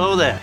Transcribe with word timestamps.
Hello 0.00 0.16
there. 0.16 0.40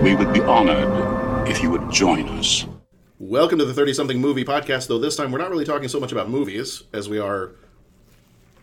We 0.00 0.14
would 0.14 0.32
be 0.32 0.40
honored 0.42 0.95
if 1.46 1.62
you 1.62 1.70
would 1.70 1.90
join 1.90 2.28
us. 2.38 2.66
Welcome 3.18 3.58
to 3.58 3.64
the 3.64 3.72
30 3.74 3.94
something 3.94 4.20
movie 4.20 4.44
podcast, 4.44 4.88
though 4.88 4.98
this 4.98 5.16
time 5.16 5.32
we're 5.32 5.38
not 5.38 5.50
really 5.50 5.64
talking 5.64 5.88
so 5.88 5.98
much 5.98 6.12
about 6.12 6.28
movies 6.28 6.82
as 6.92 7.08
we 7.08 7.18
are 7.18 7.52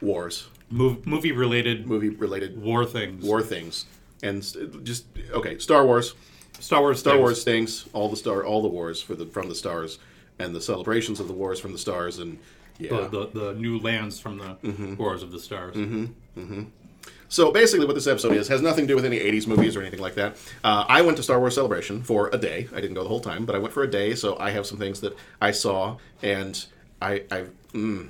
wars, 0.01 0.47
Mov- 0.71 1.05
movie 1.05 1.31
related 1.31 1.87
movie 1.87 2.09
related 2.09 2.61
war 2.61 2.85
things. 2.85 3.23
war 3.23 3.41
things. 3.41 3.85
And 4.21 4.41
just 4.83 5.05
okay, 5.31 5.57
Star 5.59 5.85
Wars, 5.85 6.13
Star 6.59 6.81
Wars. 6.81 6.99
Star 6.99 7.13
things. 7.13 7.21
Wars 7.21 7.43
things, 7.43 7.85
all 7.93 8.09
the 8.09 8.15
star 8.17 8.45
all 8.45 8.61
the 8.61 8.67
wars 8.67 9.01
for 9.01 9.15
the 9.15 9.25
from 9.25 9.49
the 9.49 9.55
stars 9.55 9.99
and 10.39 10.55
the 10.55 10.61
celebrations 10.61 11.19
of 11.19 11.27
the 11.27 11.33
wars 11.33 11.59
from 11.59 11.71
the 11.71 11.77
stars 11.77 12.19
and 12.19 12.37
yeah. 12.79 12.89
The, 13.07 13.07
the, 13.33 13.39
the 13.39 13.53
new 13.53 13.77
lands 13.79 14.19
from 14.19 14.39
the 14.39 14.55
Mm-hmm. 14.63 14.95
Wars 14.95 15.21
of 15.21 15.31
the 15.31 15.39
Stars. 15.39 15.75
So 17.33 17.51
basically, 17.51 17.87
what 17.87 17.95
this 17.95 18.05
episode 18.05 18.33
is 18.33 18.47
has 18.49 18.61
nothing 18.61 18.83
to 18.83 18.89
do 18.89 18.95
with 18.95 19.05
any 19.05 19.17
'80s 19.17 19.47
movies 19.47 19.75
or 19.75 19.81
anything 19.81 19.99
like 19.99 20.13
that. 20.13 20.37
Uh, 20.63 20.85
I 20.87 21.01
went 21.01 21.17
to 21.17 21.23
Star 21.23 21.39
Wars 21.39 21.55
Celebration 21.55 22.03
for 22.03 22.29
a 22.31 22.37
day. 22.37 22.67
I 22.71 22.79
didn't 22.79 22.93
go 22.93 23.01
the 23.01 23.09
whole 23.09 23.21
time, 23.21 23.47
but 23.47 23.55
I 23.55 23.57
went 23.57 23.73
for 23.73 23.81
a 23.81 23.89
day. 23.89 24.13
So 24.13 24.37
I 24.39 24.51
have 24.51 24.67
some 24.67 24.77
things 24.77 25.01
that 25.01 25.17
I 25.41 25.49
saw, 25.49 25.97
and 26.21 26.63
I, 27.01 27.23
I 27.31 27.45
mm, 27.73 28.09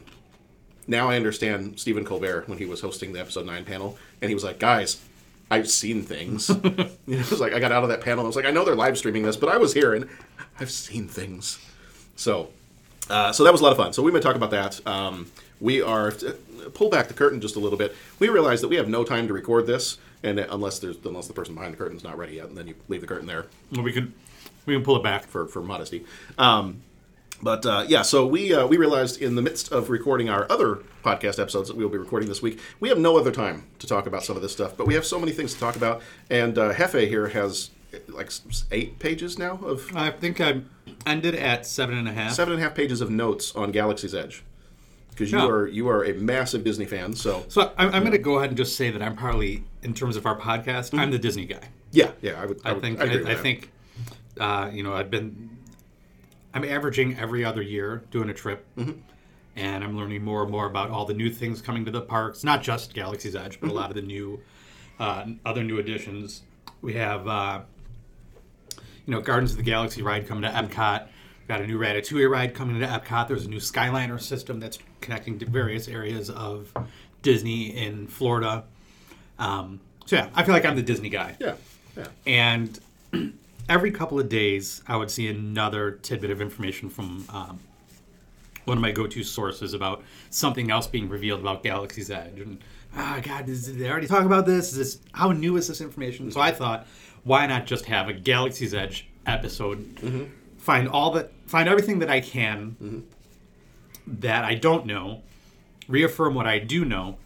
now 0.87 1.09
I 1.09 1.15
understand 1.15 1.79
Stephen 1.79 2.03
Colbert 2.03 2.49
when 2.49 2.57
he 2.57 2.65
was 2.65 2.81
hosting 2.81 3.13
the 3.13 3.21
episode 3.21 3.45
nine 3.45 3.63
panel, 3.63 3.97
and 4.21 4.27
he 4.27 4.35
was 4.35 4.43
like, 4.43 4.59
"Guys, 4.59 5.01
I've 5.49 5.69
seen 5.69 6.01
things." 6.03 6.49
you 6.49 6.55
know, 6.65 6.89
it 7.07 7.31
was 7.31 7.39
like 7.39 7.53
I 7.53 7.59
got 7.59 7.71
out 7.71 7.83
of 7.83 7.89
that 7.91 8.01
panel. 8.01 8.25
I 8.25 8.27
was 8.27 8.35
like, 8.35 8.43
"I 8.43 8.51
know 8.51 8.65
they're 8.65 8.75
live 8.75 8.97
streaming 8.97 9.23
this, 9.23 9.37
but 9.37 9.47
I 9.47 9.55
was 9.55 9.73
here 9.73 9.93
and 9.93 10.09
I've 10.59 10.69
seen 10.69 11.07
things." 11.07 11.65
So 12.17 12.49
uh, 13.09 13.31
so 13.31 13.45
that 13.45 13.53
was 13.53 13.61
a 13.61 13.63
lot 13.63 13.71
of 13.71 13.77
fun. 13.77 13.93
So 13.93 14.03
we 14.03 14.11
may 14.11 14.19
talk 14.19 14.35
about 14.35 14.51
that. 14.51 14.85
Um, 14.85 15.31
we 15.63 15.81
are 15.81 16.11
pull 16.73 16.89
back 16.89 17.07
the 17.07 17.13
curtain 17.13 17.41
just 17.41 17.55
a 17.55 17.59
little 17.59 17.77
bit. 17.77 17.95
We 18.19 18.29
realize 18.29 18.61
that 18.61 18.67
we 18.67 18.75
have 18.75 18.87
no 18.87 19.03
time 19.03 19.27
to 19.27 19.33
record 19.33 19.65
this, 19.65 19.97
and 20.21 20.37
unless 20.39 20.77
there's 20.79 20.97
unless 21.05 21.27
the 21.27 21.33
person 21.33 21.55
behind 21.55 21.73
the 21.73 21.77
curtain 21.77 21.97
is 21.97 22.03
not 22.03 22.17
ready 22.17 22.35
yet, 22.35 22.45
and 22.49 22.57
then 22.57 22.67
you 22.67 22.75
leave 22.87 23.01
the 23.01 23.07
curtain 23.07 23.25
there 23.27 23.45
Well, 23.71 23.81
we 23.83 23.91
can 23.93 24.13
we 24.65 24.75
can 24.75 24.83
pull 24.83 24.97
it 24.97 25.03
back. 25.03 25.25
for 25.25 25.47
for 25.47 25.61
modesty. 25.63 26.05
Um, 26.37 26.81
but 27.41 27.65
uh, 27.65 27.83
yeah, 27.87 28.03
so 28.03 28.25
we 28.25 28.53
uh, 28.53 28.67
we 28.67 28.77
realized 28.77 29.21
in 29.21 29.35
the 29.35 29.41
midst 29.41 29.71
of 29.71 29.89
recording 29.89 30.29
our 30.29 30.45
other 30.49 30.79
podcast 31.03 31.39
episodes 31.39 31.67
that 31.67 31.75
we 31.75 31.83
will 31.83 31.91
be 31.91 31.97
recording 31.97 32.29
this 32.29 32.41
week, 32.41 32.59
we 32.79 32.87
have 32.89 32.97
no 32.97 33.17
other 33.17 33.31
time 33.31 33.63
to 33.79 33.87
talk 33.87 34.05
about 34.05 34.23
some 34.23 34.35
of 34.37 34.41
this 34.41 34.53
stuff. 34.53 34.77
But 34.77 34.87
we 34.87 34.93
have 34.93 35.05
so 35.05 35.19
many 35.19 35.31
things 35.33 35.53
to 35.53 35.59
talk 35.59 35.75
about, 35.75 36.01
and 36.29 36.57
uh, 36.57 36.73
Hefe 36.73 37.07
here 37.09 37.27
has 37.29 37.71
uh, 37.93 37.97
like 38.07 38.31
eight 38.71 38.99
pages 38.99 39.37
now 39.37 39.59
of 39.63 39.93
I 39.95 40.11
think 40.11 40.39
I 40.39 40.61
ended 41.05 41.35
at 41.35 41.65
seven 41.65 41.97
and 41.97 42.07
a 42.07 42.13
half. 42.13 42.31
seven 42.33 42.53
and 42.53 42.61
a 42.61 42.65
half 42.65 42.75
pages 42.75 43.01
of 43.01 43.09
notes 43.09 43.53
on 43.55 43.71
Galaxy's 43.71 44.15
Edge 44.15 44.43
because 45.13 45.31
you 45.31 45.37
Yeah. 45.37 45.47
are 45.47 45.67
you 45.67 45.87
are 45.89 46.03
a 46.05 46.13
massive 46.13 46.63
Disney 46.63 46.85
fan. 46.85 47.13
So 47.13 47.45
So 47.47 47.71
I'm, 47.77 47.87
I'm 47.93 48.01
going 48.01 48.11
to 48.11 48.17
go 48.17 48.37
ahead 48.37 48.49
and 48.49 48.57
just 48.57 48.75
say 48.75 48.89
that 48.91 49.01
I'm 49.01 49.15
probably, 49.15 49.63
in 49.81 49.93
terms 49.93 50.15
of 50.17 50.25
our 50.25 50.37
podcast, 50.39 50.97
I'm 50.97 51.11
the 51.11 51.19
Disney 51.19 51.45
guy. 51.45 51.69
yeah, 51.91 52.11
yeah, 52.21 52.41
I 52.41 52.45
would. 52.45 52.59
I 52.65 52.73
would- 52.73 52.81
think 52.81 52.99
I, 53.01 53.31
I 53.31 53.35
think 53.35 53.71
uh, 54.39 54.69
you 54.73 54.83
know 54.83 54.93
I've 54.93 55.09
been 55.11 55.57
I'm 56.53 56.63
averaging 56.65 57.17
every 57.17 57.43
other 57.45 57.61
year 57.61 58.03
doing 58.11 58.29
a 58.29 58.33
trip, 58.33 58.65
Mm-hmm. 58.77 58.91
and 59.55 59.83
I'm 59.83 59.95
learning 59.97 60.23
more 60.23 60.41
and 60.43 60.51
more 60.51 60.65
about 60.67 60.89
all 60.91 61.05
the 61.05 61.13
new 61.13 61.29
things 61.31 61.61
coming 61.61 61.85
to 61.85 61.91
the 61.91 62.01
parks. 62.01 62.43
Not 62.43 62.61
just 62.63 62.93
Galaxy's 62.93 63.35
Edge, 63.35 63.57
Mm-hmm. 63.57 63.67
but 63.67 63.71
a 63.73 63.75
lot 63.75 63.89
of 63.89 63.95
the 63.95 64.01
new 64.03 64.39
uh, 64.99 65.25
other 65.45 65.63
new 65.63 65.79
additions. 65.79 66.41
We 66.81 66.93
have 66.93 67.27
uh, 67.27 67.61
you 69.05 69.13
know 69.13 69.21
Guardians 69.21 69.51
of 69.51 69.57
the 69.57 69.63
Galaxy 69.63 70.01
ride 70.01 70.27
coming 70.27 70.43
to 70.43 70.49
Epcot. 70.49 71.07
Got 71.47 71.61
a 71.61 71.67
new 71.67 71.77
Ratatouille 71.77 72.29
ride 72.29 72.53
coming 72.53 72.79
to 72.79 72.87
Epcot. 72.87 73.27
There's 73.27 73.45
a 73.45 73.49
new 73.49 73.57
Skyliner 73.57 74.19
system 74.21 74.59
that's 74.59 74.79
connecting 75.01 75.39
to 75.39 75.45
various 75.45 75.87
areas 75.87 76.29
of 76.29 76.71
Disney 77.21 77.75
in 77.77 78.07
Florida. 78.07 78.63
Um, 79.39 79.79
so 80.05 80.17
yeah, 80.17 80.29
I 80.33 80.43
feel 80.43 80.53
like 80.53 80.65
I'm 80.65 80.75
the 80.75 80.83
Disney 80.83 81.09
guy. 81.09 81.35
Yeah, 81.39 81.55
yeah, 81.97 82.07
and 82.25 82.79
every 83.69 83.91
couple 83.91 84.19
of 84.19 84.27
days 84.27 84.81
i 84.87 84.95
would 84.95 85.09
see 85.09 85.27
another 85.27 85.91
tidbit 85.91 86.29
of 86.29 86.41
information 86.41 86.89
from 86.89 87.25
um, 87.29 87.59
one 88.65 88.77
of 88.77 88.81
my 88.81 88.91
go-to 88.91 89.23
sources 89.23 89.73
about 89.73 90.03
something 90.29 90.69
else 90.71 90.87
being 90.87 91.09
revealed 91.09 91.39
about 91.39 91.63
galaxy's 91.63 92.09
edge. 92.11 92.39
And 92.39 92.59
ah 92.95 93.19
god 93.21 93.45
did 93.45 93.57
they 93.57 93.89
already 93.89 94.07
talk 94.07 94.25
about 94.25 94.45
this. 94.45 94.71
Is 94.71 94.77
this 94.77 94.99
how 95.13 95.31
new 95.31 95.57
is 95.57 95.67
this 95.67 95.81
information? 95.81 96.31
So 96.31 96.39
i 96.39 96.51
thought 96.51 96.87
why 97.23 97.45
not 97.47 97.65
just 97.65 97.85
have 97.85 98.09
a 98.09 98.13
galaxy's 98.13 98.73
edge 98.73 99.07
episode 99.25 100.31
find 100.63 100.87
all 100.87 101.11
that 101.11 101.31
find 101.45 101.67
everything 101.67 101.99
that 101.99 102.09
i 102.09 102.19
can 102.21 102.75
mm-hmm. 102.81 102.99
that 104.07 104.43
i 104.45 104.55
don't 104.55 104.85
know 104.85 105.21
reaffirm 105.87 106.33
what 106.33 106.47
i 106.47 106.57
do 106.57 106.85
know 106.85 107.17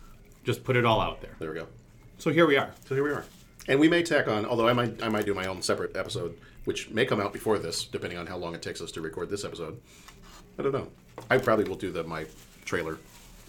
just 0.43 0.63
put 0.63 0.75
it 0.75 0.85
all 0.85 0.99
out 0.99 1.21
there 1.21 1.35
there 1.39 1.51
we 1.51 1.55
go. 1.59 1.67
so 2.17 2.31
here 2.31 2.47
we 2.47 2.57
are 2.57 2.71
So 2.87 2.95
here 2.95 3.03
we 3.03 3.11
are, 3.11 3.25
and 3.67 3.79
we 3.79 3.87
may 3.87 4.01
tack 4.01 4.27
on. 4.27 4.45
Although 4.45 4.67
I 4.67 4.73
might 4.73 5.03
I 5.03 5.09
might 5.09 5.25
do 5.25 5.33
my 5.33 5.45
own 5.45 5.61
separate 5.61 5.95
episode, 5.95 6.37
which 6.65 6.89
may 6.89 7.05
come 7.05 7.19
out 7.19 7.33
before 7.33 7.59
this, 7.59 7.83
depending 7.85 8.17
on 8.17 8.25
how 8.27 8.37
long 8.37 8.55
it 8.55 8.61
takes 8.61 8.79
us 8.81 8.91
to 8.93 9.01
record 9.01 9.29
this 9.29 9.43
episode. 9.43 9.79
I 10.57 10.63
don't 10.63 10.71
know. 10.71 10.87
I 11.29 11.37
probably 11.37 11.65
will 11.65 11.75
do 11.75 11.91
the 11.91 12.03
my 12.03 12.25
trailer 12.65 12.97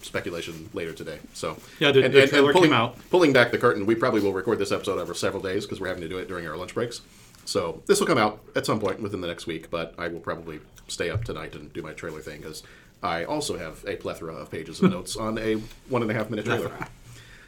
speculation 0.01 0.69
later 0.73 0.93
today. 0.93 1.19
So 1.33 1.57
Yeah, 1.79 1.91
the- 1.91 2.07
the 2.07 2.27
trailer 2.27 2.53
pulling, 2.53 2.69
came 2.69 2.77
out. 2.77 2.97
Pulling 3.09 3.33
back 3.33 3.51
the 3.51 3.57
curtain, 3.57 3.85
we 3.85 3.95
probably 3.95 4.21
will 4.21 4.33
record 4.33 4.59
this 4.59 4.71
episode 4.71 4.99
over 4.99 5.13
several 5.13 5.41
days 5.41 5.65
because 5.65 5.79
we're 5.81 5.87
having 5.87 6.03
to 6.03 6.09
do 6.09 6.17
it 6.17 6.27
during 6.27 6.45
our 6.47 6.55
lunch 6.57 6.73
breaks. 6.73 7.01
So 7.49 7.81
this 7.87 7.99
will 7.99 8.05
come 8.05 8.19
out 8.19 8.43
at 8.55 8.67
some 8.67 8.79
point 8.79 9.01
within 9.01 9.21
the 9.21 9.27
next 9.27 9.47
week, 9.47 9.71
but 9.71 9.95
I 9.97 10.07
will 10.07 10.19
probably 10.19 10.59
stay 10.87 11.09
up 11.09 11.23
tonight 11.23 11.55
and 11.55 11.73
do 11.73 11.81
my 11.81 11.93
trailer 11.93 12.21
thing 12.21 12.41
because 12.41 12.61
I 13.01 13.23
also 13.23 13.57
have 13.57 13.83
a 13.87 13.95
plethora 13.95 14.35
of 14.35 14.51
pages 14.51 14.79
of 14.83 14.91
notes 14.97 15.17
on 15.17 15.39
a 15.39 15.55
one 15.89 16.03
and 16.03 16.11
a 16.11 16.13
half 16.13 16.29
minute 16.29 16.45
trailer. 16.45 16.71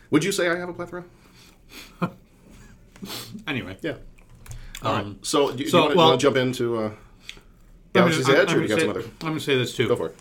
Would 0.10 0.24
you 0.24 0.32
say 0.32 0.50
I 0.50 0.56
have 0.58 0.70
a 0.70 0.74
plethora? 0.74 1.04
anyway 3.48 3.78
Yeah. 3.82 3.98
All 4.82 4.94
right. 4.94 5.06
Um, 5.06 5.20
So, 5.22 5.52
do 5.52 5.64
you, 5.64 5.70
so, 5.70 5.78
you 5.78 5.84
want 5.86 5.98
well- 5.98 6.12
to 6.14 6.18
jump 6.18 6.36
into 6.36 6.78
uh, 6.78 6.82
I'm 6.88 6.96
Galaxy's 7.94 8.26
gonna- 8.26 8.40
Edge, 8.40 8.50
I'm 8.54 8.58
or 8.58 8.62
you 8.64 8.68
got 8.70 8.80
gonna 8.80 8.94
some 8.94 9.02
say- 9.02 9.08
other? 9.08 9.10
I'm 9.22 9.28
going 9.28 9.34
to 9.38 9.44
say 9.46 9.58
this 9.58 9.76
too. 9.76 9.88
Go 9.88 9.96
for 9.98 10.08
it. 10.08 10.16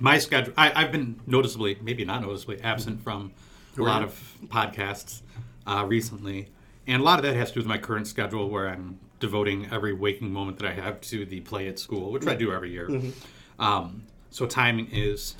My 0.00 0.18
schedule. 0.18 0.52
I, 0.56 0.72
I've 0.74 0.90
been 0.90 1.20
noticeably, 1.28 1.78
maybe 1.80 2.04
not 2.04 2.22
noticeably, 2.22 2.60
absent 2.62 3.04
from 3.04 3.30
a 3.78 3.82
lot 3.82 4.00
you? 4.00 4.06
of 4.08 4.36
podcasts 4.46 5.20
uh, 5.66 5.84
recently, 5.86 6.48
and 6.86 7.00
a 7.00 7.04
lot 7.04 7.18
of 7.18 7.24
that 7.24 7.36
has 7.36 7.48
to 7.48 7.54
do 7.54 7.60
with 7.60 7.66
my 7.66 7.78
current 7.78 8.06
schedule, 8.06 8.48
where 8.48 8.68
I'm 8.68 8.98
devoting 9.18 9.68
every 9.70 9.92
waking 9.92 10.32
moment 10.32 10.58
that 10.58 10.68
I 10.68 10.72
have 10.72 11.00
to 11.02 11.24
the 11.24 11.40
play 11.40 11.68
at 11.68 11.78
school, 11.78 12.10
which 12.10 12.26
I 12.26 12.34
do 12.34 12.52
every 12.52 12.70
year. 12.70 12.88
Mm-hmm. 12.88 13.62
Um, 13.62 14.04
so 14.30 14.46
timing 14.46 14.88
is 14.90 15.36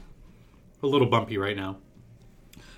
a 0.83 0.87
little 0.87 1.09
bumpy 1.09 1.39
right 1.39 1.57
now. 1.57 1.79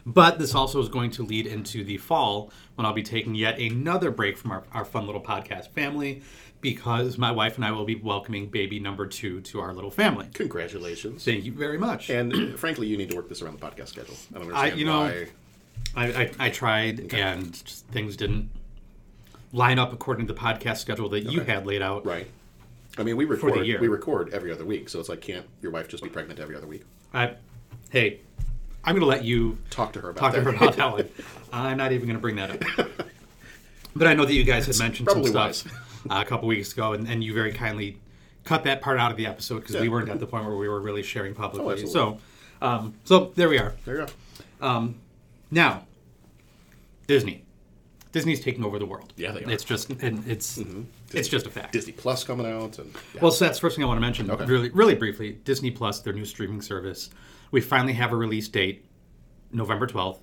But 0.05 0.39
this 0.39 0.55
also 0.55 0.81
is 0.81 0.89
going 0.89 1.13
to 1.13 1.23
lead 1.23 1.47
into 1.47 1.85
the 1.85 1.97
fall 1.97 2.51
when 2.75 2.87
I'll 2.87 2.93
be 2.93 3.05
taking 3.05 3.35
yet 3.35 3.59
another 3.59 4.11
break 4.11 4.37
from 4.37 4.51
our, 4.51 4.65
our 4.73 4.85
fun 4.85 5.07
little 5.07 5.23
podcast 5.23 5.69
family 5.71 6.23
because 6.61 7.19
my 7.19 7.31
wife 7.31 7.57
and 7.57 7.65
I 7.65 7.71
will 7.71 7.85
be 7.85 7.97
welcoming 7.97 8.49
baby 8.49 8.81
number 8.81 9.07
two 9.07 9.41
to 9.43 9.61
our 9.61 9.73
little 9.73 9.91
family. 9.91 10.29
Congratulations. 10.35 11.25
Thank 11.25 11.45
you 11.45 11.53
very 11.53 11.79
much. 11.79 12.11
And 12.11 12.59
frankly, 12.59 12.89
you 12.89 12.97
need 12.97 13.11
to 13.11 13.17
work 13.17 13.29
this 13.29 13.43
around 13.43 13.61
the 13.61 13.67
podcast 13.67 13.89
schedule. 13.89 14.17
I 14.35 14.39
don't 14.39 14.53
I- 14.53 14.55
understand 14.55 14.81
you 14.81 14.87
know, 14.87 15.01
why. 15.01 15.29
I, 15.95 16.07
I, 16.07 16.31
I 16.39 16.51
tried 16.51 17.13
and 17.13 17.53
just 17.65 17.87
things 17.89 18.17
didn't 18.17 18.51
line 19.53 19.79
up 19.79 19.93
according 19.93 20.27
to 20.27 20.33
the 20.33 20.39
podcast 20.39 20.79
schedule 20.79 21.09
that 21.11 21.21
you 21.31 21.43
Okay. 21.43 21.53
had 21.53 21.67
laid 21.67 21.83
out. 21.83 22.07
Right. 22.07 22.27
I 22.99 23.03
mean, 23.03 23.17
we 23.17 23.25
record. 23.25 23.55
We 23.61 23.89
record 23.89 24.33
every 24.35 24.53
other 24.53 24.65
week, 24.65 24.89
so 24.89 25.01
it's 25.01 25.09
like, 25.09 25.21
can't 25.21 25.47
your 25.61 25.73
wife 25.73 25.89
just 25.89 26.03
be 26.03 26.09
pregnant 26.11 26.41
every 26.41 26.57
other 26.57 26.67
week? 26.67 26.83
I, 27.15 27.35
hey, 27.91 28.21
I'm 28.85 28.95
going 28.95 29.01
to 29.01 29.07
let 29.07 29.25
you 29.25 29.59
Talk 29.71 29.93
to 29.95 30.01
her 30.01 30.11
about 30.11 30.21
talk 30.21 30.33
that. 30.33 30.39
to 30.45 30.51
her 30.51 30.57
about 30.57 30.77
that 30.77 30.93
one. 30.93 31.09
I'm 31.53 31.77
not 31.79 31.93
even 31.93 32.07
going 32.07 32.17
to 32.17 32.21
bring 32.23 32.37
that 32.37 32.51
up. 32.79 32.89
But 33.95 34.07
I 34.09 34.15
know 34.15 34.25
that 34.25 34.33
you 34.33 34.45
guys 34.45 34.65
had 34.65 34.79
mentioned 34.79 35.11
some 35.11 35.23
stuff 35.23 35.67
uh, 36.11 36.23
a 36.23 36.25
couple 36.25 36.49
weeks 36.49 36.73
ago, 36.73 36.95
and, 36.95 37.07
and 37.07 37.23
you 37.23 37.35
very 37.35 37.53
kindly 37.53 37.99
cut 38.45 38.65
that 38.65 38.81
part 38.81 38.99
out 38.99 39.11
of 39.11 39.19
the 39.19 39.27
episode 39.27 39.61
because 39.61 39.77
we 39.77 39.91
weren't 39.91 40.09
at 40.09 40.19
the 40.19 40.27
point 40.27 40.47
where 40.47 40.57
we 40.57 40.67
were 40.67 40.81
really 40.81 41.03
sharing 41.03 41.35
publicly. 41.35 41.83
absolutely. 41.83 41.93
so, 41.93 42.19
um, 42.67 42.95
so 43.05 43.33
there 43.35 43.51
we 43.51 43.59
are. 43.59 43.75
There 43.85 44.01
you 44.01 44.07
go. 44.63 44.95
Now, 45.53 45.87
Disney. 47.07 47.45
Disney's 48.11 48.41
taking 48.41 48.65
over 48.65 48.79
the 48.79 48.85
world. 48.87 49.13
Yeah, 49.17 49.31
they 49.33 49.39
are. 49.39 49.43
Mm-hmm. 49.43 49.51
It's 49.53 49.65
just, 49.65 49.91
and 49.91 50.27
it's, 50.29 50.59
it's 51.13 51.29
just 51.29 51.47
a 51.47 51.51
fact. 51.51 51.73
Disney 51.73 51.93
Plus 51.93 52.25
coming 52.25 52.47
out, 52.47 52.79
and 52.79 52.93
yeah. 53.15 53.21
Well, 53.23 53.31
so 53.31 53.45
that's 53.45 53.59
the 53.59 53.63
first 53.63 53.77
thing 53.77 53.85
I 53.85 53.89
want 53.89 53.97
to 53.99 54.03
mention. 54.03 54.31
Okay. 54.31 54.45
Really, 54.45 54.69
really 54.71 54.95
briefly, 54.95 55.33
Disney 55.45 55.71
Plus, 55.71 56.01
their 56.01 56.13
new 56.13 56.25
streaming 56.25 56.61
service. 56.61 57.09
We 57.53 57.61
finally 57.61 57.93
have 57.95 58.13
a 58.13 58.17
release 58.17 58.49
date, 58.49 58.85
November 59.53 59.87
twelfth, 59.87 60.21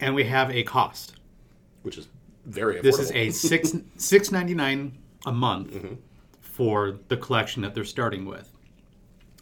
and 0.00 0.14
we 0.14 0.24
have 0.24 0.50
a 0.50 0.62
cost. 0.64 1.14
which 1.82 1.96
is 1.96 2.08
very 2.46 2.74
affordable. 2.76 2.82
This 2.82 2.98
is 2.98 3.12
a 3.12 3.30
six 3.30 3.72
six 3.96 4.30
ninety 4.32 4.54
nine 4.54 4.98
a 5.26 5.32
month 5.32 5.72
Mm-hmm. 5.72 5.94
for 6.40 6.98
the 7.08 7.16
collection 7.16 7.62
that 7.62 7.74
they're 7.74 7.84
starting 7.84 8.24
with. 8.26 8.50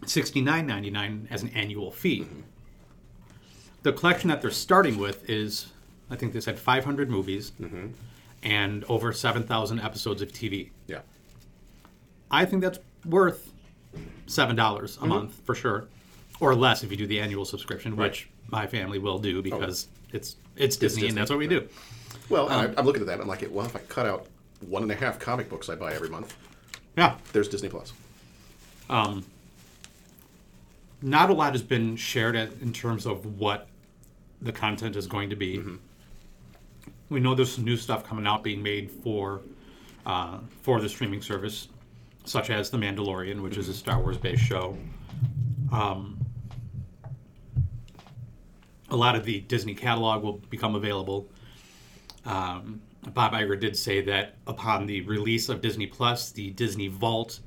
$69.99 0.02 1.26
as 1.31 1.43
an 1.43 1.49
annual 1.50 1.90
fee. 1.90 2.25
The 3.88 3.94
collection 3.94 4.29
that 4.29 4.43
they're 4.43 4.50
starting 4.50 4.99
with 4.99 5.31
is, 5.31 5.69
I 6.11 6.17
think 6.17 6.35
they 6.35 6.40
said 6.40 6.58
500 6.58 7.08
movies 7.08 7.52
mm-hmm. 7.58 7.87
and 8.43 8.85
over 8.85 9.14
7,000 9.14 9.81
episodes 9.81 10.20
of 10.20 10.31
TV. 10.31 10.69
Yeah. 10.87 10.99
I 12.31 12.44
think 12.44 12.61
that's 12.61 12.81
worth 13.06 13.50
seven 14.26 14.56
dollars 14.56 14.96
a 14.96 15.00
mm-hmm. 15.00 15.08
month 15.08 15.40
for 15.46 15.55
sure, 15.55 15.88
or 16.38 16.55
less 16.55 16.85
if 16.85 16.90
you 16.90 16.99
do 16.99 17.06
the 17.06 17.19
annual 17.19 17.46
subscription, 17.46 17.96
which 17.96 18.29
my 18.49 18.67
family 18.67 18.99
will 18.99 19.19
do 19.19 19.38
oh. 19.38 19.43
because 19.43 19.88
it's 20.12 20.37
it's 20.55 20.76
Disney, 20.76 21.05
Disney, 21.05 21.08
and 21.08 21.17
that's 21.17 21.31
what 21.31 21.38
we 21.38 21.46
do. 21.46 21.67
Well, 22.29 22.50
and 22.50 22.61
I, 22.61 22.64
um, 22.67 22.75
I'm 22.76 22.84
looking 22.84 23.00
at 23.00 23.08
that. 23.08 23.23
I'm 23.23 23.26
like, 23.26 23.46
well, 23.50 23.64
if 23.64 23.75
I 23.75 23.79
cut 23.79 24.05
out 24.05 24.26
one 24.69 24.82
and 24.82 24.93
a 24.93 24.96
half 24.96 25.19
comic 25.19 25.49
books 25.49 25.70
I 25.70 25.76
buy 25.76 25.94
every 25.94 26.11
month, 26.11 26.37
Yeah, 26.94 27.17
there's 27.32 27.49
Disney 27.49 27.70
Plus. 27.70 27.94
Um, 28.91 29.25
not 31.00 31.31
a 31.31 31.32
lot 31.32 31.52
has 31.52 31.62
been 31.62 31.96
shared 31.96 32.37
at, 32.37 32.52
in 32.61 32.75
terms 32.75 33.06
of 33.06 33.41
what 33.41 33.67
the 34.43 34.52
content 34.52 34.96
is 34.96 35.06
going 35.06 35.31
to 35.31 35.37
be. 35.37 35.62
We 37.08 37.20
know 37.20 37.35
there's 37.35 37.52
some 37.52 37.64
new 37.64 37.76
stuff 37.76 38.05
coming 38.05 38.26
out 38.26 38.43
being 38.43 38.62
made 38.62 38.90
for 38.90 39.43
uh, 40.06 40.38
for 40.62 40.81
the 40.81 40.88
streaming 40.88 41.23
service, 41.23 41.69
such 42.25 42.50
as 42.50 42.70
The 42.70 42.79
Mandalorian, 42.79 43.43
which 43.43 43.56
is 43.56 43.69
a 43.69 43.75
Star 43.75 44.00
Wars 44.00 44.17
based 44.19 44.43
show. 44.43 44.76
Um, 45.73 46.19
a 48.90 48.96
lot 48.96 49.14
of 49.17 49.25
the 49.25 49.40
Disney 49.40 49.75
catalog 49.75 50.23
will 50.23 50.38
become 50.50 50.75
available. 50.75 51.29
Um, 52.25 52.81
Bob 53.14 53.32
Iger 53.32 53.58
did 53.58 53.76
say 53.76 54.00
that 54.02 54.37
upon 54.46 54.87
the 54.87 55.02
release 55.02 55.49
of 55.49 55.61
Disney 55.61 55.87
Plus, 55.87 56.31
the 56.31 56.50
Disney 56.50 56.88
Vault 56.88 57.41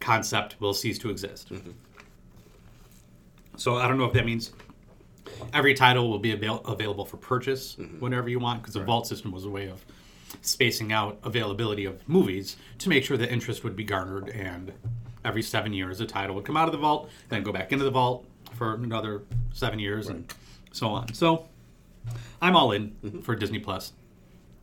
concept 0.00 0.60
will 0.60 0.74
cease 0.74 0.98
to 0.98 1.10
exist. 1.10 1.52
So 3.56 3.76
I 3.76 3.88
don't 3.88 3.98
know 3.98 4.04
if 4.04 4.12
that 4.12 4.26
means 4.26 4.52
every 5.52 5.74
title 5.74 6.10
will 6.10 6.18
be 6.18 6.32
avail- 6.32 6.62
available 6.66 7.04
for 7.04 7.16
purchase 7.16 7.76
mm-hmm. 7.76 8.00
whenever 8.00 8.28
you 8.28 8.38
want, 8.38 8.62
because 8.62 8.74
the 8.74 8.84
vault 8.84 9.06
system 9.06 9.32
was 9.32 9.44
a 9.44 9.50
way 9.50 9.68
of 9.68 9.84
spacing 10.42 10.92
out 10.92 11.18
availability 11.22 11.84
of 11.84 12.06
movies 12.08 12.56
to 12.78 12.88
make 12.88 13.04
sure 13.04 13.16
that 13.16 13.30
interest 13.30 13.64
would 13.64 13.76
be 13.76 13.84
garnered, 13.84 14.28
and 14.28 14.72
every 15.24 15.42
seven 15.42 15.72
years 15.72 16.00
a 16.00 16.06
title 16.06 16.34
would 16.34 16.44
come 16.44 16.56
out 16.56 16.68
of 16.68 16.72
the 16.72 16.78
vault, 16.78 17.10
then 17.28 17.42
go 17.42 17.52
back 17.52 17.72
into 17.72 17.84
the 17.84 17.90
vault 17.90 18.26
for 18.54 18.74
another 18.74 19.22
seven 19.52 19.78
years, 19.78 20.08
and 20.08 20.32
so 20.72 20.88
on. 20.88 21.12
So 21.14 21.48
I'm 22.40 22.56
all 22.56 22.72
in 22.72 22.90
mm-hmm. 23.04 23.20
for 23.20 23.34
Disney 23.34 23.58
Plus. 23.58 23.92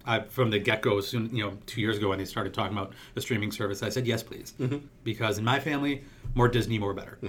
I, 0.05 0.19
from 0.19 0.49
the 0.49 0.59
get 0.59 0.81
go, 0.81 0.99
soon 0.99 1.33
you 1.33 1.43
know, 1.43 1.57
two 1.65 1.79
years 1.79 1.97
ago 1.97 2.09
when 2.09 2.17
they 2.19 2.25
started 2.25 2.53
talking 2.53 2.77
about 2.77 2.93
the 3.13 3.21
streaming 3.21 3.51
service, 3.53 3.81
I 3.81 3.89
said 3.89 4.05
yes, 4.05 4.21
please, 4.21 4.53
mm-hmm. 4.59 4.85
because 5.03 5.37
in 5.37 5.45
my 5.45 5.61
family, 5.61 6.03
more 6.35 6.49
Disney, 6.49 6.77
more 6.77 6.93
better. 6.93 7.19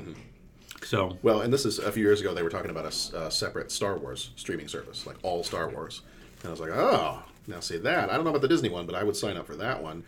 So 0.85 1.19
Well, 1.23 1.41
and 1.41 1.53
this 1.53 1.65
is 1.65 1.79
a 1.79 1.91
few 1.93 2.03
years 2.03 2.21
ago. 2.21 2.35
They 2.35 2.43
were 2.43 2.51
talking 2.51 2.71
about 2.71 2.87
a 2.87 3.31
separate 3.31 3.71
Star 3.71 3.97
Wars 3.99 4.31
streaming 4.37 4.69
service, 4.69 5.07
like 5.07 5.17
all 5.23 5.43
Star 5.43 5.69
Wars. 5.69 6.03
And 6.41 6.49
I 6.49 6.51
was 6.51 6.61
like, 6.61 6.71
oh, 6.73 7.23
now 7.47 7.61
see 7.61 7.79
that. 7.79 8.11
I 8.11 8.17
don't 8.17 8.25
know 8.25 8.31
about 8.31 8.43
the 8.43 8.49
Disney 8.49 8.69
one, 8.69 8.87
but 8.87 8.95
I 8.95 9.03
would 9.03 9.17
sign 9.17 9.37
up 9.37 9.47
for 9.47 9.57
that 9.57 9.83
one. 9.83 10.05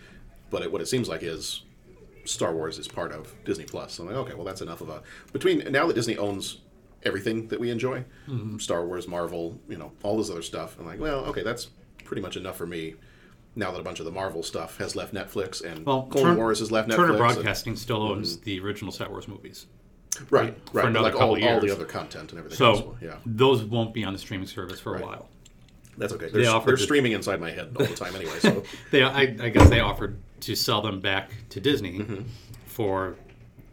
But 0.50 0.62
it, 0.62 0.70
what 0.70 0.81
it 0.81 0.87
seems 0.87 1.08
like 1.08 1.23
is 1.23 1.62
Star 2.25 2.55
Wars 2.55 2.78
is 2.78 2.88
part 2.88 3.12
of 3.12 3.34
Disney 3.44 3.64
Plus. 3.64 3.94
So 3.94 4.02
I'm 4.02 4.08
like, 4.08 4.19
okay, 4.19 4.34
well, 4.34 4.44
that's 4.44 4.61
enough 4.61 4.81
of 4.81 4.88
a 4.88 5.02
between 5.32 5.70
now 5.70 5.87
that 5.87 5.94
Disney 5.94 6.17
owns 6.17 6.58
everything 7.02 7.49
that 7.49 7.61
we 7.61 7.70
enjoy, 7.70 8.05
mm-hmm. 8.29 8.58
Star 8.58 8.84
Wars, 8.84 9.06
Marvel, 9.06 9.58
you 9.69 9.79
know, 9.79 9.93
all 10.02 10.17
this 10.17 10.31
other 10.31 10.43
stuff. 10.43 10.76
I'm 10.79 10.87
like, 10.87 11.00
well, 11.00 11.25
okay, 11.26 11.43
that's 11.43 11.69
pretty 12.05 12.22
much 12.22 12.37
enough 12.37 12.56
for 12.56 12.67
me. 12.67 12.94
Now 13.55 13.70
that 13.70 13.81
a 13.81 13.82
bunch 13.82 14.00
of 14.00 14.05
the 14.05 14.12
Marvel 14.12 14.43
stuff 14.43 14.76
has 14.79 14.94
left 14.94 15.14
Netflix 15.14 15.64
and 15.64 15.87
well, 15.87 16.02
Clone 16.02 16.25
Turn- 16.25 16.37
Wars 16.37 16.58
has 16.58 16.70
left 16.70 16.88
Netflix, 16.88 16.96
Turner 16.96 17.08
and- 17.11 17.19
Broadcasting 17.19 17.76
still 17.76 18.02
owns 18.02 18.37
mm-hmm. 18.37 18.44
the 18.44 18.61
original 18.61 18.93
Star 18.93 19.08
Wars 19.08 19.29
movies. 19.29 19.67
Right, 20.31 20.55
for 20.71 20.79
right, 20.79 20.87
another 20.87 21.05
like 21.05 21.13
couple 21.13 21.29
all, 21.43 21.49
all 21.49 21.61
the 21.61 21.71
other 21.71 21.85
content 21.85 22.31
and 22.33 22.39
everything. 22.39 22.57
So 22.59 22.71
else. 22.73 22.85
yeah, 23.03 23.17
those 23.27 23.63
won't 23.65 23.93
be 23.95 24.05
on 24.05 24.13
the 24.13 24.19
streaming 24.19 24.47
service 24.47 24.81
for 24.81 24.93
Right. 24.93 25.03
a 25.03 25.07
while. 25.07 25.29
That's 25.99 26.13
okay. 26.13 26.29
They're, 26.31 26.51
offered 26.51 26.71
they're 26.71 26.77
to- 26.77 26.83
streaming 26.83 27.13
inside 27.13 27.41
my 27.41 27.51
head 27.51 27.75
all 27.79 27.87
the 27.87 27.95
time 27.95 28.15
anyway. 28.17 28.39
So 28.41 28.63
They, 28.91 29.03
I, 29.03 29.21
I 29.23 29.49
guess, 29.49 29.71
they 29.71 29.81
offered 29.81 30.19
to 30.41 30.55
sell 30.55 30.83
them 30.83 31.01
back 31.01 31.31
to 31.51 31.61
Disney 31.61 32.01
Mm-hmm. 32.01 32.23
for 32.67 33.17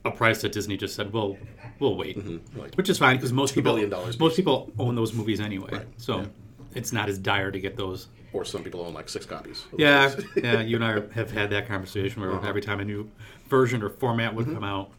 a 0.05 0.11
price 0.11 0.41
that 0.41 0.51
Disney 0.51 0.77
just 0.77 0.95
said, 0.95 1.11
"Well, 1.13 1.37
we'll 1.79 1.95
wait," 1.95 2.17
Like, 2.57 2.75
which 2.75 2.89
is 2.89 2.97
fine 2.97 3.15
because 3.17 3.31
most 3.33 3.55
people 3.55 3.75
most 3.77 4.17
piece. 4.19 4.35
people 4.35 4.71
own 4.79 4.95
those 4.95 5.13
movies 5.13 5.39
anyway, 5.39 5.69
Right, 5.71 5.87
so 5.97 6.19
yeah. 6.19 6.25
it's 6.75 6.91
not 6.93 7.07
as 7.09 7.17
dire 7.17 7.51
to 7.51 7.59
get 7.59 7.75
those. 7.77 8.07
or 8.33 8.43
some 8.43 8.63
people 8.63 8.81
own 8.81 8.93
like 8.93 9.07
six 9.09 9.25
copies. 9.25 9.63
Yeah, 9.77 10.13
yeah. 10.35 10.59
You 10.61 10.75
and 10.77 10.83
I 10.85 11.01
have 11.13 11.31
had 11.31 11.49
that 11.51 11.67
conversation 11.67 12.21
where 12.21 12.31
Uh-huh. 12.33 12.47
every 12.47 12.61
time 12.61 12.79
a 12.79 12.85
new 12.85 13.09
version 13.49 13.81
or 13.83 13.89
format 13.89 14.29
Mm-hmm. 14.29 14.37
would 14.37 14.53
come 14.53 14.63
out, 14.63 14.91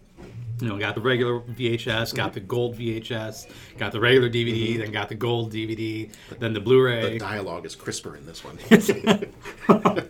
you 0.60 0.68
know, 0.68 0.78
got 0.78 0.94
the 0.94 1.00
regular 1.00 1.40
VHS, 1.40 2.14
got 2.14 2.32
the 2.32 2.40
gold 2.40 2.76
VHS, 2.78 3.48
got 3.76 3.92
the 3.92 4.00
regular 4.00 4.30
DVD, 4.30 4.78
then 4.78 4.92
got 4.92 5.08
the 5.08 5.14
gold 5.14 5.52
DVD, 5.52 6.10
then 6.38 6.52
the 6.52 6.60
Blu-ray. 6.60 7.02
Mm-hmm. 7.02 7.12
the 7.14 7.18
dialogue 7.18 7.66
is 7.66 7.74
crisper 7.74 8.16
in 8.16 8.24
this 8.26 8.42
one. 8.44 8.58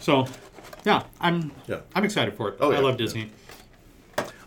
So, 0.00 0.26
yeah, 0.84 1.04
I'm 1.20 1.52
Yeah. 1.68 1.80
I'm 1.94 2.04
excited 2.04 2.34
for 2.36 2.48
it. 2.48 2.56
Oh, 2.60 2.70
I 2.72 2.74
yeah, 2.74 2.80
love 2.80 2.92
yeah. 2.94 2.96
Disney. 3.06 3.30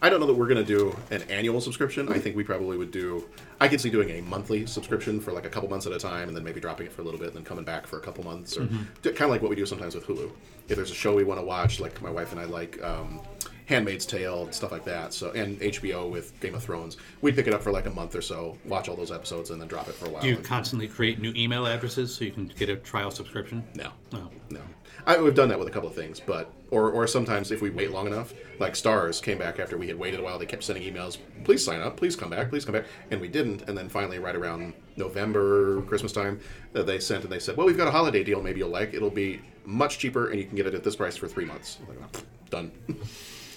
I 0.01 0.09
don't 0.09 0.19
know 0.19 0.25
that 0.27 0.33
we're 0.35 0.47
going 0.47 0.63
to 0.63 0.65
do 0.65 0.95
an 1.09 1.21
annual 1.31 1.61
subscription. 1.61 2.11
I 2.11 2.19
think 2.19 2.35
we 2.35 2.43
probably 2.43 2.77
would 2.77 2.91
do. 2.91 3.27
I 3.61 3.69
could 3.69 3.79
see 3.79 3.89
doing 3.89 4.09
a 4.09 4.21
monthly 4.21 4.65
subscription 4.65 5.19
for 5.21 5.31
like 5.31 5.45
a 5.45 5.49
couple 5.49 5.69
months 5.69 5.87
at 5.87 5.93
a 5.93 5.97
time, 5.97 6.27
and 6.27 6.35
then 6.35 6.43
maybe 6.43 6.59
dropping 6.59 6.87
it 6.87 6.91
for 6.93 7.01
a 7.01 7.05
little 7.05 7.19
bit, 7.19 7.29
and 7.29 7.37
then 7.37 7.43
coming 7.45 7.63
back 7.63 7.87
for 7.87 7.97
a 7.97 8.01
couple 8.01 8.23
months, 8.25 8.57
or 8.57 8.61
Mm-hmm. 8.63 8.83
kind 9.03 9.21
of 9.21 9.29
like 9.29 9.41
what 9.41 9.49
we 9.49 9.55
do 9.55 9.65
sometimes 9.65 9.95
with 9.95 10.05
Hulu. 10.05 10.29
If 10.67 10.75
there's 10.75 10.91
a 10.91 10.95
show 10.95 11.15
we 11.15 11.23
want 11.23 11.39
to 11.39 11.45
watch, 11.45 11.79
like 11.79 12.01
my 12.01 12.09
wife 12.11 12.31
and 12.33 12.41
I 12.41 12.45
like 12.45 12.83
um, 12.83 13.21
*Handmaid's 13.65 14.05
Tale* 14.05 14.43
and 14.43 14.53
stuff 14.53 14.71
like 14.71 14.85
that, 14.85 15.13
so 15.13 15.31
and 15.31 15.59
HBO 15.59 16.09
with 16.09 16.39
*Game 16.39 16.55
of 16.55 16.63
Thrones*, 16.63 16.97
we'd 17.21 17.35
pick 17.35 17.47
it 17.47 17.53
up 17.53 17.61
for 17.63 17.71
like 17.71 17.85
a 17.85 17.91
month 17.91 18.15
or 18.15 18.21
so, 18.21 18.57
watch 18.65 18.87
all 18.89 18.95
those 18.95 19.11
episodes, 19.11 19.49
and 19.49 19.59
then 19.61 19.67
drop 19.67 19.87
it 19.87 19.95
for 19.95 20.05
a 20.05 20.09
while. 20.09 20.21
Do 20.21 20.27
you 20.29 20.35
and- 20.35 20.43
constantly 20.45 20.87
create 20.87 21.19
new 21.19 21.33
email 21.35 21.65
addresses 21.65 22.13
so 22.13 22.23
you 22.25 22.31
can 22.31 22.47
get 22.57 22.69
a 22.69 22.75
trial 22.75 23.11
subscription? 23.11 23.63
no, 23.75 23.91
No. 24.11 24.29
no. 24.49 24.61
I, 25.07 25.21
we've 25.21 25.35
done 25.35 25.49
that 25.49 25.59
with 25.59 25.67
a 25.67 25.71
couple 25.71 25.87
of 25.89 25.93
things, 25.93 26.19
but 26.19 26.51
or 26.71 26.89
or 26.89 27.05
sometimes 27.05 27.51
if 27.51 27.61
we 27.61 27.69
wait 27.69 27.91
long 27.91 28.07
enough, 28.07 28.33
like 28.59 28.73
Starz 28.73 29.21
came 29.21 29.37
back 29.37 29.59
after 29.59 29.77
we 29.77 29.85
had 29.87 29.99
waited 29.99 30.19
a 30.19 30.23
while. 30.23 30.39
They 30.39 30.47
kept 30.47 30.63
sending 30.63 30.83
emails, 30.91 31.17
"Please 31.43 31.63
sign 31.63 31.79
up, 31.79 31.95
please 31.95 32.15
come 32.15 32.31
back, 32.31 32.49
please 32.49 32.65
come 32.65 32.73
back," 32.73 32.85
and 33.11 33.21
we 33.21 33.27
didn't. 33.27 33.63
And 33.69 33.77
then 33.77 33.87
finally, 33.87 34.17
right 34.17 34.35
around 34.35 34.73
November, 34.95 35.81
Christmas 35.83 36.11
time, 36.11 36.39
uh, 36.73 36.81
they 36.81 36.97
sent 36.97 37.23
and 37.23 37.31
they 37.31 37.37
said, 37.37 37.55
"Well, 37.55 37.67
we've 37.67 37.77
got 37.77 37.87
a 37.87 37.91
holiday 37.91 38.23
deal. 38.23 38.41
Maybe 38.41 38.59
you'll 38.59 38.69
like. 38.69 38.95
It'll 38.95 39.11
be 39.11 39.41
much 39.63 39.99
cheaper, 39.99 40.29
and 40.29 40.39
you 40.39 40.45
can 40.47 40.55
get 40.55 40.65
it 40.65 40.73
at 40.73 40.83
this 40.83 40.95
price 40.95 41.15
for 41.17 41.27
three 41.27 41.45
months." 41.45 41.77
Like, 41.87 41.97
"Oh, 42.01 42.19
Done. 42.49 42.71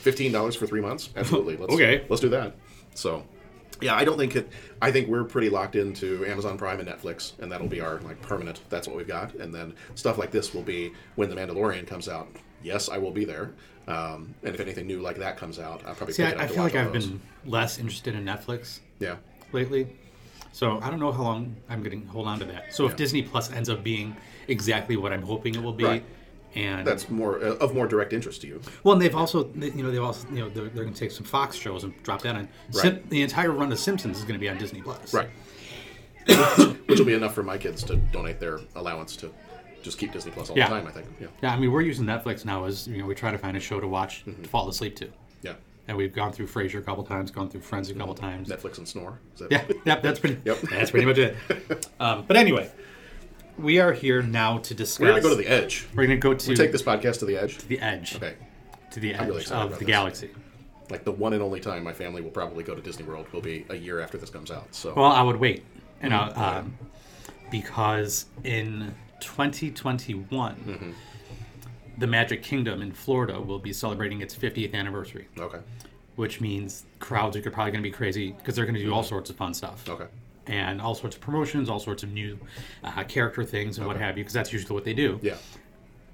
Fifteen 0.02 0.32
dollars 0.32 0.54
for 0.56 0.66
three 0.66 0.80
months? 0.80 1.10
Absolutely. 1.16 1.56
Let's, 1.58 1.74
Okay. 1.74 2.04
let's 2.08 2.20
do 2.22 2.28
that. 2.30 2.54
So, 2.94 3.24
yeah, 3.80 3.94
I 3.94 4.04
don't 4.04 4.16
think 4.18 4.36
it. 4.36 4.48
I 4.80 4.90
think 4.92 5.08
we're 5.08 5.24
pretty 5.24 5.50
locked 5.50 5.76
into 5.76 6.24
Amazon 6.26 6.56
Prime 6.58 6.80
and 6.80 6.88
Netflix, 6.88 7.32
and 7.40 7.50
that'll 7.50 7.68
be 7.68 7.80
our 7.80 8.00
like 8.00 8.20
permanent. 8.22 8.60
That's 8.70 8.86
what 8.88 8.96
we've 8.96 9.08
got, 9.08 9.34
and 9.34 9.54
then 9.54 9.74
stuff 9.94 10.18
like 10.18 10.30
this 10.30 10.54
will 10.54 10.62
be 10.62 10.92
when 11.16 11.28
the 11.30 11.36
Mandalorian 11.36 11.86
comes 11.86 12.08
out. 12.08 12.28
Yes, 12.62 12.88
I 12.88 12.98
will 12.98 13.12
be 13.12 13.24
there. 13.24 13.52
Um, 13.86 14.34
and 14.42 14.54
if 14.54 14.60
anything 14.60 14.86
new 14.86 15.00
like 15.00 15.16
that 15.18 15.36
comes 15.38 15.58
out, 15.58 15.82
I'll 15.86 15.94
probably 15.94 16.12
See, 16.14 16.22
I, 16.22 16.42
I 16.42 16.46
feel 16.46 16.62
like 16.62 16.74
I've 16.74 16.92
those. 16.92 17.06
been 17.06 17.20
less 17.46 17.78
interested 17.78 18.14
in 18.14 18.24
Netflix 18.24 18.80
Yeah, 18.98 19.16
lately. 19.52 19.86
So 20.52 20.78
I 20.82 20.90
don't 20.90 20.98
know 21.00 21.12
how 21.12 21.22
long 21.22 21.56
I'm 21.70 21.82
going 21.82 22.02
to 22.02 22.08
hold 22.08 22.26
on 22.26 22.38
to 22.40 22.44
that. 22.46 22.74
So 22.74 22.84
if 22.84 22.90
Yeah. 22.92 22.96
Disney 22.96 23.22
Plus 23.22 23.50
ends 23.52 23.70
up 23.70 23.82
being 23.84 24.14
exactly 24.48 24.96
what 24.96 25.12
I'm 25.12 25.22
hoping 25.22 25.54
it 25.54 25.62
will 25.62 25.72
be, 25.72 25.84
Right. 25.84 26.04
And 26.54 26.86
that's 26.86 27.08
more 27.10 27.38
uh, 27.42 27.56
of 27.56 27.74
more 27.74 27.86
direct 27.86 28.12
interest 28.12 28.40
to 28.42 28.46
you. 28.46 28.60
well, 28.84 28.94
and 28.94 29.02
they've 29.02 29.14
also, 29.14 29.44
they- 29.44 29.70
you 29.70 29.82
know, 29.82 29.90
they've 29.90 30.02
also, 30.02 30.28
you 30.30 30.40
know, 30.40 30.48
they're, 30.48 30.64
they're 30.68 30.84
going 30.84 30.94
to 30.94 30.98
take 30.98 31.10
some 31.10 31.24
Fox 31.24 31.56
shows 31.56 31.84
and 31.84 31.92
drop 32.02 32.22
that 32.22 32.34
on. 32.36 32.48
Sim- 32.70 33.02
the 33.10 33.22
entire 33.22 33.50
run 33.52 33.70
of 33.72 33.78
Simpsons 33.78 34.16
is 34.18 34.24
going 34.24 34.34
to 34.34 34.40
be 34.40 34.48
on 34.48 34.56
Disney 34.58 34.80
Plus. 34.82 35.12
Right. 35.14 35.28
Which 36.86 36.98
will 36.98 37.06
be 37.06 37.14
enough 37.14 37.34
for 37.34 37.42
my 37.42 37.56
kids 37.58 37.82
to 37.84 37.96
donate 37.96 38.38
their 38.40 38.60
allowance 38.76 39.16
to 39.16 39.32
just 39.82 39.98
keep 39.98 40.12
Disney 40.12 40.30
Plus 40.32 40.50
all 40.50 40.58
Yeah. 40.58 40.68
the 40.68 40.74
time. 40.74 40.86
I 40.86 40.90
think. 40.90 41.06
Yeah. 41.20 41.26
Yeah, 41.42 41.54
I 41.54 41.58
mean, 41.58 41.70
we're 41.72 41.80
using 41.82 42.04
Netflix 42.04 42.44
now 42.44 42.64
as 42.64 42.86
you 42.88 42.98
know, 42.98 43.06
we 43.06 43.14
try 43.14 43.30
to 43.30 43.38
find 43.38 43.56
a 43.56 43.60
show 43.60 43.80
to 43.80 43.88
watch 43.88 44.24
Mm-hmm. 44.26 44.42
to 44.42 44.48
fall 44.48 44.68
asleep 44.68 44.96
to, 44.96 45.08
Yeah. 45.42 45.54
and 45.86 45.96
we've 45.96 46.12
gone 46.12 46.32
through 46.32 46.46
Frasier 46.48 46.78
a 46.80 46.82
couple 46.82 47.04
times, 47.04 47.30
gone 47.30 47.48
through 47.48 47.60
Friends 47.62 47.88
a 47.88 47.94
couple 47.94 48.14
times. 48.14 48.48
Netflix 48.48 48.78
and 48.78 48.86
snore. 48.88 49.18
Is 49.34 49.40
that- 49.40 49.50
Yeah, 49.52 49.64
yep, 49.86 50.02
that's 50.02 50.18
pretty. 50.18 50.38
Yep. 50.44 50.58
That's 50.62 50.90
pretty 50.90 51.06
much 51.06 51.18
it. 51.18 51.36
Um, 52.00 52.24
but 52.28 52.36
anyway, 52.36 52.70
we 53.58 53.80
are 53.80 53.92
here 53.92 54.22
now 54.22 54.58
to 54.58 54.74
discuss. 54.74 55.00
We're 55.00 55.08
gonna 55.08 55.22
go 55.22 55.30
to 55.30 55.34
the 55.36 55.46
edge. 55.48 55.86
We're 55.94 56.04
gonna 56.04 56.16
go 56.18 56.34
to 56.34 56.54
Take 56.56 56.72
this 56.72 56.82
podcast 56.82 57.18
to 57.20 57.24
the 57.26 57.36
edge. 57.36 57.58
To 57.58 57.68
the 57.68 57.80
edge, 57.80 58.16
Okay. 58.16 58.34
to 58.92 59.00
the 59.00 59.14
edge 59.14 59.26
really 59.28 59.44
of 59.50 59.70
the 59.70 59.76
this. 59.78 59.86
galaxy. 59.86 60.30
Like 60.90 61.04
the 61.04 61.12
one 61.12 61.32
and 61.34 61.42
only 61.42 61.60
time 61.60 61.84
my 61.84 61.92
family 61.92 62.22
will 62.22 62.30
probably 62.30 62.64
go 62.64 62.74
to 62.74 62.80
Disney 62.80 63.04
World 63.04 63.26
will 63.32 63.42
be 63.42 63.66
a 63.68 63.74
year 63.76 64.00
after 64.00 64.16
this 64.16 64.30
comes 64.30 64.50
out. 64.50 64.74
So 64.74 64.94
Well, 64.94 65.12
I 65.12 65.22
would 65.22 65.36
wait, 65.36 65.64
you 66.02 66.08
know, 66.08 66.30
Mm-hmm. 66.30 66.40
um, 66.42 66.78
because 67.50 68.26
in 68.44 68.94
2021, 69.20 70.54
Mm-hmm. 70.56 70.90
the 71.98 72.06
Magic 72.06 72.42
Kingdom 72.42 72.80
in 72.80 72.92
Florida 72.92 73.40
will 73.40 73.58
be 73.58 73.72
celebrating 73.72 74.20
its 74.22 74.34
50th 74.34 74.72
anniversary, 74.74 75.28
okay, 75.38 75.58
which 76.16 76.40
means 76.40 76.84
crowds 77.00 77.36
are 77.36 77.42
probably 77.50 77.72
going 77.72 77.82
to 77.82 77.88
be 77.88 77.94
crazy 77.94 78.32
because 78.32 78.54
they're 78.54 78.64
going 78.66 78.74
to 78.76 78.82
do 78.82 78.92
all 78.94 79.02
sorts 79.02 79.28
of 79.30 79.36
fun 79.36 79.52
stuff. 79.52 79.84
Mm-hmm. 79.84 80.02
okay, 80.02 80.10
and 80.48 80.80
all 80.80 80.94
sorts 80.94 81.14
of 81.14 81.22
promotions, 81.22 81.68
all 81.68 81.78
sorts 81.78 82.02
of 82.02 82.10
new 82.10 82.38
uh, 82.82 83.04
character 83.04 83.44
things, 83.44 83.78
and 83.78 83.86
what 83.86 83.96
have 83.96 84.18
you, 84.18 84.24
because 84.24 84.34
that's 84.34 84.52
usually 84.52 84.74
what 84.74 84.84
they 84.84 84.94
do. 84.94 85.20
yeah, 85.22 85.36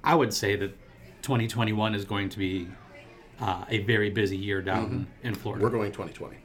I 0.03 0.14
would 0.14 0.35
say 0.35 0.57
that 0.57 0.76
2021 1.23 1.95
is 1.95 2.05
going 2.05 2.29
to 2.29 2.38
be 2.38 2.69
uh, 3.41 3.64
a 3.69 3.79
very 3.79 4.11
busy 4.11 4.37
year 4.37 4.61
down 4.61 5.07
in 5.23 5.35
Florida. 5.35 5.64
We're 5.64 5.71
going 5.71 5.91
2020. 5.91 6.37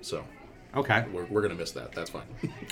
So 0.00 0.24
okay. 0.76 1.04
we're, 1.12 1.24
we're 1.24 1.40
going 1.40 1.52
to 1.52 1.58
miss 1.58 1.72
that. 1.72 1.92
That's 1.92 2.10
fine. 2.10 2.22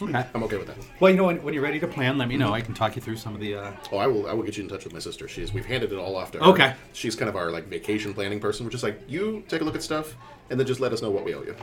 Okay. 0.00 0.26
I'm 0.34 0.42
okay 0.44 0.56
with 0.56 0.68
that. 0.68 0.76
Well, 1.00 1.10
you 1.10 1.16
know, 1.16 1.24
when, 1.24 1.42
when 1.42 1.52
you're 1.52 1.62
ready 1.62 1.80
to 1.80 1.88
plan, 1.88 2.16
let 2.16 2.28
me 2.28 2.36
know. 2.36 2.52
I 2.54 2.60
can 2.60 2.74
talk 2.74 2.94
you 2.94 3.02
through 3.02 3.16
some 3.16 3.34
of 3.34 3.40
the. 3.40 3.56
Uh, 3.56 3.72
Oh, 3.90 3.98
I 3.98 4.06
will. 4.06 4.28
I 4.28 4.32
will 4.32 4.44
get 4.44 4.56
you 4.56 4.62
in 4.62 4.68
touch 4.68 4.84
with 4.84 4.92
my 4.92 4.98
sister. 5.00 5.26
She's. 5.26 5.52
We've 5.52 5.66
handed 5.66 5.92
it 5.92 5.98
all 5.98 6.16
off 6.16 6.30
to 6.32 6.38
her. 6.38 6.44
Okay. 6.44 6.74
She's 6.92 7.16
kind 7.16 7.28
of 7.28 7.34
our 7.36 7.50
like 7.50 7.66
vacation 7.66 8.14
planning 8.14 8.38
person. 8.40 8.64
We're 8.64 8.70
just 8.70 8.84
like 8.84 9.00
you 9.08 9.42
take 9.48 9.60
a 9.60 9.64
look 9.64 9.74
at 9.74 9.82
stuff 9.82 10.16
and 10.50 10.60
then 10.60 10.66
just 10.66 10.80
let 10.80 10.92
us 10.92 11.02
know 11.02 11.10
what 11.10 11.24
we 11.24 11.34
owe 11.34 11.42
you. 11.42 11.56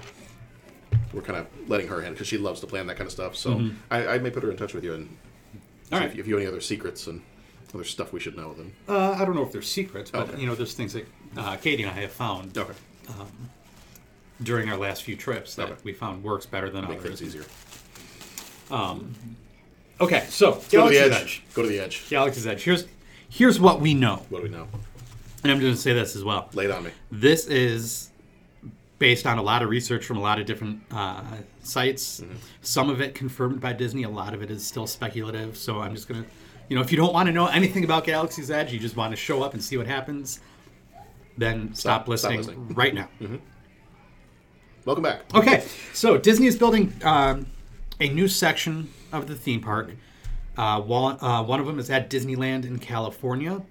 We're 1.13 1.21
kind 1.21 1.39
of 1.39 1.47
letting 1.69 1.87
her 1.87 2.01
in 2.01 2.13
because 2.13 2.27
she 2.27 2.37
loves 2.37 2.59
to 2.61 2.67
plan 2.67 2.87
that 2.87 2.95
kind 2.97 3.05
of 3.07 3.11
stuff. 3.11 3.35
So 3.35 3.69
I, 3.89 4.07
I 4.07 4.17
may 4.19 4.29
put 4.29 4.43
her 4.43 4.51
in 4.51 4.57
touch 4.57 4.73
with 4.73 4.83
you 4.83 4.93
and 4.93 5.07
see 5.07 5.15
Mm-hmm. 5.89 5.93
All 5.95 5.99
right. 5.99 6.09
if, 6.11 6.19
if 6.19 6.27
you 6.27 6.35
have 6.35 6.41
any 6.41 6.47
other 6.49 6.61
secrets 6.61 7.07
and 7.07 7.21
other 7.73 7.83
stuff 7.83 8.13
we 8.13 8.19
should 8.21 8.37
know. 8.37 8.53
Then 8.53 8.73
uh, 8.87 9.11
I 9.11 9.25
don't 9.25 9.35
know 9.35 9.43
if 9.43 9.51
they're 9.51 9.61
secrets, 9.61 10.09
but 10.11 10.29
Okay. 10.29 10.39
you 10.41 10.47
know, 10.47 10.55
there's 10.55 10.73
things 10.73 10.93
that 10.93 11.05
uh, 11.37 11.57
Katie 11.57 11.83
and 11.83 11.91
I 11.91 12.01
have 12.01 12.11
found 12.11 12.57
okay, 12.57 12.73
during 14.41 14.69
our 14.69 14.77
last 14.77 15.03
few 15.03 15.15
trips 15.15 15.55
that 15.55 15.69
Okay. 15.69 15.81
we 15.83 15.93
found 15.93 16.23
works 16.23 16.45
better 16.45 16.69
than 16.69 16.81
make 16.87 16.99
others. 16.99 17.19
things 17.19 17.35
easier. 17.35 17.45
Um, 18.69 19.13
Okay, 19.99 20.25
so 20.29 20.59
Go 20.71 20.85
to 20.85 20.89
the 20.89 20.97
edge. 20.97 21.11
Edge. 21.11 21.43
Go 21.53 21.61
to 21.61 21.67
the 21.67 21.79
edge. 21.79 22.09
Galaxy's 22.09 22.47
Edge. 22.47 22.63
Here's 22.63 22.87
here's 23.29 23.59
what 23.59 23.79
we 23.81 23.93
know, 23.93 24.25
What 24.29 24.39
do 24.39 24.43
we 24.43 24.49
know? 24.49 24.67
and 25.43 25.51
I'm 25.51 25.59
going 25.59 25.73
to 25.73 25.77
say 25.79 25.93
this 25.93 26.15
as 26.15 26.23
well. 26.23 26.49
Lay 26.53 26.65
it 26.65 26.71
on 26.71 26.83
me. 26.85 26.91
This 27.11 27.45
is 27.47 28.09
based 29.01 29.25
on 29.25 29.39
a 29.39 29.41
lot 29.41 29.63
of 29.63 29.69
research 29.69 30.05
from 30.05 30.17
a 30.17 30.21
lot 30.21 30.39
of 30.39 30.45
different 30.45 30.79
uh, 30.91 31.23
sites. 31.63 32.21
Some 32.61 32.87
of 32.91 33.01
it 33.01 33.15
confirmed 33.15 33.59
by 33.59 33.73
Disney. 33.73 34.03
A 34.03 34.09
lot 34.09 34.35
of 34.35 34.43
it 34.43 34.51
is 34.51 34.63
still 34.63 34.85
speculative. 34.85 35.57
So 35.57 35.79
I'm 35.81 35.95
just 35.95 36.07
gonna, 36.07 36.23
you 36.69 36.75
know, 36.75 36.83
if 36.83 36.91
you 36.91 36.97
don't 36.97 37.11
want 37.11 37.25
to 37.25 37.33
know 37.33 37.47
anything 37.47 37.83
about 37.83 38.05
Galaxy's 38.05 38.51
Edge, 38.51 38.71
you 38.71 38.77
just 38.79 38.95
want 38.95 39.11
to 39.11 39.17
show 39.17 39.41
up 39.41 39.55
and 39.55 39.63
see 39.63 39.75
what 39.75 39.87
happens, 39.87 40.39
then 41.35 41.73
stop, 41.73 42.03
Stop- 42.03 42.07
listening, 42.09 42.43
stop 42.43 42.55
listening. 42.55 42.75
right 42.75 42.93
now. 42.93 43.09
Welcome 44.85 45.03
back. 45.03 45.21
Okay, 45.33 45.63
so 45.93 46.19
Disney 46.19 46.45
is 46.45 46.55
building 46.55 46.93
um, 47.03 47.47
a 47.99 48.07
new 48.07 48.27
section 48.27 48.91
of 49.11 49.27
the 49.27 49.33
theme 49.35 49.61
park. 49.61 49.95
Uh, 50.55 50.79
one, 50.79 51.17
uh, 51.21 51.41
one 51.43 51.59
of 51.59 51.65
them 51.65 51.79
is 51.79 51.89
at 51.89 52.07
Disneyland 52.09 52.65
in 52.65 52.77
California. 52.77 53.63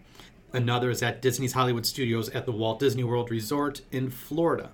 Another 0.52 0.90
is 0.90 1.04
at 1.04 1.22
Disney's 1.22 1.52
Hollywood 1.52 1.86
Studios 1.86 2.28
at 2.30 2.46
the 2.46 2.52
Walt 2.52 2.80
Disney 2.80 3.04
World 3.04 3.30
Resort 3.30 3.82
in 3.92 4.10
Florida. 4.10 4.70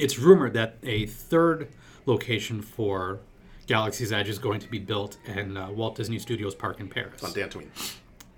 It's 0.00 0.18
rumored 0.18 0.54
that 0.54 0.76
a 0.82 1.06
third 1.06 1.68
location 2.06 2.62
for 2.62 3.20
Galaxy's 3.66 4.12
Edge 4.12 4.28
is 4.28 4.38
going 4.38 4.60
to 4.60 4.68
be 4.70 4.78
built 4.78 5.18
in 5.26 5.56
uh, 5.56 5.70
Walt 5.70 5.94
Disney 5.96 6.18
Studios 6.18 6.54
Park 6.54 6.80
in 6.80 6.88
Paris. 6.88 7.22
On 7.22 7.30
Dantooine. 7.32 7.68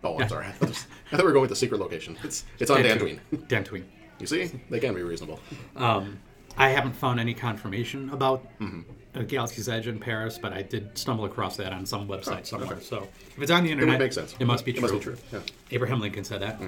Oh, 0.04 0.18
I'm 0.20 0.28
sorry. 0.28 0.46
I 0.48 0.50
thought, 0.52 0.68
this- 0.68 0.86
I 1.10 1.16
thought 1.16 1.20
we 1.20 1.26
were 1.26 1.32
going 1.32 1.42
with 1.42 1.50
the 1.50 1.56
secret 1.56 1.80
location. 1.80 2.18
It's 2.24 2.44
it's 2.58 2.70
on 2.70 2.78
Dantooine. 2.82 3.20
Dantooine. 3.48 3.84
You 4.18 4.26
see, 4.28 4.52
they 4.70 4.78
can 4.78 4.94
be 4.94 5.02
reasonable. 5.02 5.40
I 5.76 6.68
haven't 6.68 6.92
found 6.92 7.18
any 7.18 7.34
confirmation 7.34 8.08
about 8.10 8.44
Mm-hmm. 8.60 8.82
uh, 9.18 9.22
Galaxy's 9.22 9.68
Edge 9.68 9.88
in 9.88 9.98
Paris, 9.98 10.38
but 10.38 10.52
I 10.52 10.62
did 10.62 10.96
stumble 10.96 11.24
across 11.24 11.56
that 11.56 11.72
on 11.72 11.84
some 11.86 12.06
website 12.06 12.46
somewhere. 12.46 12.80
So 12.80 13.08
if 13.34 13.42
it's 13.42 13.50
on 13.50 13.64
the 13.64 13.72
internet, 13.72 13.98
make 13.98 14.12
sense. 14.12 14.36
It 14.38 14.44
must 14.46 14.64
be 14.64 14.70
It 14.70 14.74
true. 14.74 14.82
must 14.82 14.94
be 14.94 15.00
true, 15.00 15.16
yeah. 15.32 15.40
Abraham 15.72 15.98
Lincoln 16.00 16.22
said 16.22 16.40
that. 16.42 16.60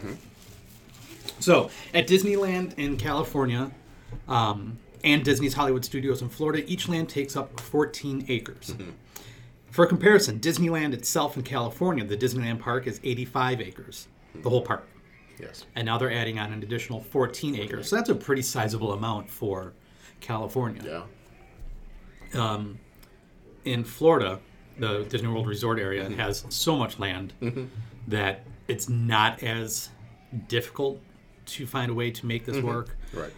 So 1.39 1.71
at 1.93 2.09
Disneyland 2.09 2.77
in 2.77 2.97
California 2.97 3.71
um, 4.29 4.79
and 5.03 5.23
Disney's 5.25 5.55
Hollywood 5.55 5.85
Studios 5.85 6.23
in 6.23 6.29
Florida, 6.29 6.65
each 6.71 6.89
land 6.89 7.09
takes 7.09 7.37
up 7.37 7.61
14 7.61 8.25
acres. 8.29 8.69
Mm-hmm. 8.71 8.91
For 9.71 9.87
comparison, 9.87 10.39
Disneyland 10.41 10.93
itself 10.95 11.37
in 11.37 11.43
California, 11.43 12.05
the 12.05 12.17
Disneyland 12.17 12.61
park 12.61 12.87
is 12.87 13.01
85 13.03 13.61
acres, 13.61 14.09
the 14.35 14.49
whole 14.49 14.63
park 14.63 14.89
Yes. 15.39 15.67
and 15.75 15.85
now 15.85 15.99
they're 15.99 16.13
adding 16.13 16.39
on 16.39 16.53
an 16.53 16.63
additional 16.63 17.01
14 17.01 17.57
acres. 17.57 17.89
So 17.89 17.97
that's 17.97 18.09
a 18.09 18.15
pretty 18.15 18.43
sizable 18.43 18.93
amount 18.93 19.29
for 19.29 19.73
California. 20.21 21.05
Yeah. 22.33 22.41
Um, 22.41 22.79
In 23.65 23.83
Florida, 23.85 24.39
the 24.79 25.05
Disney 25.09 25.29
World 25.29 25.47
Resort 25.49 25.79
area 25.81 26.09
has 26.11 26.45
so 26.51 26.77
much 26.77 26.99
land 27.01 27.33
that 28.09 28.45
it's 28.69 28.89
not 28.89 29.43
as 29.43 29.89
difficult 30.49 31.01
to 31.47 31.67
find 31.67 31.91
a 31.91 31.95
way 31.95 32.11
to 32.13 32.27
make 32.27 32.45
this 32.45 32.63
work. 32.63 32.97
Right. 33.13 33.31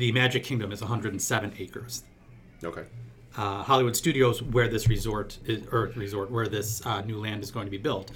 The 0.00 0.12
Magic 0.12 0.44
Kingdom 0.44 0.72
is 0.72 0.80
107 0.80 1.52
acres. 1.58 2.04
okay. 2.64 2.84
Uh, 3.36 3.62
Hollywood 3.62 3.94
Studios, 3.94 4.42
where 4.42 4.66
this 4.66 4.88
resort 4.88 5.36
is, 5.44 5.66
or 5.70 5.92
resort 5.94 6.30
where 6.30 6.48
this 6.48 6.84
uh, 6.86 7.02
new 7.02 7.20
land 7.20 7.42
is 7.42 7.50
going 7.50 7.66
to 7.66 7.70
be 7.70 7.76
built, 7.76 8.10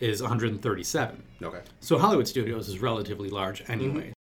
is 0.00 0.20
137. 0.20 1.22
Okay. 1.42 1.60
So 1.80 1.96
Hollywood 1.96 2.28
Studios 2.28 2.68
is 2.68 2.78
relatively 2.78 3.30
large 3.30 3.64
anyway. 3.70 4.12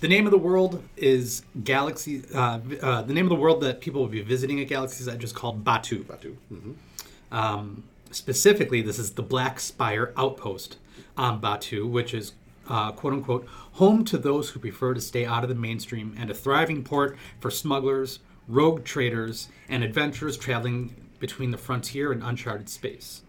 The 0.00 0.08
name 0.08 0.26
of 0.26 0.32
the 0.32 0.38
world 0.38 0.82
is 0.96 1.42
Galaxy. 1.62 2.24
Uh, 2.34 2.58
uh, 2.82 3.02
the 3.02 3.14
name 3.14 3.24
of 3.24 3.30
the 3.30 3.36
world 3.36 3.60
that 3.60 3.80
people 3.80 4.00
will 4.00 4.08
be 4.08 4.22
visiting 4.22 4.60
at 4.60 4.66
Galaxy's 4.66 5.06
Edge 5.06 5.22
is 5.22 5.32
called 5.32 5.62
Batuu. 5.64 6.02
Batuu. 6.02 6.34
hmm 6.48 7.80
Specifically, 8.10 8.82
this 8.82 8.98
is 8.98 9.12
the 9.12 9.22
Black 9.22 9.60
Spire 9.60 10.12
Outpost 10.16 10.78
on 11.16 11.40
Batuu, 11.40 11.88
which 11.88 12.12
is 12.12 12.32
uh, 12.68 12.92
quote 12.92 13.12
unquote 13.12 13.46
home 13.72 14.04
to 14.04 14.18
those 14.18 14.50
who 14.50 14.60
prefer 14.60 14.94
to 14.94 15.00
stay 15.00 15.24
out 15.24 15.42
of 15.42 15.48
the 15.48 15.54
mainstream 15.54 16.14
and 16.18 16.30
a 16.30 16.34
thriving 16.34 16.84
port 16.84 17.16
for 17.40 17.50
smugglers, 17.50 18.20
rogue 18.46 18.84
traders, 18.84 19.48
and 19.68 19.82
adventurers 19.82 20.36
traveling 20.36 20.94
between 21.18 21.50
the 21.50 21.58
frontier 21.58 22.12
and 22.12 22.22
uncharted 22.22 22.68
space. 22.68 23.22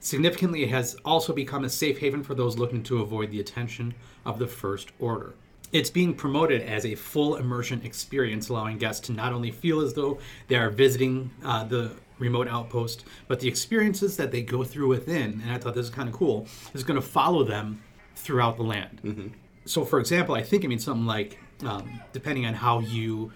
Significantly, 0.00 0.62
it 0.62 0.70
has 0.70 0.96
also 1.04 1.32
become 1.32 1.64
a 1.64 1.68
safe 1.68 1.98
haven 1.98 2.22
for 2.22 2.34
those 2.34 2.58
looking 2.58 2.82
to 2.84 3.02
avoid 3.02 3.30
the 3.30 3.40
attention 3.40 3.94
of 4.24 4.38
the 4.38 4.46
First 4.46 4.92
Order. 4.98 5.34
It's 5.72 5.90
being 5.90 6.14
promoted 6.14 6.62
as 6.62 6.86
a 6.86 6.94
full 6.94 7.36
immersion 7.36 7.82
experience, 7.82 8.48
allowing 8.48 8.78
guests 8.78 9.06
to 9.08 9.12
not 9.12 9.32
only 9.32 9.50
feel 9.50 9.80
as 9.80 9.94
though 9.94 10.18
they 10.46 10.54
are 10.54 10.70
visiting 10.70 11.30
uh, 11.44 11.64
the 11.64 11.90
remote 12.18 12.48
outpost, 12.48 13.04
but 13.26 13.40
the 13.40 13.48
experiences 13.48 14.16
that 14.16 14.30
they 14.30 14.42
go 14.42 14.64
through 14.64 14.88
within, 14.88 15.40
and 15.42 15.50
I 15.50 15.58
thought 15.58 15.74
this 15.74 15.86
is 15.86 15.90
kind 15.90 16.08
of 16.08 16.14
cool, 16.14 16.46
is 16.72 16.84
going 16.84 17.00
to 17.00 17.06
follow 17.06 17.42
them 17.42 17.82
throughout 18.16 18.56
the 18.56 18.62
land. 18.64 19.32
So, 19.64 19.84
for 19.84 19.98
example, 20.00 20.34
I 20.34 20.42
think 20.42 20.64
it 20.64 20.68
means 20.68 20.84
something 20.84 21.06
like, 21.06 21.38
um, 21.64 22.00
depending 22.12 22.46
on 22.46 22.54
how 22.54 22.80
you 22.80 23.32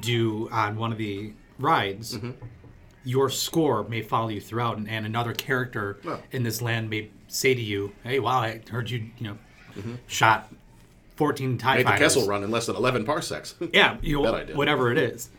do 0.00 0.48
on 0.50 0.76
one 0.76 0.92
of 0.92 0.98
the 0.98 1.32
rides, 1.58 2.18
your 3.04 3.28
score 3.30 3.84
may 3.84 4.00
follow 4.02 4.28
you 4.28 4.40
throughout, 4.40 4.76
and, 4.78 4.88
and 4.88 5.04
another 5.06 5.32
character 5.34 5.98
Oh. 6.06 6.20
in 6.30 6.42
this 6.42 6.62
land 6.62 6.88
may 6.88 7.10
say 7.28 7.54
to 7.54 7.60
you, 7.60 7.92
"Hey, 8.04 8.18
wow, 8.20 8.38
I 8.38 8.60
heard 8.70 8.88
you, 8.90 9.10
you 9.18 9.24
know, 9.28 9.38
shot 10.06 10.52
fourteen 11.16 11.58
Tie 11.58 11.76
Made 11.76 11.86
the 11.86 11.90
fighters." 11.90 12.14
Kessel 12.14 12.26
run 12.28 12.42
in 12.44 12.50
less 12.50 12.66
than 12.66 12.76
11 12.76 13.04
parsecs. 13.04 13.54
Yeah, 13.72 13.96
you 14.02 14.16
know, 14.18 14.24
That 14.24 14.34
I 14.34 14.44
did. 14.44 14.56
whatever 14.56 14.90
it 14.92 14.98
is. 14.98 15.30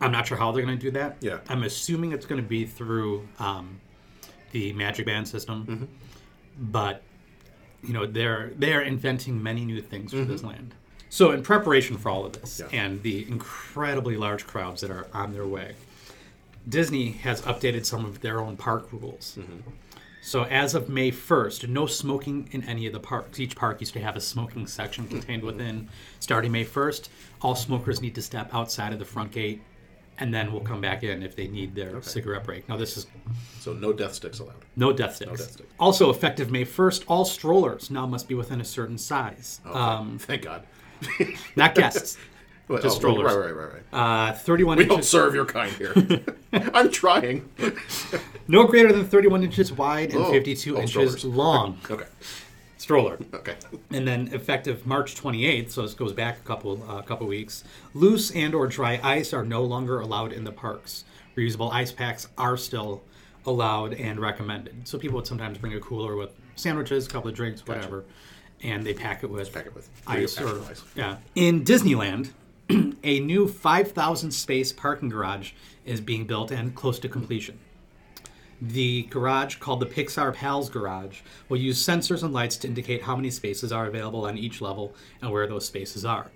I'm 0.00 0.12
not 0.12 0.26
sure 0.26 0.36
how 0.36 0.50
they're 0.52 0.64
going 0.64 0.78
to 0.78 0.82
do 0.82 0.90
that. 0.92 1.16
Yeah. 1.20 1.38
I'm 1.48 1.64
assuming 1.64 2.12
it's 2.12 2.26
going 2.26 2.40
to 2.42 2.48
be 2.48 2.64
through 2.64 3.26
um, 3.38 3.80
the 4.52 4.72
Magic 4.72 5.06
Band 5.06 5.26
system, 5.28 5.66
Mm-hmm. 5.66 5.84
but 6.72 7.02
you 7.82 7.92
know 7.92 8.06
they're 8.06 8.50
they're 8.56 8.82
inventing 8.82 9.42
many 9.42 9.64
new 9.64 9.80
things 9.80 10.10
for 10.12 10.18
Mm-hmm. 10.18 10.30
this 10.32 10.42
land. 10.42 10.74
So 11.10 11.30
in 11.30 11.42
preparation 11.42 11.96
for 11.96 12.10
all 12.10 12.26
of 12.26 12.32
this 12.34 12.60
Yeah. 12.60 12.78
and 12.82 13.02
the 13.02 13.26
incredibly 13.28 14.16
large 14.16 14.46
crowds 14.46 14.80
that 14.82 14.90
are 14.90 15.06
on 15.14 15.32
their 15.32 15.46
way, 15.46 15.74
Disney 16.68 17.12
has 17.12 17.40
updated 17.42 17.86
some 17.86 18.04
of 18.04 18.20
their 18.20 18.40
own 18.40 18.56
park 18.56 18.92
rules. 18.92 19.36
Mm-hmm. 19.38 19.70
So 20.20 20.44
as 20.44 20.74
of 20.74 20.88
May 20.90 21.10
1st, 21.10 21.68
no 21.68 21.86
smoking 21.86 22.48
in 22.52 22.62
any 22.64 22.86
of 22.86 22.92
the 22.92 23.00
parks. 23.00 23.40
Each 23.40 23.56
park 23.56 23.80
used 23.80 23.94
to 23.94 24.00
have 24.00 24.16
a 24.16 24.20
smoking 24.20 24.66
section 24.66 25.06
contained 25.08 25.42
within. 25.42 25.88
Starting 26.20 26.52
May 26.52 26.64
1st, 26.66 27.08
all 27.40 27.54
smokers 27.54 28.02
need 28.02 28.14
to 28.16 28.20
step 28.22 28.52
outside 28.52 28.92
of 28.92 28.98
the 28.98 29.04
front 29.06 29.30
gate 29.30 29.62
and 30.20 30.32
then 30.34 30.52
we'll 30.52 30.60
come 30.62 30.80
back 30.80 31.02
in 31.04 31.22
if 31.22 31.36
they 31.36 31.46
need 31.48 31.74
their 31.74 32.00
cigarette 32.02 32.44
break. 32.44 32.68
Now 32.68 32.76
this 32.76 32.96
is 32.96 33.06
so 33.60 33.72
no 33.72 33.92
death 33.92 34.14
sticks 34.14 34.38
allowed. 34.38 34.64
no 34.76 34.92
death 34.92 35.16
sticks. 35.16 35.30
No 35.30 35.36
death 35.36 35.50
sticks. 35.52 35.70
Also 35.78 36.10
effective 36.10 36.50
May 36.50 36.64
1st, 36.64 37.04
all 37.06 37.24
strollers 37.24 37.90
now 37.90 38.06
must 38.06 38.28
be 38.28 38.34
within 38.34 38.60
a 38.60 38.64
certain 38.64 38.98
size. 38.98 39.60
Okay. 39.66 39.78
Um, 39.78 40.18
Thank 40.18 40.42
God. 40.42 40.64
not 41.56 41.74
guests. 41.74 42.16
Well, 42.68 42.82
just 42.82 42.96
oh, 42.96 42.98
strollers. 42.98 43.34
Right, 43.34 43.46
right, 43.46 43.56
right, 43.56 43.82
right. 43.92 44.28
Uh, 44.30 44.34
31 44.34 44.76
we 44.76 44.84
don't 44.84 44.96
inches. 44.96 45.08
serve 45.08 45.34
your 45.34 45.46
kind 45.46 45.72
here. 45.72 45.94
I'm 46.52 46.90
trying. 46.90 47.48
No 48.46 48.66
greater 48.66 48.92
than 48.92 49.06
31 49.06 49.42
inches 49.42 49.72
wide 49.72 50.10
and 50.12 50.22
Oh. 50.24 50.30
52 50.30 50.76
Oh, 50.76 50.80
inches 50.82 50.90
strollers. 50.90 51.24
long. 51.24 51.78
Okay. 51.90 52.04
Stroller. 52.88 53.18
Okay. 53.34 53.54
and 53.90 54.08
then 54.08 54.28
effective 54.32 54.86
March 54.86 55.14
28th, 55.14 55.70
so 55.72 55.82
this 55.82 55.92
goes 55.92 56.14
back 56.14 56.38
a 56.38 56.40
couple 56.40 56.82
uh, 56.88 57.02
couple 57.02 57.26
weeks. 57.26 57.62
Loose 57.92 58.30
and 58.30 58.54
or 58.54 58.66
dry 58.66 58.98
ice 59.02 59.34
are 59.34 59.44
no 59.44 59.62
longer 59.62 60.00
allowed 60.00 60.32
in 60.32 60.42
the 60.44 60.52
parks. 60.52 61.04
Reusable 61.36 61.70
ice 61.70 61.92
packs 61.92 62.28
are 62.38 62.56
still 62.56 63.02
allowed 63.44 63.92
and 63.92 64.18
recommended. 64.18 64.88
So 64.88 64.98
people 64.98 65.16
would 65.16 65.26
sometimes 65.26 65.58
bring 65.58 65.74
a 65.74 65.80
cooler 65.80 66.16
with 66.16 66.30
sandwiches, 66.56 67.06
a 67.06 67.10
couple 67.10 67.28
of 67.28 67.36
drinks, 67.36 67.66
whatever, 67.66 68.06
and 68.62 68.82
they 68.86 68.94
pack 68.94 69.22
it 69.22 69.28
with 69.28 69.52
Pack 69.52 69.66
it 69.66 69.74
with 69.74 69.90
ice 70.06 70.36
pack 70.36 70.46
it 70.46 70.50
or 70.50 70.54
with 70.54 70.70
ice. 70.70 70.82
yeah. 70.94 71.18
In 71.34 71.64
Disneyland, 71.64 72.30
a 73.04 73.20
new 73.20 73.46
5,000 73.46 74.30
space 74.30 74.72
parking 74.72 75.10
garage 75.10 75.52
is 75.84 76.00
being 76.00 76.26
built 76.26 76.50
and 76.50 76.74
close 76.74 76.98
to 77.00 77.08
completion. 77.10 77.58
The 78.60 79.02
garage, 79.04 79.56
called 79.56 79.80
the 79.80 79.86
Pixar 79.86 80.34
Pals 80.34 80.68
Garage, 80.68 81.20
will 81.48 81.58
use 81.58 81.84
sensors 81.84 82.22
and 82.24 82.32
lights 82.32 82.56
to 82.58 82.68
indicate 82.68 83.02
how 83.02 83.14
many 83.14 83.30
spaces 83.30 83.70
are 83.70 83.86
available 83.86 84.26
on 84.26 84.36
each 84.36 84.60
level 84.60 84.94
and 85.22 85.30
where 85.30 85.46
those 85.46 85.66
spaces 85.66 86.04
are. 86.04 86.30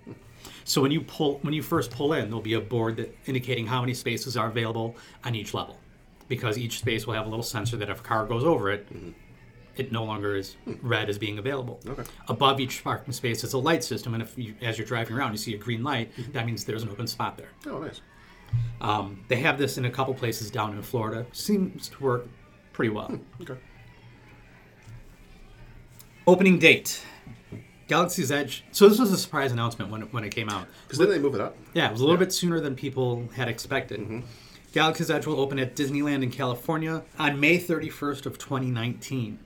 So 0.64 0.80
when 0.80 0.92
you 0.92 1.00
pull, 1.00 1.38
when 1.42 1.52
you 1.52 1.62
first 1.62 1.90
pull 1.90 2.12
in, 2.12 2.26
there'll 2.26 2.40
be 2.40 2.54
a 2.54 2.60
board 2.60 2.96
that 2.96 3.16
indicating 3.26 3.66
how 3.66 3.80
many 3.80 3.94
spaces 3.94 4.36
are 4.36 4.48
available 4.48 4.96
on 5.24 5.34
each 5.34 5.52
level, 5.54 5.78
because 6.28 6.58
each 6.58 6.78
space 6.78 7.06
will 7.06 7.14
have 7.14 7.26
a 7.26 7.28
little 7.28 7.42
sensor 7.42 7.76
that 7.78 7.90
if 7.90 8.00
a 8.00 8.02
car 8.02 8.26
goes 8.26 8.44
over 8.44 8.70
it, 8.70 8.92
mm-hmm. 8.92 9.10
it 9.76 9.90
no 9.90 10.04
longer 10.04 10.36
is 10.36 10.56
red 10.80 11.08
as 11.08 11.18
being 11.18 11.38
available. 11.38 11.80
Okay. 11.86 12.04
Above 12.28 12.60
each 12.60 12.84
parking 12.84 13.12
space 13.12 13.42
is 13.42 13.52
a 13.52 13.58
light 13.58 13.82
system, 13.82 14.14
and 14.14 14.22
if 14.22 14.38
you, 14.38 14.54
as 14.62 14.78
you're 14.78 14.86
driving 14.86 15.16
around, 15.16 15.32
you 15.32 15.38
see 15.38 15.54
a 15.54 15.58
green 15.58 15.82
light, 15.82 16.14
mm-hmm. 16.16 16.32
that 16.32 16.46
means 16.46 16.64
there's 16.64 16.84
an 16.84 16.88
open 16.88 17.08
spot 17.08 17.36
there. 17.36 17.50
Oh, 17.66 17.78
nice. 17.78 18.00
Um, 18.80 19.24
they 19.28 19.36
have 19.36 19.58
this 19.58 19.78
in 19.78 19.84
a 19.84 19.90
couple 19.90 20.12
places 20.14 20.50
down 20.50 20.74
in 20.74 20.82
Florida. 20.82 21.26
Seems 21.32 21.88
to 21.90 22.02
work 22.02 22.28
pretty 22.72 22.90
well. 22.90 23.18
Okay. 23.40 23.56
Opening 26.26 26.58
date. 26.58 27.02
Galaxy's 27.88 28.32
Edge. 28.32 28.64
So 28.72 28.88
this 28.88 28.98
was 28.98 29.12
a 29.12 29.18
surprise 29.18 29.52
announcement 29.52 29.90
when 29.90 30.02
it, 30.02 30.12
when 30.12 30.24
it 30.24 30.30
came 30.30 30.48
out. 30.48 30.66
Because 30.84 30.98
then 30.98 31.10
they 31.10 31.18
move 31.18 31.34
it 31.34 31.40
up. 31.40 31.56
Yeah, 31.74 31.88
it 31.88 31.92
was 31.92 32.00
a 32.00 32.04
little 32.04 32.18
bit 32.18 32.32
sooner 32.32 32.58
than 32.58 32.74
people 32.74 33.28
had 33.34 33.48
expected. 33.48 34.22
Galaxy's 34.72 35.10
Edge 35.10 35.26
will 35.26 35.38
open 35.38 35.58
at 35.58 35.76
Disneyland 35.76 36.22
in 36.22 36.30
California 36.30 37.02
on 37.18 37.38
May 37.38 37.58
31st 37.58 38.26
of 38.26 38.38
2019. 38.38 39.38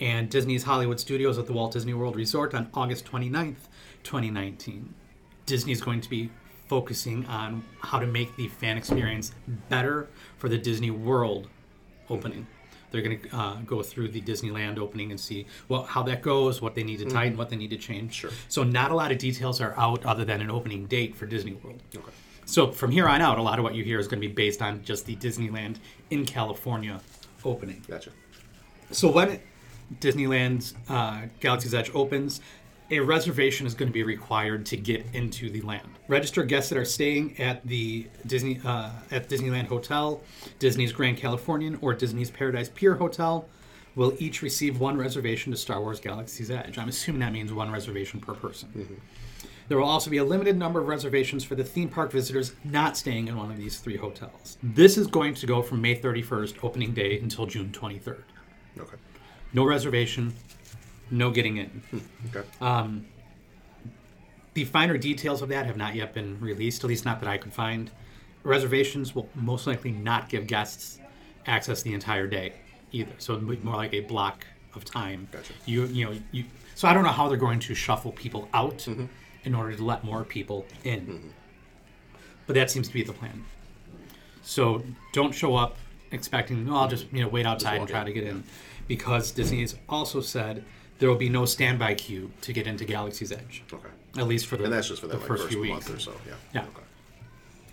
And 0.00 0.28
Disney's 0.28 0.64
Hollywood 0.64 0.98
Studios 0.98 1.38
at 1.38 1.46
the 1.46 1.52
Walt 1.52 1.72
Disney 1.72 1.94
World 1.94 2.16
Resort 2.16 2.52
on 2.54 2.68
August 2.74 3.04
29th, 3.04 3.68
2019. 4.02 4.94
Disney's 5.46 5.80
going 5.80 6.00
to 6.00 6.10
be 6.10 6.30
focusing 6.72 7.26
on 7.26 7.62
how 7.80 7.98
to 7.98 8.06
make 8.06 8.34
the 8.36 8.48
fan 8.48 8.78
experience 8.78 9.34
better 9.68 10.08
for 10.38 10.48
the 10.48 10.56
Disney 10.56 10.90
World 10.90 11.50
opening. 12.08 12.46
They're 12.90 13.02
going 13.02 13.20
to 13.20 13.36
uh, 13.36 13.56
go 13.66 13.82
through 13.82 14.08
the 14.08 14.22
Disneyland 14.22 14.78
opening 14.78 15.10
and 15.10 15.20
see 15.20 15.44
well 15.68 15.82
how 15.82 16.02
that 16.04 16.22
goes, 16.22 16.62
what 16.62 16.74
they 16.74 16.82
need 16.82 17.00
to 17.00 17.04
tighten, 17.04 17.36
what 17.36 17.50
they 17.50 17.56
need 17.56 17.68
to 17.68 17.76
change. 17.76 18.14
Sure. 18.14 18.30
So 18.48 18.62
not 18.62 18.90
a 18.90 18.94
lot 18.94 19.12
of 19.12 19.18
details 19.18 19.60
are 19.60 19.74
out 19.76 20.02
other 20.06 20.24
than 20.24 20.40
an 20.40 20.50
opening 20.50 20.86
date 20.86 21.14
for 21.14 21.26
Disney 21.26 21.52
World. 21.52 21.82
Okay. 21.94 22.10
So 22.46 22.72
from 22.72 22.90
here 22.90 23.06
on 23.06 23.20
out, 23.20 23.36
a 23.36 23.42
lot 23.42 23.58
of 23.58 23.64
what 23.64 23.74
you 23.74 23.84
hear 23.84 23.98
is 23.98 24.08
going 24.08 24.22
to 24.22 24.26
be 24.26 24.32
based 24.32 24.62
on 24.62 24.82
just 24.82 25.04
the 25.04 25.16
Disneyland 25.16 25.76
in 26.08 26.24
California 26.24 27.02
opening. 27.44 27.84
Gotcha. 27.86 28.12
So 28.92 29.10
when 29.10 29.40
Disneyland's 30.00 30.72
uh, 30.88 31.26
Galaxy's 31.40 31.74
Edge 31.74 31.90
opens, 31.92 32.40
a 32.92 33.00
reservation 33.00 33.66
is 33.66 33.74
going 33.74 33.88
to 33.88 33.92
be 33.92 34.02
required 34.02 34.66
to 34.66 34.76
get 34.76 35.04
into 35.14 35.48
the 35.48 35.62
land. 35.62 35.88
Registered 36.08 36.46
guests 36.46 36.68
that 36.68 36.78
are 36.78 36.84
staying 36.84 37.40
at 37.40 37.66
the 37.66 38.06
Disney 38.26 38.60
uh, 38.64 38.90
at 39.10 39.30
Disneyland 39.30 39.66
Hotel, 39.66 40.20
Disney's 40.58 40.92
Grand 40.92 41.16
Californian, 41.16 41.78
or 41.80 41.94
Disney's 41.94 42.30
Paradise 42.30 42.68
Pier 42.68 42.94
Hotel 42.94 43.48
will 43.94 44.14
each 44.18 44.42
receive 44.42 44.78
one 44.78 44.98
reservation 44.98 45.52
to 45.52 45.58
Star 45.58 45.80
Wars 45.80 46.00
Galaxy's 46.00 46.50
Edge. 46.50 46.76
I'm 46.78 46.88
assuming 46.88 47.20
that 47.20 47.32
means 47.32 47.52
one 47.52 47.70
reservation 47.70 48.20
per 48.20 48.34
person. 48.34 49.00
There 49.68 49.78
will 49.78 49.88
also 49.88 50.10
be 50.10 50.18
a 50.18 50.24
limited 50.24 50.58
number 50.58 50.80
of 50.80 50.88
reservations 50.88 51.44
for 51.44 51.54
the 51.54 51.64
theme 51.64 51.88
park 51.88 52.12
visitors 52.12 52.52
not 52.62 52.96
staying 52.96 53.28
in 53.28 53.36
one 53.36 53.50
of 53.50 53.56
these 53.56 53.78
three 53.78 53.96
hotels. 53.96 54.58
This 54.62 54.98
is 54.98 55.06
going 55.06 55.34
to 55.34 55.46
go 55.46 55.62
from 55.62 55.80
May 55.80 55.98
31st, 55.98 56.62
opening 56.62 56.92
day, 56.92 57.18
until 57.20 57.46
June 57.46 57.70
23rd. 57.70 58.22
Okay. 58.78 58.96
No 59.54 59.64
reservation, 59.64 60.34
no 61.12 61.30
getting 61.30 61.58
in. 61.58 61.68
Hmm, 61.90 61.98
okay. 62.34 62.48
Um, 62.60 63.06
the 64.54 64.64
finer 64.64 64.98
details 64.98 65.42
of 65.42 65.48
that 65.50 65.66
have 65.66 65.76
not 65.76 65.94
yet 65.94 66.12
been 66.12 66.40
released, 66.40 66.84
at 66.84 66.88
least 66.88 67.04
not 67.04 67.20
that 67.20 67.28
I 67.28 67.38
could 67.38 67.52
find. 67.52 67.90
Reservations 68.42 69.14
will 69.14 69.28
most 69.34 69.66
likely 69.66 69.92
not 69.92 70.28
give 70.28 70.46
guests 70.46 70.98
access 71.46 71.82
the 71.82 71.94
entire 71.94 72.26
day 72.26 72.54
either. 72.90 73.12
So 73.18 73.34
it'll 73.34 73.48
be 73.48 73.56
more 73.58 73.76
like 73.76 73.94
a 73.94 74.00
block 74.00 74.44
of 74.74 74.84
time. 74.84 75.28
Gotcha. 75.30 75.52
You 75.66 75.86
you 75.86 76.06
know 76.06 76.18
you. 76.32 76.44
So 76.74 76.88
I 76.88 76.94
don't 76.94 77.04
know 77.04 77.10
how 77.10 77.28
they're 77.28 77.36
going 77.36 77.60
to 77.60 77.74
shuffle 77.74 78.12
people 78.12 78.48
out 78.52 78.78
mm-hmm. 78.78 79.06
in 79.44 79.54
order 79.54 79.76
to 79.76 79.84
let 79.84 80.04
more 80.04 80.24
people 80.24 80.66
in. 80.84 81.00
Mm-hmm. 81.00 81.28
But 82.46 82.54
that 82.54 82.70
seems 82.70 82.88
to 82.88 82.94
be 82.94 83.02
the 83.02 83.12
plan. 83.12 83.44
So 84.42 84.82
don't 85.12 85.32
show 85.32 85.54
up 85.54 85.76
expecting. 86.10 86.68
Oh, 86.68 86.76
I'll 86.76 86.88
just 86.88 87.06
you 87.12 87.22
know 87.22 87.28
wait 87.28 87.46
outside 87.46 87.80
and 87.80 87.88
try 87.88 88.00
in. 88.00 88.06
to 88.06 88.12
get 88.12 88.24
in, 88.24 88.44
because 88.88 89.30
Disney 89.30 89.60
has 89.60 89.76
also 89.88 90.20
said 90.20 90.64
there 90.98 91.08
will 91.08 91.16
be 91.16 91.28
no 91.28 91.44
standby 91.44 91.94
queue 91.94 92.30
to 92.42 92.52
get 92.52 92.66
into 92.66 92.84
Galaxy's 92.84 93.32
Edge. 93.32 93.62
Okay. 93.72 93.88
At 94.16 94.26
least 94.28 94.46
for 94.46 94.56
the, 94.56 94.64
And 94.64 94.72
that's 94.72 94.88
just 94.88 95.00
for 95.00 95.08
that 95.08 95.18
like, 95.18 95.26
first, 95.26 95.44
first 95.44 95.54
few 95.54 95.64
month 95.64 95.88
weeks. 95.88 96.06
or 96.08 96.12
so. 96.12 96.20
Yeah. 96.26 96.34
Yeah. 96.54 96.60
Okay. 96.62 96.82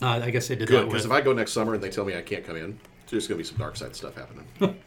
Uh, 0.01 0.25
I 0.25 0.29
guess 0.32 0.47
they 0.47 0.55
did 0.55 0.67
Good. 0.67 0.84
that 0.84 0.86
Because 0.89 1.05
if 1.05 1.12
I 1.12 1.21
go 1.21 1.34
next 1.34 1.51
summer 1.51 1.73
and 1.73 1.84
they 1.84 1.89
tell 1.89 2.05
me 2.05 2.15
I 2.15 2.21
can't 2.21 2.45
come 2.45 2.55
in, 2.55 2.79
there's 3.10 3.27
going 3.27 3.38
to 3.38 3.43
be 3.43 3.47
some 3.47 3.58
dark 3.58 3.75
side 3.75 3.95
stuff 3.95 4.15
happening. 4.15 4.45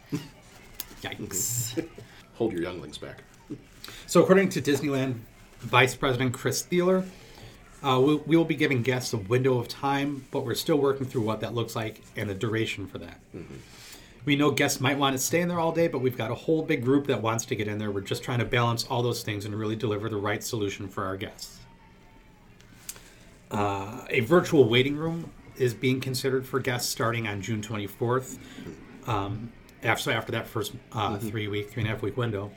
yikes. 1.02 1.86
Hold 2.34 2.52
your 2.52 2.62
younglings 2.62 2.98
back. 2.98 3.22
so 4.06 4.22
according 4.22 4.48
to 4.50 4.62
Disneyland 4.62 5.16
Vice 5.60 5.94
President 5.94 6.32
Kris 6.32 6.62
Theiler, 6.64 7.04
uh, 7.82 8.00
we, 8.00 8.14
we 8.16 8.36
will 8.36 8.44
be 8.44 8.54
giving 8.54 8.82
guests 8.82 9.12
a 9.12 9.16
window 9.18 9.58
of 9.58 9.68
time, 9.68 10.24
but 10.30 10.44
we're 10.46 10.54
still 10.54 10.78
working 10.78 11.06
through 11.06 11.22
what 11.22 11.40
that 11.40 11.52
looks 11.54 11.74
like 11.76 12.00
and 12.16 12.30
the 12.30 12.34
duration 12.34 12.86
for 12.86 12.98
that. 12.98 13.18
We 14.24 14.36
know 14.36 14.52
guests 14.52 14.80
might 14.80 14.98
want 14.98 15.16
to 15.16 15.22
stay 15.22 15.40
in 15.40 15.48
there 15.48 15.58
all 15.58 15.72
day, 15.72 15.88
but 15.88 15.98
we've 15.98 16.16
got 16.16 16.30
a 16.30 16.34
whole 16.34 16.62
big 16.62 16.84
group 16.84 17.08
that 17.08 17.20
wants 17.20 17.44
to 17.46 17.56
get 17.56 17.66
in 17.66 17.78
there. 17.78 17.90
We're 17.90 18.02
just 18.02 18.22
trying 18.22 18.38
to 18.38 18.44
balance 18.44 18.84
all 18.84 19.02
those 19.02 19.22
things 19.22 19.44
and 19.44 19.54
really 19.54 19.74
deliver 19.74 20.08
the 20.08 20.16
right 20.16 20.42
solution 20.42 20.88
for 20.88 21.04
our 21.04 21.16
guests. 21.16 21.58
Uh, 23.50 24.04
a 24.10 24.20
virtual 24.20 24.68
waiting 24.68 24.96
room 24.96 25.30
is 25.56 25.74
being 25.74 26.00
considered 26.00 26.46
for 26.46 26.60
guests 26.60 26.88
starting 26.88 27.26
on 27.26 27.42
June 27.42 27.60
24th. 27.60 28.38
Um, 29.06 29.52
after, 29.82 30.02
so 30.02 30.12
after 30.12 30.32
that 30.32 30.46
first 30.46 30.72
uh, 30.92 31.18
three 31.18 31.48
week, 31.48 31.70
three 31.70 31.82
and 31.82 31.90
a 31.90 31.92
half 31.92 32.02
week 32.02 32.16
window. 32.16 32.52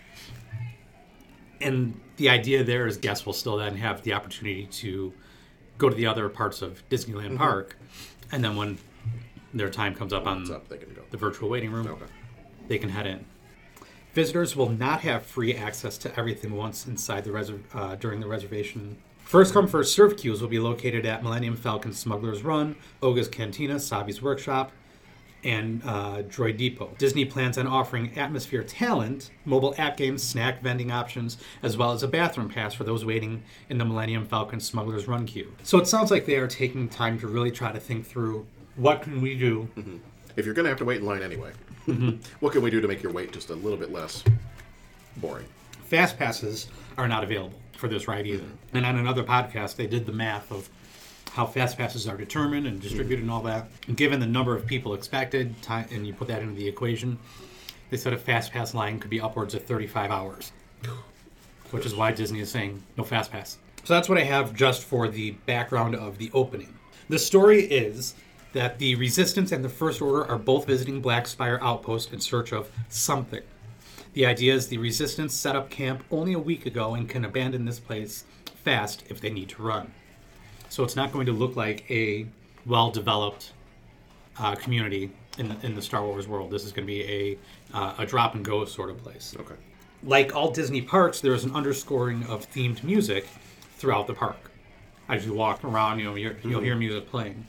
And 1.60 1.99
the 2.17 2.30
idea 2.30 2.63
there 2.63 2.86
is 2.86 2.97
guests 2.97 3.25
will 3.25 3.34
still 3.34 3.58
then 3.58 3.75
have 3.78 4.04
the 4.04 4.13
opportunity 4.13 4.67
to 4.67 5.13
go 5.78 5.89
to 5.89 5.95
the 5.95 6.06
other 6.06 6.30
parts 6.30 6.62
of 6.62 6.88
Disneyland 6.89 7.38
Park, 7.38 7.78
and 8.32 8.43
then 8.43 8.56
when 8.56 8.78
their 9.57 9.69
time 9.69 9.95
comes 9.95 10.13
up 10.13 10.27
on 10.27 10.49
up? 10.51 10.67
They 10.67 10.77
can 10.77 10.93
go. 10.93 11.01
the 11.11 11.17
virtual 11.17 11.49
waiting 11.49 11.71
room, 11.71 11.87
Okay. 11.87 12.05
they 12.67 12.77
can 12.77 12.89
head 12.89 13.07
in. 13.07 13.25
Visitors 14.13 14.55
will 14.55 14.69
not 14.69 15.01
have 15.01 15.25
free 15.25 15.53
access 15.53 15.97
to 15.99 16.17
everything 16.19 16.55
once 16.55 16.85
inside 16.87 17.23
the 17.25 17.31
reser- 17.31 17.59
uh, 17.73 17.95
during 17.95 18.19
the 18.21 18.27
reservation. 18.27 18.97
First 19.23 19.53
come, 19.53 19.67
first 19.67 19.93
serve 19.93 20.15
queues 20.17 20.41
will 20.41 20.47
be 20.47 20.59
located 20.59 21.05
at 21.05 21.23
Millennium 21.23 21.55
Falcon 21.57 21.91
Smuggler's 21.91 22.43
Run, 22.43 22.75
Oga's 23.01 23.27
Cantina, 23.27 23.75
Savi's 23.75 24.21
Workshop, 24.21 24.71
and 25.43 25.81
uh, 25.83 26.21
Droid 26.23 26.57
Depot. 26.57 26.91
Disney 26.97 27.25
plans 27.25 27.57
on 27.57 27.67
offering 27.67 28.17
Atmosphere 28.17 28.63
Talent, 28.63 29.31
mobile 29.43 29.75
app 29.77 29.97
games, 29.97 30.23
snack 30.23 30.61
vending 30.61 30.91
options, 30.91 31.37
as 31.61 31.75
well 31.75 31.91
as 31.91 32.01
a 32.01 32.07
bathroom 32.07 32.49
pass 32.49 32.73
for 32.73 32.83
those 32.83 33.03
waiting 33.03 33.43
in 33.69 33.77
the 33.77 33.85
Millennium 33.85 34.25
Falcon 34.25 34.59
Smuggler's 34.59 35.07
Run 35.07 35.25
queue. 35.25 35.53
So 35.63 35.77
it 35.77 35.87
sounds 35.87 36.09
like 36.09 36.25
they 36.25 36.37
are 36.37 36.47
taking 36.47 36.87
time 36.87 37.19
to 37.19 37.27
really 37.27 37.51
try 37.51 37.71
to 37.71 37.79
think 37.79 38.05
through 38.05 38.47
what 38.75 39.01
can 39.01 39.21
we 39.21 39.35
do 39.38 39.67
If 40.35 40.45
you're 40.45 40.53
going 40.53 40.65
to 40.65 40.69
have 40.69 40.79
to 40.79 40.85
wait 40.85 40.99
in 41.01 41.05
line 41.05 41.21
anyway, 41.23 41.51
Mm-hmm. 41.88 42.17
what 42.39 42.51
can 42.51 42.63
we 42.63 42.71
do 42.71 42.81
to 42.81 42.88
make 42.88 43.03
your 43.03 43.11
wait 43.11 43.31
just 43.31 43.51
a 43.51 43.53
little 43.53 43.77
bit 43.77 43.91
less 43.91 44.23
boring? 45.17 45.45
fast 45.83 46.17
passes 46.17 46.67
are 46.97 47.07
not 47.07 47.23
available 47.23 47.59
for 47.77 47.88
this 47.88 48.07
ride 48.07 48.25
either. 48.25 48.47
And 48.73 48.83
on 48.88 48.97
another 48.97 49.23
podcast, 49.23 49.75
they 49.75 49.85
did 49.85 50.07
the 50.07 50.11
math 50.11 50.51
of 50.51 50.67
how 51.33 51.45
fast 51.45 51.77
passes 51.77 52.07
are 52.07 52.17
determined 52.17 52.65
and 52.65 52.81
distributed 52.81 53.21
and 53.21 53.29
all 53.29 53.43
that. 53.43 53.67
And 53.88 53.95
given 53.95 54.19
the 54.19 54.25
number 54.25 54.55
of 54.55 54.65
people 54.65 54.95
expected, 54.95 55.61
time, 55.61 55.85
and 55.91 56.07
you 56.07 56.13
put 56.13 56.27
that 56.29 56.41
into 56.41 56.55
the 56.55 56.67
equation, 56.67 57.19
they 57.91 57.97
said 57.97 58.13
a 58.13 58.17
fast 58.17 58.51
pass 58.51 58.73
line 58.73 58.99
could 58.99 59.11
be 59.11 59.21
upwards 59.21 59.53
of 59.53 59.63
35 59.63 60.09
hours, 60.09 60.51
which 61.69 61.85
is 61.85 61.93
why 61.93 62.11
Disney 62.13 62.39
is 62.39 62.49
saying 62.49 62.81
no 62.97 63.03
fast 63.03 63.31
pass. 63.31 63.59
So 63.83 63.93
that's 63.93 64.09
what 64.09 64.17
I 64.17 64.23
have 64.23 64.55
just 64.55 64.83
for 64.83 65.07
the 65.07 65.31
background 65.45 65.93
of 65.95 66.17
the 66.17 66.31
opening. 66.33 66.73
The 67.09 67.19
story 67.19 67.61
is 67.65 68.15
that 68.55 68.79
the 68.79 68.95
Resistance 68.95 69.51
and 69.51 69.65
the 69.65 69.69
First 69.69 70.01
Order 70.01 70.25
are 70.31 70.37
both 70.37 70.65
visiting 70.65 71.01
Black 71.01 71.27
Spire 71.27 71.59
Outpost 71.61 72.13
in 72.13 72.21
search 72.21 72.53
of 72.53 72.71
something. 72.87 73.41
The 74.13 74.25
idea 74.25 74.53
is 74.53 74.67
the 74.67 74.77
Resistance 74.77 75.33
set 75.33 75.57
up 75.57 75.69
camp 75.69 76.05
only 76.09 76.31
a 76.31 76.39
week 76.39 76.65
ago 76.65 76.95
and 76.95 77.09
can 77.09 77.25
abandon 77.25 77.65
this 77.65 77.81
place 77.81 78.23
fast 78.63 79.03
if 79.09 79.19
they 79.19 79.29
need 79.29 79.49
to 79.49 79.61
run. 79.61 79.91
So 80.69 80.85
it's 80.85 80.95
not 80.95 81.11
going 81.11 81.25
to 81.25 81.33
look 81.33 81.57
like 81.57 81.83
a 81.91 82.27
well 82.65 82.91
developed 82.91 83.51
uh, 84.39 84.55
community 84.55 85.11
in 85.37 85.49
the, 85.49 85.57
in 85.61 85.75
the 85.75 85.81
Star 85.81 86.05
Wars 86.05 86.25
world. 86.25 86.49
This 86.49 86.63
is 86.63 86.71
going 86.71 86.87
to 86.87 86.93
be 86.93 87.03
a, 87.03 87.37
uh, 87.77 87.95
a 87.97 88.05
drop 88.05 88.35
and 88.35 88.45
go 88.45 88.63
sort 88.63 88.89
of 88.89 88.97
place. 89.03 89.35
Okay. 89.37 89.55
Like 90.01 90.33
all 90.33 90.51
Disney 90.51 90.81
parks, 90.81 91.19
there 91.19 91.33
is 91.33 91.43
an 91.43 91.53
underscoring 91.53 92.23
of 92.27 92.49
themed 92.49 92.85
music 92.85 93.27
throughout 93.77 94.07
the 94.07 94.13
park. 94.13 94.49
As 95.09 95.25
you 95.25 95.33
walk 95.33 95.61
around, 95.65 95.99
you 95.99 96.05
know, 96.05 96.15
you're, 96.15 96.37
you'll 96.41 96.61
hear 96.61 96.77
music 96.77 97.09
playing. 97.09 97.45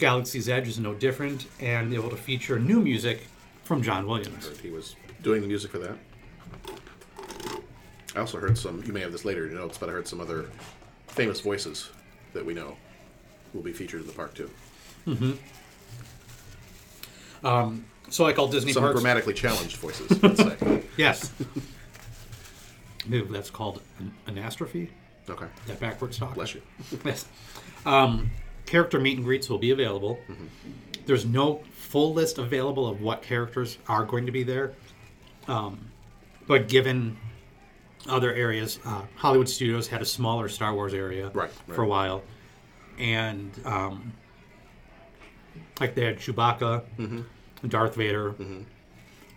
Galaxy's 0.00 0.48
Edge 0.48 0.66
is 0.68 0.78
no 0.78 0.94
different, 0.94 1.46
and 1.60 1.92
able 1.94 2.10
to 2.10 2.16
feature 2.16 2.58
new 2.58 2.80
music 2.80 3.26
from 3.64 3.82
John 3.82 4.06
Williams. 4.06 4.48
Heard 4.48 4.56
he 4.58 4.70
was 4.70 4.96
doing 5.22 5.40
the 5.42 5.46
music 5.46 5.70
for 5.70 5.78
that. 5.78 5.96
I 8.16 8.18
also 8.20 8.38
heard 8.40 8.58
some. 8.58 8.82
You 8.84 8.92
may 8.92 9.00
have 9.00 9.12
this 9.12 9.24
later 9.24 9.44
in 9.44 9.52
your 9.52 9.60
notes, 9.60 9.78
but 9.78 9.88
I 9.88 9.92
heard 9.92 10.08
some 10.08 10.20
other 10.20 10.46
famous 11.08 11.40
voices 11.40 11.90
that 12.32 12.44
we 12.44 12.54
know 12.54 12.76
will 13.54 13.62
be 13.62 13.72
featured 13.72 14.00
in 14.00 14.06
the 14.06 14.12
park 14.12 14.34
too. 14.34 14.50
So 18.10 18.24
like 18.24 18.38
all 18.38 18.48
Disney 18.48 18.72
Some 18.72 18.82
parks. 18.82 18.94
grammatically 18.94 19.34
challenged 19.34 19.76
voices, 19.76 20.22
let's 20.22 20.40
say. 20.42 20.82
Yes. 20.96 21.32
Ooh, 23.10 23.24
that's 23.30 23.48
called 23.48 23.80
an 23.98 24.12
anastrophe. 24.26 24.90
Okay. 25.30 25.46
That 25.66 25.80
backwards 25.80 26.18
talk. 26.18 26.34
Bless 26.34 26.54
you. 26.54 26.62
Yes. 27.04 27.24
Um, 27.86 28.30
character 28.70 29.00
meet 29.00 29.16
and 29.16 29.24
greets 29.26 29.50
will 29.50 29.58
be 29.58 29.72
available. 29.72 30.18
There's 31.04 31.26
no 31.26 31.60
full 31.72 32.14
list 32.14 32.38
available 32.38 32.86
of 32.86 33.00
what 33.02 33.20
characters 33.20 33.78
are 33.88 34.04
going 34.04 34.26
to 34.26 34.32
be 34.32 34.44
there. 34.44 34.72
Um, 35.48 35.90
but 36.46 36.68
given 36.68 37.16
other 38.08 38.32
areas, 38.32 38.78
uh, 38.84 39.02
Hollywood 39.16 39.48
Studios 39.48 39.88
had 39.88 40.00
a 40.02 40.04
smaller 40.04 40.48
Star 40.48 40.72
Wars 40.72 40.94
area 40.94 41.30
Right, 41.34 41.50
for 41.66 41.82
a 41.82 41.86
while. 41.88 42.22
And 42.98 43.50
um, 43.64 44.12
like 45.80 45.94
they 45.96 46.04
had 46.04 46.18
Chewbacca, 46.18 46.84
Mm-hmm. 46.98 47.68
Darth 47.68 47.96
Vader. 47.96 48.34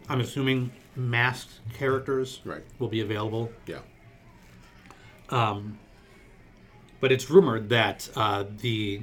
I'm 0.10 0.22
assuming 0.22 0.72
masked 0.96 1.60
characters 1.74 2.39
Right. 2.46 2.62
will 2.80 2.88
be 2.88 3.02
available. 3.02 3.52
Yeah. 3.65 3.80
Um, 5.30 5.80
But 7.02 7.12
it's 7.12 7.30
rumored 7.30 7.69
that 7.69 8.10
uh, 8.15 8.46
the 8.60 9.02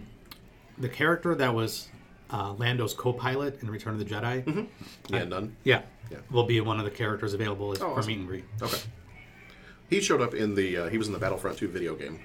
the 0.80 0.88
character 0.88 1.34
that 1.34 1.54
was 1.54 1.88
uh, 2.30 2.52
Lando's 2.54 2.94
co-pilot 2.94 3.62
in 3.62 3.70
Return 3.70 3.94
of 3.94 3.98
the 4.00 4.04
Jedi, 4.04 4.66
Yeah, 5.08 5.24
none. 5.24 5.56
yeah, 5.64 5.82
Yeah. 6.10 6.18
will 6.30 6.44
be 6.44 6.60
one 6.60 6.78
of 6.78 6.84
the 6.84 6.90
characters 6.90 7.34
available 7.34 7.72
as, 7.72 7.78
Oh, 7.80 7.92
for 7.92 7.98
awesome. 7.98 8.06
meet 8.08 8.18
and 8.18 8.26
greet. 8.28 8.44
Okay. 8.62 8.78
He 9.88 10.00
showed 10.00 10.20
up 10.22 10.34
in 10.34 10.54
the. 10.54 10.76
Uh, 10.76 10.88
he 10.88 10.98
was 10.98 11.08
in 11.08 11.12
the 11.12 11.18
Battlefront 11.18 11.58
2 11.58 11.66
video 11.68 11.96
game 11.96 12.20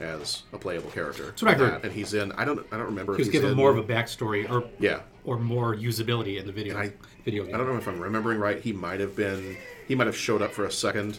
as 0.00 0.42
a 0.52 0.58
playable 0.58 0.90
character. 0.90 1.24
That's 1.26 1.42
what 1.42 1.50
I 1.52 1.54
heard. 1.54 1.82
And 1.84 1.92
he's 1.92 2.12
in. 2.12 2.32
I 2.32 2.44
don't. 2.44 2.66
I 2.70 2.76
don't 2.76 2.86
remember. 2.86 3.14
He 3.14 3.18
was 3.20 3.28
if 3.28 3.32
he's 3.32 3.40
given 3.40 3.52
in, 3.52 3.56
more 3.56 3.70
of 3.70 3.78
a 3.78 3.82
backstory 3.82 4.48
or 4.50 4.68
Yeah. 4.78 5.00
or 5.24 5.38
more 5.38 5.74
usability 5.74 6.38
in 6.38 6.46
the 6.46 6.52
video 6.52 6.76
I- 6.76 6.92
video 7.24 7.44
game. 7.46 7.54
I 7.54 7.58
don't 7.58 7.66
know 7.66 7.76
if 7.78 7.88
I'm 7.88 7.98
remembering 7.98 8.38
right. 8.38 8.60
He 8.60 8.72
might 8.74 9.00
have 9.00 9.16
been. 9.16 9.56
He 9.88 9.94
might 9.94 10.06
have 10.06 10.16
showed 10.16 10.42
up 10.42 10.52
for 10.52 10.66
a 10.66 10.70
second 10.70 11.18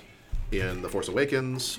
in 0.52 0.82
The 0.82 0.90
Force 0.90 1.08
Awakens 1.10 1.76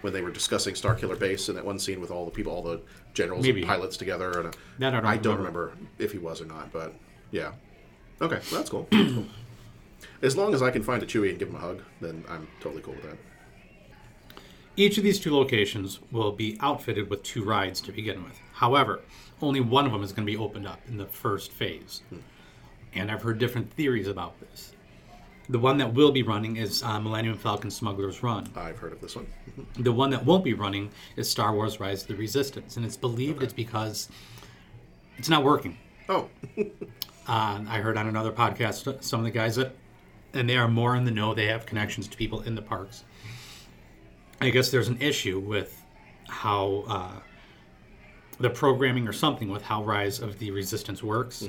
when 0.00 0.12
they 0.12 0.20
were 0.20 0.30
discussing 0.30 0.74
Starkiller 0.74 1.18
Base 1.18 1.48
in 1.48 1.54
that 1.54 1.64
one 1.64 1.78
scene 1.78 2.00
with 2.00 2.10
all 2.10 2.24
the 2.24 2.30
people, 2.30 2.52
all 2.52 2.62
the 2.62 2.80
generals 3.14 3.44
Maybe. 3.44 3.60
and 3.62 3.68
pilots 3.68 3.96
together. 3.96 4.38
And 4.40 4.48
uh, 4.48 4.52
That 4.78 4.94
I 4.94 5.00
don't 5.00 5.06
I 5.06 5.16
don't 5.16 5.36
remember. 5.38 5.60
remember 5.66 5.88
if 5.98 6.12
he 6.12 6.18
was 6.18 6.40
or 6.40 6.46
not, 6.46 6.72
but 6.72 6.94
yeah. 7.30 7.52
Okay, 8.20 8.40
well, 8.50 8.60
that's 8.60 8.70
cool. 8.70 8.86
That's 8.90 9.12
cool. 9.12 9.26
As 10.22 10.36
long 10.36 10.54
as 10.54 10.62
I 10.62 10.70
can 10.70 10.82
find 10.82 11.02
a 11.02 11.06
Chewie 11.06 11.30
and 11.30 11.38
give 11.38 11.48
him 11.48 11.56
a 11.56 11.60
hug, 11.60 11.82
then 12.00 12.24
I'm 12.28 12.46
totally 12.60 12.82
cool 12.82 12.94
with 12.94 13.04
that. 13.04 13.16
Each 14.76 14.98
of 14.98 15.04
these 15.04 15.18
two 15.20 15.34
locations 15.34 16.00
will 16.10 16.32
be 16.32 16.58
outfitted 16.60 17.08
with 17.08 17.22
two 17.22 17.44
rides 17.44 17.80
to 17.82 17.92
begin 17.92 18.22
with. 18.24 18.38
However, 18.54 19.00
only 19.40 19.60
one 19.60 19.86
of 19.86 19.92
them 19.92 20.02
is 20.02 20.12
going 20.12 20.26
to 20.26 20.30
be 20.32 20.36
opened 20.36 20.66
up 20.66 20.80
in 20.88 20.96
the 20.98 21.06
first 21.06 21.52
phase. 21.52 22.02
And 22.92 23.10
I've 23.10 23.22
heard 23.22 23.38
different 23.38 23.72
theories 23.72 24.08
about 24.08 24.38
this. 24.40 24.73
The 25.48 25.58
one 25.58 25.76
that 25.78 25.92
will 25.92 26.10
be 26.10 26.22
running 26.22 26.56
is 26.56 26.82
uh, 26.82 26.98
Millennium 27.00 27.36
Falcon 27.36 27.70
Smuggler's 27.70 28.22
Run. 28.22 28.48
I've 28.56 28.78
heard 28.78 28.92
of 28.92 29.00
this 29.00 29.14
one. 29.16 29.26
The 29.76 29.92
one 29.92 30.10
that 30.10 30.24
won't 30.24 30.44
be 30.44 30.54
running 30.54 30.90
is 31.16 31.30
Star 31.30 31.52
Wars 31.52 31.80
Rise 31.80 32.02
of 32.02 32.08
the 32.08 32.14
Resistance. 32.14 32.76
And 32.76 32.86
it's 32.86 32.96
believed 32.96 33.42
it's 33.42 33.52
because 33.52 34.08
it's 35.18 35.28
not 35.28 35.44
working. 35.44 35.78
Oh, 36.08 36.28
Uh, 37.26 37.64
I 37.68 37.78
heard 37.78 37.96
on 37.96 38.06
another 38.06 38.30
podcast 38.30 39.02
some 39.02 39.20
of 39.20 39.24
the 39.24 39.30
guys 39.30 39.56
that, 39.56 39.74
and 40.34 40.46
they 40.46 40.58
are 40.58 40.68
more 40.68 40.94
in 40.94 41.04
the 41.06 41.10
know. 41.10 41.32
They 41.32 41.46
have 41.46 41.64
connections 41.64 42.06
to 42.08 42.16
people 42.18 42.42
in 42.42 42.54
the 42.54 42.60
parks. 42.60 43.02
I 44.42 44.50
guess 44.50 44.70
there's 44.70 44.88
an 44.88 45.00
issue 45.00 45.38
with 45.38 45.82
how 46.28 46.84
uh, 46.86 47.20
the 48.38 48.50
programming 48.50 49.08
or 49.08 49.14
something 49.14 49.48
with 49.48 49.62
how 49.62 49.82
Rise 49.84 50.20
of 50.20 50.38
the 50.38 50.50
Resistance 50.50 51.02
works, 51.02 51.48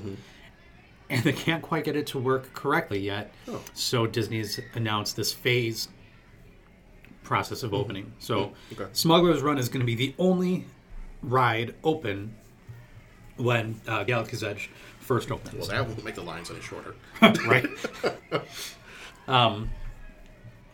and 1.09 1.23
they 1.23 1.33
can't 1.33 1.61
quite 1.61 1.83
get 1.83 1.95
it 1.95 2.07
to 2.07 2.19
work 2.19 2.53
correctly 2.53 2.99
yet. 2.99 3.33
Oh. 3.47 3.61
So 3.73 4.07
Disney's 4.07 4.59
announced 4.73 5.15
this 5.15 5.31
phase 5.33 5.87
process 7.23 7.63
of 7.63 7.73
opening. 7.73 8.13
So 8.19 8.53
Okay. 8.73 8.85
Smuggler's 8.93 9.41
Run 9.41 9.57
is 9.57 9.67
going 9.69 9.79
to 9.81 9.85
be 9.85 9.95
the 9.95 10.13
only 10.19 10.65
ride 11.21 11.73
open 11.83 12.35
when 13.37 13.79
uh, 13.87 14.03
Galaxy's 14.03 14.43
Edge 14.43 14.69
first 14.99 15.31
opens 15.31 15.55
well, 15.55 15.67
that 15.67 15.87
won't 15.87 16.03
make 16.03 16.15
the 16.15 16.21
lines 16.23 16.49
any 16.49 16.61
shorter. 16.61 16.95
right? 17.21 17.67
um, 19.27 19.69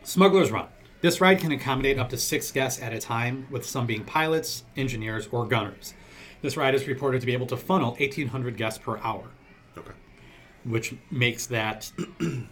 Smuggler's 0.03 0.51
Run. 0.51 0.67
This 1.01 1.19
ride 1.19 1.39
can 1.39 1.51
accommodate 1.51 1.97
up 1.97 2.09
to 2.09 2.17
six 2.17 2.51
guests 2.51 2.81
at 2.81 2.93
a 2.93 2.99
time, 2.99 3.47
with 3.49 3.65
some 3.65 3.87
being 3.87 4.03
pilots, 4.03 4.63
engineers, 4.77 5.27
or 5.31 5.47
gunners. 5.47 5.95
This 6.43 6.55
ride 6.55 6.75
is 6.75 6.87
reported 6.87 7.21
to 7.21 7.25
be 7.25 7.33
able 7.33 7.47
to 7.47 7.57
funnel 7.57 7.91
1,800 7.91 8.55
guests 8.57 8.77
per 8.79 8.97
hour, 8.99 9.23
Okay. 9.77 9.91
Which 10.63 10.93
makes 11.09 11.47
that 11.47 11.91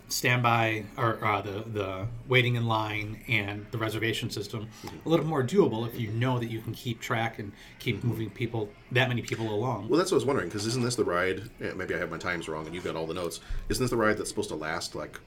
standby 0.08 0.84
or 0.98 1.24
uh, 1.24 1.42
the 1.42 1.64
the 1.72 2.08
waiting 2.28 2.56
in 2.56 2.66
line 2.68 3.24
and 3.28 3.66
the 3.72 3.78
reservation 3.78 4.30
system 4.30 4.68
a 5.06 5.10
little 5.10 5.26
more 5.26 5.44
doable 5.44 5.88
if 5.88 6.00
you 6.00 6.10
know 6.12 6.40
that 6.40 6.50
you 6.50 6.60
can 6.62 6.74
keep 6.74 7.00
track 7.00 7.40
and 7.40 7.52
keep 7.78 8.04
moving 8.04 8.30
people 8.30 8.70
that 8.92 9.08
many 9.10 9.22
people 9.22 9.54
along. 9.54 9.88
Well, 9.90 9.98
that's 9.98 10.12
what 10.12 10.16
I 10.16 10.20
was 10.20 10.26
wondering 10.26 10.48
because 10.50 10.66
isn't 10.66 10.84
this 10.84 10.96
the 10.96 11.04
ride? 11.04 11.44
eh, 11.62 11.74
Maybe 11.76 11.94
I 11.94 11.98
have 12.00 12.10
my 12.10 12.18
times 12.18 12.48
wrong, 12.50 12.66
and 12.66 12.74
you've 12.74 12.84
got 12.84 12.96
all 12.96 13.06
the 13.08 13.14
notes. 13.14 13.40
Isn't 13.70 13.84
this 13.84 13.92
the 13.92 13.98
ride 13.98 14.18
that's 14.18 14.30
supposed 14.30 14.50
to 14.50 14.56
last 14.56 14.96
like 14.96 15.20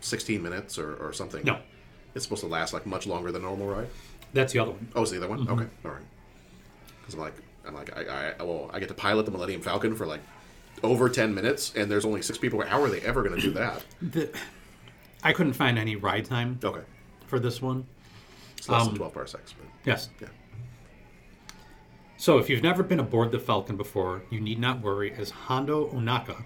16 0.00 0.42
minutes 0.42 0.78
or, 0.78 0.94
or 0.96 1.12
something? 1.12 1.44
No. 1.44 1.58
It's 2.14 2.24
supposed 2.24 2.42
to 2.42 2.48
last 2.48 2.72
like 2.72 2.86
much 2.86 3.06
longer 3.06 3.30
than 3.30 3.42
a 3.42 3.44
normal 3.44 3.68
ride. 3.68 3.88
That's 4.32 4.52
the 4.52 4.58
other 4.58 4.72
one. 4.72 4.88
Oh, 4.94 5.02
it's 5.02 5.10
the 5.10 5.18
other 5.18 5.28
one. 5.28 5.40
Mm-hmm. 5.40 5.52
Okay, 5.52 5.66
all 5.84 5.90
right. 5.92 6.02
Because 7.00 7.14
I'm 7.14 7.20
like, 7.20 7.34
I'm 7.66 7.74
like, 7.74 7.96
I, 7.96 8.32
I, 8.38 8.42
well, 8.42 8.70
I 8.72 8.78
get 8.80 8.88
to 8.88 8.94
pilot 8.94 9.24
the 9.24 9.30
Millennium 9.32 9.60
Falcon 9.62 9.94
for 9.94 10.06
like 10.06 10.20
over 10.82 11.08
10 11.08 11.34
minutes, 11.34 11.72
and 11.76 11.90
there's 11.90 12.04
only 12.04 12.22
six 12.22 12.38
people. 12.38 12.60
How 12.62 12.82
are 12.82 12.88
they 12.88 13.00
ever 13.00 13.22
going 13.22 13.34
to 13.36 13.40
do 13.40 13.50
that? 13.52 13.84
The, 14.02 14.30
I 15.22 15.32
couldn't 15.32 15.54
find 15.54 15.78
any 15.78 15.96
ride 15.96 16.24
time 16.26 16.60
Okay, 16.62 16.84
for 17.26 17.40
this 17.40 17.60
one. 17.60 17.86
it's 18.56 18.68
less 18.68 18.82
Um, 18.82 18.88
than 18.88 18.96
12 18.98 19.14
parsecs, 19.14 19.52
but 19.52 19.66
Yes. 19.84 20.08
yeah. 20.20 20.28
So, 22.16 22.38
if 22.38 22.48
you've 22.50 22.62
never 22.62 22.82
been 22.82 23.00
aboard 23.00 23.30
the 23.32 23.38
Falcon 23.38 23.76
before, 23.76 24.22
you 24.30 24.40
need 24.40 24.58
not 24.58 24.80
worry, 24.80 25.12
as 25.12 25.30
Hondo 25.30 25.88
Ohnaka, 25.90 26.44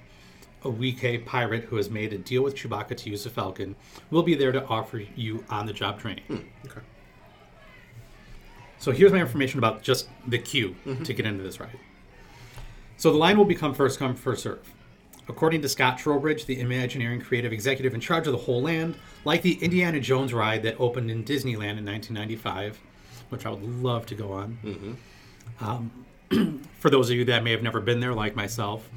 a 0.65 0.69
Weequay 0.71 1.25
pirate 1.25 1.65
who 1.65 1.77
has 1.77 1.89
made 1.91 2.13
a 2.13 2.19
deal 2.19 2.43
with 2.43 2.55
Chewbacca 2.57 2.97
to 2.97 3.11
use 3.11 3.25
the 3.25 3.31
Falcon, 3.31 3.75
will 4.11 4.23
be 4.23 4.35
there 4.35 4.53
to 4.53 4.65
offer 4.67 4.99
you 5.17 5.45
on 5.51 5.67
the 5.67 5.73
job 5.73 5.99
training. 5.99 6.51
Okay. 6.67 6.81
So, 8.79 8.91
here's 8.91 9.13
my 9.13 9.19
information 9.21 9.59
about 9.59 9.83
just 9.83 10.09
the 10.27 10.39
queue 10.39 10.75
to 11.05 11.13
get 11.15 11.25
into 11.27 11.43
this 11.43 11.61
ride. 11.61 11.79
So, 13.03 13.11
the 13.11 13.19
line 13.19 13.37
will 13.37 13.45
become 13.45 13.75
first 13.75 13.99
come, 13.99 14.15
first 14.15 14.45
serve. 14.45 14.73
According 15.29 15.61
to 15.63 15.69
Scott 15.69 15.99
Trowbridge, 15.99 16.47
the 16.47 16.61
Imagineering 16.61 17.21
creative 17.21 17.53
executive 17.53 17.95
in 17.95 18.01
charge 18.01 18.29
of 18.29 18.33
the 18.33 18.39
whole 18.39 18.63
land, 18.63 18.95
like 19.25 19.43
the 19.43 19.55
Indiana 19.55 19.99
Jones 19.99 20.33
ride 20.33 20.63
that 20.63 20.79
opened 20.79 21.11
in 21.11 21.25
Disneyland 21.25 21.79
in 21.79 21.85
1995, 21.85 22.79
which 23.31 23.45
I 23.45 23.51
would 23.51 23.83
love 23.83 24.07
to 24.07 24.15
go 24.15 24.31
on. 24.31 24.57
for 26.79 26.91
those 26.91 27.11
of 27.11 27.17
you 27.17 27.25
that 27.25 27.43
may 27.43 27.51
have 27.51 27.65
never 27.65 27.81
been 27.81 27.99
there, 27.99 28.15
like 28.15 28.37
myself, 28.37 28.89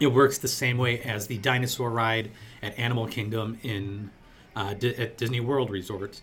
it 0.00 0.08
works 0.08 0.38
the 0.38 0.48
same 0.48 0.76
way 0.76 1.00
as 1.02 1.28
the 1.28 1.38
dinosaur 1.38 1.90
ride 1.90 2.32
at 2.64 2.76
Animal 2.76 3.06
Kingdom 3.06 3.60
in 3.62 4.10
uh, 4.56 4.74
Di- 4.74 4.96
at 4.96 5.18
Disney 5.18 5.38
World 5.38 5.70
Resort, 5.70 6.20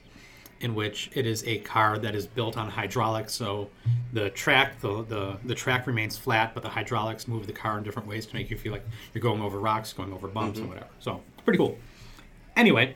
in 0.62 0.76
which 0.76 1.10
it 1.14 1.26
is 1.26 1.44
a 1.46 1.58
car 1.60 1.98
that 1.98 2.16
is 2.16 2.26
built 2.28 2.58
on 2.58 2.70
hydraulics. 2.70 3.34
So 3.34 3.70
the 4.14 4.30
track 4.30 4.80
the, 4.80 5.04
the 5.04 5.38
the 5.46 5.56
track 5.56 5.88
remains 5.88 6.18
flat, 6.18 6.54
but 6.54 6.64
the 6.64 6.70
hydraulics 6.70 7.28
move 7.28 7.48
the 7.48 7.54
car 7.54 7.78
in 7.78 7.84
different 7.84 8.08
ways 8.08 8.26
to 8.28 8.36
make 8.36 8.50
you 8.50 8.58
feel 8.58 8.72
like 8.72 8.86
you're 9.14 9.22
going 9.22 9.42
over 9.42 9.60
rocks, 9.60 9.94
going 9.94 10.14
over 10.14 10.28
bumps, 10.28 10.60
and 10.60 10.70
whatever. 10.70 10.88
So 11.00 11.22
pretty 11.44 11.58
cool. 11.58 11.78
Anyway, 12.56 12.96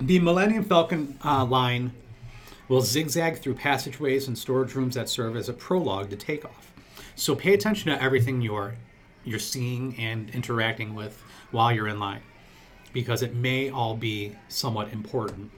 the 0.00 0.18
Millennium 0.18 0.64
Falcon 0.64 1.18
uh, 1.24 1.44
line 1.44 1.92
will 2.68 2.80
zigzag 2.80 3.38
through 3.38 3.54
passageways 3.54 4.28
and 4.28 4.36
storage 4.36 4.74
rooms 4.74 4.94
that 4.94 5.08
serve 5.08 5.36
as 5.36 5.48
a 5.48 5.52
prologue 5.52 6.10
to 6.10 6.16
takeoff. 6.16 6.72
So 7.14 7.34
pay 7.34 7.54
attention 7.54 7.92
to 7.92 8.02
everything 8.02 8.40
you're 8.40 8.74
you're 9.24 9.38
seeing 9.38 9.96
and 9.98 10.30
interacting 10.30 10.94
with 10.94 11.22
while 11.52 11.70
you're 11.72 11.88
in 11.88 12.00
line, 12.00 12.22
because 12.92 13.22
it 13.22 13.34
may 13.34 13.70
all 13.70 13.96
be 13.96 14.34
somewhat 14.48 14.92
important 14.92 15.50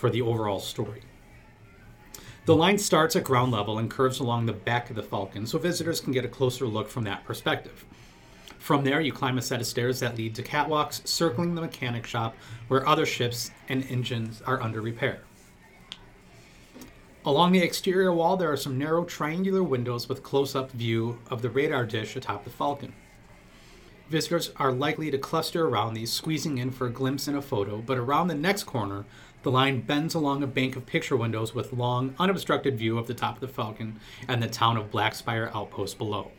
for 0.00 0.08
the 0.08 0.22
overall 0.22 0.58
story. 0.58 1.02
The 2.46 2.56
line 2.56 2.78
starts 2.78 3.14
at 3.16 3.22
ground 3.22 3.52
level 3.52 3.78
and 3.78 3.90
curves 3.90 4.18
along 4.18 4.46
the 4.46 4.54
back 4.54 4.88
of 4.88 4.96
the 4.96 5.02
Falcon, 5.02 5.46
so 5.46 5.58
visitors 5.58 6.00
can 6.00 6.12
get 6.12 6.24
a 6.24 6.28
closer 6.28 6.66
look 6.66 6.88
from 6.88 7.04
that 7.04 7.24
perspective. 7.24 7.84
From 8.58 8.82
there, 8.82 9.02
you 9.02 9.12
climb 9.12 9.36
a 9.36 9.42
set 9.42 9.60
of 9.60 9.66
stairs 9.66 10.00
that 10.00 10.16
lead 10.16 10.34
to 10.36 10.42
catwalks 10.42 11.06
circling 11.06 11.54
the 11.54 11.60
mechanic 11.60 12.06
shop 12.06 12.34
where 12.68 12.88
other 12.88 13.04
ships 13.04 13.50
and 13.68 13.84
engines 13.90 14.40
are 14.46 14.62
under 14.62 14.80
repair. 14.80 15.20
Along 17.26 17.52
the 17.52 17.62
exterior 17.62 18.12
wall, 18.12 18.38
there 18.38 18.50
are 18.50 18.56
some 18.56 18.78
narrow 18.78 19.04
triangular 19.04 19.62
windows 19.62 20.08
with 20.08 20.22
close 20.22 20.54
up 20.54 20.72
view 20.72 21.18
of 21.30 21.42
the 21.42 21.50
radar 21.50 21.84
dish 21.84 22.16
atop 22.16 22.44
the 22.44 22.50
Falcon. 22.50 22.94
Visitors 24.08 24.50
are 24.56 24.72
likely 24.72 25.08
to 25.10 25.18
cluster 25.18 25.68
around 25.68 25.94
these, 25.94 26.10
squeezing 26.10 26.58
in 26.58 26.72
for 26.72 26.88
a 26.88 26.90
glimpse 26.90 27.28
in 27.28 27.36
a 27.36 27.42
photo, 27.42 27.78
but 27.78 27.96
around 27.96 28.26
the 28.26 28.34
next 28.34 28.64
corner, 28.64 29.04
the 29.42 29.50
line 29.50 29.80
bends 29.80 30.14
along 30.14 30.42
a 30.42 30.46
bank 30.46 30.76
of 30.76 30.86
picture 30.86 31.16
windows 31.16 31.54
with 31.54 31.72
long, 31.72 32.14
unobstructed 32.18 32.78
view 32.78 32.98
of 32.98 33.06
the 33.06 33.14
top 33.14 33.36
of 33.36 33.40
the 33.40 33.48
Falcon 33.48 33.98
and 34.28 34.42
the 34.42 34.48
town 34.48 34.76
of 34.76 34.90
Blackspire 34.90 35.54
Outpost 35.54 35.98
below. 35.98 36.30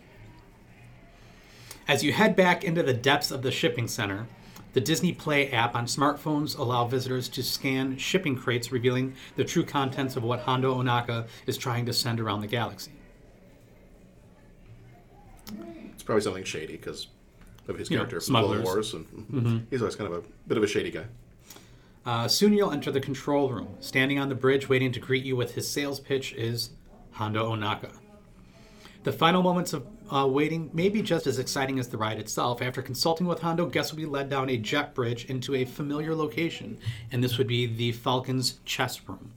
As 1.87 2.03
you 2.03 2.13
head 2.13 2.35
back 2.35 2.63
into 2.63 2.83
the 2.83 2.93
depths 2.93 3.31
of 3.31 3.41
the 3.41 3.51
shipping 3.51 3.87
center, 3.87 4.27
the 4.73 4.81
Disney 4.81 5.11
Play 5.11 5.51
app 5.51 5.75
on 5.75 5.85
smartphones 5.85 6.57
allow 6.57 6.85
visitors 6.85 7.27
to 7.29 7.43
scan 7.43 7.97
shipping 7.97 8.37
crates 8.37 8.71
revealing 8.71 9.15
the 9.35 9.43
true 9.43 9.65
contents 9.65 10.15
of 10.15 10.23
what 10.23 10.41
Hondo 10.41 10.75
Ohnaka 10.75 11.27
is 11.45 11.57
trying 11.57 11.85
to 11.87 11.93
send 11.93 12.19
around 12.19 12.41
the 12.41 12.47
galaxy. 12.47 12.91
It's 15.93 16.03
probably 16.03 16.21
something 16.21 16.45
shady 16.45 16.77
because 16.77 17.07
of 17.67 17.77
his 17.77 17.89
You 17.89 17.97
character 17.97 18.19
smugglers. 18.21 18.63
Wars, 18.63 18.93
and 18.93 19.05
mm-hmm. 19.07 19.57
he's 19.69 19.81
always 19.81 19.95
kind 19.95 20.11
of 20.13 20.23
a 20.23 20.27
bit 20.47 20.57
of 20.57 20.63
a 20.63 20.67
shady 20.67 20.91
guy. 20.91 21.05
Uh, 22.05 22.27
soon 22.27 22.53
you'll 22.53 22.71
enter 22.71 22.91
the 22.91 22.99
control 22.99 23.49
room. 23.49 23.75
Standing 23.79 24.17
on 24.17 24.29
the 24.29 24.35
bridge, 24.35 24.67
waiting 24.67 24.91
to 24.91 24.99
greet 24.99 25.23
you 25.23 25.35
with 25.35 25.53
his 25.55 25.69
sales 25.69 25.99
pitch, 25.99 26.33
is 26.33 26.71
Hondo 27.11 27.51
Ohnaka. 27.51 27.91
The 29.03 29.11
final 29.11 29.41
moments 29.41 29.73
of 29.73 29.85
uh, 30.11 30.27
waiting 30.27 30.69
may 30.73 30.89
be 30.89 31.01
just 31.01 31.25
as 31.25 31.39
exciting 31.39 31.79
as 31.79 31.87
the 31.87 31.97
ride 31.97 32.19
itself. 32.19 32.61
After 32.61 32.81
consulting 32.81 33.27
with 33.27 33.39
Hondo, 33.39 33.65
guests 33.65 33.91
will 33.91 33.97
be 33.97 34.05
led 34.05 34.29
down 34.29 34.49
a 34.49 34.57
jet 34.57 34.93
bridge 34.93 35.25
into 35.25 35.55
a 35.55 35.65
familiar 35.65 36.13
location, 36.13 36.77
and 37.11 37.23
this 37.23 37.37
would 37.37 37.47
be 37.47 37.65
the 37.65 37.91
Falcon's 37.93 38.59
chest 38.65 39.01
room. 39.07 39.31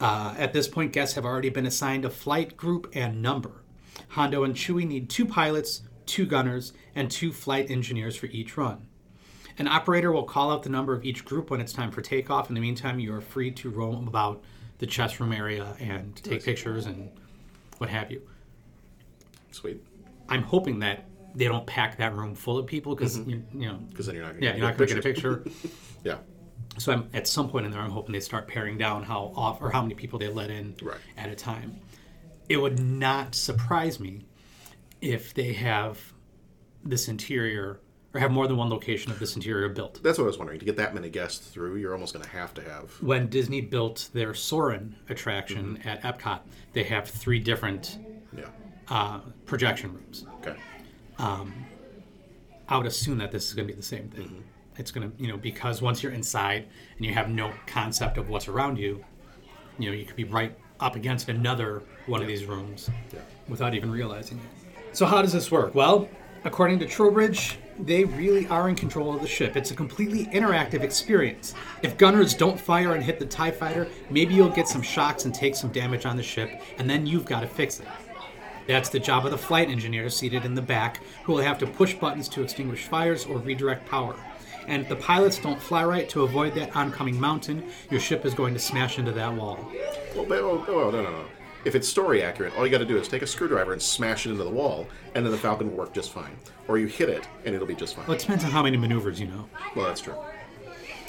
Uh, 0.00 0.34
at 0.36 0.52
this 0.52 0.68
point, 0.68 0.92
guests 0.92 1.14
have 1.14 1.24
already 1.24 1.48
been 1.48 1.66
assigned 1.66 2.04
a 2.04 2.10
flight 2.10 2.56
group 2.56 2.90
and 2.94 3.22
number. 3.22 3.62
Hondo 4.08 4.44
and 4.44 4.54
Chewie 4.54 4.86
need 4.86 5.08
two 5.08 5.24
pilots, 5.24 5.82
two 6.04 6.26
gunners, 6.26 6.72
and 6.94 7.10
two 7.10 7.32
flight 7.32 7.70
engineers 7.70 8.16
for 8.16 8.26
each 8.26 8.56
run. 8.56 8.86
An 9.58 9.68
operator 9.68 10.10
will 10.12 10.24
call 10.24 10.50
out 10.50 10.62
the 10.62 10.68
number 10.68 10.92
of 10.92 11.04
each 11.04 11.24
group 11.24 11.50
when 11.50 11.60
it's 11.60 11.72
time 11.72 11.90
for 11.90 12.00
takeoff. 12.00 12.48
In 12.48 12.54
the 12.54 12.60
meantime, 12.60 12.98
you 12.98 13.14
are 13.14 13.20
free 13.20 13.50
to 13.52 13.70
roam 13.70 14.08
about 14.08 14.42
the 14.78 14.86
chess 14.86 15.20
room 15.20 15.32
area 15.32 15.76
and 15.78 16.16
take 16.16 16.44
pictures 16.44 16.86
and 16.86 17.10
what 17.78 17.88
have 17.88 18.10
you. 18.10 18.22
Sweet. 19.52 19.84
I'm 20.28 20.42
hoping 20.42 20.80
that 20.80 21.04
they 21.34 21.46
don't 21.46 21.66
pack 21.66 21.98
that 21.98 22.14
room 22.14 22.34
full 22.34 22.58
of 22.58 22.66
people 22.66 22.94
because 22.94 23.18
mm-hmm. 23.18 23.30
you, 23.30 23.44
you 23.54 23.68
know, 23.68 23.78
Because 23.90 24.06
then 24.06 24.16
you're 24.16 24.24
not 24.24 24.32
going 24.32 24.40
to 24.40 24.46
yeah, 24.46 24.56
you're 24.56 24.66
not 24.66 24.76
going 24.76 24.88
to 24.88 24.94
get 24.94 25.04
a 25.04 25.08
picture. 25.14 25.44
Yeah. 26.04 26.18
So 26.76 26.92
I'm 26.92 27.08
at 27.14 27.26
some 27.26 27.48
point 27.48 27.64
in 27.64 27.72
there, 27.72 27.80
I'm 27.80 27.90
hoping 27.90 28.12
they 28.12 28.20
start 28.20 28.46
paring 28.46 28.76
down 28.76 29.04
how 29.04 29.32
off 29.34 29.62
or 29.62 29.70
how 29.70 29.80
many 29.80 29.94
people 29.94 30.18
they 30.18 30.28
let 30.28 30.50
in 30.50 30.74
Right. 30.82 30.98
at 31.16 31.30
a 31.30 31.34
time. 31.34 31.80
It 32.48 32.58
would 32.58 32.78
not 32.78 33.34
surprise 33.34 33.98
me 33.98 34.26
if 35.00 35.32
they 35.32 35.54
have 35.54 36.12
this 36.84 37.08
interior 37.08 37.80
or 38.14 38.20
have 38.20 38.30
more 38.30 38.46
than 38.46 38.56
one 38.56 38.70
location 38.70 39.10
of 39.10 39.18
this 39.18 39.34
interior 39.34 39.68
built. 39.68 40.00
That's 40.02 40.18
what 40.18 40.24
I 40.24 40.28
was 40.28 40.38
wondering. 40.38 40.60
To 40.60 40.64
get 40.64 40.76
that 40.76 40.94
many 40.94 41.10
guests 41.10 41.48
through, 41.48 41.76
you're 41.76 41.92
almost 41.92 42.14
going 42.14 42.24
to 42.24 42.30
have 42.30 42.54
to 42.54 42.62
have. 42.62 42.90
When 43.02 43.28
Disney 43.28 43.60
built 43.60 44.08
their 44.14 44.32
Soarin' 44.34 44.94
attraction 45.08 45.80
at 45.84 46.00
Epcot, 46.02 46.40
they 46.72 46.84
have 46.84 47.08
three 47.08 47.40
different 47.40 47.98
Yeah. 48.36 48.44
uh, 48.88 49.18
projection 49.46 49.92
rooms. 49.92 50.26
Okay. 50.40 50.54
Um, 51.18 51.52
I 52.68 52.76
would 52.78 52.86
assume 52.86 53.18
that 53.18 53.32
this 53.32 53.48
is 53.48 53.54
going 53.54 53.66
to 53.66 53.72
be 53.74 53.76
the 53.76 53.84
same 53.84 54.08
thing. 54.08 54.44
It's 54.76 54.90
going 54.90 55.10
to, 55.10 55.22
you 55.22 55.28
know, 55.28 55.36
because 55.36 55.82
once 55.82 56.02
you're 56.02 56.12
inside 56.12 56.66
and 56.96 57.04
you 57.06 57.12
have 57.14 57.28
no 57.28 57.52
concept 57.66 58.16
of 58.16 58.28
what's 58.28 58.48
around 58.48 58.78
you, 58.78 59.04
you 59.78 59.90
know, 59.90 59.94
you 59.96 60.04
could 60.04 60.16
be 60.16 60.24
right 60.24 60.56
up 60.80 60.94
against 60.96 61.28
another 61.28 61.82
one 62.06 62.20
of 62.22 62.26
these 62.28 62.44
rooms 62.44 62.90
Yeah. 63.12 63.20
without 63.48 63.74
even 63.74 63.90
realizing 63.90 64.38
it. 64.38 64.96
So 64.96 65.06
how 65.06 65.20
does 65.22 65.32
this 65.32 65.50
work? 65.50 65.74
Well, 65.74 66.08
according 66.44 66.78
to 66.78 66.86
Trowbridge, 66.86 67.58
they 67.78 68.04
really 68.04 68.46
are 68.48 68.68
in 68.68 68.76
control 68.76 69.14
of 69.14 69.20
the 69.20 69.26
ship. 69.26 69.56
It's 69.56 69.70
a 69.70 69.74
completely 69.74 70.26
interactive 70.26 70.82
experience. 70.82 71.54
If 71.82 71.98
gunners 71.98 72.34
don't 72.34 72.60
fire 72.60 72.94
and 72.94 73.02
hit 73.02 73.18
the 73.18 73.26
TIE 73.26 73.50
fighter, 73.50 73.88
maybe 74.10 74.34
you'll 74.34 74.50
get 74.50 74.68
some 74.68 74.82
shocks 74.82 75.24
and 75.24 75.34
take 75.34 75.56
some 75.56 75.70
damage 75.70 76.06
on 76.06 76.16
the 76.16 76.22
ship, 76.22 76.62
and 76.78 76.88
then 76.88 77.06
you've 77.06 77.24
got 77.24 77.40
to 77.40 77.48
fix 77.48 77.80
it. 77.80 77.88
That's 78.66 78.88
the 78.88 79.00
job 79.00 79.24
of 79.24 79.32
the 79.32 79.38
flight 79.38 79.68
engineer 79.68 80.08
seated 80.08 80.44
in 80.44 80.54
the 80.54 80.62
back, 80.62 81.00
who 81.24 81.32
will 81.32 81.42
have 81.42 81.58
to 81.58 81.66
push 81.66 81.94
buttons 81.94 82.28
to 82.30 82.42
extinguish 82.42 82.84
fires 82.84 83.26
or 83.26 83.38
redirect 83.38 83.86
power. 83.86 84.16
And 84.66 84.82
if 84.82 84.88
the 84.88 84.96
pilots 84.96 85.38
don't 85.38 85.60
fly 85.60 85.84
right 85.84 86.08
to 86.10 86.22
avoid 86.22 86.54
that 86.54 86.74
oncoming 86.74 87.20
mountain, 87.20 87.70
your 87.90 88.00
ship 88.00 88.24
is 88.24 88.32
going 88.32 88.54
to 88.54 88.60
smash 88.60 88.98
into 88.98 89.12
that 89.12 89.34
wall. 89.34 89.70
Well, 90.14 90.24
but, 90.24 90.38
oh, 90.38 90.64
oh, 90.68 90.90
no, 90.90 91.02
no, 91.02 91.10
no. 91.10 91.24
If 91.64 91.74
it's 91.74 91.88
story 91.88 92.22
accurate, 92.22 92.54
all 92.56 92.66
you 92.66 92.70
got 92.70 92.78
to 92.78 92.84
do 92.84 92.98
is 92.98 93.08
take 93.08 93.22
a 93.22 93.26
screwdriver 93.26 93.72
and 93.72 93.80
smash 93.80 94.26
it 94.26 94.30
into 94.30 94.44
the 94.44 94.50
wall, 94.50 94.86
and 95.14 95.24
then 95.24 95.32
the 95.32 95.38
Falcon 95.38 95.70
will 95.70 95.78
work 95.78 95.94
just 95.94 96.12
fine. 96.12 96.36
Or 96.68 96.78
you 96.78 96.86
hit 96.86 97.08
it, 97.08 97.26
and 97.44 97.54
it'll 97.54 97.66
be 97.66 97.74
just 97.74 97.96
fine. 97.96 98.06
Well, 98.06 98.16
it 98.16 98.20
depends 98.20 98.44
on 98.44 98.50
how 98.50 98.62
many 98.62 98.76
maneuvers 98.76 99.18
you 99.18 99.28
know. 99.28 99.48
Well, 99.74 99.86
that's 99.86 100.02
true. 100.02 100.14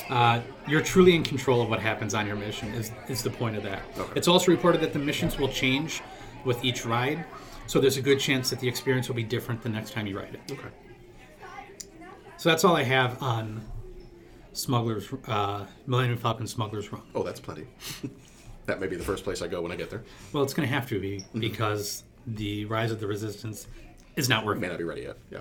Uh, 0.09 0.39
you're 0.67 0.81
truly 0.81 1.15
in 1.15 1.23
control 1.23 1.61
of 1.61 1.69
what 1.69 1.79
happens 1.79 2.13
on 2.13 2.25
your 2.25 2.35
mission, 2.35 2.73
is, 2.73 2.91
is 3.09 3.21
the 3.21 3.29
point 3.29 3.57
of 3.57 3.63
that. 3.63 3.81
Okay. 3.97 4.13
It's 4.15 4.27
also 4.27 4.51
reported 4.51 4.79
that 4.81 4.93
the 4.93 4.99
missions 4.99 5.37
will 5.37 5.49
change 5.49 6.01
with 6.45 6.63
each 6.63 6.85
ride, 6.85 7.25
so 7.67 7.81
there's 7.81 7.97
a 7.97 8.01
good 8.01 8.19
chance 8.19 8.49
that 8.51 8.59
the 8.59 8.67
experience 8.67 9.07
will 9.07 9.15
be 9.15 9.23
different 9.23 9.61
the 9.61 9.69
next 9.69 9.91
time 9.91 10.07
you 10.07 10.17
ride 10.17 10.35
it. 10.35 10.51
Okay. 10.51 10.69
So 12.37 12.49
that's 12.49 12.63
all 12.63 12.75
I 12.75 12.83
have 12.83 13.21
on 13.21 13.61
Smuggler's, 14.53 15.11
uh, 15.27 15.65
Millennium 15.87 16.19
Falcon 16.19 16.47
Smuggler's 16.47 16.91
Run. 16.91 17.01
Oh, 17.15 17.23
that's 17.23 17.39
plenty. 17.39 17.65
that 18.65 18.79
may 18.79 18.87
be 18.87 18.95
the 18.95 19.03
first 19.03 19.23
place 19.23 19.41
I 19.41 19.47
go 19.47 19.61
when 19.61 19.71
I 19.71 19.75
get 19.75 19.89
there. 19.89 20.03
Well, 20.33 20.43
it's 20.43 20.53
going 20.53 20.67
to 20.67 20.73
have 20.73 20.87
to 20.89 20.99
be 20.99 21.17
Mm-hmm. 21.19 21.39
because 21.39 22.03
the 22.27 22.65
Rise 22.65 22.91
of 22.91 22.99
the 22.99 23.07
Resistance 23.07 23.67
is 24.15 24.27
not 24.29 24.45
working. 24.45 24.61
May 24.61 24.69
not 24.69 24.77
be 24.77 24.83
ready 24.83 25.01
yet. 25.03 25.17
Yeah. 25.31 25.39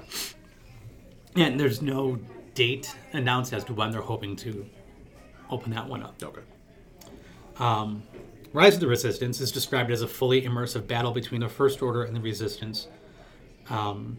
And 1.36 1.58
there's 1.58 1.80
no 1.82 2.18
date 2.54 2.94
announced 3.12 3.52
as 3.52 3.64
to 3.64 3.74
when 3.74 3.90
they're 3.90 4.00
hoping 4.02 4.36
to 4.36 4.66
open 5.50 5.72
that 5.72 5.88
one 5.88 6.02
up. 6.02 6.14
Okay. 6.22 6.40
Rise 8.52 8.74
of 8.74 8.80
the 8.80 8.86
Resistance 8.86 9.40
is 9.40 9.50
described 9.50 9.90
as 9.90 10.02
a 10.02 10.06
fully 10.06 10.42
immersive 10.42 10.86
battle 10.86 11.10
between 11.10 11.40
the 11.40 11.48
First 11.48 11.82
Order 11.82 12.04
and 12.04 12.14
the 12.14 12.20
Resistance, 12.20 12.86
um, 13.68 14.16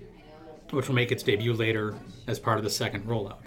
which 0.71 0.87
will 0.89 0.95
make 0.95 1.11
its 1.11 1.23
debut 1.23 1.53
later 1.53 1.95
as 2.27 2.37
part 2.39 2.57
of 2.57 2.63
the 2.65 2.69
second 2.69 3.05
rollout. 3.05 3.45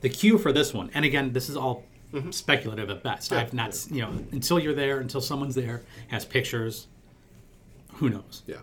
The 0.00 0.08
cue 0.08 0.36
for 0.36 0.52
this 0.52 0.74
one, 0.74 0.90
and 0.94 1.04
again, 1.04 1.32
this 1.32 1.48
is 1.48 1.56
all 1.56 1.84
speculative 2.30 2.90
at 2.90 3.02
best. 3.02 3.32
I've 3.32 3.52
not, 3.54 3.68
s- 3.68 3.88
you 3.90 4.02
know, 4.02 4.10
until 4.32 4.58
you're 4.58 4.74
there, 4.74 4.98
until 5.00 5.20
someone's 5.20 5.54
there, 5.54 5.82
has 6.08 6.24
pictures, 6.24 6.86
who 7.94 8.08
knows? 8.10 8.42
Yeah. 8.46 8.56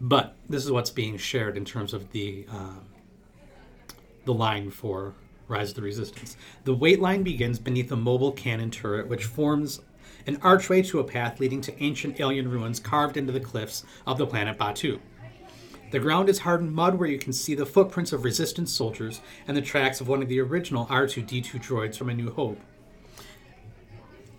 But 0.00 0.36
this 0.48 0.64
is 0.64 0.70
what's 0.70 0.90
being 0.90 1.16
shared 1.16 1.56
in 1.56 1.64
terms 1.64 1.92
of 1.92 2.12
the 2.12 2.46
uh, 2.50 2.74
the 4.24 4.34
line 4.34 4.70
for 4.70 5.14
Rise 5.48 5.70
of 5.70 5.76
the 5.76 5.82
Resistance. 5.82 6.36
The 6.64 6.74
wait 6.74 7.00
line 7.00 7.22
begins 7.22 7.58
beneath 7.58 7.90
a 7.90 7.96
mobile 7.96 8.32
cannon 8.32 8.70
turret, 8.70 9.08
which 9.08 9.24
forms 9.24 9.80
an 10.26 10.38
archway 10.42 10.82
to 10.82 11.00
a 11.00 11.04
path 11.04 11.40
leading 11.40 11.60
to 11.62 11.82
ancient 11.82 12.20
alien 12.20 12.48
ruins 12.50 12.78
carved 12.78 13.16
into 13.16 13.32
the 13.32 13.40
cliffs 13.40 13.84
of 14.06 14.18
the 14.18 14.26
planet 14.26 14.58
Batuu. 14.58 15.00
The 15.90 15.98
ground 15.98 16.28
is 16.28 16.40
hardened 16.40 16.74
mud 16.74 16.98
where 16.98 17.08
you 17.08 17.18
can 17.18 17.32
see 17.32 17.54
the 17.54 17.64
footprints 17.66 18.12
of 18.12 18.24
resistance 18.24 18.72
soldiers 18.72 19.20
and 19.46 19.56
the 19.56 19.62
tracks 19.62 20.00
of 20.00 20.08
one 20.08 20.22
of 20.22 20.28
the 20.28 20.40
original 20.40 20.86
R2D2 20.86 21.62
droids 21.62 21.96
from 21.96 22.10
A 22.10 22.14
New 22.14 22.30
Hope. 22.30 22.60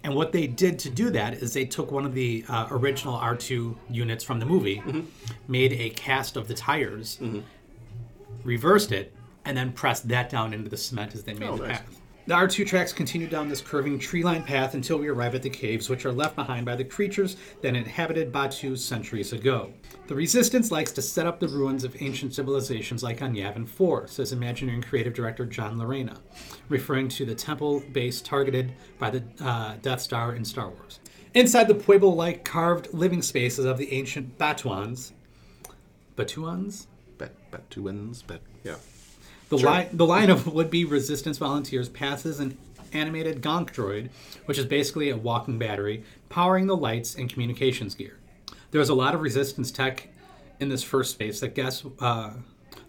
And 0.03 0.15
what 0.15 0.31
they 0.31 0.47
did 0.47 0.79
to 0.79 0.89
do 0.89 1.09
that 1.09 1.33
is 1.33 1.53
they 1.53 1.65
took 1.65 1.91
one 1.91 2.05
of 2.05 2.13
the 2.13 2.45
uh, 2.47 2.67
original 2.71 3.17
R2 3.17 3.75
units 3.89 4.23
from 4.23 4.39
the 4.39 4.45
movie, 4.45 4.81
made 5.47 5.73
a 5.73 5.89
cast 5.89 6.37
of 6.37 6.47
the 6.47 6.53
tires, 6.53 7.19
reversed 8.43 8.91
it, 8.91 9.13
and 9.45 9.57
then 9.57 9.71
pressed 9.73 10.07
that 10.07 10.29
down 10.29 10.53
into 10.53 10.69
the 10.69 10.77
cement 10.77 11.15
as 11.15 11.23
they 11.23 11.33
made 11.33 11.49
Oh, 11.49 11.57
the 11.57 11.67
nice. 11.67 11.77
path. 11.79 12.01
The 12.27 12.35
R2 12.35 12.67
tracks 12.67 12.93
continue 12.93 13.27
down 13.27 13.49
this 13.49 13.59
curving 13.59 13.97
tree 13.97 14.23
lined 14.23 14.45
path 14.45 14.75
until 14.75 14.99
we 14.99 15.07
arrive 15.07 15.33
at 15.33 15.41
the 15.41 15.49
caves, 15.49 15.89
which 15.89 16.05
are 16.05 16.11
left 16.11 16.35
behind 16.35 16.65
by 16.65 16.75
the 16.75 16.83
creatures 16.83 17.37
that 17.61 17.75
inhabited 17.75 18.31
Batuu 18.31 18.77
centuries 18.77 19.33
ago. 19.33 19.73
The 20.09 20.15
Resistance 20.15 20.71
likes 20.71 20.91
to 20.93 21.03
set 21.03 21.27
up 21.27 21.39
the 21.39 21.47
ruins 21.47 21.83
of 21.83 21.95
ancient 22.01 22.33
civilizations 22.33 23.03
like 23.03 23.21
on 23.21 23.35
Yavin 23.35 23.69
4, 23.69 24.07
says 24.07 24.31
Imagineering 24.31 24.81
creative 24.81 25.13
director 25.13 25.45
John 25.45 25.77
Larena, 25.77 26.17
referring 26.67 27.09
to 27.09 27.25
the 27.25 27.35
temple 27.35 27.83
base 27.93 28.19
targeted 28.19 28.73
by 28.97 29.11
the 29.11 29.23
uh, 29.39 29.75
Death 29.83 30.01
Star 30.01 30.33
in 30.33 30.43
Star 30.43 30.69
Wars. 30.69 30.99
Inside 31.35 31.67
the 31.67 31.75
Pueblo 31.75 32.09
like 32.09 32.43
carved 32.43 32.91
living 32.91 33.21
spaces 33.21 33.65
of 33.65 33.77
the 33.77 33.93
ancient 33.93 34.39
Batuans. 34.39 35.11
Batuans? 36.17 36.87
Two 37.69 37.83
wins. 37.83 38.23
Bet. 38.23 38.41
Yeah. 38.63 38.77
The, 39.49 39.59
Sure. 39.59 39.69
line, 39.69 39.89
the 39.93 40.07
line 40.07 40.31
of 40.31 40.47
would-be 40.51 40.85
resistance 40.85 41.37
volunteers 41.37 41.87
passes 41.87 42.39
an 42.39 42.57
animated 42.93 43.43
gonk 43.43 43.75
droid, 43.75 44.09
which 44.45 44.57
is 44.57 44.65
basically 44.65 45.11
a 45.11 45.17
walking 45.17 45.59
battery, 45.59 46.03
powering 46.29 46.65
the 46.65 46.75
lights 46.75 47.13
and 47.13 47.31
communications 47.31 47.93
gear. 47.93 48.18
There's 48.71 48.89
a 48.89 48.93
lot 48.93 49.15
of 49.15 49.21
resistance 49.21 49.71
tech 49.71 50.09
in 50.59 50.69
this 50.69 50.83
first 50.83 51.11
space 51.11 51.39
that 51.39 51.55
guests 51.55 51.83
uh, 51.99 52.33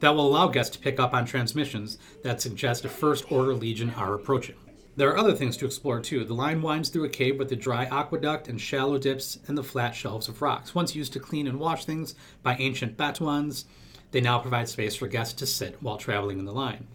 that 0.01 0.15
will 0.15 0.27
allow 0.27 0.49
guests 0.49 0.77
to 0.77 0.83
pick 0.83 1.01
up 1.01 1.15
on 1.15 1.25
transmissions 1.25 1.99
that 2.23 2.43
suggest 2.43 2.85
a 2.85 2.89
First 2.89 3.31
Order 3.33 3.55
Legion 3.55 3.91
are 3.97 4.15
approaching. 4.15 4.57
There 4.97 5.09
are 5.09 5.17
other 5.17 5.35
things 5.35 5.57
to 5.59 5.65
explore 5.65 6.01
too. 6.01 6.25
The 6.25 6.35
line 6.35 6.61
winds 6.61 6.91
through 6.91 7.05
a 7.05 7.09
cave 7.09 7.39
with 7.39 7.51
a 7.53 7.57
dry 7.57 7.87
aqueduct 7.87 8.49
and 8.49 8.61
shallow 8.61 8.99
dips 8.99 9.39
in 9.49 9.55
the 9.55 9.63
flat 9.63 9.95
shelves 9.95 10.29
of 10.29 10.43
rocks. 10.43 10.75
Once 10.75 10.95
used 10.95 11.15
to 11.15 11.21
clean 11.21 11.47
and 11.47 11.59
wash 11.59 11.87
things 11.87 12.15
by 12.43 12.57
ancient 12.57 12.99
Batuans, 12.99 13.65
they 14.11 14.21
now 14.21 14.39
provide 14.39 14.69
space 14.69 14.97
for 14.97 15.07
guests 15.07 15.35
to 15.35 15.47
sit 15.47 15.83
while 15.83 15.97
traveling 15.97 16.39
in 16.39 16.45
the 16.45 16.53
line. 16.53 16.87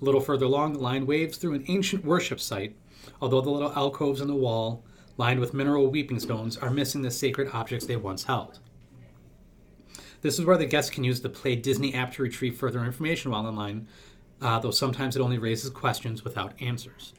A 0.00 0.04
little 0.04 0.20
further 0.20 0.46
along, 0.46 0.72
the 0.72 0.78
line 0.78 1.04
waves 1.04 1.36
through 1.36 1.54
an 1.54 1.64
ancient 1.68 2.04
worship 2.04 2.40
site, 2.40 2.74
although 3.20 3.42
the 3.42 3.50
little 3.50 3.72
alcoves 3.72 4.22
in 4.22 4.28
the 4.28 4.34
wall, 4.34 4.82
lined 5.16 5.40
with 5.40 5.54
mineral 5.54 5.88
weeping 5.88 6.20
stones, 6.20 6.56
are 6.56 6.70
missing 6.70 7.02
the 7.02 7.10
sacred 7.10 7.48
objects 7.52 7.86
they 7.86 7.96
once 7.96 8.24
held. 8.24 8.58
This 10.20 10.38
is 10.38 10.44
where 10.44 10.56
the 10.56 10.66
guests 10.66 10.90
can 10.90 11.04
use 11.04 11.20
the 11.20 11.28
Play 11.28 11.56
Disney 11.56 11.94
app 11.94 12.12
to 12.14 12.22
retrieve 12.22 12.56
further 12.56 12.84
information 12.84 13.30
while 13.30 13.46
online, 13.46 13.88
uh, 14.40 14.58
though 14.58 14.70
sometimes 14.70 15.16
it 15.16 15.22
only 15.22 15.38
raises 15.38 15.70
questions 15.70 16.22
without 16.22 16.60
answers. 16.60 17.12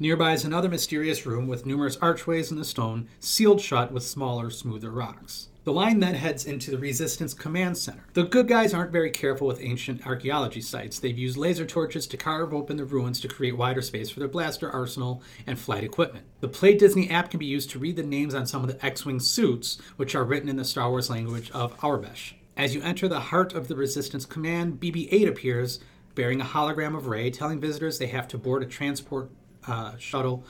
Nearby 0.00 0.32
is 0.32 0.46
another 0.46 0.70
mysterious 0.70 1.26
room 1.26 1.46
with 1.46 1.66
numerous 1.66 1.98
archways 1.98 2.50
in 2.50 2.56
the 2.56 2.64
stone, 2.64 3.06
sealed 3.20 3.60
shut 3.60 3.92
with 3.92 4.02
smaller, 4.02 4.48
smoother 4.48 4.90
rocks. 4.90 5.49
The 5.64 5.72
line 5.74 6.00
then 6.00 6.14
heads 6.14 6.46
into 6.46 6.70
the 6.70 6.78
Resistance 6.78 7.34
Command 7.34 7.76
Center. 7.76 8.06
The 8.14 8.22
good 8.22 8.48
guys 8.48 8.72
aren't 8.72 8.92
very 8.92 9.10
careful 9.10 9.46
with 9.46 9.60
ancient 9.60 10.06
archaeology 10.06 10.62
sites. 10.62 10.98
They've 10.98 11.18
used 11.18 11.36
laser 11.36 11.66
torches 11.66 12.06
to 12.06 12.16
carve 12.16 12.54
open 12.54 12.78
the 12.78 12.86
ruins 12.86 13.20
to 13.20 13.28
create 13.28 13.58
wider 13.58 13.82
space 13.82 14.08
for 14.08 14.20
their 14.20 14.28
blaster 14.28 14.70
arsenal 14.70 15.22
and 15.46 15.58
flight 15.58 15.84
equipment. 15.84 16.24
The 16.40 16.48
Play 16.48 16.78
Disney 16.78 17.10
app 17.10 17.30
can 17.30 17.38
be 17.38 17.44
used 17.44 17.68
to 17.70 17.78
read 17.78 17.96
the 17.96 18.02
names 18.02 18.34
on 18.34 18.46
some 18.46 18.62
of 18.62 18.68
the 18.68 18.84
X 18.84 19.04
Wing 19.04 19.20
suits, 19.20 19.78
which 19.98 20.14
are 20.14 20.24
written 20.24 20.48
in 20.48 20.56
the 20.56 20.64
Star 20.64 20.88
Wars 20.88 21.10
language 21.10 21.50
of 21.50 21.76
Aurebesh. 21.80 22.32
As 22.56 22.74
you 22.74 22.80
enter 22.80 23.06
the 23.06 23.20
heart 23.20 23.52
of 23.52 23.68
the 23.68 23.76
Resistance 23.76 24.24
Command, 24.24 24.80
BB 24.80 25.08
8 25.10 25.28
appears, 25.28 25.80
bearing 26.14 26.40
a 26.40 26.44
hologram 26.44 26.96
of 26.96 27.06
Rey, 27.06 27.30
telling 27.30 27.60
visitors 27.60 27.98
they 27.98 28.06
have 28.06 28.28
to 28.28 28.38
board 28.38 28.62
a 28.62 28.66
transport 28.66 29.30
uh, 29.66 29.98
shuttle 29.98 30.42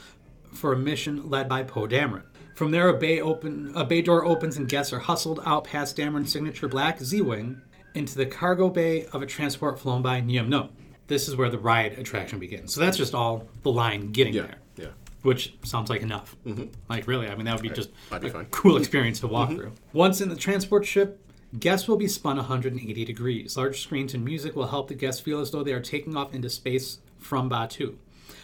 for 0.53 0.73
a 0.73 0.79
mission 0.79 1.29
led 1.29 1.49
by 1.49 1.65
Poe 1.65 1.89
Dameron. 1.89 2.23
From 2.61 2.73
there, 2.73 2.91
a 2.91 2.93
bay 2.93 3.23
open, 3.23 3.73
a 3.75 3.87
bay 3.87 4.03
door 4.03 4.23
opens, 4.23 4.59
and 4.59 4.69
guests 4.69 4.93
are 4.93 4.99
hustled 4.99 5.41
out 5.47 5.65
past 5.65 5.97
Dameron's 5.97 6.31
signature 6.31 6.69
black 6.69 7.01
Z-wing 7.01 7.63
into 7.95 8.19
the 8.19 8.27
cargo 8.27 8.69
bay 8.69 9.07
of 9.15 9.23
a 9.23 9.27
transport 9.27 9.81
flown 9.81 10.03
by 10.03 10.21
Nien 10.21 10.47
Nunb. 10.51 10.69
This 11.07 11.27
is 11.27 11.37
where 11.37 11.49
the 11.49 11.57
ride 11.57 11.99
attraction 11.99 12.39
begins. 12.39 12.75
So 12.75 12.83
that's 12.83 12.99
just 12.99 13.15
all 13.15 13.49
the 13.63 13.73
line 13.73 14.13
getting 14.13 14.35
Yeah, 14.35 14.43
there, 14.43 14.59
yeah. 14.77 14.87
which 15.23 15.55
sounds 15.65 15.89
like 15.89 16.03
enough. 16.03 16.37
Mm-hmm. 16.45 16.65
Like 16.91 17.07
really, 17.07 17.29
I 17.29 17.35
mean 17.35 17.47
that 17.47 17.55
would 17.55 17.63
be 17.63 17.71
just 17.71 17.89
I'd 18.13 18.21
be 18.21 18.29
a 18.29 18.45
cool 18.51 18.77
experience 18.77 19.21
to 19.21 19.27
walk 19.27 19.49
mm-hmm. 19.49 19.59
through. 19.59 19.73
Once 19.95 20.21
in 20.21 20.29
the 20.29 20.37
transport 20.37 20.85
ship, 20.85 21.19
guests 21.59 21.89
will 21.89 21.97
be 21.97 22.09
spun 22.09 22.37
180 22.37 23.07
degrees. 23.07 23.57
Large 23.57 23.81
screens 23.81 24.13
and 24.13 24.23
music 24.23 24.55
will 24.55 24.67
help 24.67 24.89
the 24.89 24.95
guests 24.95 25.23
feel 25.23 25.41
as 25.41 25.51
though 25.51 25.63
they 25.63 25.73
are 25.73 25.81
taking 25.81 26.15
off 26.15 26.35
into 26.35 26.51
space 26.51 26.99
from 27.19 27.49
Batuu. 27.49 27.97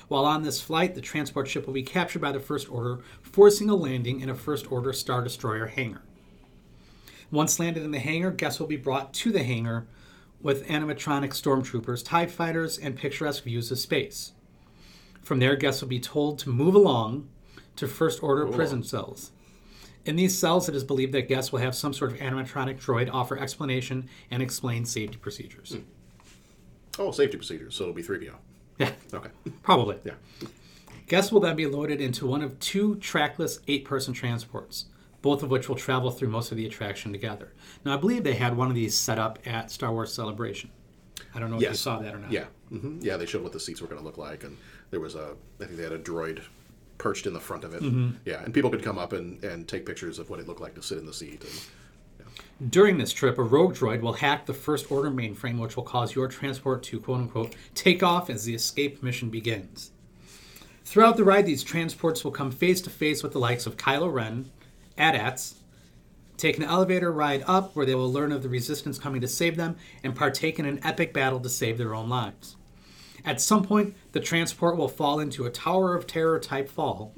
While 0.08 0.24
on 0.24 0.42
this 0.42 0.60
flight, 0.60 0.94
the 0.94 1.00
transport 1.00 1.48
ship 1.48 1.66
will 1.66 1.74
be 1.74 1.82
captured 1.82 2.20
by 2.20 2.32
the 2.32 2.40
First 2.40 2.70
Order, 2.70 3.00
forcing 3.22 3.68
a 3.68 3.74
landing 3.74 4.20
in 4.20 4.28
a 4.28 4.34
First 4.34 4.70
Order 4.70 4.92
Star 4.92 5.22
Destroyer 5.22 5.66
hangar. 5.66 6.02
Once 7.30 7.58
landed 7.58 7.82
in 7.82 7.90
the 7.90 7.98
hangar, 7.98 8.30
guests 8.30 8.60
will 8.60 8.68
be 8.68 8.76
brought 8.76 9.12
to 9.12 9.32
the 9.32 9.42
hangar 9.42 9.86
with 10.40 10.66
animatronic 10.68 11.30
stormtroopers, 11.30 12.04
TIE 12.04 12.26
fighters, 12.26 12.78
and 12.78 12.96
picturesque 12.96 13.42
views 13.42 13.72
of 13.72 13.78
space. 13.78 14.32
From 15.22 15.40
there, 15.40 15.56
guests 15.56 15.80
will 15.80 15.88
be 15.88 15.98
told 15.98 16.38
to 16.40 16.50
move 16.50 16.76
along 16.76 17.28
to 17.74 17.88
First 17.88 18.22
Order 18.22 18.46
prison 18.46 18.84
cells. 18.84 19.32
In 20.04 20.14
these 20.14 20.38
cells, 20.38 20.68
it 20.68 20.76
is 20.76 20.84
believed 20.84 21.12
that 21.14 21.28
guests 21.28 21.50
will 21.50 21.58
have 21.58 21.74
some 21.74 21.92
sort 21.92 22.12
of 22.12 22.18
animatronic 22.18 22.80
droid 22.80 23.12
offer 23.12 23.36
explanation 23.36 24.08
and 24.30 24.40
explain 24.40 24.84
safety 24.84 25.16
procedures. 25.16 25.72
Hmm. 25.74 25.80
Oh, 27.00 27.10
safety 27.10 27.36
procedures. 27.36 27.74
So 27.74 27.84
it'll 27.84 27.94
be 27.94 28.04
3PO. 28.04 28.34
Yeah, 28.78 28.92
Okay. 29.14 29.30
probably. 29.62 29.96
Yeah. 30.04 30.14
Guests 31.06 31.30
will 31.32 31.40
then 31.40 31.56
be 31.56 31.66
loaded 31.66 32.00
into 32.00 32.26
one 32.26 32.42
of 32.42 32.58
two 32.58 32.96
trackless 32.96 33.60
eight 33.68 33.84
person 33.84 34.12
transports, 34.12 34.86
both 35.22 35.42
of 35.42 35.50
which 35.50 35.68
will 35.68 35.76
travel 35.76 36.10
through 36.10 36.28
most 36.28 36.50
of 36.50 36.56
the 36.56 36.66
attraction 36.66 37.12
together. 37.12 37.52
Now, 37.84 37.94
I 37.94 37.96
believe 37.96 38.24
they 38.24 38.34
had 38.34 38.56
one 38.56 38.68
of 38.68 38.74
these 38.74 38.96
set 38.96 39.18
up 39.18 39.38
at 39.46 39.70
Star 39.70 39.92
Wars 39.92 40.12
Celebration. 40.12 40.70
I 41.34 41.38
don't 41.38 41.50
know 41.50 41.56
if 41.56 41.62
you 41.62 41.74
saw 41.74 41.98
that 42.00 42.14
or 42.14 42.18
not. 42.18 42.32
Yeah. 42.32 42.46
hmm 42.70 42.98
Yeah, 43.00 43.16
they 43.16 43.26
showed 43.26 43.42
what 43.42 43.52
the 43.52 43.60
seats 43.60 43.80
were 43.80 43.86
going 43.86 44.00
to 44.00 44.04
look 44.04 44.18
like, 44.18 44.42
and 44.44 44.56
there 44.90 45.00
was 45.00 45.14
a. 45.14 45.34
I 45.60 45.64
think 45.64 45.76
they 45.76 45.82
had 45.84 45.92
a 45.92 45.98
droid 45.98 46.42
perched 46.98 47.26
in 47.26 47.32
the 47.34 47.40
front 47.40 47.62
of 47.64 47.74
it. 47.74 47.82
Mm-hmm. 47.82 48.10
Yeah, 48.24 48.42
and 48.42 48.52
people 48.52 48.70
could 48.70 48.82
come 48.82 48.98
up 48.98 49.12
and, 49.12 49.42
and 49.44 49.68
take 49.68 49.86
pictures 49.86 50.18
of 50.18 50.28
what 50.30 50.40
it 50.40 50.48
looked 50.48 50.60
like 50.60 50.74
to 50.74 50.82
sit 50.82 50.98
in 50.98 51.06
the 51.06 51.12
seat. 51.12 51.42
And 51.44 51.52
During 52.64 52.96
this 52.96 53.12
trip, 53.12 53.36
a 53.36 53.42
rogue 53.42 53.74
droid 53.74 54.00
will 54.00 54.14
hack 54.14 54.46
the 54.46 54.54
First 54.54 54.90
Order 54.90 55.10
mainframe, 55.10 55.58
which 55.58 55.76
will 55.76 55.82
cause 55.82 56.14
your 56.14 56.26
transport 56.26 56.82
to 56.84 56.98
quote 56.98 57.20
unquote 57.20 57.54
take 57.74 58.02
off 58.02 58.30
as 58.30 58.44
the 58.44 58.54
escape 58.54 59.02
mission 59.02 59.28
begins. 59.28 59.90
Throughout 60.82 61.18
the 61.18 61.24
ride, 61.24 61.44
these 61.44 61.62
transports 61.62 62.24
will 62.24 62.30
come 62.30 62.50
face 62.50 62.80
to 62.82 62.90
face 62.90 63.22
with 63.22 63.32
the 63.32 63.38
likes 63.38 63.66
of 63.66 63.76
Kylo 63.76 64.10
Ren, 64.10 64.50
AT-ATs, 64.96 65.56
take 66.38 66.56
an 66.56 66.62
elevator 66.62 67.12
ride 67.12 67.44
up 67.46 67.76
where 67.76 67.84
they 67.84 67.94
will 67.94 68.10
learn 68.10 68.32
of 68.32 68.42
the 68.42 68.48
Resistance 68.48 68.98
coming 68.98 69.20
to 69.20 69.28
save 69.28 69.56
them, 69.56 69.76
and 70.02 70.16
partake 70.16 70.58
in 70.58 70.64
an 70.64 70.80
epic 70.82 71.12
battle 71.12 71.40
to 71.40 71.50
save 71.50 71.76
their 71.76 71.94
own 71.94 72.08
lives. 72.08 72.56
At 73.22 73.40
some 73.40 73.64
point, 73.64 73.94
the 74.12 74.20
transport 74.20 74.78
will 74.78 74.88
fall 74.88 75.18
into 75.20 75.44
a 75.44 75.50
Tower 75.50 75.94
of 75.94 76.06
Terror 76.06 76.38
type 76.38 76.70
fall, 76.70 77.12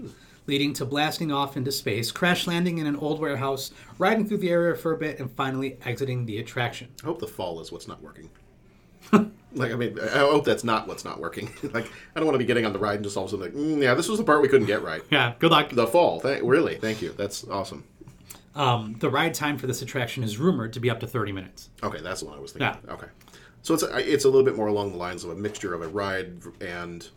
leading 0.48 0.72
to 0.72 0.84
blasting 0.84 1.30
off 1.30 1.56
into 1.56 1.70
space, 1.70 2.10
crash 2.10 2.46
landing 2.46 2.78
in 2.78 2.86
an 2.86 2.96
old 2.96 3.20
warehouse, 3.20 3.70
riding 3.98 4.26
through 4.26 4.38
the 4.38 4.50
area 4.50 4.74
for 4.74 4.92
a 4.92 4.96
bit, 4.96 5.20
and 5.20 5.30
finally 5.30 5.78
exiting 5.84 6.24
the 6.24 6.38
attraction. 6.38 6.88
I 7.02 7.06
hope 7.06 7.20
the 7.20 7.28
fall 7.28 7.60
is 7.60 7.70
what's 7.70 7.86
not 7.86 8.02
working. 8.02 8.30
like, 9.12 9.70
I 9.70 9.76
mean, 9.76 9.98
I 10.00 10.18
hope 10.18 10.44
that's 10.44 10.64
not 10.64 10.88
what's 10.88 11.04
not 11.04 11.20
working. 11.20 11.50
like, 11.74 11.86
I 12.16 12.18
don't 12.18 12.24
want 12.24 12.34
to 12.34 12.38
be 12.38 12.46
getting 12.46 12.64
on 12.64 12.72
the 12.72 12.78
ride 12.78 12.96
and 12.96 13.04
just 13.04 13.16
all 13.16 13.24
of 13.24 13.32
a 13.32 13.36
sudden, 13.36 13.44
like, 13.44 13.54
mm, 13.54 13.82
yeah, 13.82 13.94
this 13.94 14.08
was 14.08 14.18
the 14.18 14.24
part 14.24 14.42
we 14.42 14.48
couldn't 14.48 14.66
get 14.66 14.82
right. 14.82 15.02
Yeah, 15.10 15.34
good 15.38 15.50
luck. 15.50 15.70
The 15.70 15.86
fall. 15.86 16.20
Th- 16.20 16.42
really, 16.42 16.76
thank 16.76 17.02
you. 17.02 17.12
That's 17.12 17.46
awesome. 17.48 17.84
Um, 18.54 18.96
the 18.98 19.10
ride 19.10 19.34
time 19.34 19.58
for 19.58 19.66
this 19.66 19.82
attraction 19.82 20.24
is 20.24 20.38
rumored 20.38 20.72
to 20.72 20.80
be 20.80 20.90
up 20.90 21.00
to 21.00 21.06
30 21.06 21.32
minutes. 21.32 21.70
Okay, 21.82 22.00
that's 22.00 22.20
the 22.20 22.26
one 22.26 22.36
I 22.36 22.40
was 22.40 22.52
thinking. 22.52 22.80
Yeah. 22.86 22.94
Okay, 22.94 23.06
so 23.62 23.74
it's 23.74 23.82
a, 23.82 24.12
it's 24.12 24.24
a 24.24 24.28
little 24.28 24.44
bit 24.44 24.56
more 24.56 24.66
along 24.66 24.92
the 24.92 24.98
lines 24.98 25.24
of 25.24 25.30
a 25.30 25.34
mixture 25.34 25.74
of 25.74 25.82
a 25.82 25.88
ride 25.88 26.42
and 26.60 27.08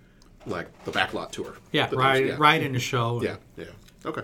like 0.46 0.68
the 0.86 0.92
backlot 0.92 1.32
tour. 1.32 1.56
Yeah, 1.72 1.90
ride, 1.94 2.24
there's- 2.26 2.40
ride 2.40 2.64
in 2.64 2.74
the 2.74 2.80
show. 2.80 3.22
Yeah, 3.22 3.38
yeah. 3.58 3.66
Okay. 4.06 4.24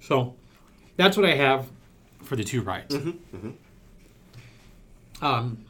So 0.00 0.34
that's 0.96 1.16
what 1.16 1.26
I 1.26 1.34
have 1.34 1.66
for 2.22 2.36
the 2.36 2.44
two 2.44 2.62
rides. 2.62 2.94
Um, 5.22 5.64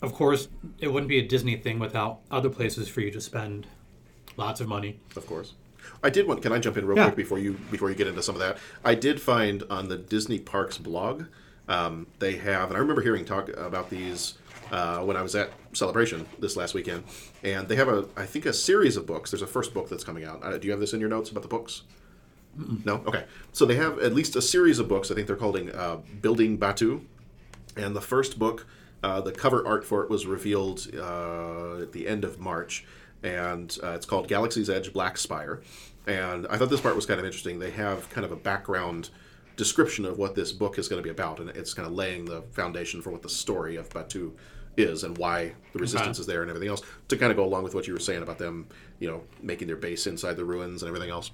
of 0.00 0.12
course, 0.12 0.48
it 0.78 0.88
wouldn't 0.88 1.08
be 1.08 1.18
a 1.18 1.26
Disney 1.26 1.56
thing 1.56 1.78
without 1.78 2.20
other 2.30 2.48
places 2.50 2.88
for 2.88 3.00
you 3.00 3.10
to 3.12 3.20
spend 3.20 3.66
lots 4.36 4.60
of 4.60 4.68
money. 4.68 4.98
Of 5.16 5.26
course. 5.26 5.54
I 6.02 6.10
did 6.10 6.26
want. 6.26 6.42
Can 6.42 6.52
I 6.52 6.58
jump 6.58 6.76
in 6.76 6.86
real 6.86 6.96
Yeah. 6.96 7.04
quick 7.06 7.16
before 7.16 7.38
you 7.38 7.54
before 7.70 7.88
you 7.90 7.96
get 7.96 8.06
into 8.06 8.22
some 8.22 8.34
of 8.34 8.40
that? 8.40 8.58
I 8.84 8.94
did 8.94 9.20
find 9.20 9.62
on 9.70 9.88
the 9.88 9.96
Disney 9.96 10.38
Parks 10.38 10.78
blog, 10.78 11.24
um, 11.68 12.06
they 12.18 12.36
have, 12.36 12.68
and 12.68 12.76
I 12.76 12.80
remember 12.80 13.02
hearing 13.02 13.24
talk 13.24 13.48
about 13.50 13.90
these 13.90 14.34
uh, 14.72 15.00
when 15.00 15.16
I 15.16 15.22
was 15.22 15.36
at 15.36 15.52
Celebration 15.74 16.26
this 16.40 16.56
last 16.56 16.74
weekend, 16.74 17.04
and 17.44 17.68
they 17.68 17.76
have 17.76 17.88
a, 17.88 18.08
I 18.16 18.26
think, 18.26 18.46
a 18.46 18.52
series 18.52 18.96
of 18.96 19.06
books. 19.06 19.30
There's 19.30 19.42
a 19.42 19.46
first 19.46 19.72
book 19.74 19.88
that's 19.88 20.02
coming 20.02 20.24
out. 20.24 20.42
Uh, 20.42 20.58
do 20.58 20.66
you 20.66 20.72
have 20.72 20.80
this 20.80 20.94
in 20.94 21.00
your 21.00 21.10
notes 21.10 21.30
about 21.30 21.42
the 21.42 21.48
books? 21.48 21.82
No. 22.84 23.02
Okay. 23.06 23.24
So 23.52 23.64
they 23.64 23.76
have 23.76 23.98
at 24.00 24.14
least 24.14 24.34
a 24.36 24.42
series 24.42 24.78
of 24.78 24.88
books. 24.88 25.10
I 25.10 25.14
think 25.14 25.26
they're 25.26 25.36
called 25.36 25.56
uh, 25.70 25.98
Building 26.20 26.58
Batuu, 26.58 27.02
and 27.76 27.94
the 27.94 28.00
first 28.00 28.38
book, 28.38 28.66
uh, 29.02 29.20
the 29.20 29.32
cover 29.32 29.66
art 29.66 29.84
for 29.84 30.02
it 30.02 30.10
was 30.10 30.26
revealed 30.26 30.88
uh, 30.94 31.82
at 31.82 31.92
the 31.92 32.08
end 32.08 32.24
of 32.24 32.40
March, 32.40 32.84
and 33.22 33.78
uh, 33.82 33.90
it's 33.90 34.06
called 34.06 34.26
Galaxy's 34.26 34.68
Edge 34.68 34.92
Black 34.92 35.16
Spire. 35.18 35.62
And 36.06 36.46
I 36.48 36.56
thought 36.56 36.70
this 36.70 36.80
part 36.80 36.96
was 36.96 37.06
kind 37.06 37.20
of 37.20 37.26
interesting. 37.26 37.58
They 37.58 37.70
have 37.70 38.10
kind 38.10 38.24
of 38.24 38.32
a 38.32 38.36
background 38.36 39.10
description 39.56 40.04
of 40.04 40.18
what 40.18 40.34
this 40.34 40.50
book 40.50 40.78
is 40.78 40.88
going 40.88 40.98
to 40.98 41.04
be 41.04 41.10
about, 41.10 41.40
and 41.40 41.50
it's 41.50 41.74
kind 41.74 41.86
of 41.86 41.94
laying 41.94 42.24
the 42.24 42.42
foundation 42.52 43.00
for 43.02 43.10
what 43.10 43.22
the 43.22 43.28
story 43.28 43.76
of 43.76 43.88
Batuu 43.90 44.32
is 44.76 45.04
and 45.04 45.18
why 45.18 45.54
the 45.72 45.78
resistance 45.78 46.18
is 46.18 46.26
there 46.26 46.42
and 46.42 46.50
everything 46.50 46.68
else 46.68 46.82
to 47.08 47.16
kind 47.16 47.30
of 47.30 47.36
go 47.36 47.44
along 47.44 47.62
with 47.62 47.74
what 47.74 47.86
you 47.86 47.92
were 47.92 48.00
saying 48.00 48.22
about 48.22 48.38
them, 48.38 48.66
you 48.98 49.08
know, 49.08 49.22
making 49.42 49.66
their 49.66 49.76
base 49.76 50.06
inside 50.06 50.36
the 50.36 50.44
ruins 50.44 50.82
and 50.82 50.88
everything 50.88 51.10
else. 51.10 51.30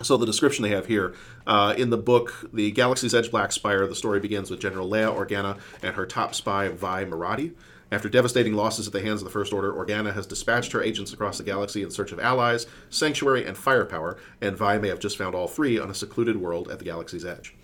So 0.00 0.16
the 0.16 0.26
description 0.26 0.62
they 0.62 0.70
have 0.70 0.86
here 0.86 1.14
uh, 1.46 1.74
in 1.76 1.90
the 1.90 1.98
book, 1.98 2.50
the 2.52 2.70
Galaxy's 2.72 3.14
Edge 3.14 3.30
Black 3.30 3.52
Spire, 3.52 3.86
the 3.86 3.94
story 3.94 4.20
begins 4.20 4.50
with 4.50 4.60
General 4.60 4.88
Leia 4.88 5.14
Organa 5.14 5.58
and 5.82 5.94
her 5.94 6.06
top 6.06 6.34
spy 6.34 6.68
Vi 6.68 7.04
Moradi. 7.04 7.52
After 7.92 8.08
devastating 8.08 8.54
losses 8.54 8.86
at 8.86 8.94
the 8.94 9.02
hands 9.02 9.20
of 9.20 9.26
the 9.26 9.30
First 9.30 9.52
Order, 9.52 9.70
Organa 9.70 10.14
has 10.14 10.26
dispatched 10.26 10.72
her 10.72 10.82
agents 10.82 11.12
across 11.12 11.36
the 11.36 11.44
galaxy 11.44 11.82
in 11.82 11.90
search 11.90 12.10
of 12.10 12.18
allies, 12.18 12.66
sanctuary, 12.88 13.46
and 13.46 13.56
firepower, 13.56 14.16
and 14.40 14.56
Vi 14.56 14.78
may 14.78 14.88
have 14.88 14.98
just 14.98 15.18
found 15.18 15.34
all 15.34 15.46
three 15.46 15.78
on 15.78 15.90
a 15.90 15.94
secluded 15.94 16.38
world 16.38 16.70
at 16.70 16.78
the 16.78 16.86
galaxy's 16.86 17.24
edge. 17.24 17.54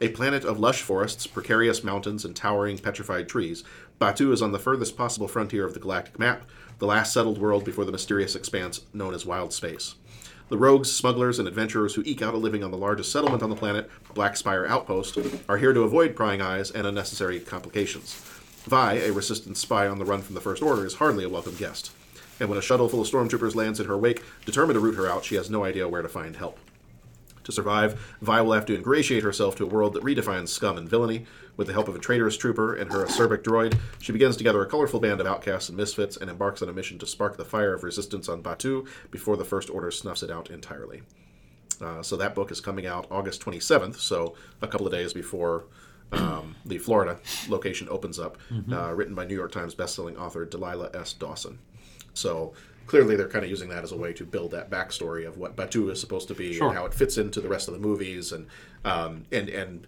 A 0.00 0.08
planet 0.08 0.44
of 0.44 0.58
lush 0.58 0.82
forests, 0.82 1.26
precarious 1.26 1.84
mountains, 1.84 2.24
and 2.24 2.34
towering 2.34 2.78
petrified 2.78 3.28
trees, 3.28 3.62
Batuu 4.00 4.32
is 4.32 4.42
on 4.42 4.52
the 4.52 4.58
furthest 4.58 4.96
possible 4.96 5.26
frontier 5.26 5.64
of 5.64 5.72
the 5.72 5.80
galactic 5.80 6.18
map, 6.18 6.42
the 6.78 6.86
last 6.86 7.14
settled 7.14 7.38
world 7.38 7.64
before 7.64 7.86
the 7.86 7.92
mysterious 7.92 8.34
expanse 8.36 8.82
known 8.92 9.14
as 9.14 9.24
wild 9.24 9.54
space. 9.54 9.94
The 10.48 10.58
rogues, 10.58 10.92
smugglers, 10.92 11.38
and 11.38 11.48
adventurers 11.48 11.94
who 11.94 12.02
eke 12.04 12.22
out 12.22 12.34
a 12.34 12.36
living 12.36 12.62
on 12.62 12.70
the 12.70 12.76
largest 12.76 13.10
settlement 13.10 13.42
on 13.42 13.50
the 13.50 13.56
planet, 13.56 13.90
Black 14.14 14.36
Spire 14.36 14.66
Outpost, 14.66 15.18
are 15.48 15.56
here 15.56 15.72
to 15.72 15.80
avoid 15.80 16.14
prying 16.14 16.42
eyes 16.42 16.70
and 16.70 16.86
unnecessary 16.86 17.40
complications. 17.40 18.14
Vi, 18.66 18.94
a 18.94 19.12
resistance 19.12 19.60
spy 19.60 19.88
on 19.88 19.98
the 19.98 20.04
run 20.04 20.22
from 20.22 20.34
the 20.34 20.40
First 20.40 20.62
Order, 20.62 20.84
is 20.84 20.96
hardly 20.96 21.24
a 21.24 21.28
welcome 21.28 21.56
guest. 21.56 21.90
And 22.38 22.50
when 22.50 22.58
a 22.58 22.62
shuttle 22.62 22.88
full 22.88 23.00
of 23.00 23.08
stormtroopers 23.08 23.54
lands 23.54 23.80
in 23.80 23.86
her 23.86 23.96
wake, 23.96 24.22
determined 24.44 24.74
to 24.74 24.80
root 24.80 24.96
her 24.96 25.08
out, 25.08 25.24
she 25.24 25.36
has 25.36 25.48
no 25.48 25.64
idea 25.64 25.88
where 25.88 26.02
to 26.02 26.08
find 26.08 26.36
help. 26.36 26.58
To 27.46 27.52
survive, 27.52 28.16
Vi 28.20 28.40
will 28.40 28.52
have 28.52 28.66
to 28.66 28.74
ingratiate 28.74 29.22
herself 29.22 29.54
to 29.56 29.64
a 29.64 29.68
world 29.68 29.94
that 29.94 30.02
redefines 30.02 30.48
scum 30.48 30.76
and 30.76 30.88
villainy. 30.88 31.26
With 31.56 31.68
the 31.68 31.72
help 31.72 31.88
of 31.88 31.96
a 31.96 31.98
traitorous 31.98 32.36
trooper 32.36 32.74
and 32.74 32.92
her 32.92 33.04
acerbic 33.06 33.42
droid, 33.42 33.78
she 34.00 34.12
begins 34.12 34.36
to 34.36 34.44
gather 34.44 34.60
a 34.62 34.66
colorful 34.68 35.00
band 35.00 35.20
of 35.20 35.26
outcasts 35.26 35.68
and 35.70 35.76
misfits 35.78 36.16
and 36.16 36.28
embarks 36.28 36.60
on 36.60 36.68
a 36.68 36.72
mission 36.72 36.98
to 36.98 37.06
spark 37.06 37.36
the 37.38 37.44
fire 37.46 37.72
of 37.72 37.82
resistance 37.82 38.28
on 38.28 38.42
Batuu 38.42 38.86
before 39.10 39.36
the 39.38 39.44
First 39.44 39.70
Order 39.70 39.90
snuffs 39.90 40.22
it 40.22 40.30
out 40.30 40.50
entirely. 40.50 41.02
Uh, 41.80 42.02
so 42.02 42.16
that 42.16 42.34
book 42.34 42.50
is 42.50 42.60
coming 42.60 42.86
out 42.86 43.06
August 43.10 43.40
27th, 43.42 43.96
so 43.96 44.34
a 44.62 44.66
couple 44.68 44.86
of 44.86 44.92
days 44.92 45.12
before 45.14 45.64
um, 46.12 46.54
the 46.66 46.78
Florida 46.78 47.18
location 47.48 47.88
opens 47.90 48.18
up. 48.18 48.36
Uh, 48.70 48.92
written 48.94 49.14
by 49.14 49.24
New 49.24 49.34
York 49.34 49.52
Times 49.52 49.74
bestselling 49.74 50.18
author 50.18 50.44
Delilah 50.44 50.90
S. 50.94 51.12
Dawson. 51.14 51.58
So 52.14 52.52
clearly, 52.86 53.16
they're 53.16 53.28
kind 53.28 53.44
of 53.44 53.50
using 53.50 53.68
that 53.70 53.82
as 53.82 53.92
a 53.92 53.96
way 53.96 54.12
to 54.14 54.24
build 54.24 54.50
that 54.52 54.70
backstory 54.70 55.26
of 55.26 55.36
what 55.38 55.56
Batuu 55.56 55.90
is 55.90 56.00
supposed 56.00 56.28
to 56.28 56.34
be 56.34 56.54
Sure. 56.54 56.68
and 56.68 56.76
how 56.76 56.84
it 56.86 56.94
fits 56.94 57.16
into 57.18 57.40
the 57.40 57.48
rest 57.48 57.68
of 57.68 57.74
the 57.74 57.80
movies, 57.80 58.32
and 58.32 58.46
um, 58.84 59.24
and 59.32 59.48
and 59.48 59.86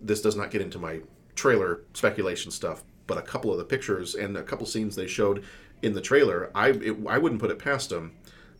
this 0.00 0.20
does 0.20 0.36
not 0.36 0.50
get 0.50 0.60
into 0.60 0.78
my 0.78 1.00
trailer 1.34 1.80
speculation 1.94 2.50
stuff, 2.50 2.82
but 3.06 3.18
a 3.18 3.22
couple 3.22 3.50
of 3.52 3.58
the 3.58 3.64
pictures 3.64 4.14
and 4.14 4.36
a 4.36 4.42
couple 4.42 4.66
scenes 4.66 4.96
they 4.96 5.06
showed 5.06 5.44
in 5.82 5.94
the 5.94 6.00
trailer, 6.00 6.50
I 6.54 6.68
it, 6.70 6.96
I 7.08 7.18
wouldn't 7.18 7.40
put 7.40 7.50
it 7.50 7.58
past 7.58 7.90
them 7.90 8.12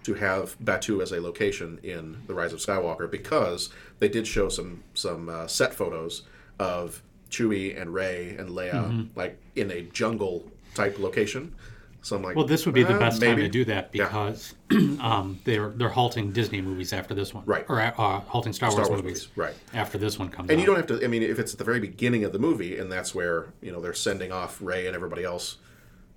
to 0.05 0.15
have 0.15 0.59
Batuu 0.59 1.03
as 1.03 1.13
a 1.13 1.21
location 1.21 1.79
in 1.83 2.23
the 2.27 2.35
Rise 2.35 2.55
of 2.55 2.61
Skywalker 2.61 3.11
because 3.11 3.69
they 3.99 4.09
did 4.09 4.27
show 4.27 4.49
some 4.49 4.83
some 4.95 5.29
uh, 5.29 5.47
set 5.47 5.75
photos 5.75 6.23
of 6.59 7.03
Chewie 7.31 7.81
and 7.81 7.93
Rey 7.93 8.35
and 8.39 8.51
Leia 8.51 8.73
Mm-hmm. 8.73 9.19
like 9.19 9.39
in 9.55 9.71
a 9.71 9.83
jungle 9.83 10.51
type 10.75 10.99
location. 10.99 11.55
So 12.03 12.17
I'm 12.17 12.23
like, 12.23 12.35
Well, 12.37 12.47
this 12.47 12.65
would 12.65 12.75
be 12.75 12.83
the 12.83 12.95
"Uh, 12.95 12.99
best 12.99 13.21
time 13.21 13.37
to 13.37 13.49
do 13.49 13.65
that 13.67 13.91
Yeah. 13.93 14.05
because 14.07 14.55
um, 15.01 15.39
they're 15.45 15.69
they're 15.71 15.89
halting 15.91 16.33
Disney 16.33 16.61
movies 16.63 16.93
after 16.93 17.15
this 17.15 17.35
one, 17.35 17.45
Right. 17.47 17.65
Or 17.69 17.81
uh, 17.81 17.93
halting 18.21 18.53
Star, 18.55 18.71
Wars, 18.71 18.89
Wars 18.89 19.03
movies, 19.03 19.05
movies, 19.05 19.29
right. 19.37 19.55
After 19.75 19.99
this 19.99 20.19
one 20.19 20.29
comes, 20.31 20.49
out. 20.49 20.53
And 20.53 20.59
out. 20.59 20.61
you 20.61 20.67
don't 20.67 20.77
have 20.77 20.87
to. 20.99 21.05
I 21.05 21.09
mean, 21.09 21.23
if 21.23 21.39
it's 21.39 21.53
at 21.53 21.59
the 21.59 21.65
very 21.65 21.81
beginning 21.81 22.25
of 22.25 22.33
the 22.33 22.39
movie, 22.39 22.79
and 22.79 22.91
that's 22.91 23.15
where 23.15 23.53
you 23.61 23.71
know 23.73 23.81
they're 23.81 23.93
sending 23.95 24.33
off 24.33 24.61
Rey 24.63 24.87
and 24.87 24.97
everybody 24.97 25.25
else, 25.25 25.59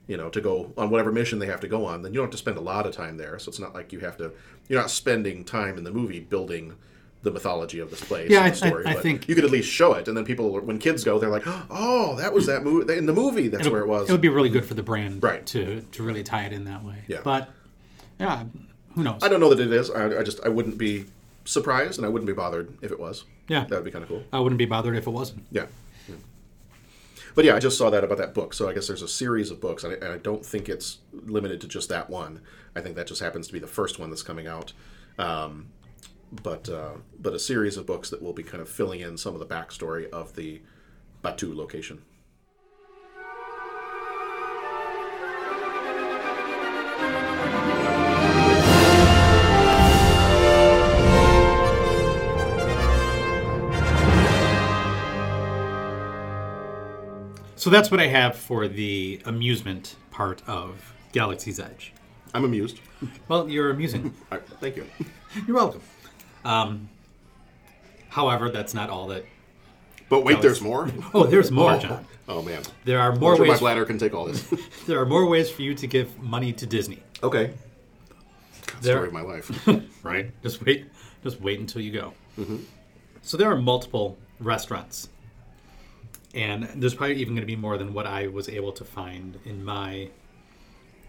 you 0.07 0.15
know, 0.17 0.29
to 0.29 0.39
go 0.41 0.71
on 0.77 0.89
whatever 0.89 1.11
mission 1.11 1.39
they 1.39 1.47
have 1.47 1.59
to 1.61 1.67
go 1.67 1.85
on, 1.85 2.01
then 2.01 2.13
you 2.13 2.17
don't 2.17 2.25
have 2.27 2.31
to 2.31 2.37
spend 2.37 2.57
a 2.57 2.61
lot 2.61 2.85
of 2.85 2.95
time 2.95 3.17
there. 3.17 3.37
So 3.39 3.49
it's 3.49 3.59
not 3.59 3.73
like 3.73 3.91
you 3.91 3.99
have 3.99 4.17
to. 4.17 4.31
You're 4.69 4.79
not 4.79 4.89
spending 4.89 5.43
time 5.43 5.77
in 5.77 5.83
the 5.83 5.91
movie 5.91 6.21
building 6.21 6.75
the 7.23 7.31
mythology 7.31 7.79
of 7.79 7.89
this 7.89 8.03
place. 8.03 8.29
Yeah, 8.29 8.41
I- 8.41 8.47
I- 8.47 8.51
story, 8.51 8.85
I 8.85 8.93
but 8.93 9.01
think- 9.03 9.27
you 9.27 9.33
could 9.35 9.43
at 9.45 9.49
least 9.51 9.69
show 9.69 9.93
it, 9.93 10.07
and 10.07 10.15
then 10.15 10.25
people, 10.25 10.51
when 10.59 10.77
kids 10.77 11.03
go, 11.03 11.17
they're 11.19 11.29
like, 11.29 11.43
"Oh, 11.69 12.15
that 12.17 12.33
was 12.33 12.45
that 12.45 12.63
movie 12.63 12.97
in 12.97 13.05
the 13.05 13.13
movie. 13.13 13.47
That's 13.47 13.67
where 13.69 13.81
it 13.81 13.87
was." 13.87 14.09
It 14.09 14.11
would 14.11 14.21
be 14.21 14.29
really 14.29 14.49
good 14.49 14.65
for 14.65 14.73
the 14.75 14.83
brand, 14.83 15.23
Right. 15.23 15.45
To 15.47 15.81
to 15.81 16.03
really 16.03 16.23
tie 16.23 16.43
it 16.43 16.53
in 16.53 16.65
that 16.65 16.83
way. 16.83 17.03
Yeah. 17.07 17.21
But 17.23 17.49
yeah, 18.19 18.43
who 18.95 19.03
knows? 19.03 19.19
I 19.23 19.29
don't 19.29 19.39
know 19.39 19.49
that 19.53 19.59
it 19.59 19.71
is. 19.73 19.89
I, 19.89 20.19
I 20.19 20.23
just 20.23 20.39
I 20.45 20.49
wouldn't 20.49 20.77
be 20.77 21.05
surprised, 21.45 21.97
and 21.97 22.05
I 22.05 22.09
wouldn't 22.09 22.27
be 22.27 22.33
bothered 22.33 22.73
if 22.81 22.91
it 22.91 22.99
was. 22.99 23.23
Yeah. 23.47 23.65
that 23.65 23.75
would 23.75 23.83
be 23.85 23.91
kind 23.91 24.03
of 24.03 24.09
cool. 24.09 24.23
I 24.31 24.39
wouldn't 24.39 24.57
be 24.59 24.65
bothered 24.65 24.95
if 24.95 25.05
it 25.07 25.09
wasn't. 25.09 25.43
Yeah. 25.51 25.65
Yeah. 26.07 26.15
But 27.35 27.45
yeah, 27.45 27.55
I 27.55 27.59
just 27.59 27.77
saw 27.77 27.89
that 27.89 28.03
about 28.03 28.17
that 28.19 28.33
book. 28.33 28.53
So 28.53 28.69
I 28.69 28.73
guess 28.73 28.87
there's 28.87 29.01
a 29.01 29.07
series 29.07 29.49
of 29.51 29.59
books, 29.59 29.83
and 29.83 29.93
I, 29.93 29.95
and 29.97 30.13
I 30.13 30.17
don't 30.17 30.45
think 30.45 30.69
it's 30.69 30.99
limited 31.25 31.59
to 31.61 31.67
just 31.67 31.89
that 31.89 32.09
one. 32.09 32.39
I 32.75 32.81
think 32.81 32.95
that 32.95 33.07
just 33.07 33.21
happens 33.21 33.47
to 33.47 33.53
be 33.53 33.59
the 33.59 33.67
first 33.67 33.99
one 33.99 34.09
that's 34.09 34.23
coming 34.23 34.47
out. 34.47 34.73
Um, 35.19 35.67
but 36.41 36.69
uh, 36.69 36.93
but 37.19 37.33
a 37.33 37.39
series 37.39 37.77
of 37.77 37.85
books 37.85 38.09
that 38.09 38.21
will 38.21 38.33
be 38.33 38.43
kind 38.43 38.61
of 38.61 38.69
filling 38.69 39.01
in 39.01 39.17
some 39.17 39.33
of 39.33 39.39
the 39.39 39.45
backstory 39.45 40.09
of 40.09 40.35
the 40.35 40.61
Batuu 41.23 41.55
location. 41.55 42.01
So 57.55 57.69
that's 57.69 57.89
what 57.89 58.01
I 58.01 58.07
have 58.07 58.35
for 58.35 58.67
the 58.67 59.21
amusement 59.23 59.95
part 60.11 60.41
of 60.49 60.93
Galaxy's 61.13 61.61
Edge. 61.61 61.93
I'm 62.33 62.43
amused. 62.43 62.81
Well, 63.29 63.47
you're 63.47 63.69
amusing. 63.69 64.13
Thank 64.59 64.75
you. 64.75 64.85
you're 65.47 65.55
welcome. 65.55 65.79
Um, 66.45 66.89
however, 68.09 68.49
that's 68.49 68.73
not 68.73 68.89
all 68.89 69.07
that. 69.07 69.25
But 70.09 70.23
wait, 70.23 70.37
was- 70.37 70.43
there's 70.43 70.61
more. 70.61 70.89
Oh, 71.13 71.25
there's 71.25 71.51
more, 71.51 71.73
Oh, 71.73 71.79
John. 71.79 72.05
Oh 72.27 72.41
man, 72.41 72.61
There 72.85 72.99
are 72.99 73.13
more 73.15 73.33
I'm 73.35 73.41
my 73.41 73.49
ways. 73.49 73.59
bladder 73.59 73.83
can 73.85 73.97
take 73.97 74.13
all 74.13 74.25
this. 74.25 74.43
There 74.87 74.99
are 74.99 75.05
more 75.05 75.25
ways 75.27 75.49
for 75.49 75.61
you 75.61 75.73
to 75.75 75.87
give 75.87 76.17
money 76.19 76.53
to 76.53 76.65
Disney. 76.65 77.01
okay. 77.21 77.53
There- 78.81 78.95
Story 78.95 79.07
of 79.07 79.13
my 79.13 79.21
life. 79.21 79.67
right? 80.03 80.31
Just 80.41 80.63
wait, 80.65 80.85
just 81.23 81.39
wait 81.41 81.59
until 81.59 81.81
you 81.81 81.91
go. 81.91 82.13
So 83.21 83.37
there 83.37 83.49
are 83.51 83.55
multiple 83.57 84.17
restaurants, 84.39 85.07
and 86.33 86.63
there's 86.75 86.93
probably 86.95 87.15
even 87.17 87.33
going 87.35 87.41
to 87.47 87.47
be 87.47 87.55
more 87.55 87.77
than 87.77 87.93
what 87.93 88.05
I 88.07 88.27
was 88.27 88.49
able 88.49 88.71
to 88.73 88.83
find 88.83 89.39
in 89.45 89.63
my 89.63 90.09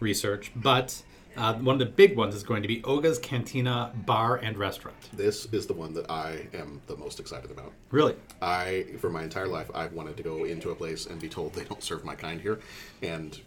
research. 0.01 0.53
But 0.55 1.03
uh, 1.37 1.55
one 1.55 1.75
of 1.75 1.79
the 1.79 1.87
big 1.87 2.17
ones 2.17 2.35
is 2.35 2.43
going 2.43 2.63
to 2.63 2.69
be 2.69 2.83
Oga's 2.83 3.19
Cantina 3.19 3.93
Bar 4.07 4.37
and 4.37 4.57
Restaurant. 4.57 4.97
this 5.13 5.47
is 5.53 5.67
the 5.67 5.73
one 5.75 5.95
that 5.95 6.11
I 6.11 6.47
am 6.55 6.81
the 6.87 6.97
most 6.97 7.21
excited 7.21 7.51
about. 7.51 7.73
Really? 7.91 8.17
I, 8.41 8.87
for 8.99 9.11
my 9.11 9.23
entire 9.23 9.49
life, 9.49 9.71
I've 9.75 9.93
wanted 9.93 10.17
to 10.17 10.23
go 10.23 10.45
into 10.45 10.71
a 10.71 10.75
place 10.75 11.07
and 11.07 11.21
be 11.21 11.29
told 11.29 11.55
they 11.55 11.65
don't 11.65 11.83
serve 11.83 12.05
my 12.05 12.15
kind 12.15 12.41
here, 12.41 12.61
and 13.03 13.41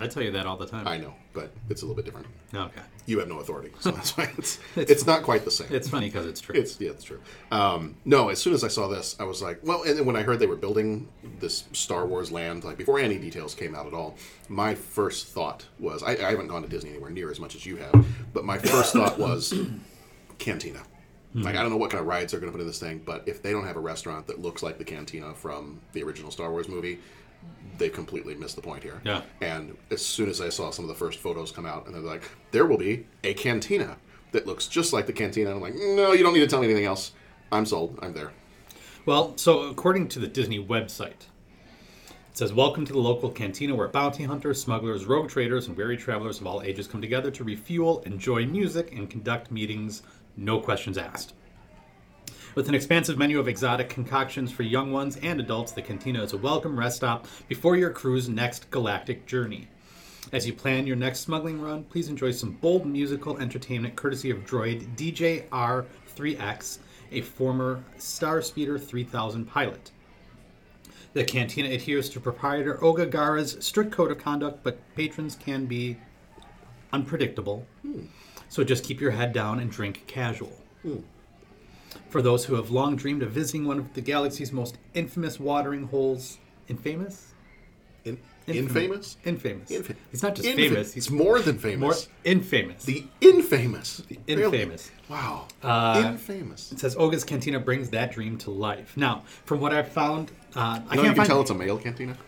I 0.00 0.06
tell 0.06 0.22
you 0.22 0.30
that 0.32 0.46
all 0.46 0.56
the 0.56 0.66
time. 0.66 0.88
I 0.88 0.96
know, 0.96 1.14
but 1.34 1.52
it's 1.68 1.82
a 1.82 1.84
little 1.84 1.94
bit 1.94 2.06
different. 2.06 2.26
okay, 2.54 2.80
You 3.06 3.18
have 3.18 3.28
no 3.28 3.38
authority, 3.40 3.70
so 3.80 3.90
that's 3.96 4.16
why 4.16 4.32
it's 4.38 4.58
it's 4.74 5.06
not 5.06 5.22
quite 5.22 5.44
the 5.44 5.50
same. 5.50 5.68
it's 5.70 5.88
funny 5.88 6.06
because 6.06 6.26
it's 6.26 6.40
true. 6.40 6.54
It's 6.56 6.80
yeah, 6.80 6.90
it's 6.90 7.04
true. 7.04 7.20
Um, 7.52 7.96
no, 8.04 8.30
as 8.30 8.40
soon 8.40 8.54
as 8.54 8.64
I 8.64 8.68
saw 8.68 8.88
this, 8.88 9.14
I 9.20 9.24
was 9.24 9.42
like, 9.42 9.60
well, 9.62 9.82
and 9.82 9.98
then 9.98 10.06
when 10.06 10.16
I 10.16 10.22
heard 10.22 10.38
they 10.38 10.46
were 10.46 10.56
building 10.56 11.08
this 11.38 11.64
Star 11.72 12.06
Wars 12.06 12.32
land, 12.32 12.64
like 12.64 12.78
before 12.78 12.98
any 12.98 13.18
details 13.18 13.54
came 13.54 13.74
out 13.74 13.86
at 13.86 13.92
all, 13.94 14.16
my 14.48 14.74
first 14.74 15.28
thought 15.28 15.66
was, 15.78 16.02
I, 16.02 16.12
I 16.12 16.30
haven't 16.30 16.48
gone 16.48 16.62
to 16.62 16.68
Disney 16.68 16.90
anywhere 16.90 17.10
near 17.10 17.30
as 17.30 17.38
much 17.38 17.54
as 17.54 17.66
you 17.66 17.76
have, 17.76 18.06
but 18.32 18.44
my 18.44 18.58
first 18.58 18.94
thought 18.94 19.18
was 19.18 19.52
Cantina. 20.38 20.80
Like 21.32 21.54
I 21.54 21.62
don't 21.62 21.70
know 21.70 21.76
what 21.76 21.92
kind 21.92 22.00
of 22.00 22.08
rides 22.08 22.32
they're 22.32 22.40
going 22.40 22.50
to 22.50 22.56
put 22.56 22.60
in 22.60 22.66
this 22.66 22.80
thing, 22.80 23.02
but 23.04 23.22
if 23.26 23.40
they 23.40 23.52
don't 23.52 23.64
have 23.64 23.76
a 23.76 23.80
restaurant 23.80 24.26
that 24.26 24.40
looks 24.40 24.64
like 24.64 24.78
the 24.78 24.84
Cantina 24.84 25.32
from 25.32 25.80
the 25.92 26.02
original 26.02 26.32
Star 26.32 26.50
Wars 26.50 26.68
movie, 26.68 26.98
they 27.78 27.88
completely 27.88 28.34
missed 28.34 28.56
the 28.56 28.62
point 28.62 28.82
here. 28.82 29.00
Yeah. 29.04 29.22
And 29.40 29.76
as 29.90 30.04
soon 30.04 30.28
as 30.28 30.40
I 30.40 30.50
saw 30.50 30.70
some 30.70 30.84
of 30.84 30.88
the 30.88 30.94
first 30.94 31.18
photos 31.18 31.50
come 31.50 31.66
out, 31.66 31.86
and 31.86 31.94
they're 31.94 32.02
like, 32.02 32.30
there 32.50 32.66
will 32.66 32.76
be 32.76 33.06
a 33.24 33.34
cantina 33.34 33.96
that 34.32 34.46
looks 34.46 34.66
just 34.66 34.92
like 34.92 35.06
the 35.06 35.12
cantina. 35.12 35.50
I'm 35.50 35.60
like, 35.60 35.74
no, 35.74 36.12
you 36.12 36.22
don't 36.22 36.34
need 36.34 36.40
to 36.40 36.46
tell 36.46 36.60
me 36.60 36.66
anything 36.66 36.84
else. 36.84 37.12
I'm 37.50 37.66
sold. 37.66 37.98
I'm 38.02 38.12
there. 38.12 38.32
Well, 39.06 39.36
so 39.36 39.62
according 39.62 40.08
to 40.08 40.18
the 40.18 40.28
Disney 40.28 40.64
website, 40.64 41.26
it 42.30 42.36
says, 42.36 42.52
Welcome 42.52 42.84
to 42.84 42.92
the 42.92 42.98
local 42.98 43.30
cantina 43.30 43.74
where 43.74 43.88
bounty 43.88 44.24
hunters, 44.24 44.60
smugglers, 44.62 45.06
rogue 45.06 45.30
traders, 45.30 45.66
and 45.66 45.76
weary 45.76 45.96
travelers 45.96 46.40
of 46.40 46.46
all 46.46 46.62
ages 46.62 46.86
come 46.86 47.00
together 47.00 47.30
to 47.30 47.42
refuel, 47.42 48.02
enjoy 48.02 48.46
music, 48.46 48.92
and 48.92 49.10
conduct 49.10 49.50
meetings, 49.50 50.02
no 50.36 50.60
questions 50.60 50.96
asked. 50.96 51.32
With 52.56 52.68
an 52.68 52.74
expansive 52.74 53.16
menu 53.16 53.38
of 53.38 53.46
exotic 53.46 53.88
concoctions 53.88 54.50
for 54.50 54.64
young 54.64 54.90
ones 54.90 55.16
and 55.22 55.38
adults, 55.38 55.70
the 55.70 55.82
cantina 55.82 56.20
is 56.20 56.32
a 56.32 56.36
welcome 56.36 56.76
rest 56.76 56.96
stop 56.96 57.28
before 57.46 57.76
your 57.76 57.90
crew's 57.90 58.28
next 58.28 58.68
galactic 58.72 59.24
journey. 59.24 59.68
As 60.32 60.48
you 60.48 60.52
plan 60.52 60.84
your 60.84 60.96
next 60.96 61.20
smuggling 61.20 61.60
run, 61.60 61.84
please 61.84 62.08
enjoy 62.08 62.32
some 62.32 62.52
bold 62.54 62.86
musical 62.86 63.38
entertainment 63.38 63.94
courtesy 63.94 64.30
of 64.30 64.38
droid 64.38 64.96
DJ 64.96 65.48
R3X, 65.50 66.78
a 67.12 67.20
former 67.20 67.84
Starspeeder 67.98 68.82
3000 68.82 69.44
pilot. 69.44 69.92
The 71.12 71.22
cantina 71.22 71.68
adheres 71.68 72.10
to 72.10 72.20
proprietor 72.20 72.78
Oga 72.78 73.08
Garra's 73.08 73.58
strict 73.60 73.92
code 73.92 74.10
of 74.10 74.18
conduct, 74.18 74.64
but 74.64 74.80
patrons 74.96 75.36
can 75.36 75.66
be 75.66 75.98
unpredictable. 76.92 77.64
Hmm. 77.82 78.06
So 78.48 78.64
just 78.64 78.82
keep 78.82 79.00
your 79.00 79.12
head 79.12 79.32
down 79.32 79.60
and 79.60 79.70
drink 79.70 80.02
casual. 80.08 80.52
Hmm. 80.82 80.98
For 82.08 82.22
those 82.22 82.44
who 82.44 82.54
have 82.56 82.70
long 82.70 82.96
dreamed 82.96 83.22
of 83.22 83.30
visiting 83.32 83.66
one 83.66 83.78
of 83.78 83.94
the 83.94 84.00
galaxy's 84.00 84.52
most 84.52 84.78
infamous 84.94 85.38
watering 85.40 85.84
holes, 85.84 86.38
infamous? 86.68 87.32
In, 88.04 88.18
Infamous. 88.46 89.16
infamous? 89.24 89.68
Infamous. 89.68 89.70
Infa- 89.70 89.96
he's 90.10 90.22
not 90.22 90.34
just 90.34 90.48
Infa- 90.48 90.56
famous. 90.56 90.92
He's 90.94 91.10
more 91.10 91.38
than 91.38 91.58
famous. 91.58 91.80
more 91.80 91.94
infamous. 92.24 92.84
the 92.84 93.04
infamous. 93.20 93.98
The 94.08 94.18
infamous. 94.26 94.90
Wow. 95.08 95.46
Uh, 95.62 96.02
infamous. 96.06 96.72
It 96.72 96.80
says 96.80 96.96
Oga's 96.96 97.22
Cantina 97.24 97.60
brings 97.60 97.90
that 97.90 98.10
dream 98.12 98.38
to 98.38 98.50
life. 98.50 98.96
Now, 98.96 99.22
from 99.44 99.60
what 99.60 99.72
I've 99.72 99.88
found, 99.92 100.32
uh, 100.56 100.80
I 100.88 100.96
No, 100.96 101.02
you 101.02 101.08
can't 101.08 101.16
can 101.18 101.26
tell 101.26 101.40
it's 101.42 101.50
a 101.50 101.54
male 101.54 101.78
cantina. 101.78 102.16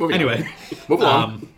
Anyway, 0.00 0.48
Move 0.88 1.00
along. 1.00 1.24
um, 1.32 1.48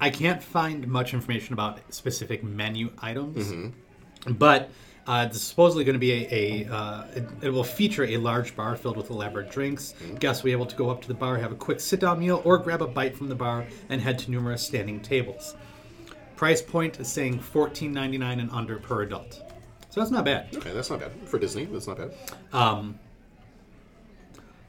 I 0.00 0.10
can't 0.10 0.42
find 0.42 0.86
much 0.88 1.14
information 1.14 1.54
about 1.54 1.80
specific 1.92 2.44
menu 2.44 2.90
items, 2.98 3.50
Mm-hmm. 3.50 4.32
but 4.34 4.70
uh, 5.08 5.26
it's 5.28 5.40
supposedly 5.40 5.82
going 5.84 5.94
to 5.94 5.98
be 5.98 6.12
a, 6.12 6.64
a 6.66 6.72
uh, 6.72 7.04
it, 7.14 7.24
it 7.42 7.50
will 7.50 7.64
feature 7.64 8.04
a 8.04 8.16
large 8.18 8.54
bar 8.54 8.76
filled 8.76 8.96
with 8.96 9.08
elaborate 9.10 9.50
drinks. 9.50 9.94
Mm-hmm. 10.02 10.16
Guests 10.16 10.42
will 10.42 10.48
be 10.48 10.52
able 10.52 10.66
to 10.66 10.76
go 10.76 10.90
up 10.90 11.00
to 11.02 11.08
the 11.08 11.14
bar, 11.14 11.38
have 11.38 11.50
a 11.50 11.56
quick 11.56 11.80
sit-down 11.80 12.20
meal, 12.20 12.42
or 12.44 12.58
grab 12.58 12.82
a 12.82 12.86
bite 12.86 13.16
from 13.16 13.28
the 13.28 13.34
bar 13.34 13.66
and 13.88 14.00
head 14.00 14.18
to 14.20 14.30
numerous 14.30 14.62
standing 14.64 15.00
tables. 15.00 15.56
Price 16.36 16.60
point 16.62 17.00
is 17.00 17.08
saying 17.08 17.40
fourteen 17.40 17.92
ninety 17.92 18.18
nine 18.18 18.38
and 18.38 18.50
under 18.52 18.78
per 18.78 19.02
adult, 19.02 19.42
so 19.90 20.00
that's 20.00 20.10
not 20.12 20.24
bad. 20.24 20.54
okay, 20.56 20.72
that's 20.72 20.90
not 20.90 21.00
bad. 21.00 21.10
For 21.24 21.38
Disney, 21.38 21.64
that's 21.64 21.88
not 21.88 21.96
bad. 21.98 22.12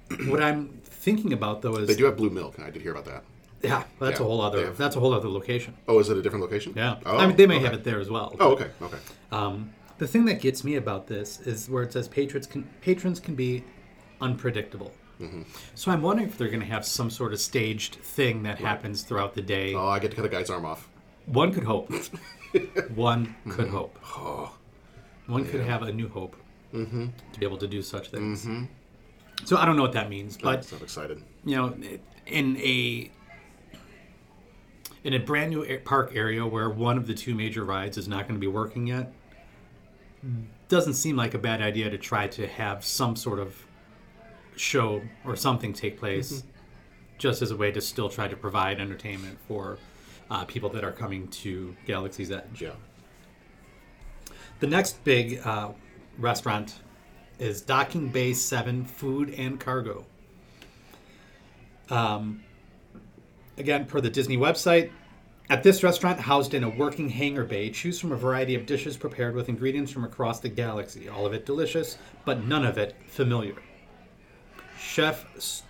what 0.27 0.41
I'm 0.41 0.69
thinking 0.83 1.33
about 1.33 1.61
though 1.61 1.75
is 1.75 1.87
They 1.87 1.95
do 1.95 2.05
have 2.05 2.17
blue 2.17 2.29
milk. 2.29 2.57
and 2.57 2.65
I 2.65 2.71
did 2.71 2.81
hear 2.81 2.91
about 2.91 3.05
that. 3.05 3.23
yeah, 3.61 3.83
that's 3.99 4.19
Yeah, 4.19 4.25
a 4.25 4.27
whole 4.29 4.41
other 4.41 4.65
have- 4.65 4.77
that's 4.77 4.95
a 4.95 4.99
whole 4.99 5.13
other 5.13 5.29
location. 5.29 5.75
Oh, 5.87 5.99
is 5.99 6.09
it 6.09 6.17
a 6.17 6.21
different 6.21 6.43
location? 6.43 6.73
Yeah, 6.75 6.95
Oh, 7.05 7.17
I 7.17 7.27
mean 7.27 7.35
they 7.35 7.45
may 7.45 7.55
okay. 7.57 7.65
have 7.65 7.73
it 7.73 7.83
there 7.83 7.99
as 7.99 8.09
well. 8.09 8.35
Oh, 8.39 8.53
okay. 8.53 8.69
Okay. 8.81 8.97
Um, 9.31 9.71
The 9.99 10.07
thing 10.07 10.25
that 10.25 10.41
gets 10.41 10.63
me 10.63 10.75
about 10.75 11.07
this 11.07 11.39
is 11.41 11.69
where 11.69 11.83
it 11.83 11.93
says 11.93 12.07
patrons 12.07 12.47
can 12.47 12.63
patrons 12.81 13.19
can 13.19 13.35
be 13.35 13.63
unpredictable. 14.21 14.91
Mm-hmm. 15.19 15.41
So 15.75 15.91
I'm 15.91 16.01
wondering 16.01 16.29
if 16.29 16.37
they're 16.37 16.47
going 16.47 16.61
to 16.61 16.65
have 16.65 16.85
some 16.85 17.09
sort 17.09 17.33
of 17.33 17.39
staged 17.41 17.95
thing 17.95 18.43
that 18.43 18.57
happens 18.57 19.03
throughout 19.03 19.33
the 19.35 19.41
day. 19.41 19.73
Oh, 19.75 19.87
I 19.89 19.99
get 19.99 20.11
to 20.11 20.15
cut 20.15 20.25
a 20.25 20.29
guy's 20.29 20.49
arm 20.49 20.65
off. 20.65 20.87
One 21.25 21.51
could 21.53 21.65
hope. 21.65 21.91
One 22.95 23.35
could 23.47 23.67
Mm-hmm. 23.67 23.75
hope. 23.75 23.99
Oh, 24.17 24.55
One 25.27 25.45
could 25.45 25.61
have 25.61 25.83
a 25.83 25.91
new 25.91 26.07
hope 26.09 26.35
Mm-hmm. 26.73 27.07
to 27.33 27.39
be 27.39 27.45
able 27.45 27.57
to 27.57 27.67
do 27.67 27.81
such 27.81 28.09
things. 28.09 28.47
So 29.45 29.57
I 29.57 29.65
don't 29.65 29.75
know 29.75 29.81
what 29.81 29.93
that 29.93 30.09
means, 30.09 30.37
but 30.37 30.71
I'm 30.71 30.81
excited. 30.83 31.21
you 31.43 31.55
know, 31.55 31.73
in 32.27 32.57
a 32.57 33.11
in 35.03 35.13
a 35.13 35.17
brand 35.17 35.49
new 35.51 35.79
park 35.79 36.11
area 36.13 36.45
where 36.45 36.69
one 36.69 36.97
of 36.97 37.07
the 37.07 37.13
two 37.13 37.33
major 37.33 37.63
rides 37.63 37.97
is 37.97 38.07
not 38.07 38.23
going 38.27 38.35
to 38.35 38.39
be 38.39 38.47
working 38.47 38.85
yet, 38.87 39.11
doesn't 40.67 40.93
seem 40.93 41.15
like 41.15 41.33
a 41.33 41.37
bad 41.37 41.61
idea 41.61 41.89
to 41.89 41.97
try 41.97 42.27
to 42.27 42.47
have 42.47 42.83
some 42.83 43.15
sort 43.15 43.39
of 43.39 43.65
show 44.55 45.01
or 45.25 45.35
something 45.35 45.73
take 45.73 45.97
place, 45.97 46.43
just 47.17 47.41
as 47.41 47.51
a 47.51 47.55
way 47.55 47.71
to 47.71 47.81
still 47.81 48.09
try 48.09 48.27
to 48.27 48.35
provide 48.35 48.79
entertainment 48.79 49.37
for 49.47 49.77
uh, 50.29 50.45
people 50.45 50.69
that 50.69 50.83
are 50.83 50.91
coming 50.91 51.27
to 51.29 51.75
Galaxy's 51.85 52.31
Edge. 52.31 52.61
Yeah. 52.61 52.71
The 54.59 54.67
next 54.67 55.03
big 55.03 55.39
uh, 55.45 55.69
restaurant 56.17 56.79
is 57.39 57.61
Docking 57.61 58.09
Bay 58.09 58.33
7 58.33 58.83
Food 58.83 59.33
and 59.37 59.59
Cargo. 59.59 60.05
Um, 61.89 62.43
again, 63.57 63.85
per 63.85 64.01
the 64.01 64.09
Disney 64.09 64.37
website, 64.37 64.91
at 65.49 65.63
this 65.63 65.83
restaurant, 65.83 66.19
housed 66.19 66.53
in 66.53 66.63
a 66.63 66.69
working 66.69 67.09
hangar 67.09 67.43
bay, 67.43 67.71
choose 67.71 67.99
from 67.99 68.11
a 68.11 68.17
variety 68.17 68.53
of 68.53 68.67
dishes 68.67 68.97
prepared 68.97 69.33
with 69.33 69.49
ingredients 69.49 69.91
from 69.91 70.03
across 70.03 70.39
the 70.39 70.49
galaxy. 70.49 71.09
All 71.09 71.25
of 71.25 71.33
it 71.33 71.45
delicious, 71.45 71.97
but 72.23 72.43
none 72.45 72.65
of 72.65 72.77
it 72.77 72.95
familiar. 73.07 73.55
Chef 74.79 75.25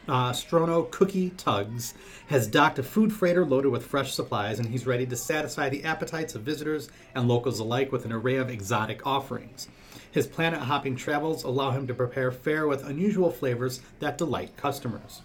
uh, 0.08 0.32
Strono 0.32 0.90
Cookie 0.92 1.32
Tuggs 1.32 1.94
has 2.28 2.48
docked 2.48 2.78
a 2.78 2.84
food 2.84 3.12
freighter 3.12 3.46
loaded 3.46 3.70
with 3.70 3.86
fresh 3.86 4.14
supplies, 4.14 4.60
and 4.60 4.68
he's 4.68 4.86
ready 4.86 5.06
to 5.06 5.16
satisfy 5.16 5.70
the 5.70 5.84
appetites 5.84 6.36
of 6.36 6.42
visitors 6.42 6.90
and 7.16 7.28
locals 7.28 7.60
alike 7.60 7.92
with 7.92 8.06
an 8.06 8.12
array 8.12 8.36
of 8.36 8.50
exotic 8.50 9.08
offerings. 9.08 9.68
His 10.12 10.28
planet 10.28 10.60
hopping 10.60 10.96
travels 10.96 11.44
allow 11.44 11.72
him 11.72 11.88
to 11.88 11.94
prepare 11.94 12.32
fare 12.32 12.68
with 12.68 12.86
unusual 12.86 13.32
flavors 13.32 13.82
that 14.00 14.18
delight 14.18 14.56
customers. 14.58 15.22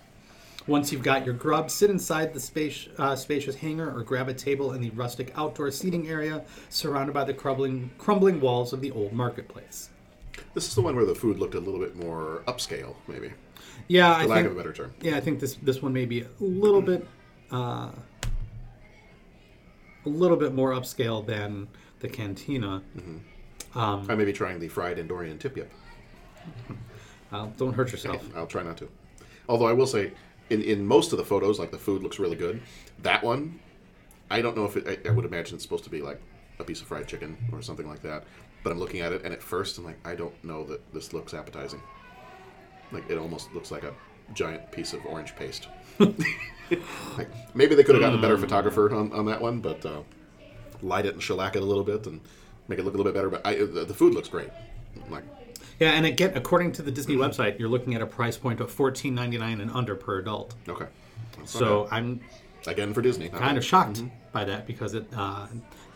Once 0.66 0.90
you've 0.90 1.02
got 1.02 1.26
your 1.26 1.34
grub, 1.34 1.70
sit 1.70 1.90
inside 1.90 2.32
the 2.32 2.40
space, 2.40 2.88
uh, 2.98 3.14
spacious 3.14 3.54
hangar 3.54 3.94
or 3.94 4.02
grab 4.02 4.28
a 4.28 4.34
table 4.34 4.72
in 4.72 4.80
the 4.80 4.90
rustic 4.90 5.30
outdoor 5.36 5.70
seating 5.70 6.08
area 6.08 6.42
surrounded 6.70 7.12
by 7.12 7.22
the 7.22 7.34
crumbling, 7.34 7.90
crumbling 7.98 8.40
walls 8.40 8.72
of 8.72 8.80
the 8.80 8.90
old 8.92 9.12
marketplace. 9.12 9.90
This 10.54 10.66
is 10.66 10.74
the 10.74 10.80
one 10.80 10.96
where 10.96 11.04
the 11.04 11.14
food 11.14 11.38
looked 11.38 11.54
a 11.54 11.60
little 11.60 11.80
bit 11.80 11.96
more 11.96 12.42
upscale, 12.48 12.94
maybe, 13.06 13.32
Yeah, 13.88 14.14
for 14.14 14.22
I 14.22 14.24
lack 14.24 14.36
think 14.38 14.46
of 14.46 14.52
a 14.52 14.56
better 14.56 14.72
term. 14.72 14.94
Yeah, 15.02 15.16
I 15.16 15.20
think 15.20 15.38
this 15.38 15.54
this 15.62 15.82
one 15.82 15.92
may 15.92 16.06
be 16.06 16.22
a 16.22 16.28
little 16.40 16.82
bit 16.82 17.06
uh, 17.52 17.90
a 20.06 20.08
little 20.08 20.36
bit 20.36 20.54
more 20.54 20.72
upscale 20.72 21.24
than 21.24 21.68
the 22.00 22.08
cantina. 22.08 22.82
I 23.76 24.14
may 24.14 24.24
be 24.24 24.32
trying 24.32 24.58
the 24.60 24.68
fried 24.68 24.98
Endorian 24.98 25.38
tip 25.38 25.56
yip. 25.56 25.70
Uh, 27.32 27.46
don't 27.56 27.72
hurt 27.72 27.90
yourself. 27.90 28.22
I'll 28.36 28.46
try 28.46 28.62
not 28.62 28.76
to. 28.76 28.88
Although 29.48 29.66
I 29.66 29.72
will 29.72 29.88
say, 29.88 30.12
in, 30.51 30.62
in 30.62 30.86
most 30.86 31.12
of 31.12 31.18
the 31.18 31.24
photos, 31.24 31.59
like 31.59 31.70
the 31.70 31.78
food 31.78 32.03
looks 32.03 32.18
really 32.18 32.36
good. 32.36 32.61
That 33.03 33.22
one, 33.22 33.61
I 34.30 34.42
don't 34.42 34.57
know 34.57 34.64
if 34.64 34.76
it. 34.76 35.01
I, 35.05 35.09
I 35.09 35.12
would 35.12 35.24
imagine 35.24 35.55
it's 35.55 35.64
supposed 35.64 35.84
to 35.84 35.90
be 35.90 36.03
like 36.03 36.20
a 36.59 36.64
piece 36.64 36.80
of 36.80 36.86
fried 36.86 37.07
chicken 37.07 37.36
or 37.53 37.62
something 37.62 37.88
like 37.88 38.03
that. 38.03 38.24
But 38.62 38.72
I'm 38.72 38.78
looking 38.78 39.01
at 39.01 39.12
it, 39.12 39.22
and 39.24 39.32
at 39.32 39.42
first 39.42 39.76
I'm 39.78 39.84
like, 39.84 39.99
I 40.07 40.14
don't 40.14 40.42
know 40.42 40.64
that 40.64 40.80
this 40.95 41.12
looks 41.12 41.34
appetizing. 41.34 41.82
Like 42.92 43.09
it 43.11 43.18
almost 43.18 43.53
looks 43.53 43.70
like 43.70 43.84
a 43.84 43.92
giant 44.32 44.70
piece 44.72 44.92
of 44.92 45.05
orange 45.07 45.36
paste. 45.36 45.68
like, 45.99 47.28
maybe 47.55 47.74
they 47.74 47.84
could 47.84 47.95
have 47.95 48.03
gotten 48.03 48.18
a 48.18 48.22
better 48.22 48.38
photographer 48.38 48.95
on, 48.95 49.12
on 49.12 49.26
that 49.26 49.40
one, 49.40 49.61
but 49.61 49.84
uh, 49.84 50.01
light 50.82 51.07
it 51.07 51.14
and 51.14 51.22
shellac 51.22 51.57
it 51.57 51.62
a 51.62 51.66
little 51.66 51.84
bit 51.84 52.07
and 52.07 52.20
make 52.68 52.78
it 52.78 52.84
look 52.84 52.95
a 52.95 52.97
little 52.97 53.12
bit 53.12 53.16
better. 53.16 53.30
But 53.30 53.47
I, 53.47 53.57
the, 53.57 53.84
the 53.84 53.95
food 53.95 54.14
looks 54.14 54.28
great. 54.28 54.51
Like 55.11 55.24
Yeah, 55.81 55.91
and 55.93 56.07
again, 56.07 56.33
according 56.35 56.72
to 56.72 56.83
the 56.83 56.91
Disney 56.91 57.16
website, 57.16 57.59
you're 57.59 57.68
looking 57.68 57.95
at 57.95 58.03
a 58.03 58.07
price 58.07 58.37
point 58.37 58.61
of 58.61 58.70
fourteen 58.70 59.14
ninety 59.14 59.39
nine 59.39 59.61
and 59.61 59.70
under 59.70 59.95
per 59.95 60.18
adult. 60.18 60.55
okay. 60.68 60.87
That's 61.37 61.51
So 61.51 61.85
bad. 61.85 61.93
I'm 61.93 62.20
again 62.66 62.95
for 62.95 63.03
Disney, 63.03 63.25
not 63.29 63.41
kind 63.41 63.51
bad. 63.51 63.57
of 63.59 63.64
shocked 63.64 64.03
by 64.33 64.45
that 64.45 64.66
because 64.66 64.95
it 64.95 65.07
uh, 65.16 65.47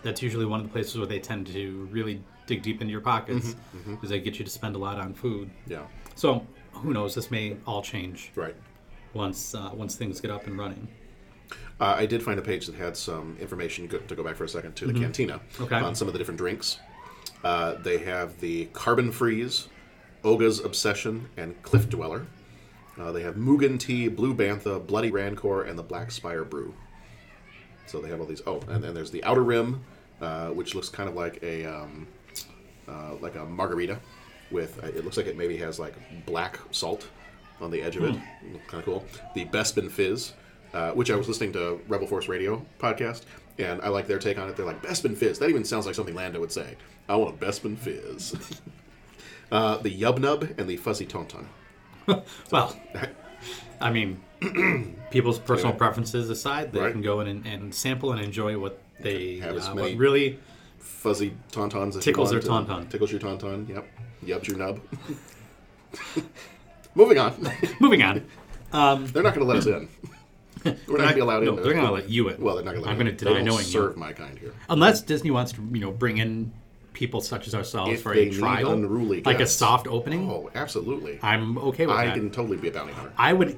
that's 0.02 0.20
usually 0.22 0.46
one 0.46 0.60
of 0.60 0.66
the 0.66 0.72
places 0.72 0.96
where 0.98 1.06
they 1.06 1.20
tend 1.20 1.46
to 1.48 1.88
really 1.92 2.22
dig 2.46 2.62
deep 2.62 2.80
into 2.80 2.90
your 2.92 3.00
pockets 3.00 3.54
because 3.86 4.08
they 4.10 4.20
get 4.20 4.38
you 4.38 4.44
to 4.44 4.50
spend 4.50 4.74
a 4.74 4.78
lot 4.78 4.98
on 4.98 5.12
food. 5.14 5.50
Yeah. 5.66 5.82
So 6.14 6.44
who 6.72 6.92
knows? 6.92 7.14
This 7.14 7.30
may 7.30 7.56
all 7.66 7.82
change 7.82 8.32
Right. 8.34 8.54
once 9.14 9.54
uh, 9.54 9.70
once 9.74 9.94
things 9.96 10.20
get 10.20 10.30
up 10.30 10.46
and 10.46 10.58
running. 10.58 10.88
Uh, 11.80 11.94
I 11.96 12.06
did 12.06 12.22
find 12.22 12.38
a 12.40 12.42
page 12.42 12.66
that 12.66 12.74
had 12.74 12.96
some 12.96 13.36
information 13.40 13.86
go- 13.86 13.98
to 13.98 14.14
go 14.16 14.24
back 14.24 14.34
for 14.34 14.42
a 14.44 14.48
second 14.48 14.74
to 14.76 14.86
the 14.86 14.92
cantina 14.92 15.40
Okay. 15.60 15.76
on 15.76 15.94
some 15.94 16.08
of 16.08 16.12
the 16.12 16.18
different 16.18 16.38
drinks. 16.38 16.78
Uh, 17.44 17.74
they 17.74 17.98
have 17.98 18.40
the 18.40 18.66
Carbon 18.66 19.12
Freeze, 19.12 19.68
Oga's 20.24 20.60
Obsession, 20.60 21.28
and 21.36 21.60
Cliff 21.62 21.88
Dweller. 21.88 22.26
Uh, 22.98 23.12
they 23.12 23.22
have 23.22 23.36
Moogan 23.36 23.78
Tea, 23.78 24.08
Blue 24.08 24.34
Bantha, 24.34 24.84
Bloody 24.84 25.10
Rancor, 25.10 25.62
and 25.62 25.78
the 25.78 25.82
Black 25.82 26.10
Spire 26.10 26.44
Brew. 26.44 26.74
So 27.86 28.00
they 28.00 28.08
have 28.08 28.20
all 28.20 28.26
these. 28.26 28.42
Oh, 28.46 28.60
and 28.68 28.82
then 28.82 28.92
there's 28.92 29.10
the 29.10 29.22
Outer 29.24 29.44
Rim, 29.44 29.84
uh, 30.20 30.48
which 30.48 30.74
looks 30.74 30.88
kind 30.88 31.08
of 31.08 31.14
like 31.14 31.42
a 31.42 31.64
um, 31.64 32.06
uh, 32.88 33.14
like 33.20 33.36
a 33.36 33.44
margarita 33.44 33.98
with. 34.50 34.82
Uh, 34.82 34.88
it 34.88 35.04
looks 35.04 35.16
like 35.16 35.26
it 35.26 35.36
maybe 35.36 35.56
has 35.56 35.78
like 35.78 35.94
black 36.26 36.58
salt 36.70 37.06
on 37.60 37.70
the 37.70 37.80
edge 37.80 37.96
of 37.96 38.04
it. 38.04 38.14
Kind 38.66 38.80
of 38.80 38.84
cool. 38.84 39.04
The 39.34 39.44
Bespin 39.46 39.90
Fizz, 39.90 40.32
uh, 40.74 40.90
which 40.92 41.10
I 41.10 41.16
was 41.16 41.28
listening 41.28 41.52
to 41.54 41.80
Rebel 41.88 42.06
Force 42.06 42.28
Radio 42.28 42.64
podcast, 42.78 43.22
and 43.58 43.80
I 43.82 43.88
like 43.88 44.06
their 44.06 44.18
take 44.18 44.38
on 44.38 44.48
it. 44.48 44.56
They're 44.56 44.66
like 44.66 44.82
Bespin 44.82 45.16
Fizz. 45.16 45.38
That 45.40 45.48
even 45.50 45.64
sounds 45.64 45.86
like 45.86 45.94
something 45.94 46.14
Lando 46.14 46.40
would 46.40 46.52
say. 46.52 46.76
I 47.08 47.16
want 47.16 47.34
a 47.42 47.44
Bespin 47.44 47.76
Fizz. 47.78 48.34
uh, 49.52 49.76
the 49.78 49.90
Yub 50.00 50.18
Nub 50.18 50.42
and 50.58 50.68
the 50.68 50.76
Fuzzy 50.76 51.06
Tauntaun. 51.06 51.46
Well, 52.50 52.74
I 53.80 53.90
mean, 53.90 54.20
people's 55.10 55.38
personal 55.38 55.68
Anyway. 55.72 55.78
preferences 55.78 56.30
aside, 56.30 56.72
they 56.72 56.80
Right. 56.80 56.92
can 56.92 57.02
go 57.02 57.20
in 57.20 57.28
and, 57.28 57.46
and 57.46 57.74
sample 57.74 58.12
and 58.12 58.20
enjoy 58.22 58.58
what 58.58 58.80
they 59.00 59.38
Have 59.40 59.56
as 59.56 59.68
uh, 59.68 59.74
many- 59.74 59.94
really 59.94 60.38
Fuzzy 60.78 61.34
Tauntauns. 61.52 61.96
if 61.96 62.02
Tickles 62.02 62.30
their 62.30 62.40
tauntaun. 62.40 62.88
Tickles 62.88 63.10
your 63.12 63.20
tauntaun. 63.20 63.68
Yep. 63.68 63.86
Yubs 64.24 64.48
your 64.48 64.56
nub. 64.56 64.80
Moving 66.94 67.18
on. 67.18 67.34
moving 67.80 68.02
on. 68.02 68.24
They're 68.72 69.22
not 69.22 69.34
going 69.34 69.40
to 69.40 69.44
let 69.44 69.58
us 69.58 69.66
in. 69.66 69.88
We're 70.86 70.98
not 70.98 70.98
going 70.98 71.08
to 71.08 71.14
be 71.14 71.20
allowed 71.20 71.42
no, 71.44 71.56
in. 71.56 71.62
they're 71.62 71.72
going 71.74 71.86
to 71.86 71.92
let 71.92 72.08
you 72.08 72.28
in. 72.28 72.40
Well, 72.42 72.54
they're 72.56 72.64
not 72.64 72.72
going 72.72 72.84
to. 72.84 72.90
I'm 72.90 72.96
going 72.98 73.06
to 73.06 73.12
deny 73.24 73.42
knowing 73.42 73.64
serve 73.64 73.94
you, 73.94 74.00
my 74.00 74.12
kind 74.12 74.38
here. 74.38 74.54
unless 74.68 75.02
Disney 75.02 75.30
wants 75.30 75.52
to, 75.52 75.62
you 75.72 75.80
know, 75.80 75.90
bring 75.90 76.18
in 76.18 76.52
people 76.92 77.20
such 77.20 77.46
as 77.46 77.54
ourselves 77.54 77.92
If 77.92 78.02
for 78.02 78.12
a 78.12 78.28
trial, 78.30 78.72
unruly 78.72 79.22
like 79.22 79.40
a 79.40 79.46
soft 79.46 79.86
opening. 79.86 80.28
Oh, 80.30 80.50
absolutely. 80.54 81.20
I'm 81.22 81.56
okay 81.58 81.86
with 81.86 81.94
I 81.96 82.06
that. 82.06 82.12
I 82.12 82.18
can 82.18 82.30
totally 82.30 82.56
be 82.56 82.68
a 82.68 82.72
bounty 82.72 82.92
hunter. 82.92 83.12
I 83.16 83.32
would 83.32 83.56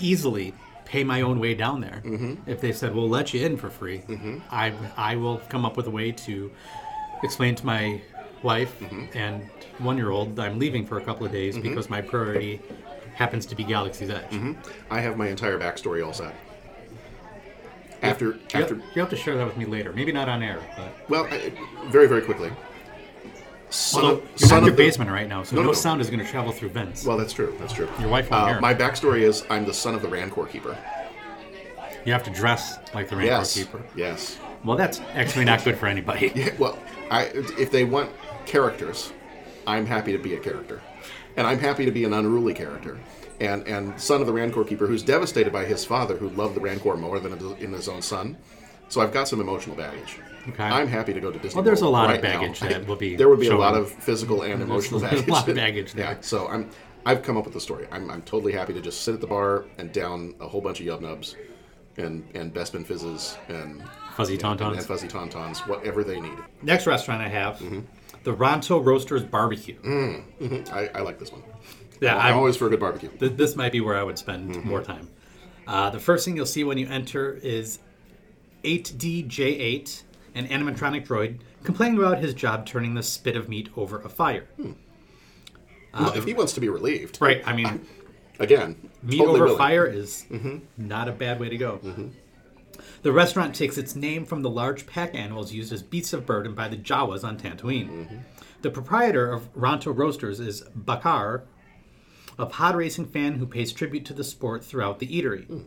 easily 0.00 0.54
pay 0.84 1.04
my 1.04 1.20
own 1.22 1.38
way 1.38 1.54
down 1.54 1.80
there 1.80 2.02
Mm-hmm. 2.04 2.50
if 2.50 2.60
they 2.60 2.72
said 2.72 2.92
we'll 2.94 3.08
let 3.08 3.32
you 3.32 3.46
in 3.46 3.56
for 3.56 3.70
free. 3.70 4.02
I 4.50 4.72
I 4.96 5.14
will 5.16 5.38
come 5.48 5.64
up 5.64 5.76
with 5.76 5.86
a 5.86 5.90
way 5.90 6.10
to 6.12 6.50
explain 7.22 7.54
to 7.56 7.66
my 7.66 8.00
wife 8.42 8.76
Mm-hmm. 8.80 9.16
and 9.16 9.48
one 9.78 9.96
year 9.96 10.10
old 10.10 10.40
I'm 10.40 10.58
leaving 10.58 10.84
for 10.84 10.98
a 10.98 11.04
couple 11.04 11.24
of 11.24 11.30
days 11.32 11.56
because 11.56 11.88
my 11.90 12.00
priority 12.00 12.60
happens 13.14 13.46
to 13.46 13.54
be 13.54 13.62
Galaxy's 13.62 14.10
Edge. 14.10 14.30
Mm-hmm. 14.30 14.52
I 14.90 15.00
have 15.00 15.16
my 15.16 15.28
entire 15.28 15.58
backstory 15.60 16.04
all 16.04 16.12
set. 16.12 16.34
After, 18.02 18.26
You, 18.26 18.40
after, 18.54 18.74
have, 18.76 18.84
you 18.94 19.00
have 19.00 19.10
to 19.10 19.16
share 19.16 19.36
that 19.36 19.46
with 19.46 19.56
me 19.56 19.66
later. 19.66 19.92
Maybe 19.92 20.10
not 20.12 20.28
on 20.28 20.42
air, 20.42 20.58
but 20.76 20.92
well, 21.10 21.24
I, 21.30 21.52
very, 21.88 22.06
very 22.08 22.22
quickly. 22.22 22.50
Son 23.68 24.02
although 24.04 24.16
of- 24.16 24.40
you're 24.40 24.58
in 24.58 24.64
your 24.64 24.70
the- 24.72 24.76
basement 24.76 25.10
right 25.10 25.28
now, 25.28 25.42
so 25.42 25.54
No, 25.54 25.62
no, 25.62 25.66
no, 25.66 25.72
no. 25.72 25.78
sound 25.78 26.00
is 26.00 26.08
going 26.10 26.24
to 26.24 26.30
travel 26.30 26.50
through 26.50 26.70
vents. 26.70 27.04
Well, 27.04 27.16
that's 27.16 27.32
true. 27.32 27.54
That's 27.60 27.72
true. 27.72 27.88
Your 28.00 28.08
wife 28.08 28.30
won't 28.30 28.42
Uh, 28.42 28.46
hear. 28.48 28.60
my 28.60 28.74
backstory 28.74 29.20
is 29.20 29.44
I'm 29.50 29.64
the 29.64 29.74
son 29.74 29.94
of 29.94 30.02
the 30.02 30.08
Rancor 30.08 30.46
Keeper. 30.46 30.76
you 32.04 32.12
have 32.12 32.22
to 32.24 32.30
dress 32.30 32.78
like 32.94 33.08
the 33.10 33.16
Rancor 33.16 33.30
Yes. 33.32 33.54
Keeper. 33.54 33.80
Yes. 33.94 34.38
Well, 34.64 34.76
that's 34.76 35.00
actually 35.14 35.44
not 35.44 35.62
good 35.64 35.76
for 35.78 35.86
anybody. 35.86 36.32
Yeah, 36.34 36.50
well, 36.58 36.78
I, 37.10 37.24
if 37.58 37.70
they 37.70 37.84
want 37.84 38.10
characters, 38.46 39.12
I'm 39.66 39.84
happy 39.86 40.12
to 40.12 40.18
be 40.18 40.34
a 40.34 40.38
character, 40.40 40.80
and 41.36 41.46
I'm 41.46 41.58
happy 41.58 41.84
to 41.84 41.90
be 41.90 42.04
an 42.04 42.12
unruly 42.14 42.54
character, 42.54 42.98
and 43.40 43.66
and 43.66 44.00
son 44.00 44.20
of 44.20 44.26
the 44.26 44.32
Rancor 44.32 44.64
Keeper, 44.64 44.86
who's 44.86 45.02
devastated 45.02 45.52
by 45.52 45.64
his 45.64 45.84
father, 45.84 46.16
who 46.16 46.28
loved 46.30 46.54
the 46.56 46.60
Rancor 46.60 46.96
more 46.96 47.18
than 47.20 47.32
in 47.58 47.72
his 47.72 47.88
own 47.88 48.02
son. 48.02 48.36
So 48.88 49.00
I've 49.00 49.12
got 49.12 49.28
some 49.28 49.40
emotional 49.40 49.76
baggage. 49.76 50.18
Okay. 50.48 50.64
I'm 50.64 50.88
happy 50.88 51.12
to 51.12 51.20
go 51.20 51.30
to 51.30 51.38
Disney. 51.38 51.56
Well, 51.56 51.64
there's 51.64 51.82
World 51.82 51.92
a 51.94 51.96
lot 51.98 52.04
of 52.06 52.10
right 52.10 52.22
now. 52.22 52.40
baggage 52.40 52.60
that 52.60 52.86
will 52.86 52.96
be 52.96 53.14
There 53.14 53.28
would 53.28 53.40
be 53.40 53.48
a 53.48 53.56
lot 53.56 53.74
of 53.76 53.90
physical 53.90 54.42
and 54.42 54.62
emotional 54.62 54.98
there's 55.00 55.12
a 55.12 55.16
baggage. 55.16 55.28
lot 55.28 55.48
of 55.48 55.54
baggage 55.64 55.92
there. 55.92 56.12
Yeah. 56.12 56.20
So 56.20 56.48
I'm. 56.48 56.70
I've 57.06 57.22
come 57.22 57.38
up 57.38 57.44
with 57.44 57.54
the 57.54 57.60
story. 57.60 57.86
I'm, 57.90 58.10
I'm 58.10 58.20
totally 58.22 58.52
happy 58.52 58.74
to 58.74 58.80
just 58.82 59.00
sit 59.02 59.14
at 59.14 59.22
the 59.22 59.26
bar 59.26 59.64
and 59.78 59.90
down 59.90 60.34
a 60.38 60.46
whole 60.46 60.60
bunch 60.60 60.80
of 60.80 60.86
yub 60.86 61.00
nubs, 61.00 61.34
and 61.96 62.28
and 62.34 62.52
Bespin 62.52 62.84
fizzes 62.84 63.38
and 63.48 63.82
Fuzzy 64.16 64.34
and, 64.34 64.42
tauntauns. 64.42 64.72
and 64.76 64.84
fuzzy 64.84 65.08
tauntauns, 65.08 65.66
whatever 65.66 66.04
they 66.04 66.20
need. 66.20 66.36
Next 66.62 66.86
restaurant 66.86 67.22
I 67.22 67.28
have 67.28 67.56
Mm-hmm. 67.58 67.80
the 68.24 68.34
Ronto 68.34 68.84
Roasters 68.84 69.22
Barbecue. 69.24 69.80
Mm-hmm. 69.80 70.74
I, 70.74 70.88
I 70.94 71.00
like 71.00 71.18
this 71.18 71.32
one. 71.32 71.42
Yeah, 72.00 72.16
I'm 72.16 72.26
I'm- 72.26 72.36
always 72.36 72.56
for 72.56 72.66
a 72.66 72.70
good 72.70 72.80
barbecue. 72.80 73.10
Th- 73.10 73.32
this 73.32 73.56
might 73.56 73.72
be 73.72 73.80
where 73.80 73.96
I 73.96 74.02
would 74.02 74.18
spend 74.18 74.50
mm-hmm. 74.54 74.68
more 74.68 74.82
time. 74.82 75.08
Uh, 75.66 75.90
the 75.90 76.00
first 76.00 76.24
thing 76.24 76.36
you'll 76.36 76.46
see 76.46 76.64
when 76.64 76.78
you 76.78 76.88
enter 76.88 77.34
is 77.34 77.78
8DJ8, 78.64 80.02
an 80.34 80.48
animatronic 80.48 81.06
droid, 81.06 81.38
complaining 81.62 81.98
about 81.98 82.18
his 82.18 82.34
job 82.34 82.66
turning 82.66 82.94
the 82.94 83.02
spit 83.02 83.36
of 83.36 83.48
meat 83.48 83.68
over 83.76 84.00
a 84.00 84.08
fire. 84.08 84.48
Hmm. 84.56 84.72
Uh, 85.92 86.04
well, 86.04 86.12
if 86.14 86.24
he 86.24 86.34
wants 86.34 86.52
to 86.54 86.60
be 86.60 86.68
relieved, 86.68 87.18
Right, 87.20 87.42
I 87.46 87.54
mean, 87.54 87.86
again, 88.38 88.90
meat 89.02 89.18
totally 89.18 89.36
over 89.36 89.44
willing. 89.44 89.58
fire 89.58 89.86
is 89.86 90.24
mm-hmm. 90.30 90.58
not 90.76 91.08
a 91.08 91.12
bad 91.12 91.40
way 91.40 91.48
to 91.48 91.56
go. 91.56 91.78
Mm-hmm. 91.82 92.08
The 93.02 93.12
restaurant 93.12 93.54
takes 93.54 93.78
its 93.78 93.96
name 93.96 94.24
from 94.24 94.42
the 94.42 94.50
large 94.50 94.86
pack 94.86 95.14
animals 95.14 95.52
used 95.52 95.72
as 95.72 95.82
beasts 95.82 96.12
of 96.12 96.26
burden 96.26 96.54
by 96.54 96.68
the 96.68 96.76
Jawas 96.76 97.24
on 97.24 97.38
Tatooine. 97.38 98.22
The 98.62 98.70
proprietor 98.70 99.30
of 99.30 99.52
Ronto 99.54 99.96
Roasters 99.96 100.38
is 100.38 100.62
Bakar, 100.74 101.44
a 102.40 102.46
pod 102.46 102.74
racing 102.76 103.06
fan 103.06 103.34
who 103.34 103.46
pays 103.46 103.72
tribute 103.72 104.04
to 104.06 104.14
the 104.14 104.24
sport 104.24 104.64
throughout 104.64 104.98
the 104.98 105.06
eatery. 105.06 105.64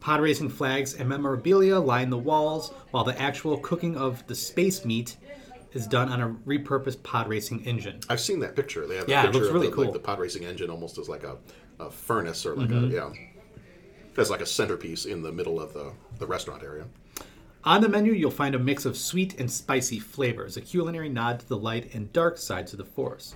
Pod 0.00 0.20
racing 0.20 0.48
flags 0.48 0.94
and 0.94 1.08
memorabilia 1.08 1.78
line 1.78 2.10
the 2.10 2.18
walls, 2.18 2.72
while 2.90 3.04
the 3.04 3.20
actual 3.20 3.58
cooking 3.58 3.96
of 3.96 4.26
the 4.26 4.34
space 4.34 4.84
meat 4.84 5.16
is 5.72 5.86
done 5.86 6.08
on 6.08 6.20
a 6.20 6.28
repurposed 6.48 7.02
pod 7.02 7.28
racing 7.28 7.64
engine. 7.64 8.00
I've 8.08 8.20
seen 8.20 8.40
that 8.40 8.56
picture. 8.56 8.86
They 8.86 8.96
have 8.96 9.08
a 9.08 9.10
Yeah, 9.10 9.22
it 9.22 9.26
picture 9.26 9.38
looks 9.38 9.48
of 9.48 9.54
really 9.54 9.66
the, 9.68 9.72
cool. 9.72 9.84
Mm-hmm. 9.84 9.92
like 9.92 10.02
the 10.02 10.06
pod 10.06 10.18
racing 10.18 10.44
engine 10.44 10.70
almost 10.70 10.98
as 10.98 11.08
like 11.08 11.24
a, 11.24 11.36
a 11.78 11.90
furnace 11.90 12.46
or 12.46 12.54
like 12.54 12.70
a 12.70 12.86
yeah. 12.86 13.10
There's 14.14 14.30
like 14.30 14.40
a 14.40 14.46
centerpiece 14.46 15.04
in 15.04 15.22
the 15.22 15.30
middle 15.30 15.60
of 15.60 15.72
the, 15.74 15.92
the 16.18 16.26
restaurant 16.26 16.62
area. 16.62 16.86
On 17.64 17.80
the 17.80 17.88
menu, 17.88 18.12
you'll 18.12 18.30
find 18.30 18.54
a 18.54 18.58
mix 18.58 18.84
of 18.84 18.96
sweet 18.96 19.38
and 19.38 19.50
spicy 19.50 19.98
flavors, 19.98 20.56
a 20.56 20.60
culinary 20.60 21.08
nod 21.08 21.40
to 21.40 21.48
the 21.48 21.56
light 21.56 21.94
and 21.94 22.12
dark 22.12 22.38
sides 22.38 22.72
of 22.72 22.78
the 22.78 22.84
Force. 22.84 23.34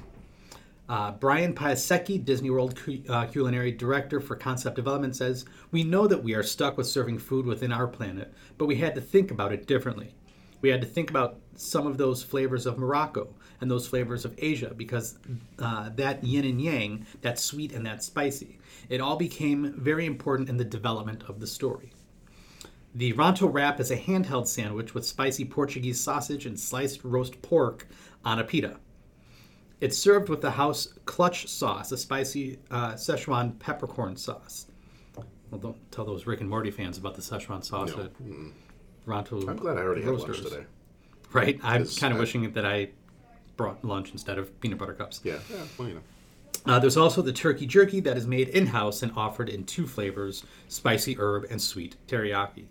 Uh, 0.89 1.13
Brian 1.13 1.55
Piasecki, 1.55 2.23
Disney 2.25 2.51
World 2.51 2.77
cu- 2.77 3.03
uh, 3.09 3.27
culinary 3.27 3.73
director 3.73 4.21
for 4.21 4.37
concept 4.37 4.77
development, 4.77 5.17
says, 5.17 5.45
We 5.71 5.85
know 5.85 6.07
that 6.07 6.23
we 6.23 6.35
are 6.35 6.43
stuck 6.43 6.77
with 6.77 6.87
serving 6.87 7.19
food 7.19 7.47
within 7.47 7.73
our 7.73 7.87
planet, 7.87 8.33
but 8.59 8.67
we 8.67 8.77
had 8.77 8.95
to 8.97 9.01
think 9.01 9.31
about 9.31 9.53
it 9.53 9.67
differently. 9.67 10.15
We 10.61 10.69
had 10.69 10.81
to 10.81 10.87
think 10.87 11.11
about 11.11 11.39
some 11.55 11.87
of 11.87 11.99
those 11.99 12.23
flavors 12.23 12.67
of 12.67 12.79
Morocco 12.79 13.35
and 13.61 13.71
those 13.71 13.87
flavors 13.87 14.25
of 14.25 14.35
Asia 14.39 14.73
because 14.77 15.19
uh, 15.59 15.91
that 15.97 16.25
yin 16.25 16.45
and 16.45 16.61
yang, 16.61 17.07
that 17.21 17.39
sweet 17.39 17.73
and 17.73 17.87
that 17.87 18.03
spicy, 18.03 18.59
it 18.89 19.01
all 19.01 19.17
became 19.17 19.75
very 19.77 20.07
important 20.07 20.49
in 20.49 20.57
the 20.57 20.65
development 20.65 21.25
of 21.29 21.41
the 21.41 21.47
story. 21.47 21.93
The 22.95 23.13
Ronto 23.15 23.53
wrap 23.53 23.81
is 23.81 23.91
a 23.91 23.97
handheld 23.97 24.47
sandwich 24.47 24.95
with 24.95 25.07
spicy 25.07 25.45
Portuguese 25.45 26.01
sausage 26.01 26.45
and 26.45 26.59
sliced 26.59 27.03
roast 27.05 27.41
pork 27.41 27.89
on 28.25 28.39
a 28.39 28.45
pita. 28.45 28.77
It's 29.83 29.99
served 29.99 30.29
with 30.29 30.41
the 30.41 30.53
house 30.53 30.95
clutch 31.07 31.49
sauce, 31.49 31.91
a 31.91 31.97
spicy 31.99 32.61
uh, 32.71 32.93
Szechuan 32.93 33.59
peppercorn 33.59 34.17
sauce. 34.17 34.67
Well, 35.51 35.61
don't 35.61 35.93
tell 35.93 36.05
those 36.05 36.25
Rick 36.25 36.41
and 36.41 36.49
Morty 36.49 36.71
fans 36.71 36.97
about 36.99 37.17
the 37.17 37.21
Szechuan 37.21 37.65
sauce 37.65 37.91
No. 37.97 38.05
at 38.05 38.13
Ronto 39.07 39.49
I'm 39.49 39.57
glad 39.57 39.77
I 39.77 39.81
already 39.81 40.03
had 40.03 40.15
lunch 40.15 40.29
Roasters. 40.29 40.51
today. 40.51 40.65
Right? 41.33 41.59
I'm 41.65 41.85
kind 41.87 42.13
of 42.13 42.19
I- 42.19 42.21
wishing 42.21 42.53
that 42.53 42.65
I 42.65 42.91
brought 43.57 43.85
lunch 43.85 44.13
instead 44.13 44.39
of 44.39 44.59
peanut 44.61 44.79
butter 44.79 44.95
cups. 44.95 45.21
Yeah, 45.25 45.39
yeah, 45.51 45.57
well, 45.77 45.89
you 45.89 45.95
know. 45.95 46.01
Uh, 46.65 46.79
there's 46.79 46.97
also 46.97 47.21
the 47.21 47.33
turkey 47.33 47.67
jerky 47.67 47.99
that 48.01 48.17
is 48.17 48.25
made 48.27 48.51
in 48.51 48.67
house 48.69 49.03
and 49.03 49.11
offered 49.17 49.49
in 49.49 49.65
two 49.65 49.85
flavors 49.89 50.45
spicy 50.69 51.17
herb 51.19 51.45
and 51.51 51.61
sweet 51.61 51.97
teriyaki. 52.07 52.67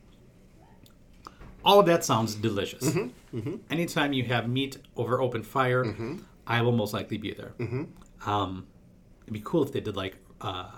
All 1.65 1.77
of 1.79 1.85
that 1.87 2.05
sounds 2.05 2.35
delicious. 2.35 2.83
Mm-hmm, 2.89 3.55
Anytime 3.69 4.13
you 4.13 4.23
have 4.23 4.47
meat 4.49 4.77
over 4.95 5.19
open 5.21 5.43
fire, 5.43 5.83
I 6.47 6.61
will 6.61 6.71
most 6.71 6.93
likely 6.93 7.17
be 7.17 7.33
there. 7.33 7.53
Mm-hmm. 7.59 8.29
Um, 8.29 8.67
it'd 9.23 9.33
be 9.33 9.41
cool 9.43 9.63
if 9.63 9.71
they 9.71 9.79
did 9.81 9.95
like 9.95 10.17
uh, 10.41 10.69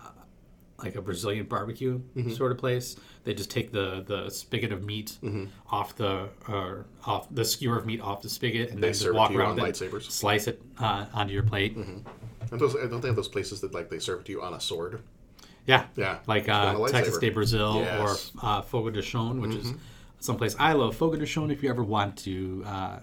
like 0.80 0.96
a 0.96 1.02
Brazilian 1.02 1.46
barbecue 1.46 2.00
Mm-hmm. 2.16 2.32
sort 2.32 2.52
of 2.52 2.58
place. 2.58 2.96
They 3.24 3.34
just 3.34 3.50
take 3.50 3.72
the, 3.72 4.04
the 4.06 4.30
spigot 4.30 4.72
of 4.72 4.84
meat 4.84 5.18
Mm-hmm. 5.24 5.46
off 5.72 5.96
the 5.96 6.30
or 6.50 6.86
off 7.06 7.28
the 7.34 7.46
skewer 7.46 7.78
of 7.78 7.86
meat 7.86 8.02
off 8.02 8.22
the 8.22 8.30
spigot, 8.30 8.72
and 8.72 8.84
then 8.84 8.92
just 8.94 9.12
walk 9.14 9.32
around 9.34 9.60
with 9.62 9.82
it, 9.82 10.04
slice 10.04 10.48
it 10.48 10.62
uh, 10.80 11.06
onto 11.14 11.34
your 11.34 11.44
plate. 11.44 11.76
And 11.78 12.04
those, 12.52 12.74
don't 12.74 13.02
they 13.02 13.08
have 13.08 13.16
those 13.16 13.30
places 13.30 13.62
that 13.62 13.74
like 13.74 13.90
they 13.90 14.00
serve 14.00 14.20
it 14.22 14.26
to 14.26 14.32
you 14.34 14.42
on 14.42 14.54
a 14.54 14.60
sword? 14.60 15.02
Yeah, 15.66 15.86
Yeah, 15.96 16.18
like 16.28 16.50
uh, 16.50 16.88
Texas 16.90 17.18
de 17.20 17.30
Brazil 17.30 17.76
Yes. 17.76 18.32
Mm-hmm. 18.32 18.46
or 18.46 18.50
uh, 18.50 18.62
Fogo 18.64 18.90
de 18.90 19.02
Chão, 19.02 19.40
which 19.40 19.56
is 19.56 19.74
someplace 20.20 20.58
I 20.60 20.74
love. 20.74 20.94
Fogo 20.98 21.16
de 21.16 21.26
Chão, 21.26 21.50
if 21.50 21.64
you 21.64 21.70
ever 21.70 21.84
want 21.84 22.18
to 22.20 22.64
uh, 22.68 23.00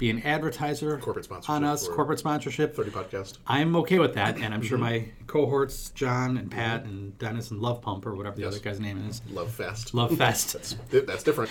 be 0.00 0.08
an 0.10 0.22
advertiser 0.22 0.96
Corporate 0.96 1.26
sponsorship 1.26 1.50
on 1.50 1.62
us, 1.62 1.86
corporate 1.86 2.18
sponsorship, 2.18 2.74
30 2.74 2.90
podcast. 2.90 3.38
I'm 3.46 3.76
okay 3.76 3.98
with 3.98 4.14
that, 4.14 4.38
and 4.38 4.54
I'm 4.54 4.62
sure 4.62 4.78
Mm-hmm. 4.78 4.82
my 4.86 5.08
cohorts, 5.26 5.90
John 5.90 6.38
and 6.38 6.50
Pat 6.50 6.84
and 6.84 7.16
Dennis 7.18 7.50
and 7.50 7.60
Love 7.60 7.82
Pump 7.82 8.06
or 8.06 8.16
whatever 8.16 8.34
the 8.34 8.42
Yes. 8.42 8.54
other 8.54 8.62
guy's 8.64 8.80
name 8.80 9.06
is, 9.08 9.20
Love 9.30 9.52
Fest. 9.52 9.92
Love 9.92 10.16
Fest. 10.18 10.54
That's, 10.54 10.74
that's 10.90 11.22
different. 11.22 11.50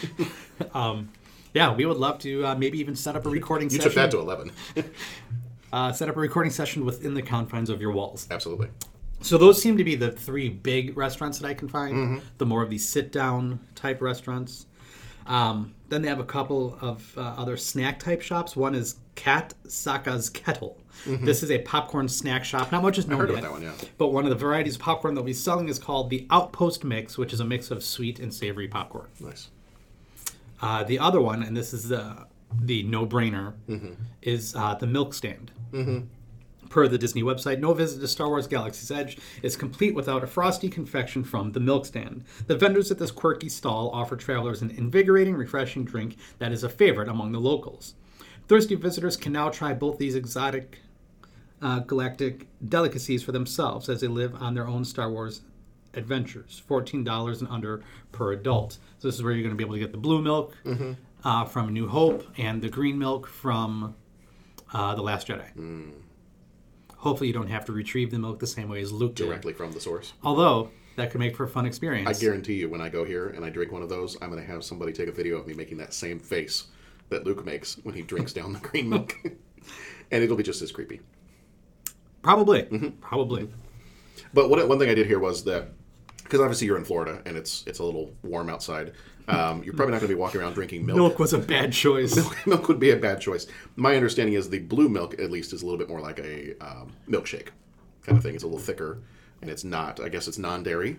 yeah, 1.54 1.74
we 1.76 1.86
would 1.86 1.98
love 1.98 2.18
to 2.20 2.44
uh, 2.46 2.56
maybe 2.56 2.80
even 2.80 2.96
set 2.96 3.16
up 3.16 3.26
a 3.28 3.30
recording 3.30 3.70
You 3.70 3.78
session. 3.78 3.92
took 3.92 3.96
that 3.96 4.12
to 4.12 4.20
11. 4.20 4.52
uh, 5.74 5.92
set 5.92 6.10
up 6.10 6.18
a 6.18 6.20
recording 6.20 6.52
session 6.52 6.86
within 6.86 7.14
the 7.14 7.22
confines 7.22 7.70
of 7.70 7.80
your 7.80 7.92
walls. 7.92 8.28
Absolutely. 8.32 8.70
So 9.22 9.38
those 9.38 9.62
seem 9.62 9.78
to 9.78 9.84
be 9.84 9.96
the 9.96 10.12
three 10.12 10.50
big 10.50 10.98
restaurants 10.98 11.38
that 11.40 11.48
I 11.48 11.54
can 11.54 11.68
find. 11.68 11.94
Mm-hmm. 11.96 12.26
The 12.40 12.46
more 12.48 12.64
of 12.64 12.70
these 12.72 12.88
sit-down 12.88 13.60
type 13.76 14.02
restaurants. 14.02 14.66
Um, 15.30 15.74
then 15.90 16.02
they 16.02 16.08
have 16.10 16.20
a 16.20 16.24
couple 16.26 16.78
of 16.82 17.16
uh, 17.18 17.22
other 17.22 17.56
snack 17.56 18.00
type 18.00 18.22
shops. 18.22 18.56
One 18.56 18.76
is 18.76 18.96
Kat 19.16 19.54
Saka's 19.68 20.30
Kettle. 20.30 20.78
This 21.06 21.44
is 21.44 21.52
a 21.52 21.60
popcorn 21.60 22.10
snack 22.10 22.44
shop. 22.44 22.72
Not 22.74 22.84
much 22.84 22.98
is 22.98 23.08
known 23.08 23.20
Mm-hmm. 23.22 23.30
yet, 23.36 23.40
about 23.40 23.42
that 23.44 23.52
one, 23.54 23.62
yeah. 23.62 23.88
but 23.98 24.08
one 24.10 24.26
of 24.26 24.32
the 24.32 24.36
varieties 24.36 24.76
of 24.76 24.82
popcorn 24.82 25.16
they'll 25.16 25.24
be 25.24 25.32
selling 25.34 25.70
is 25.70 25.80
called 25.80 26.10
the 26.10 26.28
Outpost 26.30 26.84
Mix, 26.84 27.18
which 27.18 27.32
is 27.32 27.40
a 27.40 27.46
mix 27.46 27.72
of 27.72 27.82
sweet 27.84 28.20
and 28.20 28.34
savory 28.34 28.68
popcorn. 28.68 29.08
Nice. 29.22 29.48
Uh, 30.62 30.84
the 30.84 31.00
other 31.00 31.22
one, 31.22 31.42
and 31.44 31.56
this 31.56 31.74
is 31.74 31.88
the 31.88 32.26
the 32.62 32.84
no-brainer, 32.84 33.54
Mm-hmm. 33.70 33.94
is 34.24 34.56
uh, 34.56 34.74
the 34.74 34.88
Milk 34.88 35.14
Stand. 35.14 35.52
Per 36.70 36.88
the 36.88 37.00
Disney 37.00 37.24
website, 37.24 37.60
no 37.60 37.74
visit 37.74 38.00
to 38.00 38.08
Star 38.08 38.28
Wars 38.28 38.48
Galaxy's 38.48 38.92
Edge 38.92 39.18
is 39.42 39.58
complete 39.58 39.96
without 39.96 40.24
a 40.24 40.28
frosty 40.28 40.70
confection 40.70 41.24
from 41.24 41.52
the 41.54 41.60
Milk 41.60 41.88
Stand. 41.88 42.24
The 42.46 42.56
vendors 42.56 42.92
at 42.92 43.00
this 43.00 43.10
quirky 43.12 43.50
stall 43.50 43.90
offer 43.92 44.16
travelers 44.16 44.62
an 44.62 44.70
invigorating, 44.70 45.36
refreshing 45.36 45.84
drink 45.84 46.16
that 46.38 46.52
is 46.52 46.64
a 46.64 46.70
favorite 46.70 47.10
among 47.10 47.32
the 47.32 47.40
locals. 47.40 47.96
Thirsty 48.48 48.76
visitors 48.76 49.18
can 49.18 49.32
now 49.34 49.50
try 49.50 49.74
both 49.74 49.98
these 49.98 50.14
exotic 50.16 50.80
uh, 51.62 51.80
galactic 51.80 52.48
delicacies 52.68 53.24
for 53.24 53.32
themselves 53.32 53.90
as 53.90 54.02
they 54.02 54.08
live 54.08 54.36
on 54.36 54.54
their 54.54 54.68
own 54.68 54.86
Star 54.86 55.10
Wars 55.10 55.42
adventures. 55.96 56.62
$14 56.70 57.40
and 57.40 57.50
under 57.50 57.82
per 58.12 58.32
adult. 58.32 58.74
So 59.00 59.08
this 59.08 59.16
is 59.16 59.24
where 59.24 59.34
you're 59.34 59.42
going 59.44 59.56
to 59.56 59.58
be 59.58 59.64
able 59.64 59.74
to 59.74 59.80
get 59.80 59.92
the 59.92 59.98
blue 59.98 60.22
milk 60.22 60.56
uh, 61.24 61.46
from 61.46 61.74
New 61.74 61.88
Hope 61.88 62.28
and 62.38 62.62
the 62.62 62.70
green 62.70 63.00
milk 63.00 63.26
from 63.28 63.96
uh, 64.72 64.94
The 64.94 65.02
Last 65.02 65.28
Jedi. 65.28 65.92
Hopefully 67.00 67.28
you 67.28 67.34
don't 67.34 67.48
have 67.48 67.64
to 67.66 67.72
retrieve 67.72 68.12
the 68.12 68.20
milk 68.20 68.40
the 68.40 68.48
same 68.48 68.68
way 68.68 68.82
as 68.82 68.92
Luke 68.92 69.16
did. 69.16 69.28
Directly 69.28 69.54
from 69.54 69.72
the 69.72 69.80
source. 69.80 70.14
Although, 70.22 70.70
that 70.98 71.12
could 71.12 71.20
make 71.20 71.36
for 71.36 71.46
a 71.46 71.48
fun 71.48 71.66
experience. 71.66 72.10
I 72.10 72.20
guarantee 72.22 72.56
you, 72.56 72.68
when 72.68 72.82
I 72.82 72.90
go 72.90 73.06
here 73.06 73.30
and 73.30 73.46
I 73.46 73.50
drink 73.50 73.72
one 73.72 73.82
of 73.82 73.88
those, 73.88 74.18
I'm 74.22 74.30
going 74.30 74.42
to 74.42 74.52
have 74.52 74.66
somebody 74.66 74.92
take 74.92 75.08
a 75.08 75.12
video 75.12 75.38
of 75.38 75.48
me 75.48 75.54
making 75.54 75.78
that 75.78 75.94
same 75.94 76.20
face 76.20 76.66
that 77.08 77.26
Luke 77.26 77.46
makes 77.46 77.76
when 77.84 77.96
he 77.96 78.02
drinks 78.02 78.34
down 78.34 78.52
the 78.52 78.60
green 78.60 78.90
milk. 78.90 79.16
and 79.24 80.24
it'll 80.24 80.36
be 80.36 80.44
just 80.44 80.62
as 80.62 80.74
creepy. 80.74 81.00
Probably. 82.22 82.64
Mm-hmm. 82.64 82.90
Probably. 83.00 83.50
But 84.34 84.50
what, 84.50 84.68
one 84.68 84.78
thing 84.78 84.90
I 84.90 84.94
did 84.94 85.08
here 85.08 85.20
was 85.20 85.46
that 85.46 85.70
because 86.24 86.42
obviously 86.42 86.68
you're 86.68 86.78
in 86.78 86.86
Florida 86.86 87.22
and 87.26 87.36
it's 87.36 87.64
it's 87.66 87.80
a 87.80 87.84
little 87.84 88.14
warm 88.24 88.50
outside, 88.50 88.92
um, 89.30 89.64
you're 89.64 89.74
probably 89.74 89.92
not 89.94 90.00
going 90.02 90.10
to 90.10 90.16
be 90.16 90.20
walking 90.20 90.42
around 90.42 90.54
drinking 90.54 90.86
milk. 90.86 90.98
Milk 90.98 91.20
was 91.20 91.34
a 91.34 91.38
bad 91.40 91.72
choice. 91.72 92.18
milk 92.46 92.68
would 92.68 92.80
be 92.80 92.90
a 92.92 92.98
bad 92.98 93.22
choice. 93.22 93.46
My 93.76 93.96
understanding 93.96 94.34
is 94.36 94.50
the 94.50 94.60
blue 94.60 94.90
milk, 94.90 95.20
at 95.20 95.30
least, 95.32 95.54
is 95.54 95.62
a 95.62 95.66
little 95.66 95.78
bit 95.78 95.88
more 95.90 96.02
like 96.02 96.20
a 96.20 96.58
um, 96.60 96.94
milkshake 97.08 97.50
kind 98.04 98.18
of 98.18 98.24
thing. 98.24 98.36
It's 98.36 98.44
a 98.44 98.48
little 98.48 98.60
thicker, 98.60 99.00
and 99.42 99.50
it's 99.50 99.64
not. 99.64 100.00
I 100.00 100.10
guess 100.10 100.28
it's 100.28 100.38
non-dairy, 100.38 100.98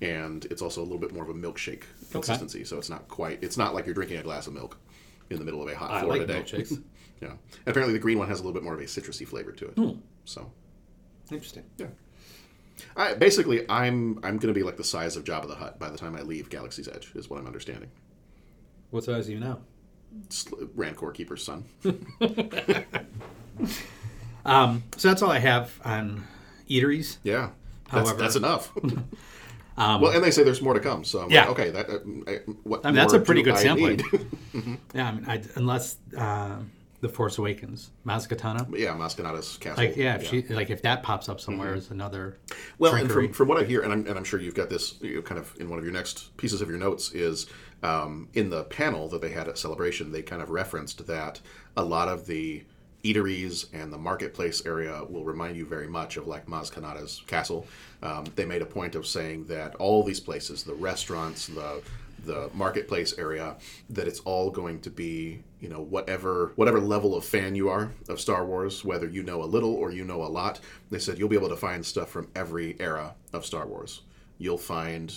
and 0.00 0.44
it's 0.46 0.62
also 0.62 0.80
a 0.80 0.84
little 0.84 0.98
bit 0.98 1.12
more 1.12 1.24
of 1.24 1.30
a 1.30 1.34
milkshake 1.34 1.82
consistency. 2.12 2.64
So 2.64 2.78
it's 2.78 2.90
not 2.90 3.08
quite. 3.08 3.42
It's 3.42 3.56
not 3.56 3.74
like 3.74 3.86
you're 3.86 3.94
drinking 3.94 4.18
a 4.18 4.22
glass 4.22 4.46
of 4.46 4.52
milk 4.54 4.78
in 5.30 5.38
the 5.38 5.44
middle 5.44 5.62
of 5.62 5.68
a 5.68 5.76
hot 5.76 5.90
I 5.90 6.00
Florida 6.02 6.32
like 6.32 6.46
day. 6.46 6.58
milkshakes. 6.58 6.82
yeah. 7.20 7.28
And 7.30 7.38
apparently, 7.66 7.92
the 7.92 7.98
green 7.98 8.18
one 8.18 8.28
has 8.28 8.38
a 8.40 8.42
little 8.42 8.54
bit 8.54 8.62
more 8.62 8.74
of 8.74 8.80
a 8.80 8.84
citrusy 8.84 9.26
flavor 9.26 9.52
to 9.52 9.66
it. 9.66 9.74
Hmm. 9.74 9.98
So 10.24 10.50
Interesting. 11.30 11.64
yeah. 11.78 11.86
I, 12.96 13.14
basically, 13.14 13.68
I'm 13.68 14.18
I'm 14.24 14.38
going 14.38 14.52
to 14.52 14.58
be 14.58 14.62
like 14.62 14.76
the 14.76 14.84
size 14.84 15.16
of 15.16 15.24
Jabba 15.24 15.48
the 15.48 15.54
Hutt 15.54 15.78
by 15.78 15.90
the 15.90 15.96
time 15.98 16.16
I 16.16 16.22
leave 16.22 16.48
Galaxy's 16.50 16.88
Edge, 16.88 17.12
is 17.14 17.28
what 17.30 17.38
I'm 17.40 17.46
understanding. 17.46 17.90
What 18.90 19.04
size 19.04 19.28
are 19.28 19.32
you 19.32 19.40
now? 19.40 19.58
Sl- 20.28 20.64
Rancor 20.74 21.10
Keeper's 21.12 21.42
son. 21.44 21.64
So 24.46 25.08
that's 25.08 25.22
all 25.22 25.30
I 25.30 25.38
have 25.38 25.80
on 25.84 26.26
eateries. 26.68 27.16
Yeah. 27.22 27.50
That's, 27.92 28.08
However- 28.08 28.20
that's 28.22 28.36
enough. 28.36 28.70
well, 29.76 30.08
and 30.10 30.22
they 30.22 30.30
say 30.30 30.42
there's 30.44 30.62
more 30.62 30.74
to 30.74 30.80
come. 30.80 31.04
So 31.04 31.20
I'm 31.22 31.30
Yeah. 31.30 31.42
like, 31.48 31.50
okay, 31.50 31.70
that 31.70 31.90
uh, 31.90 31.98
I- 32.30 32.40
what 32.62 32.84
I 32.84 32.88
mean, 32.88 32.96
that's 32.96 33.12
a 33.14 33.20
pretty 33.20 33.42
good 33.42 33.54
I 33.54 33.62
sampling. 33.62 34.02
need? 34.52 34.78
Yeah, 34.94 35.08
I 35.08 35.12
mean, 35.12 35.24
I, 35.26 35.42
unless 35.56 35.96
uh, 36.16 36.56
The 37.04 37.10
Force 37.10 37.36
Awakens, 37.36 37.90
Maz 38.06 38.26
Kanata. 38.26 38.66
Yeah, 38.74 38.94
Maz 38.94 39.14
Kanata's 39.14 39.58
castle. 39.58 39.84
Like 39.84 39.94
yeah, 39.94 40.14
if 40.14 40.26
she 40.26 40.40
like 40.44 40.70
if 40.70 40.80
that 40.80 41.02
pops 41.02 41.28
up 41.28 41.38
somewhere 41.38 41.74
as 41.74 41.90
another 41.90 42.38
Well, 42.78 42.94
and 42.94 43.12
from, 43.12 43.30
from 43.30 43.46
what 43.46 43.62
I 43.62 43.64
hear, 43.64 43.82
and 43.82 43.92
I'm, 43.92 44.06
and 44.06 44.16
I'm 44.16 44.24
sure 44.24 44.40
you've 44.40 44.54
got 44.54 44.70
this 44.70 44.94
you 45.02 45.16
know, 45.16 45.20
kind 45.20 45.38
of 45.38 45.54
in 45.60 45.68
one 45.68 45.78
of 45.78 45.84
your 45.84 45.92
next 45.92 46.34
pieces 46.38 46.62
of 46.62 46.70
your 46.70 46.78
notes, 46.78 47.12
is 47.12 47.44
um, 47.82 48.30
in 48.32 48.48
the 48.48 48.64
panel 48.64 49.06
that 49.08 49.20
they 49.20 49.28
had 49.28 49.48
at 49.48 49.58
Celebration, 49.58 50.12
they 50.12 50.22
kind 50.22 50.40
of 50.40 50.48
referenced 50.48 51.06
that 51.06 51.42
a 51.76 51.84
lot 51.84 52.08
of 52.08 52.24
the 52.24 52.64
eateries 53.04 53.66
and 53.74 53.92
the 53.92 53.98
marketplace 53.98 54.64
area 54.64 55.04
will 55.06 55.26
remind 55.26 55.58
you 55.58 55.66
very 55.66 55.86
much 55.86 56.16
of 56.16 56.26
like 56.26 56.46
Maz 56.46 56.72
Kanata's 56.72 57.22
castle. 57.26 57.66
Um, 58.02 58.24
they 58.34 58.46
made 58.46 58.62
a 58.62 58.66
point 58.66 58.94
of 58.94 59.06
saying 59.06 59.44
that 59.48 59.74
all 59.74 60.02
these 60.02 60.20
places, 60.20 60.64
the 60.64 60.72
restaurants, 60.72 61.48
the 61.48 61.82
the 62.24 62.50
marketplace 62.54 63.16
area 63.18 63.56
that 63.90 64.06
it's 64.08 64.20
all 64.20 64.50
going 64.50 64.80
to 64.80 64.90
be 64.90 65.42
you 65.60 65.68
know 65.68 65.80
whatever 65.80 66.52
whatever 66.56 66.80
level 66.80 67.14
of 67.14 67.24
fan 67.24 67.54
you 67.54 67.68
are 67.68 67.92
of 68.08 68.20
Star 68.20 68.44
Wars 68.44 68.84
whether 68.84 69.08
you 69.08 69.22
know 69.22 69.42
a 69.42 69.46
little 69.46 69.74
or 69.74 69.90
you 69.90 70.04
know 70.04 70.22
a 70.22 70.26
lot 70.26 70.60
they 70.90 70.98
said 70.98 71.18
you'll 71.18 71.28
be 71.28 71.36
able 71.36 71.48
to 71.48 71.56
find 71.56 71.84
stuff 71.84 72.10
from 72.10 72.28
every 72.34 72.76
era 72.80 73.14
of 73.32 73.46
Star 73.46 73.66
Wars. 73.66 74.02
You'll 74.38 74.58
find 74.58 75.12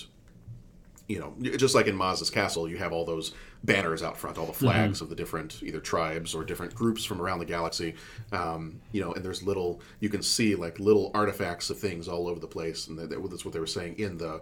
you 1.08 1.20
know 1.20 1.34
just 1.58 1.76
like 1.76 1.88
in 1.88 1.96
Maz's 1.96 2.30
castle 2.30 2.70
you 2.70 2.78
have 2.78 2.94
all 2.94 3.06
those 3.06 3.34
banners 3.64 4.04
out 4.04 4.18
front 4.18 4.38
all 4.38 4.46
the 4.46 4.54
flags 4.54 5.02
of 5.02 5.10
the 5.10 5.16
different 5.16 5.62
either 5.64 5.80
tribes 5.80 6.36
or 6.36 6.44
different 6.44 6.76
groups 6.76 7.04
from 7.04 7.22
around 7.22 7.40
the 7.40 7.46
galaxy. 7.46 7.96
Um, 8.32 8.80
you 8.92 9.02
know 9.02 9.14
and 9.14 9.24
there's 9.26 9.44
little 9.44 9.82
you 10.00 10.10
can 10.10 10.22
see 10.22 10.56
like 10.56 10.80
little 10.80 11.12
artifacts 11.14 11.70
of 11.70 11.80
things 11.80 12.08
all 12.08 12.28
over 12.28 12.40
the 12.40 12.48
place 12.48 12.88
and 12.88 12.98
that, 13.00 13.10
that's 13.10 13.44
what 13.46 13.54
they 13.54 13.60
were 13.60 13.68
saying 13.68 14.00
in 14.00 14.18
the 14.18 14.42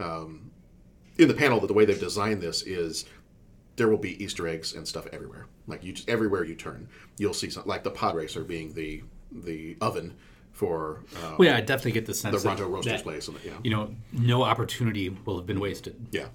um, 0.00 0.50
in 1.18 1.28
the 1.28 1.34
panel 1.34 1.60
that 1.60 1.66
the 1.66 1.74
way 1.74 1.84
they've 1.84 1.98
designed 1.98 2.40
this 2.40 2.62
is 2.62 3.06
there 3.76 3.88
will 3.88 3.98
be 3.98 4.22
Easter 4.22 4.48
eggs 4.48 4.74
and 4.74 4.86
stuff 4.86 5.06
everywhere. 5.12 5.46
Like 5.66 5.84
you 5.84 5.92
just 5.92 6.08
everywhere 6.08 6.44
you 6.44 6.54
turn, 6.54 6.88
you'll 7.18 7.34
see 7.34 7.50
something 7.50 7.68
like 7.68 7.84
the 7.84 7.90
pod 7.90 8.14
racer 8.14 8.44
being 8.44 8.72
the 8.74 9.02
the 9.30 9.76
oven 9.80 10.14
for 10.52 11.02
uh, 11.22 11.36
well, 11.38 11.48
yeah, 11.50 11.56
I 11.56 11.60
definitely 11.60 11.92
get 11.92 12.06
the 12.06 12.14
sense 12.14 12.42
the 12.42 12.48
Ronto 12.48 12.68
Roasters 12.70 12.94
that, 12.94 13.02
place. 13.02 13.28
And, 13.28 13.36
yeah, 13.44 13.52
You 13.62 13.70
know, 13.70 13.94
no 14.12 14.42
opportunity 14.42 15.10
will 15.10 15.36
have 15.36 15.46
been 15.46 15.60
wasted. 15.60 15.94
yeah. 16.12 16.28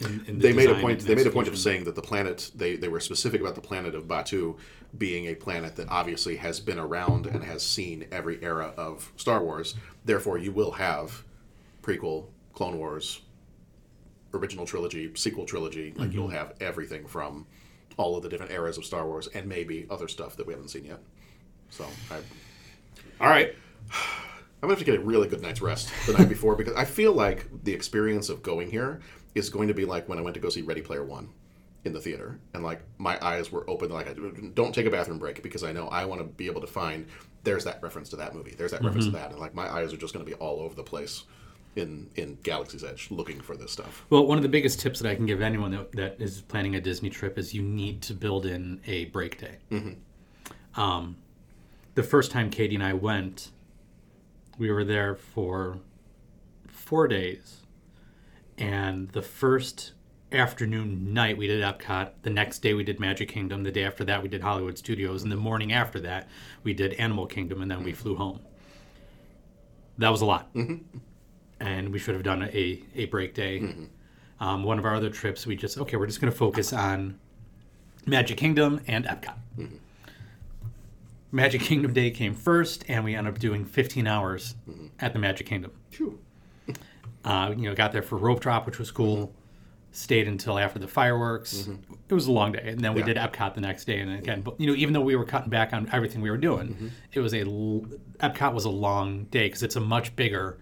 In, 0.00 0.24
in 0.26 0.38
the 0.38 0.48
They 0.48 0.52
made 0.52 0.70
a 0.70 0.80
point. 0.80 1.00
They 1.00 1.14
made 1.14 1.26
a 1.26 1.30
point 1.30 1.48
of 1.48 1.58
saying 1.58 1.84
that 1.84 1.94
the 1.94 2.02
planet 2.02 2.50
they, 2.54 2.76
they 2.76 2.88
were 2.88 3.00
specific 3.00 3.40
about 3.40 3.56
the 3.56 3.60
planet 3.60 3.94
of 3.94 4.04
Batuu 4.04 4.56
being 4.96 5.26
a 5.26 5.34
planet 5.34 5.76
that 5.76 5.88
obviously 5.90 6.36
has 6.36 6.60
been 6.60 6.78
around 6.78 7.26
and 7.26 7.44
has 7.44 7.62
seen 7.62 8.06
every 8.12 8.42
era 8.42 8.72
of 8.76 9.12
Star 9.16 9.42
Wars. 9.42 9.74
Therefore, 10.04 10.38
you 10.38 10.52
will 10.52 10.72
have 10.72 11.24
prequel, 11.82 12.26
Clone 12.54 12.78
Wars, 12.78 13.20
original 14.34 14.66
trilogy, 14.66 15.10
sequel 15.14 15.44
trilogy. 15.44 15.92
Like 15.96 16.08
mm-hmm. 16.08 16.18
you'll 16.18 16.28
have 16.28 16.54
everything 16.60 17.06
from 17.06 17.46
all 17.96 18.16
of 18.16 18.22
the 18.22 18.28
different 18.28 18.52
eras 18.52 18.78
of 18.78 18.84
Star 18.84 19.06
Wars 19.06 19.28
and 19.34 19.46
maybe 19.46 19.86
other 19.90 20.08
stuff 20.08 20.36
that 20.36 20.46
we 20.46 20.52
haven't 20.52 20.68
seen 20.68 20.84
yet. 20.84 21.00
So 21.70 21.86
I, 22.10 22.16
All 23.20 23.28
right. 23.28 23.54
I'm 23.90 24.68
gonna 24.68 24.72
have 24.72 24.78
to 24.80 24.84
get 24.84 24.96
a 24.96 25.00
really 25.00 25.28
good 25.28 25.40
night's 25.40 25.60
rest 25.60 25.90
the 26.06 26.14
night 26.14 26.28
before 26.28 26.56
because 26.56 26.74
I 26.74 26.84
feel 26.84 27.12
like 27.12 27.46
the 27.62 27.72
experience 27.72 28.28
of 28.28 28.42
going 28.42 28.70
here 28.70 29.00
is 29.34 29.50
going 29.50 29.68
to 29.68 29.74
be 29.74 29.84
like 29.84 30.08
when 30.08 30.18
I 30.18 30.22
went 30.22 30.34
to 30.34 30.40
go 30.40 30.48
see 30.48 30.62
Ready 30.62 30.82
Player 30.82 31.04
One 31.04 31.28
in 31.84 31.92
the 31.92 32.00
theater, 32.00 32.40
and 32.54 32.64
like 32.64 32.80
my 32.98 33.18
eyes 33.24 33.52
were 33.52 33.68
open. 33.70 33.90
Like, 33.90 34.08
I 34.08 34.14
don't 34.54 34.74
take 34.74 34.86
a 34.86 34.90
bathroom 34.90 35.18
break 35.18 35.42
because 35.42 35.62
I 35.62 35.72
know 35.72 35.86
I 35.88 36.04
want 36.04 36.20
to 36.20 36.26
be 36.26 36.46
able 36.46 36.60
to 36.60 36.66
find 36.66 37.06
there's 37.44 37.64
that 37.64 37.80
reference 37.82 38.08
to 38.10 38.16
that 38.16 38.34
movie, 38.34 38.54
there's 38.58 38.72
that 38.72 38.82
reference 38.82 39.06
to 39.06 39.12
mm-hmm. 39.12 39.20
that, 39.20 39.30
and 39.30 39.38
like 39.38 39.54
my 39.54 39.72
eyes 39.72 39.92
are 39.92 39.96
just 39.96 40.12
going 40.12 40.24
to 40.24 40.30
be 40.30 40.36
all 40.38 40.60
over 40.60 40.74
the 40.74 40.82
place 40.82 41.22
in 41.76 42.10
in 42.16 42.38
Galaxy's 42.42 42.84
Edge 42.84 43.10
looking 43.10 43.40
for 43.40 43.56
this 43.56 43.72
stuff. 43.72 44.04
Well, 44.10 44.26
one 44.26 44.38
of 44.38 44.42
the 44.42 44.48
biggest 44.48 44.80
tips 44.80 45.00
that 45.00 45.08
I 45.08 45.14
can 45.14 45.26
give 45.26 45.40
anyone 45.40 45.70
that, 45.72 45.92
that 45.92 46.20
is 46.20 46.40
planning 46.42 46.74
a 46.74 46.80
Disney 46.80 47.10
trip 47.10 47.38
is 47.38 47.54
you 47.54 47.62
need 47.62 48.02
to 48.02 48.14
build 48.14 48.46
in 48.46 48.80
a 48.86 49.06
break 49.06 49.40
day. 49.40 49.56
Mm-hmm. 49.70 50.80
Um, 50.80 51.16
the 51.94 52.02
first 52.02 52.30
time 52.30 52.50
Katie 52.50 52.74
and 52.74 52.84
I 52.84 52.92
went, 52.92 53.50
we 54.58 54.70
were 54.70 54.84
there 54.84 55.14
for 55.14 55.78
four 56.66 57.08
days, 57.08 57.62
and 58.56 59.08
the 59.10 59.22
first 59.22 59.92
afternoon 60.30 61.14
night 61.14 61.38
we 61.38 61.46
did 61.46 61.62
Epcot. 61.62 62.10
The 62.22 62.30
next 62.30 62.58
day 62.58 62.74
we 62.74 62.84
did 62.84 63.00
Magic 63.00 63.28
Kingdom. 63.28 63.62
The 63.62 63.72
day 63.72 63.84
after 63.84 64.04
that 64.04 64.22
we 64.22 64.28
did 64.28 64.42
Hollywood 64.42 64.78
Studios, 64.78 65.22
and 65.22 65.32
the 65.32 65.36
morning 65.36 65.72
after 65.72 66.00
that 66.00 66.28
we 66.62 66.74
did 66.74 66.92
Animal 66.94 67.26
Kingdom, 67.26 67.62
and 67.62 67.70
then 67.70 67.82
we 67.82 67.92
mm-hmm. 67.92 68.00
flew 68.00 68.16
home. 68.16 68.40
That 69.98 70.10
was 70.10 70.20
a 70.20 70.26
lot 70.26 70.54
mm-hmm. 70.54 70.98
And 71.60 71.92
we 71.92 71.98
should 71.98 72.14
have 72.14 72.24
done 72.24 72.42
a, 72.42 72.82
a 72.94 73.06
break 73.06 73.34
day. 73.34 73.60
Mm-hmm. 73.60 73.84
Um, 74.40 74.62
one 74.62 74.78
of 74.78 74.84
our 74.84 74.94
other 74.94 75.10
trips, 75.10 75.46
we 75.46 75.56
just 75.56 75.78
okay, 75.78 75.96
we're 75.96 76.06
just 76.06 76.20
going 76.20 76.32
to 76.32 76.38
focus 76.38 76.72
on 76.72 77.18
Magic 78.06 78.38
Kingdom 78.38 78.80
and 78.86 79.04
Epcot. 79.04 79.36
Mm-hmm. 79.58 79.76
Magic 81.30 81.60
Kingdom 81.60 81.92
Day 81.92 82.10
came 82.10 82.34
first, 82.34 82.84
and 82.88 83.04
we 83.04 83.14
ended 83.14 83.34
up 83.34 83.38
doing 83.40 83.64
15 83.64 84.06
hours 84.06 84.54
mm-hmm. 84.68 84.86
at 85.00 85.12
the 85.12 85.18
Magic 85.18 85.46
Kingdom. 85.46 85.72
Phew. 85.90 86.18
Uh, 87.24 87.52
you 87.54 87.68
know, 87.68 87.74
got 87.74 87.92
there 87.92 88.00
for 88.00 88.16
rope 88.16 88.40
drop, 88.40 88.64
which 88.64 88.78
was 88.78 88.90
cool. 88.90 89.34
Stayed 89.90 90.28
until 90.28 90.56
after 90.56 90.78
the 90.78 90.86
fireworks. 90.86 91.68
It 92.08 92.14
was 92.14 92.26
a 92.26 92.32
long 92.32 92.52
day, 92.52 92.62
and 92.64 92.80
then 92.80 92.94
we 92.94 93.00
Yeah. 93.00 93.06
did 93.06 93.16
Epcot 93.18 93.54
the 93.54 93.60
next 93.60 93.84
day. 93.86 93.98
And 93.98 94.12
again, 94.12 94.40
but 94.40 94.58
you 94.58 94.66
know, 94.66 94.74
even 94.74 94.94
though 94.94 95.02
we 95.02 95.14
were 95.16 95.24
cutting 95.24 95.50
back 95.50 95.74
on 95.74 95.90
everything 95.92 96.22
we 96.22 96.30
were 96.30 96.38
doing, 96.38 96.92
it 97.12 97.20
was 97.20 97.34
a 97.34 97.40
l- 97.40 97.84
Epcot 98.20 98.54
was 98.54 98.64
a 98.64 98.70
long 98.70 99.24
day 99.24 99.48
because 99.48 99.62
it's 99.62 99.76
a 99.76 99.80
much 99.80 100.14
bigger 100.16 100.58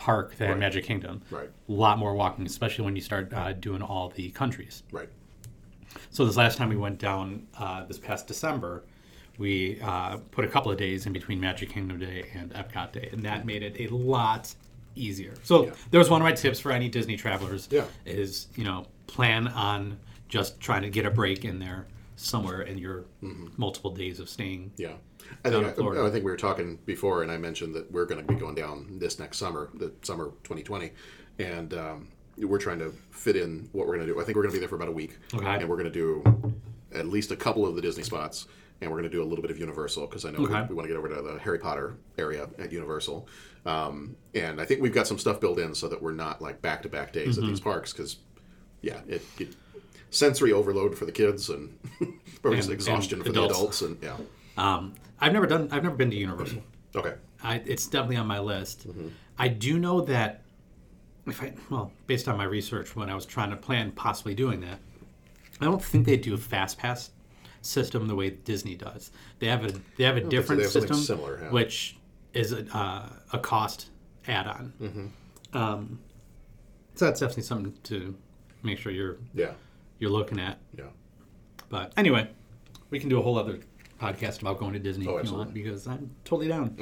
park 0.00 0.34
than 0.36 0.58
Magic 0.58 0.84
Kingdom. 0.84 1.20
Right. 1.30 1.48
A 1.68 1.72
lot 1.72 1.98
more 1.98 2.14
walking, 2.14 2.46
especially 2.46 2.86
when 2.86 2.96
you 2.96 3.02
start 3.02 3.32
uh, 3.34 3.52
doing 3.52 3.82
all 3.82 4.08
the 4.08 4.30
countries. 4.30 4.82
Right. 4.90 5.10
So 6.10 6.24
this 6.24 6.36
last 6.36 6.56
time 6.56 6.70
we 6.70 6.76
went 6.76 6.98
down 6.98 7.46
uh, 7.58 7.84
this 7.84 7.98
past 7.98 8.26
December, 8.26 8.82
we 9.38 9.78
uh, 9.82 10.16
put 10.30 10.44
a 10.44 10.48
couple 10.48 10.72
of 10.72 10.78
days 10.78 11.04
in 11.06 11.12
between 11.12 11.38
Magic 11.38 11.68
Kingdom 11.70 11.98
Day 11.98 12.30
and 12.34 12.50
Epcot 12.54 12.92
Day, 12.92 13.10
and 13.12 13.22
that 13.24 13.44
made 13.44 13.62
it 13.62 13.78
a 13.78 13.94
lot 13.94 14.52
easier. 14.96 15.34
So 15.42 15.66
Yeah. 15.66 15.72
there 15.90 15.98
was 15.98 16.08
one 16.08 16.22
of 16.22 16.24
my 16.24 16.32
tips 16.32 16.58
for 16.58 16.72
any 16.72 16.88
Disney 16.88 17.16
travelers. 17.16 17.68
Yeah. 17.70 17.84
Is 18.06 18.48
you 18.56 18.64
know 18.64 18.86
plan 19.06 19.48
on 19.48 19.98
just 20.28 20.60
trying 20.60 20.82
to 20.82 20.90
get 20.90 21.04
a 21.04 21.10
break 21.10 21.44
in 21.44 21.58
there 21.58 21.86
somewhere 22.24 22.62
in 22.62 22.78
your 22.78 23.04
Mm-hmm. 23.22 23.48
multiple 23.56 23.90
days 23.90 24.20
of 24.20 24.28
staying. 24.28 24.72
Yeah. 24.76 24.94
I 25.44 25.50
think. 25.50 25.78
I, 25.78 26.06
I 26.06 26.10
think 26.10 26.24
we 26.24 26.30
were 26.30 26.36
talking 26.36 26.78
before, 26.86 27.22
and 27.22 27.30
I 27.30 27.36
mentioned 27.36 27.74
that 27.74 27.90
we're 27.92 28.06
going 28.06 28.24
to 28.24 28.32
be 28.32 28.38
going 28.38 28.54
down 28.54 28.98
this 28.98 29.18
next 29.18 29.38
summer, 29.38 29.70
the 29.74 29.92
summer 30.02 30.26
2020, 30.44 30.90
and 31.38 31.74
um, 31.74 32.08
we're 32.38 32.58
trying 32.58 32.78
to 32.80 32.92
fit 33.10 33.36
in 33.36 33.68
what 33.72 33.86
we're 33.86 33.96
going 33.96 34.06
to 34.06 34.12
do. 34.14 34.20
I 34.20 34.24
think 34.24 34.36
we're 34.36 34.42
going 34.42 34.52
to 34.52 34.56
be 34.56 34.60
there 34.60 34.68
for 34.68 34.76
about 34.76 34.88
a 34.88 34.92
week, 34.92 35.18
Okay. 35.34 35.46
and 35.46 35.68
we're 35.68 35.76
going 35.76 35.90
to 35.90 35.92
do 35.92 36.54
at 36.94 37.06
least 37.06 37.30
a 37.30 37.36
couple 37.36 37.66
of 37.66 37.76
the 37.76 37.82
Disney 37.82 38.02
spots, 38.02 38.46
and 38.80 38.90
we're 38.90 38.96
going 38.98 39.10
to 39.10 39.14
do 39.16 39.22
a 39.22 39.28
little 39.28 39.42
bit 39.42 39.50
of 39.50 39.58
Universal 39.58 40.06
because 40.06 40.24
I 40.24 40.30
know 40.30 40.40
Okay. 40.40 40.62
we, 40.62 40.68
we 40.68 40.74
want 40.74 40.84
to 40.88 40.88
get 40.88 40.96
over 40.98 41.08
to 41.08 41.22
the 41.22 41.38
Harry 41.38 41.58
Potter 41.58 41.96
area 42.18 42.48
at 42.58 42.72
Universal, 42.72 43.28
um, 43.66 44.16
and 44.34 44.60
I 44.60 44.64
think 44.64 44.80
we've 44.82 44.94
got 44.94 45.06
some 45.06 45.18
stuff 45.18 45.40
built 45.40 45.58
in 45.58 45.74
so 45.74 45.86
that 45.88 46.02
we're 46.02 46.12
not 46.12 46.40
like 46.40 46.60
back 46.62 46.82
to 46.82 46.88
back 46.88 47.12
days 47.12 47.36
Mm-hmm. 47.36 47.44
at 47.44 47.48
these 47.50 47.60
parks 47.60 47.92
because, 47.92 48.16
yeah, 48.80 49.00
it, 49.06 49.22
it 49.38 49.54
sensory 50.10 50.52
overload 50.52 50.96
for 50.96 51.06
the 51.06 51.12
kids 51.12 51.48
and 51.48 51.76
or 52.44 52.54
just 52.54 52.70
exhaustion 52.70 53.18
and 53.18 53.26
for 53.26 53.30
adults. 53.32 53.52
the 53.52 53.58
adults, 53.58 53.82
and 53.82 53.98
yeah, 54.02 54.16
Um, 54.56 54.94
I've 55.20 55.32
never 55.32 55.46
done. 55.46 55.68
I've 55.70 55.82
never 55.82 55.96
been 55.96 56.10
to 56.10 56.16
Universal. 56.16 56.62
okay. 56.96 57.14
I, 57.42 57.62
it's 57.64 57.86
definitely 57.86 58.16
on 58.16 58.26
my 58.26 58.38
list. 58.38 58.88
Mm-hmm. 58.88 59.08
I 59.38 59.48
do 59.48 59.78
know 59.78 60.02
that 60.02 60.42
if 61.26 61.42
I 61.42 61.52
well, 61.70 61.92
based 62.06 62.28
on 62.28 62.36
my 62.36 62.44
research 62.44 62.94
when 62.96 63.08
I 63.08 63.14
was 63.14 63.26
trying 63.26 63.50
to 63.50 63.56
plan 63.56 63.92
possibly 63.92 64.34
doing 64.34 64.60
that, 64.60 64.78
I 65.60 65.64
don't 65.64 65.82
think 65.82 66.06
they 66.06 66.16
do 66.16 66.34
a 66.34 66.38
fast 66.38 66.78
pass 66.78 67.10
system 67.62 68.06
the 68.08 68.14
way 68.14 68.30
Disney 68.30 68.74
does. 68.74 69.10
They 69.38 69.46
have 69.46 69.64
a 69.64 69.72
they 69.96 70.04
have 70.04 70.16
a 70.16 70.22
different 70.22 70.62
have 70.62 70.70
system, 70.70 70.96
similar, 70.96 71.40
yeah. 71.42 71.50
which 71.50 71.96
is 72.32 72.52
a, 72.52 72.64
uh, 72.76 73.08
a 73.32 73.38
cost 73.38 73.88
add-on. 74.28 74.72
Mm-hmm. 74.80 75.56
Um, 75.56 75.98
so 76.94 77.06
that's 77.06 77.20
definitely 77.20 77.42
something 77.44 77.76
to 77.84 78.14
make 78.62 78.78
sure 78.78 78.92
you're 78.92 79.16
Yeah, 79.34 79.52
you're 80.00 80.10
looking 80.10 80.40
at. 80.40 80.58
yeah. 80.76 80.84
But 81.68 81.92
anyway, 81.96 82.28
we 82.90 82.98
can 82.98 83.08
do 83.08 83.18
a 83.20 83.22
whole 83.22 83.38
other 83.38 83.60
podcast 84.00 84.40
about 84.40 84.58
going 84.58 84.72
to 84.72 84.80
Disney 84.80 85.06
Oh, 85.06 85.18
if 85.18 85.26
you 85.26 85.34
want 85.34 85.54
because 85.54 85.86
I'm 85.86 86.10
totally 86.24 86.48
down. 86.48 86.74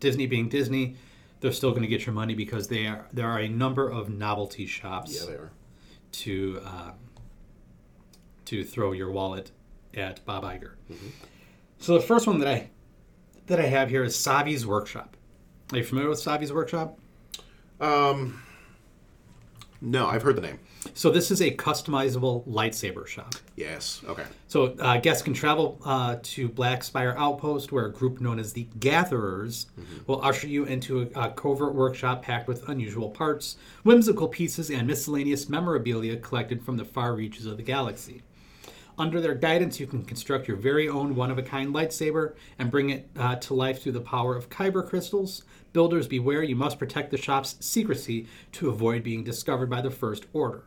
Disney 0.00 0.26
being 0.26 0.48
Disney, 0.48 0.96
they're 1.40 1.50
still 1.52 1.70
going 1.70 1.82
to 1.82 1.88
get 1.88 2.06
your 2.06 2.14
money 2.14 2.34
because 2.34 2.68
they 2.68 2.86
are 2.86 3.06
there 3.12 3.26
are 3.28 3.40
a 3.40 3.48
number 3.48 3.88
of 3.90 4.08
novelty 4.08 4.64
shops 4.64 5.12
Yeah, 5.20 5.26
they 5.26 5.32
are. 5.36 5.50
to 6.12 6.60
uh, 6.64 6.90
to 8.48 8.64
throw 8.64 8.92
your 8.92 9.10
wallet 9.10 9.50
at 9.94 10.24
Bob 10.24 10.44
Iger. 10.44 10.72
So 11.78 11.94
the 11.94 12.00
first 12.00 12.26
one 12.26 12.38
that 12.40 12.48
I 12.48 12.70
that 13.46 13.58
I 13.60 13.66
have 13.66 13.88
here 13.90 14.04
is 14.04 14.14
Savi's 14.16 14.66
Workshop. 14.66 15.16
Are 15.72 15.78
you 15.78 15.84
familiar 15.84 16.08
with 16.10 16.18
Savi's 16.18 16.52
Workshop? 16.52 16.98
Um, 17.80 18.42
No, 19.80 20.06
I've 20.06 20.22
heard 20.22 20.36
the 20.36 20.42
name. 20.42 20.58
So 20.94 21.10
this 21.10 21.30
is 21.30 21.40
a 21.40 21.50
customizable 21.50 22.46
lightsaber 22.48 23.06
shop. 23.06 23.34
Yes. 23.56 24.00
Okay. 24.08 24.24
So 24.48 24.74
uh, 24.80 24.98
guests 24.98 25.22
can 25.22 25.34
travel 25.34 25.78
uh, 25.84 26.16
to 26.22 26.48
Black 26.48 26.82
Spire 26.82 27.14
Outpost, 27.16 27.70
where 27.72 27.86
a 27.86 27.92
group 27.92 28.20
known 28.20 28.38
as 28.38 28.52
the 28.52 28.66
Gatherers 28.78 29.66
will 30.06 30.24
usher 30.24 30.46
you 30.48 30.64
into 30.64 31.02
a, 31.14 31.26
a 31.26 31.30
covert 31.30 31.74
workshop 31.74 32.22
packed 32.22 32.48
with 32.48 32.68
unusual 32.68 33.10
parts, 33.10 33.56
whimsical 33.82 34.28
pieces, 34.28 34.70
and 34.70 34.86
miscellaneous 34.86 35.48
memorabilia 35.48 36.16
collected 36.16 36.62
from 36.64 36.76
the 36.76 36.84
far 36.84 37.14
reaches 37.14 37.46
of 37.46 37.56
the 37.56 37.62
galaxy. 37.62 38.22
Under 38.98 39.20
their 39.20 39.36
guidance, 39.36 39.78
you 39.78 39.86
can 39.86 40.04
construct 40.04 40.48
your 40.48 40.56
very 40.56 40.88
own 40.88 41.14
one-of-a-kind 41.14 41.72
lightsaber 41.72 42.34
and 42.58 42.70
bring 42.70 42.90
it 42.90 43.08
uh, 43.16 43.36
to 43.36 43.54
life 43.54 43.80
through 43.80 43.92
the 43.92 44.00
power 44.00 44.34
of 44.34 44.50
kyber 44.50 44.86
crystals. 44.86 45.44
Builders 45.72 46.08
beware, 46.08 46.42
you 46.42 46.56
must 46.56 46.80
protect 46.80 47.12
the 47.12 47.16
shop's 47.16 47.56
secrecy 47.60 48.26
to 48.52 48.68
avoid 48.68 49.04
being 49.04 49.22
discovered 49.22 49.70
by 49.70 49.80
the 49.80 49.90
First 49.90 50.26
Order. 50.32 50.64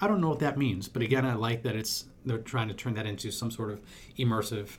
I 0.00 0.08
don't 0.08 0.20
know 0.22 0.30
what 0.30 0.38
that 0.40 0.56
means, 0.56 0.88
but 0.88 1.02
again, 1.02 1.26
I 1.26 1.34
like 1.34 1.62
that 1.64 1.76
it's 1.76 2.06
they're 2.24 2.38
trying 2.38 2.68
to 2.68 2.74
turn 2.74 2.94
that 2.94 3.06
into 3.06 3.30
some 3.30 3.50
sort 3.50 3.70
of 3.70 3.80
immersive, 4.18 4.78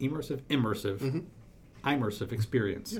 immersive, 0.00 0.40
immersive, 0.48 1.24
immersive 1.84 2.32
experience. 2.32 2.98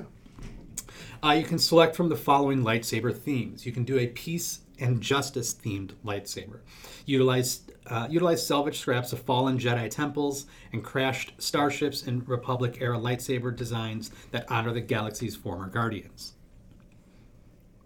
Uh, 1.22 1.32
you 1.32 1.45
can 1.45 1.59
select 1.59 1.95
from 1.95 2.09
the 2.09 2.16
following 2.16 2.62
lightsaber 2.62 3.16
themes. 3.16 3.64
You 3.66 3.72
can 3.72 3.84
do 3.84 3.99
a 3.99 4.07
peace 4.09 4.61
and 4.81 5.01
justice 5.01 5.55
themed 5.55 5.93
lightsaber. 6.05 6.61
Utilized, 7.07 7.72
uh, 7.87 8.07
utilize 8.11 8.47
salvage 8.47 8.79
scraps 8.79 9.12
of 9.12 9.20
fallen 9.20 9.59
Jedi 9.59 9.91
temples 9.91 10.47
and 10.72 10.85
crashed 10.85 11.33
starships 11.39 12.07
and 12.07 12.29
Republic 12.29 12.79
era 12.81 12.99
lightsaber 12.99 13.55
designs 13.55 14.11
that 14.31 14.51
honor 14.51 14.72
the 14.72 14.81
galaxy's 14.81 15.37
former 15.37 15.68
guardians. 15.68 16.35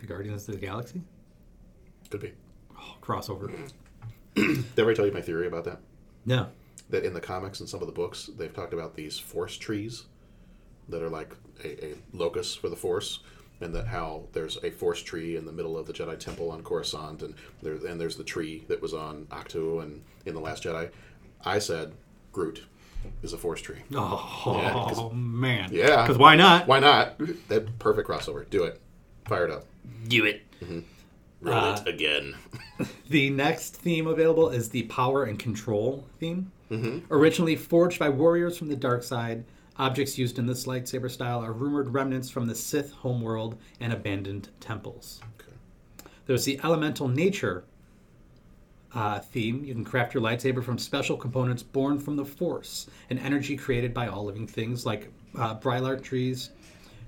The 0.02 0.08
Guardians 0.08 0.48
of 0.48 0.54
the 0.56 0.60
Galaxy? 0.60 1.00
Could 2.10 2.20
be. 2.20 2.32
Oh, 2.76 2.96
crossover. 3.00 3.52
Did 4.34 4.64
I 4.76 4.94
tell 4.94 5.06
you 5.06 5.12
my 5.12 5.20
theory 5.20 5.46
about 5.46 5.62
that? 5.64 5.78
No. 6.26 6.48
That 6.90 7.04
in 7.04 7.14
the 7.14 7.20
comics 7.20 7.60
and 7.60 7.68
some 7.68 7.80
of 7.82 7.86
the 7.86 7.92
books, 7.92 8.28
they've 8.36 8.52
talked 8.52 8.74
about 8.74 8.96
these 8.96 9.20
force 9.20 9.56
trees 9.56 10.06
that 10.88 11.02
are 11.02 11.08
like 11.08 11.36
a, 11.62 11.84
a 11.84 11.94
locus 12.12 12.52
for 12.52 12.68
the 12.68 12.74
force, 12.74 13.20
and 13.62 13.74
that 13.74 13.86
how 13.86 14.24
there's 14.32 14.58
a 14.62 14.70
force 14.70 15.02
tree 15.02 15.36
in 15.36 15.44
the 15.46 15.52
middle 15.52 15.78
of 15.78 15.86
the 15.86 15.92
Jedi 15.92 16.18
Temple 16.18 16.50
on 16.50 16.62
Coruscant, 16.62 17.22
and 17.22 17.34
there 17.62 17.74
and 17.74 18.00
there's 18.00 18.16
the 18.16 18.24
tree 18.24 18.64
that 18.68 18.80
was 18.82 18.92
on 18.94 19.26
Ahch-To 19.30 19.80
and 19.80 20.02
in 20.26 20.34
the 20.34 20.40
Last 20.40 20.62
Jedi. 20.64 20.90
I 21.44 21.58
said 21.58 21.92
Groot 22.32 22.64
is 23.22 23.32
a 23.32 23.38
force 23.38 23.60
tree. 23.60 23.78
Oh, 23.94 24.54
Yeah, 24.62 24.72
'cause- 24.72 25.12
man. 25.12 25.70
Yeah. 25.72 26.02
Because 26.02 26.18
why 26.18 26.36
not? 26.36 26.66
Why 26.66 26.78
not? 26.80 27.18
That 27.48 27.78
perfect 27.78 28.08
crossover. 28.08 28.48
Do 28.48 28.64
it. 28.64 28.80
Fire 29.26 29.44
it 29.46 29.50
up. 29.50 29.64
Do 30.08 30.24
it. 30.24 30.42
Roll 31.40 31.54
Uh, 31.56 31.80
it 31.84 31.88
again. 31.88 32.34
The 33.10 33.28
next 33.30 33.76
theme 33.76 34.06
available 34.06 34.48
is 34.48 34.70
the 34.70 34.84
power 34.84 35.24
and 35.24 35.38
control 35.38 36.06
theme. 36.18 36.50
Originally 37.10 37.54
forged 37.56 37.98
by 37.98 38.08
warriors 38.08 38.56
from 38.56 38.68
the 38.68 38.76
dark 38.76 39.02
side, 39.02 39.44
objects 39.82 40.16
used 40.16 40.38
in 40.38 40.46
this 40.46 40.66
lightsaber 40.66 41.10
style 41.10 41.40
are 41.44 41.52
rumored 41.52 41.92
remnants 41.92 42.30
from 42.30 42.46
the 42.46 42.54
Sith 42.54 42.92
homeworld 42.92 43.58
and 43.80 43.92
abandoned 43.92 44.48
temples. 44.60 45.20
Okay. 45.40 46.06
There's 46.26 46.44
the 46.44 46.60
elemental 46.62 47.08
nature 47.08 47.64
uh, 48.94 49.18
theme. 49.18 49.64
You 49.64 49.74
can 49.74 49.84
craft 49.84 50.14
your 50.14 50.22
lightsaber 50.22 50.62
from 50.62 50.78
special 50.78 51.16
components 51.16 51.64
born 51.64 51.98
from 51.98 52.14
the 52.14 52.24
Force, 52.24 52.86
an 53.10 53.18
energy 53.18 53.56
created 53.56 53.92
by 53.92 54.06
all 54.06 54.24
living 54.24 54.46
things 54.46 54.86
like 54.86 55.12
uh, 55.36 55.56
Brylark 55.56 56.00
trees, 56.00 56.50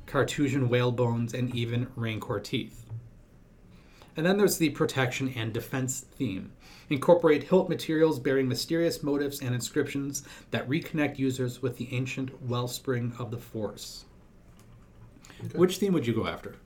Cartesian 0.06 0.68
whale 0.68 0.90
bones, 0.90 1.32
and 1.32 1.54
even 1.54 1.86
Rancor 1.94 2.40
teeth. 2.40 2.86
And 4.16 4.26
then 4.26 4.36
there's 4.36 4.58
the 4.58 4.70
protection 4.70 5.32
and 5.36 5.52
defense 5.52 6.00
theme. 6.00 6.50
Incorporate 6.90 7.44
hilt 7.44 7.68
materials 7.68 8.18
bearing 8.18 8.48
mysterious 8.48 9.02
motifs 9.02 9.40
and 9.40 9.54
inscriptions 9.54 10.22
that 10.50 10.68
reconnect 10.68 11.18
users 11.18 11.62
with 11.62 11.76
the 11.78 11.88
ancient 11.92 12.42
wellspring 12.42 13.14
of 13.18 13.30
the 13.30 13.38
Force. 13.38 14.04
Which 15.54 15.78
theme 15.78 15.92
would 15.92 16.06
you 16.06 16.14
go 16.14 16.26
after? 16.26 16.56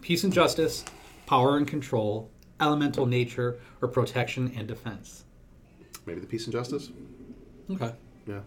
Peace 0.00 0.24
and 0.24 0.32
justice, 0.32 0.84
power 1.26 1.56
and 1.56 1.66
control, 1.66 2.30
elemental 2.60 3.06
nature, 3.06 3.58
or 3.80 3.88
protection 3.88 4.52
and 4.56 4.68
defense? 4.68 5.24
Maybe 6.06 6.20
the 6.20 6.26
peace 6.26 6.44
and 6.44 6.52
justice. 6.52 6.90
Okay. 7.70 7.92
Yeah. 8.26 8.40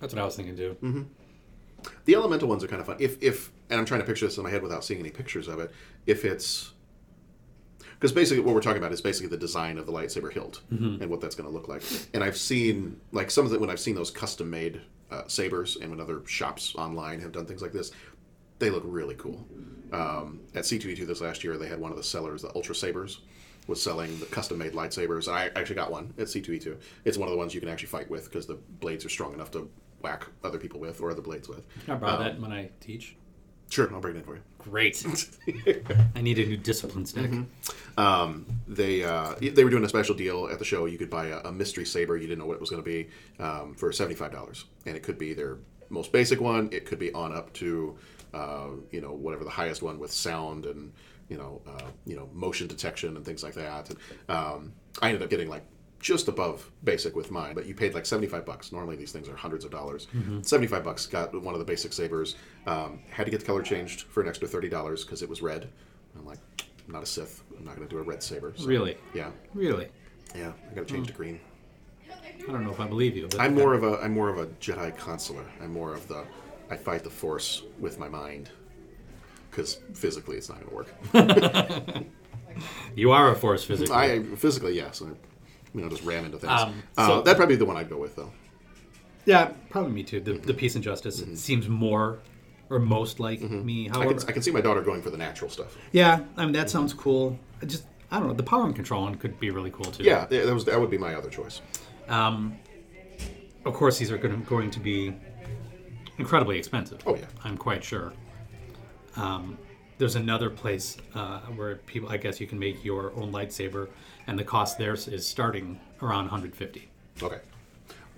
That's 0.00 0.14
what 0.14 0.22
I 0.22 0.24
was 0.24 0.36
thinking 0.36 0.56
too. 0.56 0.76
Mm-hmm. 0.82 1.02
The 2.04 2.14
elemental 2.14 2.48
ones 2.48 2.64
are 2.64 2.68
kind 2.68 2.80
of 2.80 2.86
fun. 2.86 2.96
If 2.98 3.22
if 3.22 3.52
and 3.70 3.78
I'm 3.78 3.86
trying 3.86 4.00
to 4.00 4.06
picture 4.06 4.26
this 4.26 4.36
in 4.36 4.42
my 4.42 4.50
head 4.50 4.62
without 4.62 4.84
seeing 4.84 5.00
any 5.00 5.10
pictures 5.10 5.48
of 5.48 5.60
it. 5.60 5.70
If 6.06 6.24
it's 6.24 6.72
because 7.98 8.12
basically 8.12 8.42
what 8.44 8.54
we're 8.54 8.60
talking 8.60 8.78
about 8.78 8.92
is 8.92 9.00
basically 9.00 9.28
the 9.28 9.36
design 9.36 9.76
of 9.76 9.86
the 9.86 9.92
lightsaber 9.92 10.32
hilt 10.32 10.60
and 10.70 11.10
what 11.10 11.20
that's 11.20 11.34
going 11.34 11.48
to 11.48 11.54
look 11.54 11.66
like. 11.68 11.82
And 12.14 12.22
I've 12.22 12.36
seen 12.36 13.00
like 13.12 13.30
some 13.30 13.44
of 13.44 13.50
the 13.50 13.58
when 13.58 13.70
I've 13.70 13.80
seen 13.80 13.94
those 13.96 14.10
custom 14.10 14.48
made 14.50 14.80
uh, 15.10 15.22
sabers 15.26 15.76
and 15.80 15.90
when 15.90 16.00
other 16.00 16.22
shops 16.26 16.74
online 16.76 17.20
have 17.20 17.32
done 17.32 17.46
things 17.46 17.62
like 17.62 17.72
this, 17.72 17.90
they 18.58 18.70
look 18.70 18.82
really 18.86 19.14
cool. 19.16 19.46
Um, 19.92 20.40
at 20.54 20.64
C2E2 20.64 21.06
this 21.06 21.20
last 21.20 21.42
year, 21.42 21.56
they 21.56 21.66
had 21.68 21.80
one 21.80 21.90
of 21.90 21.96
the 21.96 22.02
sellers, 22.04 22.42
the 22.42 22.54
Ultra 22.54 22.74
Sabers, 22.74 23.20
was 23.66 23.82
selling 23.82 24.18
the 24.20 24.26
custom 24.26 24.58
made 24.58 24.72
lightsabers. 24.72 25.28
And 25.28 25.36
I 25.36 25.50
actually 25.58 25.76
got 25.76 25.90
one 25.90 26.12
at 26.18 26.26
C2E2. 26.26 26.76
It's 27.04 27.18
one 27.18 27.28
of 27.28 27.32
the 27.32 27.38
ones 27.38 27.54
you 27.54 27.60
can 27.60 27.68
actually 27.68 27.88
fight 27.88 28.10
with 28.10 28.24
because 28.24 28.46
the 28.46 28.58
blades 28.80 29.04
are 29.04 29.08
strong 29.08 29.32
enough 29.34 29.50
to 29.52 29.70
whack 30.02 30.26
other 30.44 30.58
people 30.58 30.78
with 30.78 31.00
or 31.00 31.10
other 31.10 31.22
blades 31.22 31.48
with. 31.48 31.66
Can 31.84 31.94
I 31.94 31.96
borrow 31.96 32.18
that 32.18 32.40
when 32.40 32.52
I 32.52 32.70
teach? 32.80 33.16
Sure, 33.70 33.92
I'll 33.92 34.00
bring 34.00 34.16
it 34.16 34.18
in 34.18 34.24
for 34.24 34.34
you. 34.36 34.42
Great. 34.58 35.04
I 36.14 36.20
need 36.20 36.38
a 36.38 36.46
new 36.46 36.56
discipline 36.56 37.06
stick. 37.06 37.30
They 38.66 39.02
uh, 39.02 39.34
they 39.40 39.64
were 39.64 39.70
doing 39.70 39.84
a 39.84 39.88
special 39.88 40.14
deal 40.14 40.48
at 40.48 40.58
the 40.58 40.64
show. 40.64 40.86
You 40.86 40.98
could 40.98 41.10
buy 41.10 41.26
a, 41.26 41.38
a 41.40 41.52
mystery 41.52 41.84
saber. 41.84 42.16
You 42.16 42.26
didn't 42.26 42.38
know 42.38 42.46
what 42.46 42.54
it 42.54 42.60
was 42.60 42.70
going 42.70 42.82
to 42.82 42.88
be 42.88 43.08
um, 43.38 43.74
for 43.74 43.92
seventy 43.92 44.14
five 44.14 44.32
dollars, 44.32 44.64
and 44.86 44.96
it 44.96 45.02
could 45.02 45.18
be 45.18 45.34
their 45.34 45.58
most 45.90 46.12
basic 46.12 46.40
one. 46.40 46.68
It 46.72 46.86
could 46.86 46.98
be 46.98 47.12
on 47.12 47.34
up 47.34 47.52
to 47.54 47.96
uh, 48.34 48.68
you 48.90 49.00
know 49.00 49.12
whatever 49.12 49.44
the 49.44 49.50
highest 49.50 49.82
one 49.82 49.98
with 49.98 50.12
sound 50.12 50.66
and 50.66 50.92
you 51.28 51.36
know 51.36 51.62
uh, 51.66 51.88
you 52.06 52.16
know 52.16 52.28
motion 52.32 52.66
detection 52.66 53.16
and 53.16 53.24
things 53.24 53.42
like 53.42 53.54
that. 53.54 53.90
And, 53.90 53.98
um, 54.28 54.72
I 55.00 55.08
ended 55.08 55.22
up 55.22 55.30
getting 55.30 55.48
like 55.48 55.64
just 56.00 56.28
above 56.28 56.70
basic 56.84 57.16
with 57.16 57.30
mine, 57.30 57.54
but 57.54 57.66
you 57.66 57.74
paid 57.74 57.94
like 57.94 58.06
75 58.06 58.44
bucks. 58.44 58.72
Normally 58.72 58.96
these 58.96 59.12
things 59.12 59.28
are 59.28 59.36
hundreds 59.36 59.64
of 59.64 59.70
dollars. 59.70 60.06
75 60.42 60.84
bucks 60.84 61.06
got 61.06 61.32
one 61.42 61.54
of 61.54 61.58
the 61.58 61.64
basic 61.64 61.92
sabers. 61.92 62.36
Um, 62.66 63.00
had 63.10 63.24
to 63.24 63.30
get 63.30 63.40
the 63.40 63.46
color 63.46 63.62
changed 63.62 64.02
for 64.02 64.22
an 64.22 64.28
extra 64.28 64.46
$30 64.46 64.70
because 65.04 65.22
it 65.22 65.28
was 65.28 65.42
red. 65.42 65.68
I'm 66.16 66.24
like, 66.26 66.38
I'm 66.86 66.92
not 66.92 67.02
a 67.02 67.06
Sith. 67.06 67.42
I'm 67.56 67.64
not 67.64 67.76
going 67.76 67.88
to 67.88 67.94
do 67.94 68.00
a 68.00 68.04
red 68.04 68.22
saber. 68.22 68.52
So, 68.56 68.66
Really? 68.66 68.96
Yeah. 69.14 69.30
Really? 69.54 69.88
Yeah. 70.36 70.52
I 70.70 70.74
got 70.74 70.86
to 70.86 70.94
change 70.94 71.08
to 71.08 71.12
green. 71.12 71.40
I 72.10 72.52
don't 72.52 72.64
know 72.64 72.70
if 72.70 72.80
I 72.80 72.86
believe 72.86 73.16
you. 73.16 73.28
But 73.28 73.40
I'm 73.40 73.54
more 73.54 73.74
of 73.74 73.82
a 73.82 73.98
I'm 74.00 74.14
more 74.14 74.28
of 74.28 74.38
a 74.38 74.46
Jedi 74.46 74.96
consular. 74.96 75.44
I'm 75.60 75.72
more 75.72 75.92
of 75.92 76.06
the 76.08 76.24
I 76.70 76.76
fight 76.76 77.02
the 77.04 77.10
Force 77.10 77.62
with 77.78 77.98
my 77.98 78.08
mind 78.08 78.50
because 79.50 79.80
physically 79.92 80.36
it's 80.36 80.48
not 80.48 80.60
going 80.64 80.68
to 80.70 80.74
work. 80.74 82.04
You 82.96 83.12
are 83.12 83.30
a 83.30 83.36
force 83.36 83.64
physically. 83.64 83.94
I 83.94 84.22
physically 84.36 84.74
yes, 84.74 85.02
I, 85.02 85.10
you 85.74 85.80
know, 85.80 85.88
just 85.88 86.04
ram 86.04 86.24
into 86.24 86.38
things. 86.38 86.52
Um, 86.52 86.82
uh, 86.96 87.20
that'd 87.20 87.36
probably 87.36 87.56
be 87.56 87.58
the 87.58 87.64
one 87.66 87.76
I'd 87.76 87.90
go 87.90 87.98
with 87.98 88.16
though. 88.16 88.32
yeah, 89.24 89.52
probably 89.70 89.92
me 89.92 90.02
too. 90.02 90.20
The, 90.20 90.34
the 90.34 90.54
peace 90.54 90.74
and 90.74 90.84
justice 90.84 91.22
seems 91.34 91.68
more 91.68 92.18
or 92.70 92.78
most 92.78 93.18
like 93.20 93.40
me. 93.40 93.88
I 93.90 94.06
can, 94.06 94.18
I 94.28 94.32
can 94.32 94.42
see 94.42 94.50
my 94.50 94.60
daughter 94.60 94.82
going 94.82 95.02
for 95.02 95.10
the 95.10 95.16
natural 95.16 95.50
stuff. 95.50 95.76
yeah, 95.92 96.20
I 96.36 96.44
mean 96.44 96.52
that 96.52 96.70
sounds 96.70 96.92
cool. 96.94 97.38
I 97.62 97.66
just 97.66 97.84
I 98.10 98.18
don't 98.18 98.28
know. 98.28 98.34
The 98.34 98.42
power 98.42 98.64
and 98.64 98.74
control 98.74 99.02
one 99.02 99.14
could 99.16 99.38
be 99.40 99.50
really 99.50 99.70
cool 99.70 99.86
too. 99.86 100.04
Yeah, 100.04 100.26
yeah, 100.30 100.44
that 100.44 100.54
was 100.54 100.64
that 100.64 100.80
would 100.80 100.90
be 100.90 100.98
my 100.98 101.14
other 101.14 101.30
choice. 101.30 101.60
Um, 102.08 102.58
of 103.64 103.74
course, 103.74 103.98
these 103.98 104.10
are 104.10 104.16
going 104.16 104.40
to, 104.40 104.48
going 104.48 104.70
to 104.70 104.80
be 104.80 105.14
incredibly 106.16 106.58
expensive. 106.58 107.00
Oh, 107.06 107.14
yeah. 107.14 107.26
I'm 107.44 107.58
quite 107.58 107.84
sure. 107.84 108.12
Um, 109.16 109.58
there's 109.98 110.16
another 110.16 110.48
place 110.48 110.96
uh, 111.14 111.40
where 111.56 111.76
people, 111.76 112.08
I 112.08 112.16
guess, 112.16 112.40
you 112.40 112.46
can 112.46 112.58
make 112.58 112.84
your 112.84 113.12
own 113.14 113.32
lightsaber, 113.32 113.88
and 114.28 114.38
the 114.38 114.44
cost 114.44 114.78
there 114.78 114.94
is 114.94 115.26
starting 115.26 115.80
around 116.00 116.24
150. 116.24 116.88
Okay, 117.20 117.40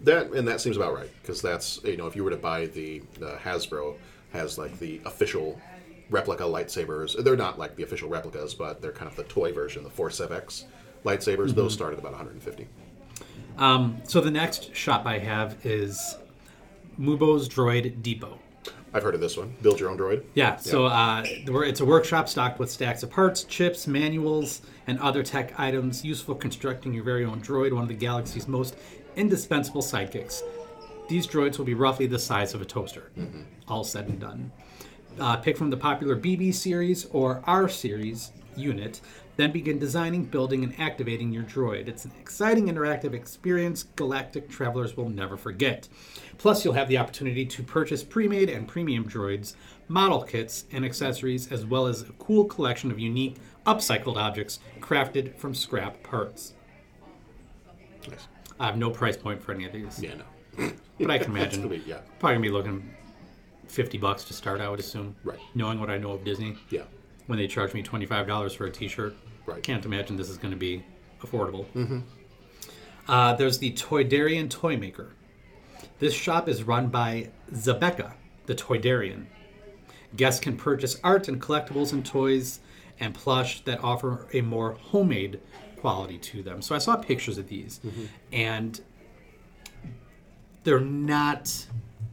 that 0.02 0.26
and 0.32 0.46
that 0.46 0.60
seems 0.60 0.76
about 0.76 0.92
right 0.92 1.10
because 1.22 1.40
that's 1.40 1.82
you 1.84 1.96
know 1.96 2.06
if 2.06 2.14
you 2.14 2.22
were 2.22 2.30
to 2.30 2.36
buy 2.36 2.66
the, 2.66 3.00
the 3.18 3.38
Hasbro 3.42 3.96
has 4.32 4.58
like 4.58 4.78
the 4.78 5.00
official 5.06 5.58
replica 6.10 6.42
lightsabers. 6.42 7.22
They're 7.24 7.36
not 7.36 7.58
like 7.58 7.76
the 7.76 7.84
official 7.84 8.08
replicas, 8.08 8.54
but 8.54 8.82
they're 8.82 8.92
kind 8.92 9.10
of 9.10 9.16
the 9.16 9.24
toy 9.24 9.52
version, 9.52 9.84
the 9.84 9.90
Force 9.90 10.20
FX 10.20 10.64
lightsabers. 11.04 11.54
Those 11.54 11.72
start 11.72 11.92
at 11.92 11.98
about 11.98 12.12
150. 12.12 12.66
Um, 13.56 14.00
so 14.04 14.20
the 14.20 14.30
next 14.30 14.74
shop 14.74 15.06
I 15.06 15.18
have 15.18 15.64
is 15.64 16.16
Mubo's 16.98 17.48
Droid 17.48 18.02
Depot. 18.02 18.38
I've 18.92 19.02
heard 19.02 19.14
of 19.14 19.20
this 19.20 19.36
one. 19.36 19.54
Build 19.62 19.78
your 19.78 19.90
own 19.90 19.98
droid. 19.98 20.24
Yeah, 20.34 20.56
so 20.56 20.86
uh, 20.86 21.24
it's 21.24 21.80
a 21.80 21.84
workshop 21.84 22.28
stocked 22.28 22.58
with 22.58 22.70
stacks 22.70 23.02
of 23.02 23.10
parts, 23.10 23.44
chips, 23.44 23.86
manuals, 23.86 24.62
and 24.86 24.98
other 24.98 25.22
tech 25.22 25.58
items 25.58 26.04
useful 26.04 26.34
for 26.34 26.40
constructing 26.40 26.92
your 26.92 27.04
very 27.04 27.24
own 27.24 27.40
droid, 27.40 27.72
one 27.72 27.82
of 27.82 27.88
the 27.88 27.94
galaxy's 27.94 28.48
most 28.48 28.76
indispensable 29.16 29.82
sidekicks. 29.82 30.42
These 31.08 31.26
droids 31.26 31.58
will 31.58 31.64
be 31.64 31.74
roughly 31.74 32.06
the 32.06 32.18
size 32.18 32.54
of 32.54 32.62
a 32.62 32.64
toaster, 32.64 33.10
all 33.68 33.84
said 33.84 34.08
and 34.08 34.20
done. 34.20 34.52
Uh, 35.18 35.36
pick 35.36 35.56
from 35.56 35.70
the 35.70 35.76
popular 35.76 36.16
BB 36.16 36.54
series 36.54 37.06
or 37.06 37.42
R 37.46 37.68
series 37.68 38.32
unit. 38.56 39.00
Then 39.36 39.52
begin 39.52 39.78
designing, 39.78 40.24
building, 40.24 40.64
and 40.64 40.78
activating 40.78 41.32
your 41.32 41.44
droid. 41.44 41.88
It's 41.88 42.04
an 42.04 42.12
exciting 42.20 42.68
interactive 42.68 43.14
experience 43.14 43.84
galactic 43.96 44.50
travelers 44.50 44.96
will 44.96 45.08
never 45.08 45.36
forget. 45.36 45.88
Plus, 46.40 46.64
you'll 46.64 46.72
have 46.72 46.88
the 46.88 46.96
opportunity 46.96 47.44
to 47.44 47.62
purchase 47.62 48.02
pre 48.02 48.26
made 48.26 48.48
and 48.48 48.66
premium 48.66 49.04
droids, 49.06 49.56
model 49.88 50.22
kits, 50.22 50.64
and 50.72 50.86
accessories, 50.86 51.52
as 51.52 51.66
well 51.66 51.86
as 51.86 52.00
a 52.00 52.12
cool 52.18 52.46
collection 52.46 52.90
of 52.90 52.98
unique, 52.98 53.36
upcycled 53.66 54.16
objects 54.16 54.58
crafted 54.80 55.36
from 55.36 55.54
scrap 55.54 56.02
parts. 56.02 56.54
Nice. 58.08 58.26
I 58.58 58.64
have 58.64 58.78
no 58.78 58.88
price 58.90 59.18
point 59.18 59.42
for 59.42 59.52
any 59.52 59.66
of 59.66 59.72
these, 59.74 60.02
Yeah, 60.02 60.14
no. 60.56 60.72
but 60.98 61.10
I 61.10 61.18
can 61.18 61.30
imagine 61.36 61.68
be- 61.68 61.82
yeah. 61.86 61.98
probably 62.18 62.36
gonna 62.36 62.40
be 62.40 62.48
looking 62.50 62.94
50 63.68 63.98
bucks 63.98 64.24
to 64.24 64.32
start, 64.32 64.62
I 64.62 64.70
would 64.70 64.80
assume. 64.80 65.14
Right. 65.22 65.38
Knowing 65.54 65.78
what 65.78 65.90
I 65.90 65.98
know 65.98 66.12
of 66.12 66.24
Disney. 66.24 66.56
Yeah. 66.70 66.84
when 67.26 67.38
they 67.38 67.48
charge 67.48 67.74
me 67.74 67.82
$25 67.82 68.56
for 68.56 68.64
a 68.64 68.70
t-shirt. 68.70 69.14
Right. 69.44 69.62
Can't 69.62 69.84
imagine 69.84 70.16
this 70.16 70.30
is 70.30 70.38
going 70.38 70.52
to 70.52 70.56
be 70.56 70.82
affordable. 71.22 71.66
Mm-hmm. 71.76 71.98
Uh, 73.08 73.34
there's 73.34 73.58
the 73.58 73.72
Toydarian 73.72 74.48
Toy 74.48 74.78
Maker. 74.78 75.10
This 76.00 76.14
shop 76.14 76.48
is 76.48 76.64
run 76.64 76.88
by 76.88 77.28
Zabaka, 77.52 78.14
the 78.46 78.54
Toydarian. 78.54 79.26
Guests 80.16 80.40
can 80.40 80.56
purchase 80.56 80.98
art 81.04 81.28
and 81.28 81.40
collectibles 81.40 81.92
and 81.92 82.04
toys 82.04 82.60
and 82.98 83.14
plush 83.14 83.60
that 83.64 83.84
offer 83.84 84.26
a 84.32 84.40
more 84.40 84.72
homemade 84.72 85.40
quality 85.76 86.18
to 86.18 86.42
them. 86.42 86.62
So 86.62 86.74
I 86.74 86.78
saw 86.78 86.96
pictures 86.96 87.38
of 87.38 87.48
these, 87.48 87.80
and 88.32 88.80
they're 90.64 90.80
not. 90.80 91.66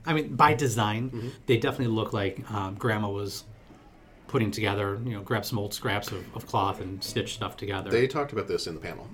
I 0.05 0.13
mean, 0.13 0.35
by 0.35 0.53
design, 0.53 1.31
they 1.47 1.57
definitely 1.57 1.93
look 1.93 2.13
like 2.13 2.49
um, 2.51 2.75
Grandma 2.75 3.09
was 3.09 3.43
putting 4.27 4.51
together. 4.51 4.99
You 5.05 5.13
know, 5.13 5.21
grab 5.21 5.45
some 5.45 5.57
old 5.59 5.73
scraps 5.73 6.11
of, 6.11 6.23
of 6.35 6.45
cloth 6.47 6.81
and 6.81 7.03
stitch 7.03 7.33
stuff 7.35 7.57
together. 7.57 7.89
They 7.89 8.07
talked 8.07 8.33
about 8.33 8.47
this 8.47 8.67
in 8.67 8.75
the 8.75 8.81
panel. 8.81 9.07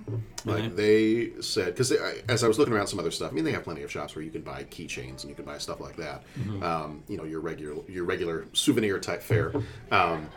Like 0.44 0.64
Mhm. 0.64 0.76
they 0.76 1.40
said, 1.42 1.66
because 1.74 1.92
as 2.28 2.44
I 2.44 2.48
was 2.48 2.58
looking 2.58 2.74
around 2.74 2.88
some 2.88 2.98
other 2.98 3.10
stuff, 3.10 3.30
I 3.30 3.34
mean, 3.34 3.44
they 3.44 3.52
have 3.52 3.64
plenty 3.64 3.82
of 3.82 3.90
shops 3.90 4.14
where 4.16 4.24
you 4.24 4.30
can 4.30 4.42
buy 4.42 4.64
keychains 4.64 5.20
and 5.22 5.30
you 5.30 5.34
can 5.34 5.44
buy 5.44 5.58
stuff 5.58 5.80
like 5.80 5.96
that. 5.96 6.24
Um, 6.62 7.02
you 7.08 7.16
know, 7.16 7.24
your 7.24 7.40
regular 7.40 7.82
your 7.88 8.04
regular 8.04 8.46
souvenir 8.52 8.98
type 8.98 9.22
fare. 9.22 9.52
Um, 9.92 10.28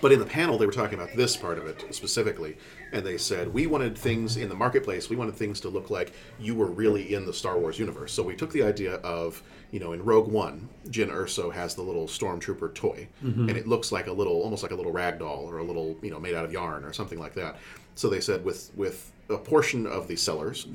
but 0.00 0.12
in 0.12 0.18
the 0.18 0.26
panel, 0.26 0.56
they 0.58 0.66
were 0.66 0.72
talking 0.72 0.98
about 0.98 1.14
this 1.14 1.36
part 1.36 1.58
of 1.58 1.66
it 1.66 1.94
specifically, 1.94 2.56
and 2.92 3.04
they 3.04 3.18
said 3.18 3.52
we 3.52 3.66
wanted 3.66 3.96
things 3.96 4.36
in 4.36 4.48
the 4.48 4.54
marketplace. 4.54 5.08
We 5.10 5.16
wanted 5.16 5.36
things 5.36 5.60
to 5.60 5.68
look 5.68 5.90
like 5.90 6.12
you 6.38 6.54
were 6.54 6.66
really 6.66 7.14
in 7.14 7.26
the 7.26 7.32
Star 7.32 7.58
Wars 7.58 7.78
universe. 7.78 8.12
So 8.12 8.22
we 8.22 8.34
took 8.36 8.52
the 8.52 8.62
idea 8.62 8.94
of 8.96 9.42
you 9.70 9.80
know 9.80 9.92
in 9.92 10.04
Rogue 10.04 10.28
One, 10.28 10.68
Jyn 10.88 11.10
Erso 11.10 11.52
has 11.52 11.74
the 11.74 11.82
little 11.82 12.06
stormtrooper 12.06 12.74
toy, 12.74 13.08
mm-hmm. 13.24 13.48
and 13.48 13.56
it 13.58 13.66
looks 13.66 13.92
like 13.92 14.06
a 14.06 14.12
little, 14.12 14.40
almost 14.42 14.62
like 14.62 14.72
a 14.72 14.76
little 14.76 14.92
rag 14.92 15.18
doll 15.18 15.48
or 15.48 15.58
a 15.58 15.64
little 15.64 15.96
you 16.02 16.10
know 16.10 16.18
made 16.20 16.34
out 16.34 16.44
of 16.44 16.52
yarn 16.52 16.84
or 16.84 16.92
something 16.92 17.18
like 17.18 17.34
that. 17.34 17.56
So 17.94 18.08
they 18.08 18.20
said 18.20 18.44
with 18.44 18.70
with 18.76 19.12
a 19.28 19.38
portion 19.38 19.86
of 19.86 20.08
the 20.08 20.16
sellers, 20.16 20.66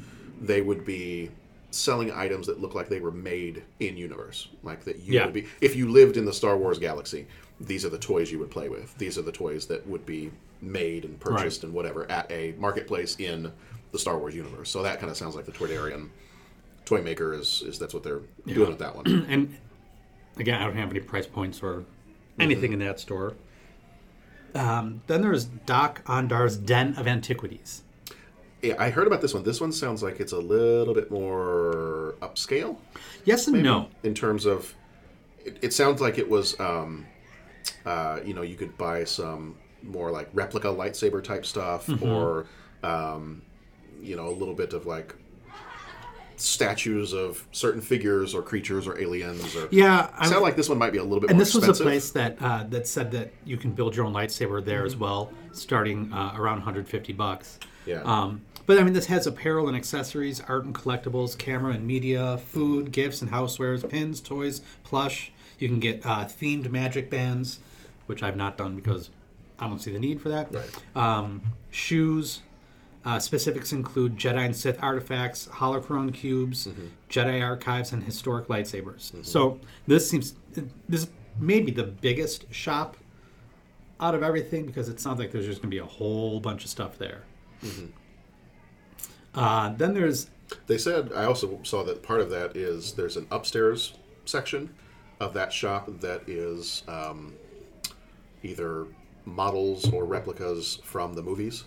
they 0.41 0.61
would 0.61 0.85
be 0.85 1.29
selling 1.71 2.09
items 2.11 2.47
that 2.47 2.61
look 2.61 2.73
like 2.73 2.87
they 2.87 3.01
were 3.01 3.11
made 3.11 3.61
in 3.81 3.97
universe, 3.97 4.47
like 4.63 4.85
that 4.85 4.99
you 4.99 5.15
Yeah. 5.15 5.25
would 5.25 5.33
be 5.33 5.45
if 5.59 5.75
you 5.75 5.89
lived 5.91 6.15
in 6.15 6.23
the 6.23 6.31
Star 6.31 6.57
Wars 6.57 6.79
galaxy, 6.79 7.27
these 7.59 7.85
are 7.85 7.89
the 7.89 7.97
toys 7.97 8.31
you 8.31 8.39
would 8.39 8.51
play 8.51 8.69
with. 8.69 8.97
These 8.97 9.17
are 9.17 9.21
the 9.21 9.31
toys 9.31 9.65
that 9.67 9.85
would 9.87 10.05
be 10.05 10.31
made 10.61 11.05
and 11.05 11.19
purchased 11.19 11.63
and 11.63 11.73
whatever 11.73 12.09
at 12.11 12.29
a 12.31 12.53
marketplace 12.57 13.15
in 13.17 13.51
the 13.91 13.99
Star 13.99 14.17
Wars 14.17 14.35
universe. 14.35 14.69
So 14.69 14.83
that 14.83 14.99
kind 14.99 15.09
of 15.09 15.17
sounds 15.17 15.35
like 15.35 15.45
the 15.45 15.51
Toydarian 15.51 16.09
toy 16.85 17.01
maker 17.01 17.33
is, 17.33 17.63
is 17.65 17.79
that's 17.79 17.93
what 17.93 18.03
they're 18.03 18.21
doing 18.45 18.69
with 18.69 18.79
that 18.79 18.95
one. 18.95 19.05
and 19.29 19.55
again, 20.37 20.61
I 20.61 20.65
don't 20.65 20.75
have 20.77 20.89
any 20.89 20.99
price 20.99 21.27
points 21.27 21.61
or 21.63 21.85
anything 22.39 22.73
in 22.73 22.79
that 22.79 22.99
store. 22.99 23.33
Um, 24.53 25.01
then 25.07 25.21
there's 25.21 25.45
Dok-Ondar's 25.45 26.57
Den 26.57 26.95
of 26.95 27.07
Antiquities. 27.07 27.83
yeah, 28.61 28.75
I 28.79 28.89
heard 28.89 29.05
about 29.07 29.21
this 29.21 29.33
one. 29.33 29.43
This 29.43 29.59
one 29.59 29.71
sounds 29.71 30.01
like 30.01 30.19
it's 30.19 30.31
a 30.31 30.39
little 30.39 30.93
bit 30.93 31.11
more 31.11 32.15
upscale 32.21 32.77
Yes 33.25 33.47
and 33.47 33.61
no. 33.61 33.89
in 34.03 34.13
terms 34.13 34.45
of 34.45 34.73
it, 35.43 35.57
it 35.61 35.73
sounds 35.73 35.99
like 36.01 36.17
it 36.17 36.29
was 36.29 36.57
um, 36.59 37.05
uh, 37.85 38.19
you 38.25 38.33
know 38.33 38.41
you 38.41 38.55
could 38.55 38.77
buy 38.77 39.03
some 39.03 39.55
more 39.83 40.11
like 40.11 40.29
replica 40.33 40.67
lightsaber 40.67 41.23
type 41.23 41.45
stuff 41.45 41.87
Mm-hmm. 41.87 42.05
or 42.09 42.45
um, 42.83 43.41
you 44.01 44.15
know 44.15 44.27
a 44.27 44.35
little 44.35 44.53
bit 44.55 44.73
of 44.73 44.85
like 44.85 45.15
statues 46.37 47.13
of 47.13 47.47
certain 47.51 47.79
figures 47.81 48.35
or 48.35 48.41
creatures 48.41 48.87
or 48.87 48.99
aliens 48.99 49.55
or 49.55 49.67
Yeah, 49.71 50.09
it 50.21 50.25
sounded 50.25 50.41
like 50.41 50.57
this 50.57 50.67
one 50.67 50.77
might 50.77 50.91
be 50.91 50.97
a 50.97 51.03
little 51.03 51.21
bit 51.21 51.29
and 51.31 51.39
this 51.39 51.53
was 51.55 51.67
a 51.67 51.73
place 51.83 52.11
that 52.11 52.37
uh, 52.41 52.63
that 52.69 52.87
said 52.87 53.11
that 53.11 53.31
you 53.45 53.55
can 53.57 53.71
build 53.71 53.95
your 53.95 54.05
own 54.05 54.13
lightsaber 54.13 54.63
there 54.63 54.85
as 54.85 54.95
well, 54.97 55.31
starting 55.53 56.11
uh, 56.11 56.33
around 56.35 56.57
150 56.57 57.13
bucks. 57.13 57.59
Yeah. 57.85 58.01
Um, 58.03 58.41
but 58.65 58.79
I 58.79 58.83
mean, 58.83 58.93
this 58.93 59.05
has 59.05 59.27
apparel 59.27 59.67
and 59.67 59.77
accessories, 59.77 60.41
art 60.41 60.65
and 60.65 60.73
collectibles, 60.75 61.37
camera 61.37 61.73
and 61.73 61.85
media, 61.87 62.37
food, 62.39 62.91
gifts 62.91 63.21
and 63.21 63.31
housewares, 63.31 63.87
pins, 63.87 64.19
toys, 64.19 64.61
plush. 64.83 65.31
You 65.59 65.67
can 65.67 65.79
get 65.79 66.05
uh, 66.05 66.25
themed 66.25 66.69
magic 66.71 67.09
bands, 67.09 67.59
which 68.07 68.23
I've 68.23 68.35
not 68.37 68.57
done 68.57 68.75
because 68.75 69.09
I 69.59 69.67
don't 69.67 69.79
see 69.79 69.91
the 69.91 69.99
need 69.99 70.21
for 70.21 70.29
that. 70.29 70.53
Right. 70.53 70.69
Um, 70.95 71.41
shoes. 71.71 72.41
Uh, 73.05 73.19
specifics 73.19 73.71
include 73.71 74.17
Jedi 74.17 74.43
and 74.45 74.55
Sith 74.55 74.81
artifacts, 74.81 75.47
holocron 75.47 76.11
cubes, 76.11 76.65
Mm-hmm. 76.67 76.87
Jedi 77.07 77.41
archives, 77.43 77.91
and 77.93 78.03
historic 78.03 78.47
lightsabers. 78.47 79.23
So 79.23 79.59
this 79.85 80.09
seems 80.09 80.33
this 80.89 81.07
may 81.39 81.59
be 81.59 81.71
the 81.71 81.83
biggest 81.83 82.51
shop 82.51 82.97
out 83.99 84.15
of 84.15 84.23
everything 84.23 84.65
because 84.65 84.89
it 84.89 84.99
sounds 84.99 85.19
like 85.19 85.31
there's 85.31 85.45
just 85.45 85.61
going 85.61 85.69
to 85.69 85.75
be 85.75 85.79
a 85.79 85.85
whole 85.85 86.39
bunch 86.39 86.63
of 86.63 86.69
stuff 86.71 86.97
there. 86.97 87.21
Mm-hmm. 87.63 87.85
Uh, 89.35 89.69
then 89.75 89.93
there's 89.93 90.29
They 90.67 90.77
said 90.77 91.11
I 91.13 91.25
also 91.25 91.59
saw 91.63 91.83
that 91.83 92.01
part 92.01 92.21
of 92.21 92.29
that 92.31 92.55
is 92.57 92.93
there's 92.93 93.17
an 93.17 93.27
upstairs 93.31 93.93
section 94.25 94.73
of 95.19 95.33
that 95.33 95.51
shop 95.51 95.89
that 96.01 96.27
is 96.27 96.83
um, 96.87 97.33
either 98.43 98.85
models 99.25 99.91
or 99.91 100.05
replicas 100.05 100.79
from 100.83 101.13
the 101.13 101.21
movies. 101.23 101.63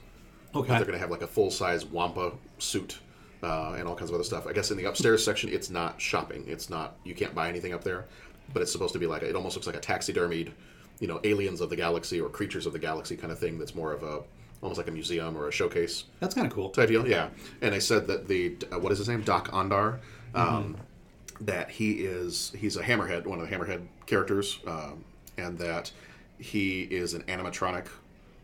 okay. 0.54 0.68
They're 0.68 0.80
going 0.80 0.92
to 0.92 0.98
have 0.98 1.10
like 1.10 1.22
a 1.22 1.26
full 1.26 1.50
size 1.50 1.84
Wampa 1.84 2.32
suit 2.58 2.98
uh, 3.42 3.74
and 3.78 3.88
all 3.88 3.94
kinds 3.94 4.10
of 4.10 4.14
other 4.14 4.24
stuff. 4.24 4.46
I 4.46 4.52
guess 4.52 4.70
in 4.70 4.76
the 4.76 4.84
upstairs 4.84 5.24
section, 5.24 5.50
it's 5.50 5.70
not 5.70 6.00
shopping. 6.00 6.44
It's 6.46 6.70
not 6.70 6.96
you 7.04 7.14
can't 7.14 7.34
buy 7.34 7.48
anything 7.48 7.72
up 7.72 7.84
there, 7.84 8.06
but 8.52 8.62
it's 8.62 8.72
supposed 8.72 8.92
to 8.92 8.98
be 8.98 9.06
like 9.06 9.22
a, 9.22 9.28
it 9.28 9.36
almost 9.36 9.56
looks 9.56 9.66
like 9.66 9.76
a 9.76 9.80
taxidermied, 9.80 10.52
you 11.00 11.08
know, 11.08 11.20
aliens 11.24 11.60
of 11.60 11.70
the 11.70 11.76
galaxy 11.76 12.20
or 12.20 12.28
creatures 12.28 12.66
of 12.66 12.72
the 12.72 12.78
galaxy 12.78 13.16
kind 13.16 13.32
of 13.32 13.38
thing. 13.38 13.58
That's 13.58 13.74
more 13.74 13.92
of 13.92 14.02
a 14.02 14.22
almost 14.60 14.78
like 14.78 14.88
a 14.88 14.92
museum 14.92 15.36
or 15.36 15.46
a 15.46 15.52
showcase 15.52 16.04
That's 16.18 16.34
kind 16.34 16.46
of 16.46 16.52
cool. 16.52 16.70
type 16.70 16.88
deal. 16.88 17.06
Yeah, 17.06 17.28
and 17.62 17.72
they 17.72 17.80
said 17.80 18.06
that 18.08 18.26
the 18.28 18.56
uh, 18.72 18.78
what 18.78 18.92
is 18.92 18.98
his 18.98 19.08
name, 19.08 19.22
Dok-Ondar, 19.22 19.98
um, 20.34 20.76
that 21.40 21.70
he 21.70 21.92
is 21.92 22.52
he's 22.56 22.76
a 22.76 22.82
Hammerhead, 22.82 23.26
one 23.26 23.40
of 23.40 23.48
the 23.48 23.54
Hammerhead 23.54 23.86
characters, 24.06 24.60
um, 24.66 25.04
and 25.36 25.58
that 25.58 25.92
he 26.38 26.82
is 26.82 27.14
an 27.14 27.22
animatronic 27.24 27.86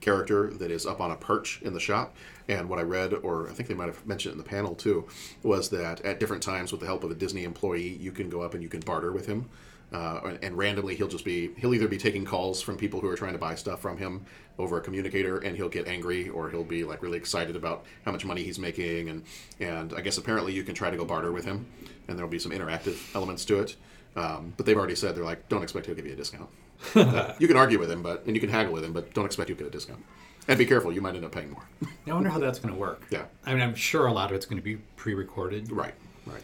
character 0.01 0.51
that 0.51 0.71
is 0.71 0.85
up 0.85 1.01
on 1.01 1.11
a 1.11 1.17
perch 1.17 1.61
in 1.63 1.73
the 1.73 1.81
shop. 1.81 2.15
And 2.47 2.69
what 2.69 2.79
I 2.79 2.83
read, 2.83 3.15
or 3.15 3.49
I 3.49 3.53
think 3.53 3.69
they 3.69 3.75
might 3.75 3.87
have 3.87 4.07
mentioned 4.07 4.33
in 4.33 4.39
the 4.39 4.45
panel 4.45 4.75
too, 4.75 5.07
was 5.43 5.71
that 5.71 6.03
at 6.03 6.21
different 6.21 6.43
times, 6.43 6.73
with 6.73 6.81
the 6.81 6.87
help 6.87 7.05
of 7.05 7.11
a 7.11 7.15
Disney 7.15 7.45
employee, 7.45 7.97
you 8.01 8.13
can 8.13 8.29
go 8.29 8.43
up 8.43 8.55
and 8.55 8.63
you 8.63 8.69
can 8.69 8.81
barter 8.81 9.13
with 9.13 9.27
him. 9.27 9.49
Uh, 9.93 10.21
and, 10.25 10.39
and 10.43 10.59
randomly, 10.59 10.95
he'll 10.97 11.09
just 11.09 11.25
be 11.25 11.51
he'll 11.57 11.75
either 11.75 11.89
be 11.89 11.99
taking 11.99 12.25
calls 12.25 12.61
from 12.61 12.77
people 12.77 13.01
who 13.01 13.09
are 13.09 13.17
trying 13.17 13.33
to 13.33 13.39
buy 13.39 13.55
stuff 13.55 13.81
from 13.81 13.97
him 13.97 14.25
over 14.59 14.79
a 14.79 14.81
communicator, 14.81 15.39
and 15.39 15.57
he'll 15.57 15.69
get 15.69 15.87
angry, 15.87 16.29
or 16.29 16.51
he'll 16.51 16.65
be 16.65 16.85
like 16.85 17.03
really 17.03 17.19
excited 17.19 17.57
about 17.57 17.85
how 18.05 18.13
much 18.13 18.25
money 18.25 18.43
he's 18.43 18.59
making, 18.59 19.09
and 19.09 19.25
and 19.61 19.93
I 19.95 20.01
guess 20.01 20.19
apparently 20.19 20.53
you 20.53 20.63
can 20.63 20.75
try 20.75 20.91
to 20.91 20.97
go 20.97 21.05
barter 21.05 21.33
with 21.33 21.45
him, 21.45 21.67
and 22.09 22.19
there'll 22.19 22.31
be 22.31 22.39
some 22.39 22.53
interactive 22.53 23.15
elements 23.15 23.45
to 23.47 23.61
it. 23.61 23.77
Um, 24.17 24.55
but 24.57 24.65
they've 24.67 24.77
already 24.77 24.95
said 24.95 25.17
they're 25.17 25.25
like, 25.25 25.49
don't 25.49 25.63
expect 25.63 25.87
he'll 25.87 25.95
give 25.97 26.07
you 26.07 26.13
a 26.13 26.17
discount. 26.17 26.49
Uh, 26.95 27.35
you 27.39 27.49
can 27.49 27.57
argue 27.57 27.79
with 27.79 27.91
him, 27.91 28.03
but 28.03 28.25
and 28.27 28.37
you 28.37 28.41
can 28.41 28.51
haggle 28.51 28.73
with 28.73 28.85
him, 28.85 28.93
but 28.93 29.15
don't 29.15 29.25
expect 29.25 29.49
you'll 29.49 29.59
get 29.59 29.67
a 29.67 29.71
discount. 29.71 30.05
And 30.49 30.59
be 30.59 30.67
careful, 30.67 30.93
you 30.93 31.01
might 31.01 31.15
end 31.15 31.25
up 31.25 31.33
paying 31.33 31.51
more. 31.51 31.67
I 32.07 32.13
wonder 32.13 32.29
how 32.29 32.39
that's 32.39 32.59
going 32.59 32.75
to 32.75 32.79
work. 32.79 33.07
Yeah. 33.11 33.25
I 33.47 33.55
mean, 33.55 33.63
I'm 33.63 33.75
sure 33.75 34.07
a 34.07 34.13
lot 34.13 34.31
of 34.31 34.37
it's 34.37 34.45
going 34.45 34.59
to 34.59 34.63
be 34.63 34.77
pre-recorded. 34.97 35.73
right, 35.73 35.95
right. 36.27 36.43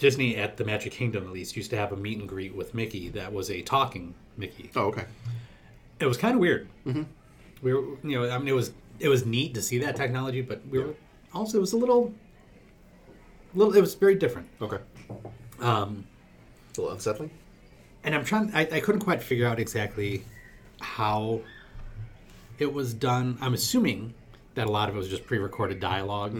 Disney 0.00 0.34
at 0.36 0.56
the 0.56 0.64
Magic 0.64 0.92
Kingdom, 0.92 1.24
at 1.24 1.30
least, 1.30 1.56
used 1.56 1.70
to 1.70 1.76
have 1.76 1.92
a 1.92 1.96
meet 1.96 2.18
and 2.18 2.28
greet 2.28 2.54
with 2.54 2.74
Mickey 2.74 3.10
that 3.10 3.32
was 3.32 3.50
a 3.50 3.60
talking 3.62 4.14
Mickey. 4.36 4.70
Oh, 4.74 4.86
okay. 4.86 5.04
It 6.00 6.06
was 6.06 6.16
kind 6.16 6.34
of 6.34 6.40
weird. 6.40 6.68
Mm-hmm. 6.86 7.02
We 7.62 7.74
were, 7.74 7.82
you 8.02 8.18
know, 8.18 8.28
I 8.30 8.38
mean, 8.38 8.48
it 8.48 8.52
was 8.52 8.72
it 8.98 9.08
was 9.08 9.24
neat 9.26 9.54
to 9.54 9.62
see 9.62 9.78
that 9.78 9.94
technology, 9.96 10.40
but 10.40 10.66
we 10.68 10.78
were 10.78 10.94
also 11.34 11.58
it 11.58 11.60
was 11.60 11.74
a 11.74 11.76
little, 11.76 12.12
little. 13.54 13.76
It 13.76 13.80
was 13.80 13.94
very 13.94 14.14
different. 14.14 14.48
Okay. 14.60 14.78
Um, 15.60 16.06
A 16.76 16.80
little 16.80 16.94
unsettling. 16.94 17.30
and 18.02 18.14
I'm 18.14 18.24
trying. 18.24 18.50
I, 18.54 18.62
I 18.72 18.80
couldn't 18.80 19.02
quite 19.02 19.22
figure 19.22 19.46
out 19.46 19.60
exactly 19.60 20.24
how 20.80 21.42
it 22.58 22.72
was 22.72 22.94
done. 22.94 23.36
I'm 23.42 23.52
assuming 23.52 24.14
that 24.54 24.66
a 24.66 24.70
lot 24.70 24.88
of 24.88 24.94
it 24.94 24.98
was 24.98 25.08
just 25.08 25.26
pre-recorded 25.26 25.78
dialog 25.80 26.34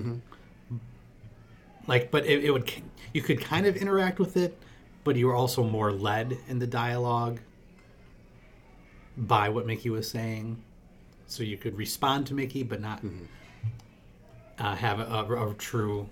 Like, 1.87 2.11
but 2.11 2.26
it, 2.26 2.45
it 2.45 2.51
would 2.51 2.70
you 3.12 3.22
could 3.22 3.41
kind 3.41 3.66
of 3.66 3.76
interact 3.76 4.18
with 4.18 4.37
it, 4.37 4.57
but 5.05 5.16
you 5.16 5.26
were 5.26 5.35
also 5.35 5.62
more 5.64 5.91
led 5.93 6.39
in 6.49 6.59
the 6.59 6.66
dialogue 6.66 7.41
by 9.16 9.49
what 9.49 9.66
Mickey 9.66 9.91
was 9.91 10.09
saying. 10.11 10.62
so 11.26 11.43
you 11.43 11.57
could 11.57 11.76
respond 11.76 12.26
to 12.26 12.35
Mickey, 12.35 12.62
but 12.62 12.81
not 12.81 13.03
uh, 14.59 14.74
have 14.76 15.01
a, 15.01 15.05
a, 15.05 15.51
a 15.51 15.55
true 15.55 16.09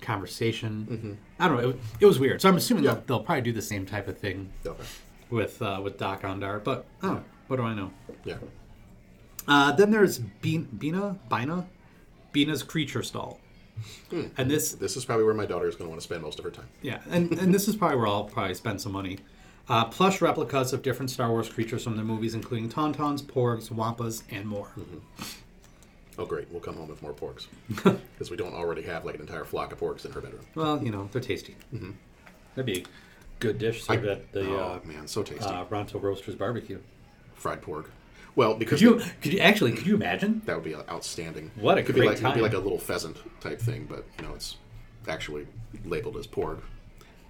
conversation. 0.00 1.18
I 1.38 1.48
don't 1.48 1.56
know. 1.58 1.62
It, 1.62 1.66
was- 1.66 1.76
it 2.00 2.06
was 2.06 2.18
weird. 2.18 2.40
So 2.42 2.48
I'm 2.48 2.56
assuming 2.56 2.84
Yeah. 2.84 2.94
they'll, 2.94 3.02
they'll 3.06 3.20
probably 3.24 3.42
do 3.42 3.52
the 3.52 3.62
same 3.62 3.86
type 3.86 4.08
of 4.08 4.18
thing 4.18 4.50
Okay. 4.66 4.82
with 5.30 5.60
uh, 5.62 5.80
with 5.82 5.98
Dok-Ondar. 5.98 6.62
But 6.64 6.86
oh, 7.02 7.22
what 7.48 7.56
do 7.56 7.62
I 7.62 7.74
know? 7.74 7.90
Yeah. 8.24 8.36
Uh, 9.46 9.72
then 9.72 9.90
there's 9.90 10.18
Bina, 10.18 11.16
Bina, 11.30 11.66
Bina's 12.32 12.62
creature 12.62 13.02
stall, 13.02 13.40
and 14.36 14.50
this 14.50 14.72
This 14.72 14.96
is 14.96 15.04
probably 15.04 15.24
where 15.24 15.34
my 15.34 15.46
daughter 15.46 15.68
is 15.68 15.74
going 15.74 15.86
to 15.86 15.90
want 15.90 16.00
to 16.00 16.04
spend 16.04 16.22
most 16.22 16.38
of 16.38 16.44
her 16.44 16.50
time. 16.50 16.68
Yeah, 16.82 17.00
and, 17.10 17.32
and 17.38 17.54
this 17.54 17.68
is 17.68 17.76
probably 17.76 17.96
where 17.98 18.06
I'll 18.06 18.24
probably 18.24 18.54
spend 18.54 18.80
some 18.80 18.92
money. 18.92 19.18
Uh, 19.68 19.84
plush 19.84 20.22
replicas 20.22 20.72
of 20.72 20.82
different 20.82 21.10
Star 21.10 21.30
Wars 21.30 21.48
creatures 21.48 21.84
from 21.84 21.96
the 21.96 22.02
movies, 22.02 22.34
including 22.34 22.70
Tauntauns, 22.70 23.22
Porgs, 23.22 23.68
Wampas, 23.70 24.22
and 24.30 24.46
more. 24.46 24.68
Oh, 26.18 26.24
great. 26.24 26.50
We'll 26.50 26.60
come 26.60 26.76
home 26.76 26.88
with 26.88 27.02
more 27.02 27.12
porgs. 27.12 27.46
Because 28.18 28.30
we 28.30 28.36
don't 28.36 28.54
already 28.54 28.82
have 28.82 29.04
like 29.04 29.14
an 29.14 29.20
entire 29.20 29.44
flock 29.44 29.72
of 29.72 29.78
porgs 29.78 30.04
in 30.04 30.10
her 30.12 30.20
bedroom. 30.20 30.44
Well, 30.54 30.82
you 30.82 30.90
know, 30.90 31.08
they're 31.12 31.20
tasty. 31.20 31.54
That'd 32.56 32.66
be 32.66 32.80
a 32.80 32.84
good 33.38 33.58
dish 33.58 33.84
served 33.84 34.04
at 34.06 34.32
the 34.32 34.50
oh, 34.50 34.58
uh, 34.58 34.80
man, 34.84 35.06
so 35.06 35.22
tasty. 35.22 35.44
uh, 35.44 35.64
Ronto 35.66 36.00
Roasters 36.00 36.34
barbecue. 36.34 36.80
Fried 37.34 37.62
porg. 37.62 37.86
Well, 38.38 38.54
because 38.54 38.78
Could 38.78 38.84
you, 39.00 39.02
could 39.20 39.32
you 39.32 39.40
actually, 39.40 39.72
could 39.72 39.84
you 39.84 39.96
imagine? 39.96 40.42
that 40.46 40.54
would 40.54 40.62
be 40.64 40.76
outstanding. 40.76 41.50
What 41.56 41.76
a 41.76 41.80
it 41.80 41.86
could 41.86 41.96
be 41.96 42.02
like, 42.02 42.18
It'd 42.18 42.34
be 42.34 42.40
like 42.40 42.52
a 42.52 42.58
little 42.58 42.78
pheasant 42.78 43.16
type 43.40 43.60
thing, 43.60 43.86
but, 43.90 44.04
you 44.16 44.24
know, 44.24 44.32
it's 44.32 44.56
actually 45.08 45.48
labeled 45.84 46.16
as 46.16 46.28
pork. 46.28 46.62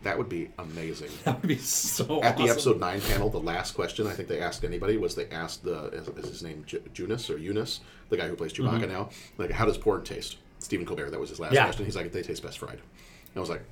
That 0.02 0.18
would 0.18 0.28
be 0.28 0.50
amazing. 0.59 1.09
That 1.24 1.40
would 1.40 1.48
be 1.48 1.56
so 1.56 2.22
At 2.22 2.36
the 2.36 2.50
episode 2.50 2.78
nine 2.78 3.00
panel, 3.00 3.30
the 3.30 3.40
last 3.40 3.72
question 3.72 4.06
I 4.06 4.12
think 4.12 4.28
they 4.28 4.38
asked 4.42 4.64
anybody 4.64 4.98
was 4.98 5.14
they 5.14 5.28
asked 5.30 5.64
the 5.64 5.86
is, 5.92 6.09
is 6.09 6.28
his 6.28 6.42
name 6.42 6.62
J- 6.66 6.80
Junus 6.92 7.30
or 7.34 7.38
Eunice, 7.38 7.80
the 8.11 8.18
guy 8.18 8.28
who 8.28 8.36
plays 8.36 8.52
Chewbacca 8.52 8.86
now, 8.86 9.09
like 9.38 9.50
how 9.50 9.64
does 9.64 9.78
porg 9.78 10.04
taste? 10.04 10.36
Stephen 10.59 10.84
Colbert, 10.84 11.09
that 11.11 11.18
was 11.18 11.30
his 11.30 11.40
last 11.40 11.48
Mm-hmm. 11.48 11.54
Yeah. 11.56 11.64
question. 11.64 11.84
He's 11.86 11.96
like, 11.96 12.12
they 12.12 12.20
taste 12.20 12.42
best 12.42 12.59
fried. 12.59 12.74
And 12.74 13.36
I 13.36 13.40
was 13.40 13.48
like, 13.48 13.62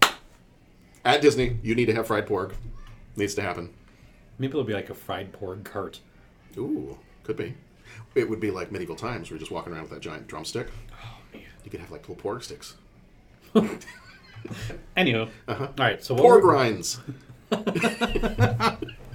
at 1.04 1.20
Disney, 1.20 1.58
you 1.62 1.74
need 1.74 1.86
to 1.86 1.94
have 1.94 2.06
fried 2.06 2.26
pork. 2.26 2.54
Needs 3.14 3.34
to 3.34 3.42
happen. 3.42 3.74
Maybe 4.38 4.52
it'll 4.52 4.64
be 4.64 4.72
like 4.72 4.88
a 4.88 4.94
fried 4.94 5.32
pork 5.34 5.64
cart. 5.64 6.00
Ooh, 6.56 6.96
could 7.26 7.36
be. 7.36 7.54
It 8.14 8.30
would 8.30 8.40
be 8.40 8.50
like 8.50 8.72
medieval 8.72 8.96
times. 8.96 9.28
where 9.28 9.34
you're 9.36 9.40
just 9.40 9.50
walking 9.50 9.72
around 9.72 9.82
with 9.82 9.90
that 9.90 10.00
giant 10.00 10.26
drumstick. 10.28 10.68
Oh 11.02 11.18
man. 11.34 11.42
You 11.64 11.70
could 11.70 11.80
have 11.80 11.90
like 11.90 12.02
little 12.08 12.16
pork 12.22 12.42
sticks. 12.42 12.74
Anywho, 14.96 15.28
uh-huh. 15.48 15.64
all 15.66 15.72
right. 15.78 16.02
So 16.04 16.14
what 16.14 16.22
Pork 16.22 16.44
we're- 16.44 16.56
rinds. 16.62 16.98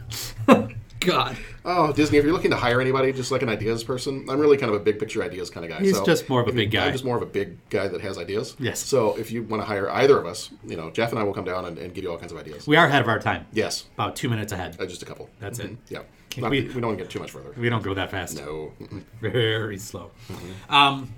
God, 1.01 1.35
Oh, 1.65 1.91
Disney! 1.93 2.17
If 2.17 2.23
you're 2.23 2.33
looking 2.33 2.51
to 2.51 2.57
hire 2.57 2.79
anybody, 2.81 3.11
just 3.11 3.31
like 3.31 3.41
an 3.41 3.49
ideas 3.49 3.83
person, 3.83 4.25
I'm 4.29 4.39
really 4.39 4.57
kind 4.57 4.73
of 4.73 4.79
a 4.79 4.83
big 4.83 4.99
picture 4.99 5.21
ideas 5.23 5.49
kind 5.49 5.63
of 5.65 5.71
guy. 5.71 5.79
He's 5.83 5.97
so 5.97 6.05
just 6.05 6.27
more 6.29 6.41
of 6.41 6.47
a 6.47 6.49
if 6.49 6.55
you- 6.55 6.61
big 6.61 6.71
guy. 6.71 6.85
I'm 6.87 6.91
just 6.91 7.03
more 7.05 7.15
of 7.17 7.21
a 7.23 7.27
big 7.27 7.57
guy 7.69 7.87
that 7.87 8.01
has 8.01 8.17
ideas. 8.17 8.55
Yes. 8.59 8.79
So 8.79 9.15
if 9.17 9.31
you 9.31 9.43
want 9.43 9.61
to 9.61 9.65
hire 9.67 9.89
either 9.89 10.17
of 10.17 10.25
us, 10.25 10.49
you 10.65 10.77
know, 10.77 10.89
Jeff 10.91 11.11
and 11.11 11.19
I 11.19 11.23
will 11.23 11.33
come 11.33 11.45
down 11.45 11.65
and, 11.65 11.77
and 11.77 11.93
give 11.93 12.03
you 12.03 12.11
all 12.11 12.17
kinds 12.17 12.31
of 12.31 12.37
ideas. 12.37 12.67
we 12.67 12.75
are 12.77 12.85
ahead 12.87 13.01
of 13.01 13.07
our 13.07 13.19
time. 13.19 13.45
Yes, 13.51 13.85
About 13.95 14.15
two 14.15 14.29
minutes 14.29 14.51
ahead. 14.53 14.77
uh, 14.79 14.85
just 14.85 15.01
a 15.03 15.05
couple. 15.05 15.29
That's 15.39 15.59
it. 15.59 15.75
Yeah. 15.89 15.99
Not- 16.37 16.49
we- 16.51 16.61
we, 16.61 16.73
don't 16.73 16.83
want 16.83 16.97
get 16.99 17.09
too 17.09 17.19
much 17.19 17.31
further. 17.31 17.51
We 17.57 17.69
don't 17.69 17.83
go 17.83 17.93
that 17.93 18.09
fast. 18.11 18.37
No. 18.37 18.71
Mm-mm. 18.79 19.03
very 19.21 19.77
slow. 19.77 20.11
Um, 20.69 21.11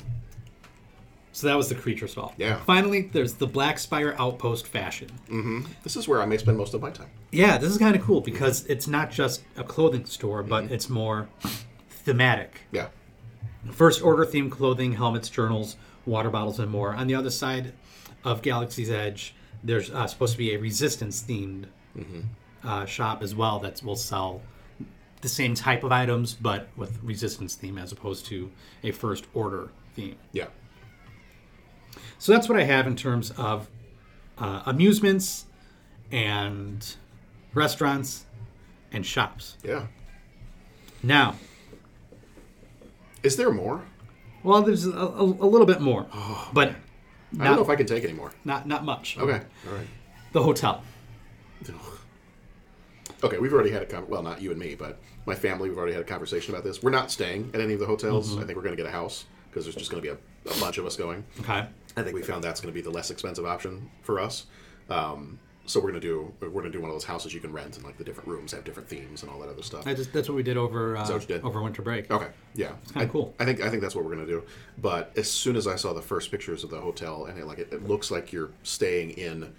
so 1.34 1.48
that 1.48 1.58
was 1.58 1.68
the 1.68 1.76
creature 1.76 2.08
stall. 2.08 2.34
Yeah. 2.38 2.60
Finally, 2.64 3.10
there's 3.12 3.34
the 3.34 3.48
Black 3.48 3.80
Spire 3.80 4.16
Outpost 4.20 4.68
fashion. 4.68 5.10
Mm-hmm. 5.28 5.62
This 5.82 5.96
is 5.96 6.08
where 6.08 6.22
I 6.22 6.26
may 6.26 6.38
spend 6.38 6.58
most 6.58 6.76
of 6.76 6.82
my 6.82 6.92
time. 6.92 7.10
Yeah, 7.32 7.58
this 7.58 7.72
is 7.72 7.80
kind 7.80 7.96
of 7.96 8.04
cool 8.04 8.22
because 8.22 8.66
it's 8.68 8.88
not 8.88 9.10
just 9.10 9.42
a 9.58 9.64
clothing 9.64 10.06
store, 10.06 10.44
but 10.44 10.66
it's 10.66 10.90
more 10.90 11.28
thematic. 11.90 12.62
Yeah. 12.72 12.88
First 13.72 14.04
order 14.04 14.26
themed 14.26 14.52
clothing, 14.52 14.94
helmets, 14.94 15.28
journals, 15.28 15.76
water 16.06 16.30
bottles, 16.30 16.60
and 16.60 16.70
more. 16.70 16.94
On 16.94 17.08
the 17.08 17.16
other 17.16 17.32
side 17.32 17.74
of 18.24 18.44
Galaxy's 18.44 18.92
Edge, 18.92 19.34
there's 19.64 19.90
uh, 19.90 20.06
supposed 20.06 20.34
to 20.34 20.38
be 20.38 20.54
a 20.54 20.60
resistance 20.60 21.24
themed 21.24 21.66
uh, 22.64 22.86
shop 22.86 23.24
as 23.24 23.34
well 23.34 23.60
that 23.60 23.82
will 23.84 23.96
sell 23.96 24.42
the 25.22 25.30
same 25.30 25.56
type 25.56 25.84
of 25.84 25.92
items, 25.92 26.34
but 26.36 26.68
with 26.76 27.00
resistance 27.02 27.56
theme 27.56 27.80
as 27.80 27.92
opposed 27.92 28.26
to 28.28 28.52
a 28.84 28.92
first 28.92 29.26
order 29.34 29.70
theme. 29.96 30.18
Yeah. 30.32 30.48
So 32.24 32.32
that's 32.32 32.48
what 32.48 32.58
I 32.58 32.64
have 32.64 32.88
in 32.88 32.96
terms 32.96 33.32
of 33.32 33.70
uh, 34.38 34.64
amusements 34.66 35.44
and 36.10 36.96
restaurants 37.54 38.24
and 38.94 39.06
shops. 39.06 39.58
Yeah. 39.62 39.88
Now, 41.04 41.36
Is 43.24 43.36
there 43.36 43.52
more? 43.52 43.84
well, 44.42 44.62
there's 44.62 44.86
a, 44.86 44.92
a, 44.92 45.22
a 45.22 45.48
little 45.48 45.68
bit 45.68 45.82
more, 45.82 46.06
but 46.54 46.70
I 46.70 46.76
not, 47.34 47.44
don't 47.44 47.56
know 47.58 47.62
if 47.62 47.70
I 47.70 47.76
can 47.76 47.88
take 47.88 48.06
any 48.06 48.14
more. 48.14 48.32
not 48.46 48.70
not 48.70 48.86
much. 48.86 49.18
Okay. 49.18 49.42
All 49.68 49.76
right. 49.76 49.88
The 50.32 50.44
hotel. 50.44 50.82
Okay, 53.22 53.38
we've 53.38 53.54
already 53.54 53.72
had 53.72 53.82
a 53.82 53.86
con- 53.86 54.08
well, 54.08 54.24
not 54.24 54.42
you 54.42 54.52
and 54.52 54.60
me, 54.60 54.76
but 54.76 54.98
my 55.26 55.36
family. 55.36 55.68
We've 55.68 55.78
already 55.78 55.94
had 55.94 56.04
a 56.04 56.06
conversation 56.06 56.54
about 56.54 56.64
this. 56.64 56.82
We're 56.82 56.92
not 56.92 57.12
staying 57.12 57.52
at 57.54 57.60
any 57.60 57.74
of 57.74 57.82
the 57.82 57.86
hotels. 57.86 58.32
Mm-hmm. 58.32 58.44
I 58.44 58.46
think 58.46 58.56
we're 58.56 58.64
going 58.64 58.78
to 58.78 58.82
get 58.82 58.88
a 58.90 58.96
house 58.96 59.26
because 59.50 59.66
there's 59.66 59.76
just 59.76 59.92
going 59.92 60.02
to 60.02 60.10
be 60.10 60.18
a, 60.50 60.54
a 60.54 60.60
bunch 60.62 60.78
of 60.78 60.86
us 60.86 60.96
going. 60.96 61.26
Okay. 61.42 61.68
I 61.96 62.04
think 62.04 62.16
we 62.16 62.24
found 62.24 62.44
that's 62.44 62.62
going 62.62 62.74
to 62.74 62.76
be 62.76 62.82
the 62.82 62.92
less 62.92 63.12
expensive 63.12 63.46
option 63.46 63.90
for 64.02 64.20
us. 64.20 64.46
Um, 64.90 65.40
so 65.66 65.80
we're 65.80 65.92
going 65.92 66.02
to 66.02 66.08
do 66.08 66.34
we're 66.42 66.50
going 66.50 66.66
to 66.66 66.72
do 66.72 66.82
one 66.82 66.90
of 66.90 66.96
those 66.96 67.06
houses 67.06 67.34
you 67.34 67.40
can 67.40 67.52
rent, 67.52 67.78
and 67.78 67.86
like 67.86 67.98
the 67.98 68.04
different 68.04 68.28
rooms 68.28 68.52
have 68.52 68.64
different 68.64 68.90
themes 68.90 69.24
and 69.24 69.32
all 69.32 69.40
that 69.40 69.50
other 69.50 69.64
stuff. 69.64 69.88
I 69.88 69.94
just 69.94 70.12
that's 70.12 70.28
what 70.28 70.36
we 70.36 70.44
did 70.44 70.58
over 70.58 70.98
uh, 70.98 71.18
did? 71.20 71.44
over 71.44 71.62
winter 71.62 71.82
break. 71.82 72.12
Okay, 72.12 72.28
yeah, 72.54 72.74
kinda 72.92 73.08
cool. 73.08 73.34
I 73.40 73.46
think 73.46 73.62
I 73.62 73.70
think 73.70 73.82
that's 73.82 73.96
what 73.96 74.04
we're 74.04 74.14
gonna 74.14 74.28
do. 74.28 74.44
But 74.78 75.12
as 75.16 75.32
soon 75.32 75.56
as 75.56 75.68
I 75.68 75.76
saw 75.76 75.94
the 75.94 76.02
first 76.02 76.32
pictures 76.32 76.64
of 76.64 76.70
the 76.70 76.82
hotel, 76.82 77.26
and 77.26 77.40
it, 77.40 77.46
like 77.46 77.60
it, 77.60 77.70
it 77.72 77.88
looks 77.88 78.12
like 78.12 78.34
you're 78.34 78.52
staying 78.64 79.12
in 79.12 79.54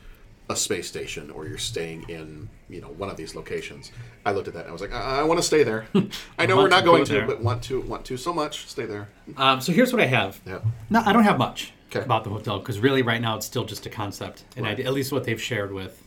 a 0.51 0.57
space 0.57 0.87
station 0.87 1.30
or 1.30 1.49
you're 1.49 1.57
staying 1.57 2.05
in 2.11 2.51
you 2.68 2.82
know 2.82 2.89
one 2.89 3.09
of 3.09 3.16
these 3.16 3.35
locations, 3.35 3.91
I 4.26 4.32
looked 4.32 4.49
at 4.49 4.55
that 4.55 4.61
and 4.61 4.68
I 4.68 4.72
was 4.72 4.82
like, 4.82 4.93
I, 4.93 5.20
I 5.20 5.22
want 5.22 5.39
to 5.39 5.47
stay 5.47 5.62
there. 5.62 5.87
I 6.39 6.45
know 6.45 6.57
want 6.57 6.64
we're 6.64 6.68
not 6.68 6.80
to 6.80 6.85
go 6.85 6.93
going 6.93 7.05
to, 7.07 7.26
but 7.26 7.41
want 7.41 7.62
to 7.64 7.80
want 7.80 8.05
to 8.05 8.18
so 8.18 8.35
much. 8.35 8.66
Stay 8.68 8.85
there. 8.85 9.09
Um, 9.39 9.62
so 9.62 9.72
here's 9.72 9.91
what 9.91 10.03
I 10.03 10.07
have. 10.07 10.39
Yeah. 10.45 10.61
No, 10.91 11.03
I 11.07 11.14
don't 11.14 11.24
have 11.24 11.39
much 11.39 11.72
'Kay. 12.01 12.05
about 12.05 12.24
the 12.24 12.30
hotel 12.30 12.59
because 12.59 12.78
really, 12.78 13.03
right 13.03 13.20
now, 13.20 13.36
it's 13.36 13.47
still 13.47 13.64
just 13.64 13.86
a 13.86 13.90
concept, 13.90 14.45
and 14.57 14.64
Right. 14.64 14.72
idea, 14.72 14.86
at 14.86 14.92
least 14.92 15.12
what 15.12 15.24
they've 15.24 15.40
shared 15.40 15.72
with 15.72 16.03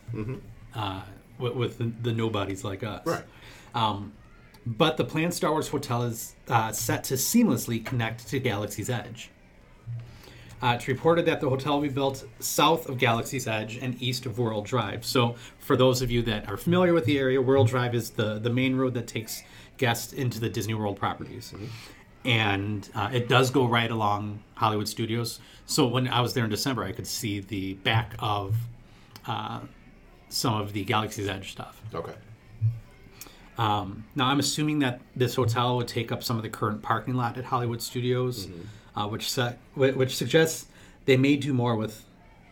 uh, 0.74 1.02
with, 1.38 1.54
with 1.54 1.78
the, 1.78 1.92
the 2.02 2.12
nobodies 2.12 2.64
like 2.64 2.82
us. 2.82 3.06
Right. 3.06 3.24
Um, 3.74 4.12
but 4.66 4.96
the 4.96 5.04
planned 5.04 5.32
Star 5.34 5.50
Wars 5.52 5.68
hotel 5.68 6.02
is 6.02 6.34
uh, 6.48 6.72
set 6.72 7.04
to 7.04 7.14
seamlessly 7.14 7.84
connect 7.84 8.28
to 8.28 8.38
Galaxy's 8.38 8.90
Edge. 8.90 9.30
Uh, 10.60 10.74
it's 10.76 10.88
reported 10.88 11.24
that 11.26 11.40
the 11.40 11.48
hotel 11.48 11.74
will 11.74 11.82
be 11.82 11.88
built 11.88 12.24
south 12.40 12.88
of 12.88 12.98
Galaxy's 12.98 13.46
Edge 13.46 13.76
and 13.80 14.00
east 14.02 14.26
of 14.26 14.38
World 14.38 14.66
Drive. 14.66 15.04
So, 15.06 15.36
for 15.60 15.76
those 15.76 16.02
of 16.02 16.10
you 16.10 16.20
that 16.22 16.48
are 16.48 16.56
familiar 16.56 16.92
with 16.92 17.04
the 17.04 17.16
area, 17.18 17.40
World 17.40 17.68
Drive 17.68 17.94
is 17.94 18.10
the, 18.10 18.40
the 18.40 18.50
main 18.50 18.74
road 18.74 18.94
that 18.94 19.06
takes 19.06 19.42
guests 19.76 20.12
into 20.12 20.40
the 20.40 20.48
Disney 20.48 20.74
World 20.74 20.96
properties. 20.98 21.54
And 22.24 22.88
uh, 22.94 23.10
it 23.12 23.28
does 23.28 23.50
go 23.50 23.66
right 23.66 23.90
along 23.90 24.42
Hollywood 24.54 24.88
Studios. 24.88 25.40
So, 25.66 25.86
when 25.86 26.08
I 26.08 26.20
was 26.20 26.34
there 26.34 26.44
in 26.44 26.50
December, 26.50 26.84
I 26.84 26.92
could 26.92 27.06
see 27.06 27.40
the 27.40 27.74
back 27.74 28.14
of 28.18 28.56
uh, 29.26 29.60
some 30.28 30.60
of 30.60 30.72
the 30.72 30.84
Galaxy's 30.84 31.28
Edge 31.28 31.52
stuff. 31.52 31.80
Okay. 31.94 32.14
Um, 33.56 34.04
now, 34.14 34.26
I'm 34.26 34.38
assuming 34.38 34.78
that 34.80 35.00
this 35.16 35.34
hotel 35.34 35.76
would 35.76 35.88
take 35.88 36.12
up 36.12 36.22
some 36.22 36.36
of 36.36 36.42
the 36.42 36.48
current 36.48 36.82
parking 36.82 37.14
lot 37.14 37.36
at 37.36 37.44
Hollywood 37.44 37.82
Studios, 37.82 38.48
uh, 38.94 39.08
which 39.08 39.30
su- 39.30 39.54
which 39.74 40.16
suggests 40.16 40.66
they 41.06 41.16
may 41.16 41.36
do 41.36 41.52
more 41.52 41.74
with 41.74 42.04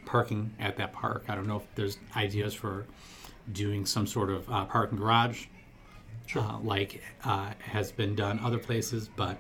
parking 0.05 0.55
at 0.59 0.76
that 0.76 0.93
park. 0.93 1.24
I 1.28 1.34
don't 1.34 1.47
know 1.47 1.56
if 1.56 1.74
there's 1.74 1.98
ideas 2.16 2.55
for 2.55 2.86
doing 3.52 3.86
some 3.86 4.06
sort 4.06 4.30
of 4.30 4.51
uh, 4.51 4.64
parking 4.64 4.98
garage, 4.98 5.47
uh, 6.34 6.59
like 6.62 7.02
uh, 7.24 7.52
has 7.60 7.93
been 7.93 8.16
done 8.16 8.40
other 8.43 8.59
places. 8.59 9.09
But 9.14 9.38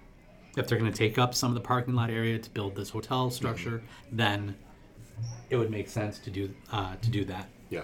if 0.56 0.66
they're 0.66 0.78
going 0.78 0.90
to 0.90 0.96
take 0.96 1.18
up 1.18 1.34
some 1.34 1.50
of 1.50 1.54
the 1.54 1.60
parking 1.60 1.94
lot 1.94 2.10
area 2.10 2.38
to 2.38 2.50
build 2.50 2.74
this 2.74 2.90
hotel 2.90 3.30
structure, 3.30 3.82
then 4.10 4.56
it 5.50 5.56
would 5.56 5.70
make 5.70 5.88
sense 5.88 6.18
to 6.20 6.30
do 6.30 6.52
uh, 6.72 6.96
to 7.02 7.10
do 7.10 7.24
that. 7.26 7.48
Yeah. 7.70 7.82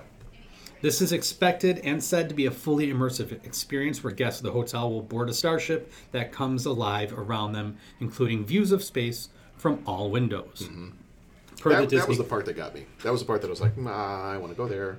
This 0.81 1.01
is 1.01 1.13
expected 1.13 1.79
and 1.85 2.03
said 2.03 2.29
to 2.29 2.35
be 2.35 2.47
a 2.47 2.51
fully 2.51 2.89
immersive 2.93 3.45
experience 3.45 4.03
where 4.03 4.13
guests 4.13 4.41
of 4.41 4.47
the 4.47 4.51
hotel 4.53 4.91
will 4.91 5.03
board 5.03 5.29
a 5.31 5.35
starship 5.35 5.93
that 6.11 6.33
comes 6.33 6.67
alive 6.67 7.13
around 7.17 7.53
them, 7.53 7.77
including 8.01 8.45
views 8.45 8.73
of 8.73 8.83
space 8.83 9.29
from 9.57 9.81
all 9.87 10.11
windows. 10.11 10.69
Per, 11.61 11.71
the 11.71 11.77
That, 11.77 11.81
that 11.83 11.91
Disney, 11.91 12.09
was 12.09 12.19
the 12.19 12.25
part 12.25 12.47
that 12.47 12.57
got 12.57 12.75
me. 12.75 12.87
That 13.05 13.13
was 13.13 13.21
the 13.21 13.27
part 13.27 13.43
that 13.43 13.47
I 13.47 13.51
was 13.51 13.61
like, 13.61 13.79
nah, 13.79 14.33
I 14.33 14.37
want 14.39 14.53
to 14.53 14.57
go 14.57 14.67
there. 14.67 14.99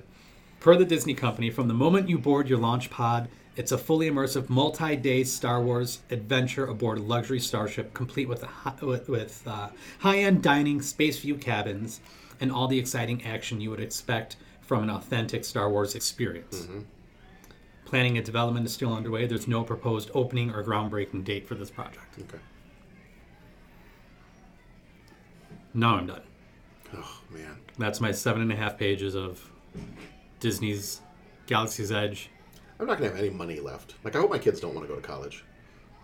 per 0.60 0.74
the 0.74 0.86
Disney 0.86 1.12
company, 1.12 1.50
from 1.50 1.68
the 1.68 1.74
moment 1.74 2.08
you 2.08 2.16
board 2.16 2.48
your 2.48 2.58
launch 2.58 2.88
pod, 2.88 3.28
it's 3.56 3.72
a 3.72 3.78
fully 3.78 4.10
immersive 4.10 4.48
multi-day 4.48 5.24
Star 5.24 5.62
Wars 5.62 6.00
adventure 6.10 6.66
aboard 6.66 6.98
a 6.98 7.02
luxury 7.02 7.40
starship, 7.40 7.94
complete 7.94 8.28
with 8.28 8.42
a 8.42 8.46
hi- 8.48 8.74
with, 8.82 9.08
with 9.08 9.42
uh, 9.46 9.68
high-end 10.00 10.42
dining, 10.42 10.82
space 10.82 11.18
view 11.20 11.36
cabins, 11.36 12.00
and 12.40 12.50
all 12.50 12.66
the 12.66 12.78
exciting 12.78 13.24
action 13.24 13.60
you 13.60 13.70
would 13.70 13.80
expect 13.80 14.36
from 14.60 14.82
an 14.82 14.90
authentic 14.90 15.44
Star 15.44 15.70
Wars 15.70 15.94
experience. 15.94 16.66
Planning 17.84 18.16
and 18.16 18.26
development 18.26 18.66
is 18.66 18.72
still 18.72 18.92
underway. 18.94 19.26
There's 19.26 19.46
no 19.46 19.62
proposed 19.62 20.10
opening 20.14 20.50
or 20.50 20.64
groundbreaking 20.64 21.22
date 21.24 21.46
for 21.46 21.54
this 21.54 21.70
project. 21.70 22.18
Okay. 22.18 22.38
Now 25.74 25.96
I'm 25.96 26.06
done. 26.06 26.22
Oh 26.96 27.20
man, 27.30 27.58
That's 27.78 28.00
my 28.00 28.12
seven 28.12 28.42
and 28.42 28.52
a 28.52 28.56
half 28.56 28.78
pages 28.78 29.14
of 29.16 29.50
Disney's 30.40 31.00
Galaxy's 31.46 31.90
Edge. 31.90 32.30
I'm 32.80 32.86
not 32.86 32.98
gonna 32.98 33.10
have 33.10 33.18
any 33.18 33.30
money 33.30 33.60
left. 33.60 33.94
Like 34.04 34.16
I 34.16 34.20
hope 34.20 34.30
my 34.30 34.38
kids 34.38 34.60
don't 34.60 34.74
want 34.74 34.86
to 34.86 34.92
go 34.92 35.00
to 35.00 35.06
college 35.06 35.44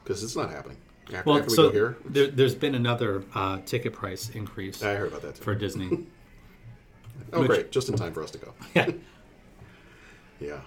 because 0.04 0.22
it's 0.22 0.36
not 0.36 0.50
happening. 0.50 0.78
After, 1.12 1.22
Well, 1.28 1.38
after 1.38 1.50
we 1.50 1.56
so 1.56 1.68
go 1.68 1.72
here, 1.72 1.96
there, 2.04 2.28
there's 2.28 2.54
been 2.54 2.74
another 2.76 3.24
uh, 3.34 3.58
ticket 3.66 3.92
price 3.92 4.30
increase 4.30 4.82
I 4.82 4.94
heard 4.94 5.08
about 5.08 5.22
that 5.22 5.34
too. 5.36 5.42
for 5.42 5.54
Disney. 5.54 6.06
oh 7.32 7.40
which- 7.40 7.48
great, 7.48 7.72
just 7.72 7.88
in 7.88 7.96
time 7.96 8.12
for 8.12 8.22
us 8.22 8.30
to 8.32 8.38
go. 8.38 8.54
yeah. 8.74 8.90
Yeah. 10.40 10.60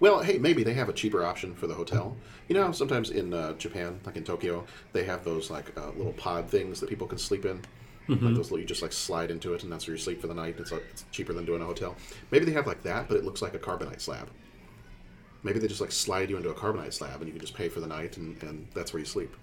Well, 0.00 0.20
hey, 0.20 0.36
maybe 0.36 0.62
they 0.62 0.74
have 0.74 0.90
a 0.90 0.92
cheaper 0.92 1.24
option 1.24 1.54
for 1.54 1.66
the 1.66 1.72
hotel. 1.72 2.14
You 2.46 2.54
know, 2.54 2.72
sometimes 2.72 3.08
in 3.08 3.32
uh, 3.32 3.54
Japan, 3.54 4.00
like 4.04 4.16
in 4.16 4.24
Tokyo, 4.24 4.66
they 4.92 5.04
have 5.04 5.24
those 5.24 5.50
like 5.50 5.72
uh, 5.78 5.92
little 5.96 6.12
pod 6.12 6.48
things 6.50 6.78
that 6.80 6.90
people 6.90 7.06
can 7.06 7.16
sleep 7.16 7.46
in. 7.46 7.62
Like 8.08 8.20
those 8.34 8.50
little, 8.50 8.58
you 8.58 8.66
just 8.66 8.82
like 8.82 8.92
slide 8.92 9.30
into 9.30 9.54
it, 9.54 9.62
and 9.62 9.70
that's 9.72 9.86
where 9.86 9.94
you 9.94 9.98
sleep 10.02 10.20
for 10.20 10.26
the 10.26 10.34
night. 10.34 10.56
It's, 10.58 10.72
like, 10.72 10.84
it's 10.90 11.04
cheaper 11.12 11.32
than 11.32 11.44
doing 11.44 11.62
a 11.62 11.64
hotel. 11.64 11.94
Maybe 12.32 12.44
they 12.44 12.50
have 12.52 12.66
like 12.66 12.82
that, 12.82 13.06
but 13.06 13.16
it 13.16 13.24
looks 13.24 13.40
like 13.40 13.54
a 13.54 13.58
carbonite 13.58 14.00
slab. 14.00 14.28
Maybe 15.42 15.58
they 15.58 15.68
just 15.68 15.80
like 15.80 15.92
slide 15.92 16.28
you 16.30 16.36
into 16.36 16.50
a 16.50 16.54
carbonite 16.54 16.92
slab, 16.92 17.16
and 17.20 17.26
you 17.26 17.32
can 17.32 17.40
just 17.40 17.54
pay 17.54 17.68
for 17.68 17.80
the 17.80 17.86
night, 17.86 18.16
and, 18.18 18.40
and 18.42 18.66
that's 18.74 18.92
where 18.92 19.00
you 19.00 19.06
sleep. 19.06 19.34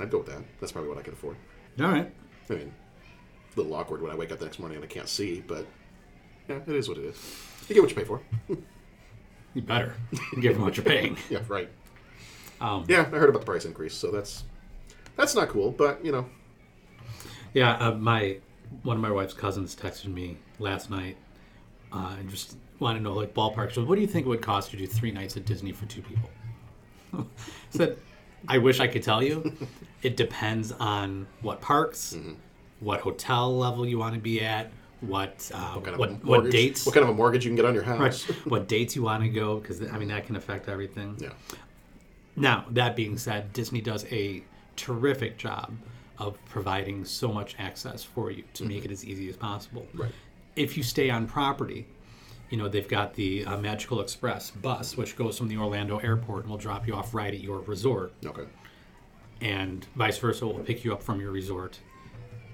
I'd 0.00 0.10
go 0.10 0.18
with 0.18 0.26
that. 0.28 0.42
That's 0.60 0.72
probably 0.72 0.88
what 0.88 0.98
I 0.98 1.02
could 1.02 1.12
afford. 1.12 1.36
All 1.80 1.88
right. 1.88 2.10
I 2.50 2.52
mean, 2.54 2.72
a 3.54 3.60
little 3.60 3.74
awkward 3.74 4.02
when 4.02 4.10
I 4.10 4.14
wake 4.16 4.32
up 4.32 4.38
the 4.38 4.44
next 4.44 4.58
morning 4.58 4.76
and 4.76 4.84
I 4.84 4.88
can't 4.88 5.08
see, 5.08 5.42
but 5.46 5.66
yeah, 6.48 6.58
it 6.66 6.74
is 6.74 6.88
what 6.88 6.98
it 6.98 7.04
is. 7.04 7.16
You 7.68 7.74
get 7.74 7.80
what 7.82 7.90
you 7.90 7.96
pay 7.96 8.04
for. 8.04 8.20
You 9.54 9.62
better 9.62 9.94
give 10.40 10.54
them 10.54 10.62
what 10.62 10.76
you're 10.76 10.84
paying. 10.84 11.16
Yeah, 11.30 11.40
right. 11.48 11.68
Um, 12.60 12.84
Yeah, 12.88 13.00
I 13.02 13.16
heard 13.16 13.28
about 13.28 13.40
the 13.40 13.46
price 13.46 13.64
increase, 13.64 13.94
so 13.94 14.10
that's 14.10 14.44
that's 15.16 15.34
not 15.34 15.48
cool. 15.48 15.70
But 15.70 16.04
you 16.04 16.10
know, 16.12 16.26
Yeah, 17.52 17.76
uh, 17.76 17.92
my 17.94 18.38
one 18.82 18.96
of 18.96 19.02
my 19.02 19.10
wife's 19.12 19.34
cousins 19.34 19.76
texted 19.76 20.12
me 20.12 20.38
last 20.58 20.90
night 20.90 21.16
uh, 21.92 22.16
and 22.18 22.28
just 22.28 22.56
wanted 22.84 22.98
to 23.00 23.04
know 23.04 23.14
like 23.14 23.34
ballpark. 23.34 23.72
So, 23.72 23.82
what 23.82 23.96
do 23.96 24.00
you 24.02 24.06
think 24.06 24.26
it 24.26 24.28
would 24.28 24.42
cost 24.42 24.70
to 24.70 24.76
do 24.76 24.86
three 24.86 25.10
nights 25.10 25.36
at 25.36 25.44
Disney 25.44 25.72
for 25.72 25.86
two 25.86 26.02
people? 26.02 26.30
Said, 27.70 27.96
I 28.46 28.58
wish 28.58 28.78
I 28.78 28.86
could 28.86 29.02
tell 29.02 29.22
you. 29.22 29.52
It 30.02 30.16
depends 30.16 30.70
on 30.72 31.26
what 31.40 31.60
parks, 31.60 32.14
Mm-hmm. 32.14 32.34
what 32.80 33.00
hotel 33.00 33.56
level 33.56 33.86
you 33.86 33.98
want 33.98 34.14
to 34.14 34.20
be 34.20 34.40
at, 34.42 34.70
what 35.00 35.50
uh, 35.54 35.72
what 35.72 35.84
kind 35.84 35.94
of 35.94 35.98
what 35.98 36.24
mortgage, 36.24 36.52
dates, 36.52 36.86
what 36.86 36.94
kind 36.94 37.04
of 37.04 37.10
a 37.10 37.14
mortgage 37.14 37.44
you 37.44 37.50
can 37.50 37.56
get 37.56 37.64
on 37.64 37.74
your 37.74 37.82
house? 37.84 38.28
right, 38.28 38.36
what 38.46 38.68
dates 38.68 38.94
you 38.94 39.02
want 39.02 39.22
to 39.22 39.28
go 39.30 39.58
because 39.58 39.80
I 39.82 39.98
mean 39.98 40.08
that 40.08 40.26
can 40.26 40.36
affect 40.36 40.68
everything. 40.68 41.16
Yeah, 41.18 41.30
Now, 42.36 42.66
that 42.70 42.94
being 42.96 43.16
said, 43.16 43.52
Disney 43.52 43.80
does 43.80 44.04
a 44.12 44.42
terrific 44.76 45.38
job 45.38 45.72
of 46.18 46.38
providing 46.46 47.04
so 47.04 47.32
much 47.32 47.56
access 47.58 48.04
for 48.04 48.30
you 48.30 48.44
to 48.54 48.64
make 48.64 48.84
it 48.84 48.90
as 48.90 49.04
easy 49.04 49.28
as 49.30 49.36
possible. 49.36 49.82
Mm-hmm. 49.82 50.02
Right. 50.02 50.12
If 50.54 50.76
you 50.76 50.82
stay 50.82 51.10
on 51.10 51.26
property, 51.26 51.86
you 52.54 52.62
know, 52.62 52.68
they've 52.68 52.86
got 52.86 53.14
the 53.14 53.44
uh, 53.44 53.58
Magical 53.58 54.00
Express 54.00 54.52
bus, 54.52 54.96
which 54.96 55.16
goes 55.16 55.36
from 55.36 55.48
the 55.48 55.56
Orlando 55.56 55.98
airport 55.98 56.42
and 56.42 56.50
will 56.50 56.56
drop 56.56 56.86
you 56.86 56.94
off 56.94 57.12
right 57.12 57.34
at 57.34 57.40
your 57.40 57.58
resort, 57.62 58.12
okay, 58.24 58.44
and 59.40 59.84
vice 59.96 60.18
versa, 60.18 60.46
will 60.46 60.60
pick 60.60 60.84
you 60.84 60.92
up 60.92 61.02
from 61.02 61.20
your 61.20 61.32
resort 61.32 61.80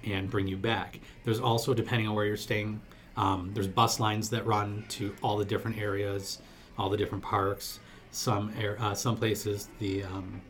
and 0.05 0.31
bring 0.31 0.47
you 0.47 0.57
back. 0.57 1.01
There's 1.23 1.39
also, 1.39 1.75
depending 1.75 2.09
on 2.09 2.15
where 2.15 2.25
you're 2.25 2.39
staying, 2.39 2.81
um, 3.19 3.51
there's 3.53 3.69
bus 3.69 4.01
lines 4.01 4.31
that 4.31 4.47
run 4.47 4.87
to 4.89 5.15
all 5.23 5.37
the 5.37 5.45
different 5.45 5.77
areas, 5.77 6.39
all 6.79 6.89
the 6.89 6.97
different 6.97 7.23
parks. 7.23 7.81
Some 8.11 8.55
air, 8.59 8.79
uh, 8.81 8.95
some 8.95 9.19
places, 9.19 9.69
the 9.81 10.05
um, 10.05 10.41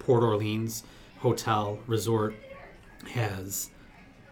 Port 0.00 0.24
Orleans 0.24 0.82
Hotel 1.18 1.78
Resort 1.86 2.34
has 3.08 3.70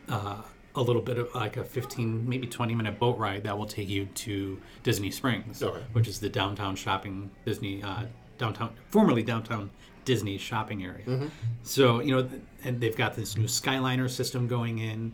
uh, 0.09 0.42
a 0.76 0.82
little 0.82 1.02
bit 1.02 1.18
of 1.18 1.32
like 1.34 1.56
a 1.56 1.64
15, 1.64 2.28
maybe 2.28 2.46
20 2.46 2.74
minute 2.74 2.98
boat 2.98 3.16
ride 3.18 3.44
that 3.44 3.56
will 3.56 3.66
take 3.66 3.88
you 3.88 4.06
to 4.06 4.60
Disney 4.82 5.10
Springs, 5.10 5.62
Okay. 5.62 5.82
which 5.92 6.09
is 6.09 6.18
the 6.20 6.28
downtown 6.28 6.74
shopping 6.76 7.30
Disney 7.44 7.82
uh, 7.82 8.05
downtown, 8.38 8.70
formerly 8.90 9.22
downtown 9.22 9.70
Disney 10.05 10.36
shopping 10.36 10.84
area. 10.84 11.30
So 11.62 12.01
you 12.01 12.14
know, 12.14 12.28
and 12.64 12.80
they've 12.80 12.96
got 12.96 13.14
this 13.14 13.36
new 13.36 13.44
Skyliner 13.46 14.10
system 14.10 14.48
going 14.48 14.78
in, 14.78 15.12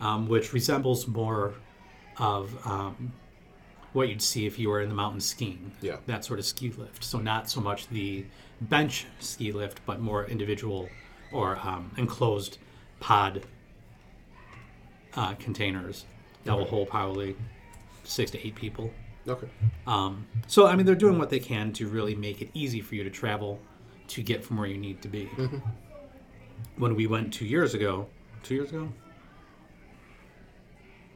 um, 0.00 0.28
which 0.28 0.52
resembles 0.52 1.06
more 1.08 1.54
of 2.18 2.54
um, 2.66 3.12
what 3.92 4.08
you'd 4.08 4.22
see 4.22 4.46
if 4.46 4.58
you 4.58 4.68
were 4.70 4.80
in 4.80 4.88
the 4.88 4.94
mountain 4.94 5.20
skiing. 5.20 5.72
Yeah. 5.82 5.96
that 6.06 6.24
sort 6.24 6.38
of 6.38 6.44
ski 6.46 6.70
lift. 6.70 7.02
So 7.04 7.18
not 7.18 7.50
so 7.50 7.60
much 7.60 7.88
the 7.88 8.24
bench 8.60 9.06
ski 9.18 9.50
lift, 9.52 9.80
but 9.84 10.00
more 10.00 10.24
individual 10.26 10.88
or 11.32 11.58
um, 11.62 11.90
enclosed 11.96 12.58
pod 13.00 13.42
uh, 15.16 15.34
containers 15.34 16.04
that 16.44 16.56
will 16.56 16.64
hold 16.64 16.88
probably 16.88 17.36
six 18.04 18.30
to 18.32 18.46
eight 18.46 18.54
people. 18.54 18.90
okay, 19.28 19.46
Um, 19.86 20.26
so 20.46 20.66
I 20.66 20.74
mean, 20.76 20.86
they're 20.86 20.94
doing 20.94 21.18
what 21.18 21.30
they 21.30 21.38
can 21.38 21.72
to 21.74 21.86
really 21.88 22.14
make 22.14 22.42
it 22.42 22.50
easy 22.54 22.80
for 22.80 22.94
you 22.96 23.04
to 23.04 23.10
travel 23.10 23.60
to 24.08 24.22
get 24.22 24.44
from 24.44 24.56
where 24.58 24.66
you 24.66 24.78
need 24.78 25.00
to 25.02 25.08
be. 25.08 25.28
When 26.76 26.94
we 26.96 27.06
went 27.06 27.32
two 27.32 27.44
years 27.46 27.74
ago, 27.74 28.08
two 28.42 28.54
years 28.54 28.70
ago, 28.70 28.88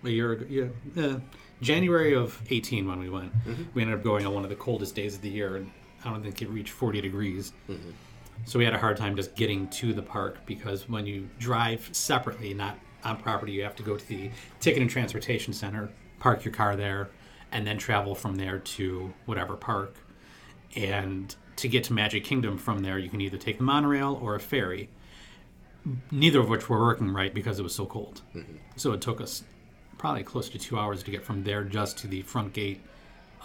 a 0.05 0.09
year 0.10 0.32
ago, 0.32 0.47
yeah, 0.48 1.02
uh, 1.02 1.18
January 1.60 2.14
of 2.14 2.40
eighteen 2.51 2.86
when 2.86 2.98
we 2.98 3.09
went, 3.09 3.32
we 3.74 3.82
ended 3.82 3.98
up 3.98 4.05
going 4.05 4.27
on 4.27 4.35
one 4.35 4.44
of 4.44 4.51
the 4.51 4.56
coldest 4.56 4.94
days 4.94 5.14
of 5.16 5.23
the 5.23 5.31
year, 5.31 5.56
and 5.56 5.70
I 6.05 6.10
don't 6.10 6.23
think 6.23 6.43
it 6.43 6.48
reached 6.48 6.70
forty 6.73 7.01
degrees. 7.01 7.52
So 8.44 8.59
we 8.59 8.64
had 8.66 8.74
a 8.74 8.78
hard 8.78 8.97
time 8.98 9.16
just 9.16 9.35
getting 9.35 9.66
to 9.70 9.93
the 9.94 10.02
park 10.02 10.39
because 10.47 10.89
when 10.89 11.06
you 11.06 11.28
drive 11.39 11.89
separately, 11.93 12.52
not 12.55 12.78
on 13.07 13.16
property, 13.16 13.53
you 13.53 13.62
have 13.62 13.77
to 13.77 13.83
go 13.83 13.97
to 13.97 14.09
the 14.09 14.31
ticket 14.61 14.83
and 14.83 14.91
transportation 14.91 15.53
center, 15.53 15.91
park 16.19 16.45
your 16.45 16.53
car 16.53 16.77
there, 16.77 17.09
and 17.53 17.66
then 17.66 17.78
travel 17.78 18.15
from 18.15 18.37
there 18.37 18.59
to 18.59 19.12
whatever 19.27 19.57
park. 19.57 19.97
And 20.74 21.35
to 21.57 21.69
get 21.69 21.85
to 21.85 21.93
Magic 21.93 22.24
Kingdom 22.24 22.59
from 22.59 22.81
there, 22.81 22.99
you 22.99 23.09
can 23.09 23.20
either 23.20 23.39
take 23.39 23.59
the 23.59 23.65
monorail 23.65 24.19
or 24.20 24.35
a 24.35 24.41
ferry. 24.41 24.91
Neither 26.11 26.41
of 26.41 26.49
which 26.49 26.69
were 26.69 26.81
working 26.81 27.12
right 27.12 27.33
because 27.33 27.59
it 27.59 27.62
was 27.62 27.74
so 27.74 27.87
cold. 27.87 28.23
Mm-hmm. 28.35 28.57
So 28.74 28.93
it 28.93 29.01
took 29.01 29.20
us 29.20 29.45
probably 29.99 30.24
close 30.24 30.49
to 30.51 30.59
two 30.59 30.78
hours 30.78 31.03
to 31.05 31.11
get 31.11 31.23
from 31.23 31.45
there 31.45 31.65
just 31.65 31.99
to 31.99 32.09
the 32.09 32.23
front 32.23 32.53
gate 32.53 32.81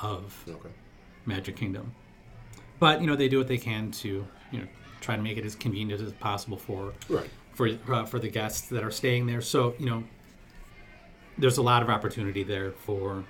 of 0.02 0.44
okay, 0.50 0.70
Magic 1.26 1.56
Kingdom. 1.56 1.94
But 2.80 3.00
you 3.00 3.08
know 3.08 3.16
they 3.16 3.30
do 3.30 3.38
what 3.38 3.48
they 3.48 3.60
can 3.60 3.92
to 3.92 4.26
you 4.52 4.60
know 4.60 4.68
try 5.02 5.16
to 5.16 5.22
make 5.22 5.38
it 5.38 5.46
as 5.46 5.56
convenient 5.56 6.02
as 6.02 6.12
possible 6.14 6.58
for 6.58 6.94
right, 7.10 7.30
for 7.54 7.70
uh, 7.90 8.06
for 8.06 8.20
the 8.20 8.30
guests 8.30 8.68
that 8.70 8.84
are 8.84 8.92
staying 8.92 9.28
there. 9.28 9.42
So 9.42 9.74
you 9.80 9.86
know 9.86 10.04
there's 11.38 11.58
a 11.58 11.62
lot 11.62 11.82
of 11.82 11.90
opportunity 11.90 12.44
there 12.44 12.72
for 12.72 13.24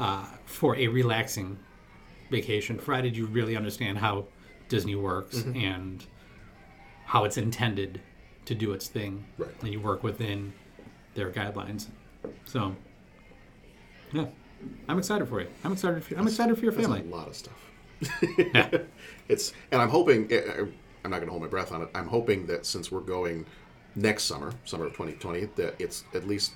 uh, 0.00 0.26
for 0.46 0.76
a 0.76 0.88
relaxing 0.88 1.58
vacation, 2.30 2.76
provided 2.76 3.16
you 3.16 3.26
really 3.26 3.56
understand 3.56 3.98
how 3.98 4.26
Disney 4.68 4.94
works 4.94 5.38
Mm-hmm. 5.38 5.56
and 5.64 6.06
how 7.04 7.24
it's 7.24 7.36
intended 7.36 8.00
to 8.46 8.54
do 8.54 8.72
its 8.72 8.88
thing, 8.88 9.24
Right. 9.38 9.50
and 9.60 9.70
you 9.72 9.80
work 9.80 10.02
within 10.02 10.52
their 11.14 11.30
guidelines. 11.30 11.88
So 12.46 12.74
yeah. 14.12 14.26
I'm 14.88 14.98
excited 14.98 15.28
for 15.28 15.40
you. 15.40 15.48
I'm 15.64 15.72
excited. 15.72 16.02
For, 16.02 16.14
you. 16.14 16.20
I'm 16.20 16.26
excited 16.26 16.56
for 16.56 16.62
your 16.64 16.72
that's 16.72 16.86
family. 16.86 17.00
a 17.02 17.04
lot 17.14 17.28
of 17.28 17.36
stuff. 17.36 17.70
Yeah. 18.54 18.68
It's 19.28 19.52
and 19.70 19.80
I'm 19.82 19.88
hoping 19.90 20.30
eh, 20.32 20.36
eh, 20.36 20.64
I'm 21.04 21.10
not 21.10 21.18
going 21.18 21.26
to 21.28 21.32
hold 21.32 21.42
my 21.42 21.48
breath 21.48 21.72
on 21.72 21.82
it. 21.82 21.88
I'm 21.94 22.06
hoping 22.06 22.46
that 22.46 22.66
since 22.66 22.92
we're 22.92 23.00
going 23.00 23.44
next 23.94 24.24
summer, 24.24 24.52
summer 24.64 24.86
of 24.86 24.92
2020, 24.92 25.46
that 25.56 25.74
it's 25.78 26.04
at 26.14 26.26
least 26.26 26.52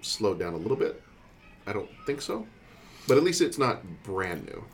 slowed 0.00 0.38
down 0.38 0.54
a 0.54 0.56
little 0.56 0.76
bit. 0.76 1.02
I 1.66 1.72
don't 1.72 1.90
think 2.06 2.22
so, 2.22 2.46
but 3.06 3.16
at 3.16 3.22
least 3.22 3.40
it's 3.40 3.58
not 3.58 3.82
brand 4.02 4.46
new. 4.46 4.64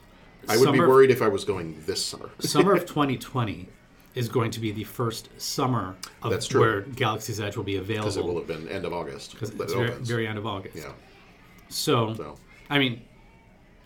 I 0.48 0.56
would 0.56 0.72
be 0.72 0.80
worried 0.80 1.10
if 1.10 1.22
I 1.22 1.28
was 1.28 1.44
going 1.44 1.82
this 1.86 2.05
summer. 2.05 2.30
summer 2.38 2.74
of 2.74 2.80
2020 2.86 3.68
is 4.14 4.28
going 4.28 4.51
to 4.51 4.60
be 4.60 4.70
the 4.70 4.84
first 4.84 5.28
summer 5.40 5.94
of 6.22 6.30
That's 6.30 6.47
true. 6.47 6.60
where 6.60 6.80
Galaxy's 6.82 7.38
Edge 7.40 7.56
will 7.56 7.64
be 7.64 7.76
available. 7.76 8.05
Because 8.05 8.16
it 8.16 8.24
will 8.24 8.36
have 8.38 8.47
been 8.47 8.68
end 8.68 8.84
of 8.84 8.93
August 8.93 9.32
because 9.32 9.51
it's 9.51 9.60
it 9.72 9.76
very, 9.76 9.90
very 9.90 10.26
end 10.26 10.38
of 10.38 10.47
August. 10.47 10.76
yeah. 10.76 10.93
So, 11.68 12.14
So 12.14 12.36
I 12.70 12.78
mean, 12.78 13.02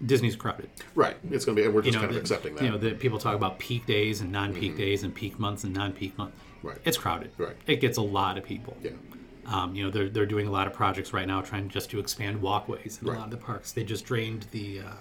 Disney's 0.04 0.36
crowded. 0.36 0.70
right, 0.94 1.16
it's 1.30 1.44
going 1.44 1.54
to 1.56 1.62
be, 1.62 1.66
and 1.66 1.74
we're 1.74 1.82
You 1.82 1.90
just 1.90 1.94
know, 1.96 2.00
kind 2.00 2.10
of 2.10 2.14
the, 2.14 2.20
accepting 2.20 2.54
that. 2.54 2.62
Mm-hmm. 2.62 2.74
you 2.74 2.80
know, 2.80 2.90
the 2.90 2.96
people 2.96 3.18
talk 3.18 3.34
about 3.34 3.58
peak 3.58 3.84
days 3.86 4.20
and 4.22 4.32
non-peak 4.32 4.76
days 4.76 5.02
and 5.02 5.14
peak 5.14 5.38
months 5.38 5.64
and 5.64 5.74
non-peak 5.74 6.16
months. 6.16 6.36
Right. 6.62 6.78
It's 6.84 6.96
crowded. 6.96 7.32
Right. 7.38 7.56
It 7.66 7.80
gets 7.80 7.98
a 7.98 8.02
lot 8.02 8.38
of 8.38 8.44
people. 8.44 8.76
yeah. 8.82 8.90
Um, 9.46 9.74
you 9.74 9.82
know, 9.84 9.90
they're, 9.90 10.08
they're 10.08 10.26
doing 10.26 10.46
a 10.46 10.50
lot 10.50 10.66
of 10.68 10.72
projects 10.72 11.12
right 11.12 11.26
now 11.26 11.40
trying 11.40 11.68
just 11.68 11.90
to 11.90 11.98
expand 11.98 12.40
walkways 12.40 12.98
in 13.02 13.08
Right. 13.08 13.16
a 13.16 13.18
lot 13.18 13.24
of 13.26 13.30
the 13.32 13.36
parks. 13.44 13.72
They 13.72 13.82
just 13.82 14.04
drained 14.04 14.46
the 14.52 14.80
uh, 14.80 14.92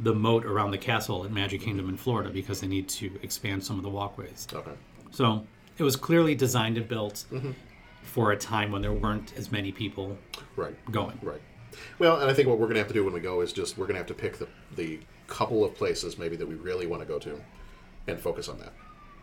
the 0.00 0.14
moat 0.14 0.44
around 0.44 0.70
the 0.70 0.78
castle 0.78 1.24
at 1.24 1.30
Magic 1.32 1.60
Kingdom 1.62 1.88
in 1.88 1.96
Florida 1.96 2.30
because 2.30 2.60
they 2.60 2.66
need 2.66 2.88
to 2.90 3.10
expand 3.22 3.64
some 3.64 3.78
of 3.78 3.82
the 3.82 3.88
walkways. 3.88 4.46
Okay. 4.52 4.72
So 5.10 5.46
it 5.78 5.82
was 5.82 5.96
clearly 5.96 6.34
designed 6.34 6.76
and 6.76 6.86
built 6.86 7.24
Mm-hmm. 7.32 7.52
for 8.02 8.32
a 8.32 8.36
time 8.36 8.70
when 8.72 8.82
there 8.82 8.92
weren't 8.92 9.32
as 9.36 9.50
many 9.50 9.72
people 9.72 10.16
Right. 10.54 10.74
going. 10.92 11.18
Right. 11.22 11.40
Well, 11.98 12.20
and 12.20 12.30
I 12.30 12.34
think 12.34 12.48
what 12.48 12.58
we're 12.58 12.66
going 12.66 12.74
to 12.74 12.80
have 12.80 12.88
to 12.88 12.94
do 12.94 13.04
when 13.04 13.14
we 13.14 13.20
go 13.20 13.40
is 13.40 13.52
just 13.52 13.76
we're 13.76 13.86
going 13.86 13.94
to 13.94 14.00
have 14.00 14.06
to 14.08 14.14
pick 14.14 14.38
the, 14.38 14.48
the 14.74 15.00
couple 15.26 15.64
of 15.64 15.74
places 15.74 16.18
maybe 16.18 16.36
that 16.36 16.46
we 16.46 16.54
really 16.54 16.86
want 16.86 17.02
to 17.02 17.06
go 17.08 17.18
to 17.18 17.40
and 18.06 18.20
focus 18.20 18.48
on 18.48 18.58
that. 18.58 18.72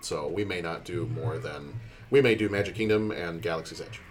So 0.01 0.27
we 0.27 0.43
may 0.43 0.61
not 0.61 0.83
do 0.83 1.05
more 1.07 1.37
than 1.37 1.79
we 2.09 2.21
may 2.21 2.35
do 2.35 2.49
Magic 2.49 2.75
Kingdom 2.75 3.11
and 3.11 3.41
Galaxy's 3.41 3.81
Edge, 3.81 4.01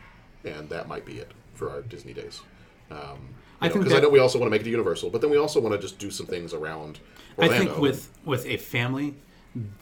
and 0.44 0.68
that 0.70 0.88
might 0.88 1.04
be 1.04 1.18
it 1.18 1.32
for 1.54 1.70
our 1.70 1.82
Disney 1.82 2.14
days. 2.14 2.40
Um, 2.90 3.34
I 3.60 3.68
think 3.68 3.84
because 3.84 3.96
I 3.96 4.00
know 4.00 4.08
we 4.08 4.18
also 4.18 4.38
want 4.38 4.50
to 4.50 4.58
make 4.58 4.66
it 4.66 4.70
Universal, 4.70 5.10
but 5.10 5.20
then 5.20 5.30
we 5.30 5.36
also 5.36 5.60
want 5.60 5.74
to 5.74 5.80
just 5.80 5.98
do 5.98 6.10
some 6.10 6.26
things 6.26 6.52
around. 6.52 6.98
I 7.38 7.42
Orlando. 7.42 7.64
think 7.66 7.78
with 7.78 8.10
with 8.24 8.46
a 8.46 8.56
family, 8.56 9.14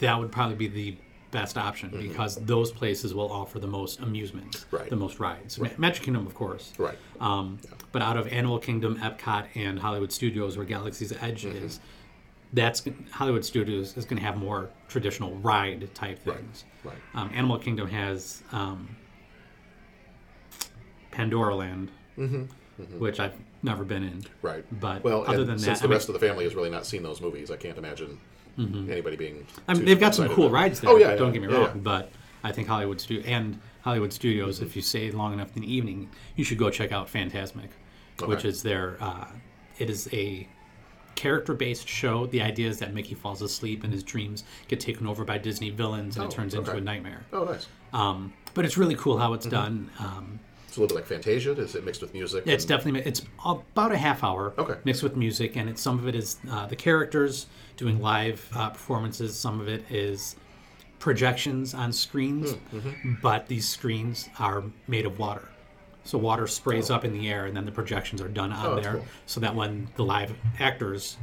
that 0.01 0.19
would 0.19 0.33
probably 0.33 0.57
be 0.57 0.69
the 0.69 0.97
best 1.31 1.57
option 1.57 1.91
because 1.91 2.37
those 2.37 2.71
places 2.73 3.15
will 3.15 3.31
offer 3.31 3.59
the 3.59 3.67
most 3.67 4.01
amusement, 4.01 4.51
Mm-hmm. 4.53 4.77
Right. 4.77 4.91
the 4.91 4.97
most 4.97 5.21
rides. 5.21 5.59
Ma- 5.59 5.69
Magic 5.79 6.03
Kingdom, 6.05 6.27
of 6.27 6.35
course, 6.35 6.73
right, 6.79 6.99
Um, 7.21 7.59
But 7.93 8.03
out 8.03 8.17
of 8.17 8.27
Animal 8.29 8.59
Kingdom, 8.59 8.97
Epcot, 8.99 9.47
and 9.55 9.79
Hollywood 9.79 10.13
Studios, 10.13 10.57
where 10.57 10.67
Galaxy's 10.67 11.13
Edge 11.21 11.45
Mm-hmm. 11.45 11.65
is, 11.67 11.81
that's 12.53 12.83
Hollywood 13.13 13.45
Studios 13.45 13.97
is 13.97 14.05
going 14.05 14.19
to 14.19 14.25
have 14.25 14.37
more 14.37 14.71
traditional 14.89 15.35
ride 15.37 15.89
type 15.95 16.19
things. 16.25 16.65
right. 16.85 16.97
Um, 17.15 17.31
Animal 17.33 17.59
Kingdom 17.59 17.89
has 17.89 18.43
um, 18.51 18.97
Pandora 21.13 21.55
Land, 21.55 21.91
which 22.99 23.21
I've 23.21 23.35
never 23.63 23.85
been 23.85 24.03
in. 24.03 24.25
right. 24.43 24.65
But 24.81 25.05
Well, 25.05 25.25
other 25.29 25.45
than 25.45 25.59
since 25.59 25.79
that, 25.79 25.83
the 25.83 25.89
I 25.89 25.91
mean- 25.91 25.97
rest 25.97 26.09
of 26.09 26.15
the 26.15 26.19
family 26.21 26.45
has 26.45 26.55
really 26.55 26.71
not 26.71 26.87
seen 26.87 27.03
those 27.03 27.21
movies, 27.21 27.51
I 27.51 27.57
can't 27.57 27.79
imagine 27.79 28.19
anybody 28.91 29.17
being. 29.17 29.47
I 29.69 29.75
mean, 29.75 29.85
they've 29.85 29.99
got 30.01 30.15
some 30.15 30.29
cool 30.31 30.51
rides 30.51 30.81
there. 30.81 30.91
Oh 30.91 30.97
yeah, 30.97 31.15
don't 31.17 31.33
get 31.33 31.43
me 31.43 31.49
yeah, 31.49 31.55
wrong, 31.55 31.63
yeah. 31.65 31.71
Mm-hmm. 31.71 31.81
but 31.81 32.13
I 32.45 32.53
think 32.53 32.69
Hollywood 32.69 33.01
Stu- 33.01 33.23
and 33.27 33.61
Hollywood 33.83 34.13
Studios, 34.13 34.61
if 34.61 34.77
you 34.77 34.83
stay 34.83 35.11
long 35.11 35.33
enough 35.33 35.55
in 35.57 35.63
the 35.63 35.73
evening, 35.75 36.11
you 36.37 36.45
should 36.45 36.59
go 36.59 36.71
check 36.71 36.93
out 36.93 37.09
Fantasmic, 37.09 37.71
which 38.25 38.45
is 38.45 38.63
their. 38.63 38.97
Uh, 39.01 39.27
it 39.79 39.89
is 39.91 40.09
a 40.13 40.47
character-based 41.17 41.87
show. 41.89 42.27
The 42.27 42.43
idea 42.43 42.69
is 42.69 42.79
that 42.79 42.95
Mickey 42.95 43.15
falls 43.15 43.43
asleep 43.43 43.85
and 43.85 43.93
his 43.93 44.03
dreams 44.03 44.45
get 44.69 44.81
taken 44.81 45.07
over 45.07 45.25
by 45.25 45.39
Disney 45.39 45.71
villains, 45.71 46.17
and 46.17 46.25
Oh, 46.25 46.29
it 46.29 46.33
turns 46.33 46.55
into 46.55 46.73
a 46.73 46.81
nightmare. 46.81 47.25
Oh, 47.33 47.45
nice. 47.45 47.67
Um, 47.93 48.33
but 48.55 48.65
it's 48.65 48.77
really 48.79 48.95
cool 48.97 49.19
how 49.19 49.27
Mm-hmm. 49.27 49.35
it's 49.35 49.47
done. 49.47 49.91
Um, 49.99 50.41
It's 50.71 50.77
a 50.77 50.81
little 50.81 50.95
bit 50.97 51.01
like 51.03 51.09
Fantasia. 51.09 51.51
Is 51.51 51.75
it 51.75 51.85
mixed 51.85 52.01
with 52.01 52.15
music? 52.15 52.45
it's 52.47 52.63
and- 52.63 52.69
definitely 52.69 53.01
it's 53.03 53.23
about 53.43 53.91
a 53.91 53.97
half 53.99 54.23
hour 54.23 54.55
Okay. 54.57 54.77
mixed 54.85 55.03
with 55.03 55.17
music, 55.17 55.57
and 55.57 55.69
it's 55.69 55.83
some 55.83 55.99
of 55.99 56.07
it 56.07 56.15
is 56.15 56.39
uh, 56.49 56.67
the 56.67 56.77
characters 56.77 57.47
doing 57.77 58.01
live 58.01 58.49
uh, 58.55 58.71
performances. 58.71 59.37
Some 59.37 59.61
of 59.61 59.67
it 59.67 59.85
is 59.91 60.37
projections 61.01 61.75
on 61.75 61.93
screens, 61.93 62.53
Hmm, 62.53 62.77
mm-hmm. 62.79 63.15
but 63.21 63.49
these 63.49 63.69
screens 63.69 64.29
are 64.39 64.63
made 64.87 65.07
of 65.07 65.19
water. 65.19 65.49
So 66.05 66.19
water 66.19 66.47
sprays 66.47 66.89
up 66.89 67.05
in 67.05 67.13
the 67.13 67.29
air, 67.29 67.47
and 67.47 67.57
then 67.57 67.65
the 67.65 67.73
projections 67.73 68.23
are 68.23 68.29
done 68.29 68.53
on 68.53 68.65
Oh, 68.67 68.75
there, 68.81 68.93
cool. 68.93 69.01
Mm-hmm. 69.01 69.09
so 69.27 69.41
that 69.41 69.57
when 69.57 69.89
the 69.97 70.05
live 70.05 70.33
actors 70.61 71.17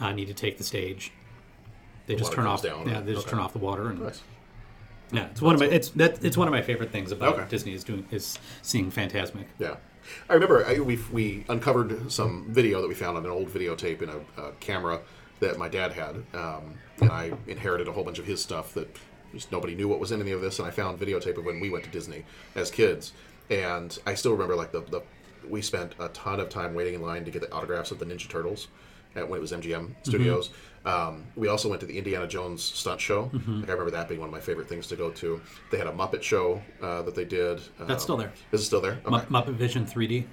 uh, 0.00 0.10
need 0.10 0.26
to 0.26 0.34
take 0.34 0.58
the 0.58 0.64
stage, 0.64 1.12
they 2.06 2.16
just 2.16 2.32
turn 2.32 2.46
off. 2.46 2.60
down 2.60 2.88
yeah, 2.88 3.00
they 3.00 3.12
just 3.14 3.26
okay. 3.28 3.36
turn 3.36 3.40
off 3.40 3.52
the 3.52 3.60
water 3.60 3.88
and 3.90 4.00
Nice. 4.00 4.20
Yeah, 5.14 5.26
it's 5.26 5.40
one 5.40 5.54
of 5.54 5.60
my 5.60 5.66
it's 5.66 5.90
that 5.90 6.24
it's 6.24 6.36
one 6.36 6.48
of 6.48 6.52
my 6.52 6.62
favorite 6.62 6.90
things 6.90 7.12
about 7.12 7.34
Okay. 7.38 7.48
Disney 7.48 7.72
is 7.72 7.84
doing 7.84 8.06
is 8.10 8.38
seeing 8.62 8.90
Fantasmic. 8.90 9.46
Yeah, 9.58 9.76
I 10.28 10.34
remember 10.34 10.66
I, 10.66 10.80
we 10.80 10.98
we 11.12 11.44
uncovered 11.48 12.10
some 12.10 12.46
video 12.50 12.80
that 12.80 12.88
we 12.88 12.94
found 12.94 13.16
on 13.16 13.24
an 13.24 13.30
old 13.30 13.48
videotape 13.48 14.02
in 14.02 14.08
a, 14.08 14.18
a 14.42 14.52
camera 14.60 15.00
that 15.40 15.58
my 15.58 15.68
dad 15.68 15.92
had, 15.92 16.16
um, 16.34 16.74
and 17.00 17.10
I 17.10 17.32
inherited 17.46 17.88
a 17.88 17.92
whole 17.92 18.04
bunch 18.04 18.18
of 18.18 18.24
his 18.24 18.40
stuff 18.42 18.74
that 18.74 18.96
just 19.32 19.52
nobody 19.52 19.74
knew 19.74 19.88
what 19.88 20.00
was 20.00 20.12
in 20.12 20.20
any 20.20 20.32
of 20.32 20.40
this, 20.40 20.58
and 20.58 20.66
I 20.66 20.70
found 20.70 20.98
videotape 20.98 21.36
of 21.38 21.44
when 21.44 21.60
we 21.60 21.70
went 21.70 21.84
to 21.84 21.90
Disney 21.90 22.24
as 22.54 22.70
kids, 22.70 23.12
and 23.50 23.96
I 24.06 24.14
still 24.14 24.32
remember 24.32 24.56
like 24.56 24.72
the, 24.72 24.80
the 24.80 25.02
we 25.48 25.60
spent 25.60 25.94
a 25.98 26.08
ton 26.08 26.40
of 26.40 26.48
time 26.48 26.74
waiting 26.74 26.94
in 26.94 27.02
line 27.02 27.24
to 27.24 27.30
get 27.30 27.42
the 27.42 27.52
autographs 27.52 27.90
of 27.90 27.98
the 27.98 28.06
Ninja 28.06 28.28
Turtles. 28.28 28.68
At 29.16 29.28
when 29.28 29.38
it 29.38 29.40
was 29.40 29.52
MGM 29.52 29.94
Studios, 30.02 30.50
um, 30.84 31.24
we 31.36 31.46
also 31.48 31.68
went 31.68 31.80
to 31.80 31.86
the 31.86 31.96
Indiana 31.96 32.26
Jones 32.26 32.62
stunt 32.62 33.00
show. 33.00 33.30
Like 33.32 33.68
I 33.68 33.72
remember 33.72 33.90
that 33.92 34.08
being 34.08 34.18
one 34.20 34.28
of 34.28 34.32
my 34.32 34.40
favorite 34.40 34.68
things 34.68 34.88
to 34.88 34.96
go 34.96 35.10
to. 35.10 35.40
They 35.70 35.78
had 35.78 35.86
a 35.86 35.92
Muppet 35.92 36.22
show 36.22 36.60
uh, 36.82 37.02
that 37.02 37.14
they 37.14 37.24
did. 37.24 37.60
That's 37.78 37.92
Um, 37.92 37.98
still 38.00 38.16
there. 38.16 38.32
Is 38.50 38.62
it 38.62 38.64
still 38.64 38.80
there? 38.80 38.98
Okay. 39.06 39.24
Muppet 39.26 39.54
Vision 39.54 39.86
3D. 39.86 40.24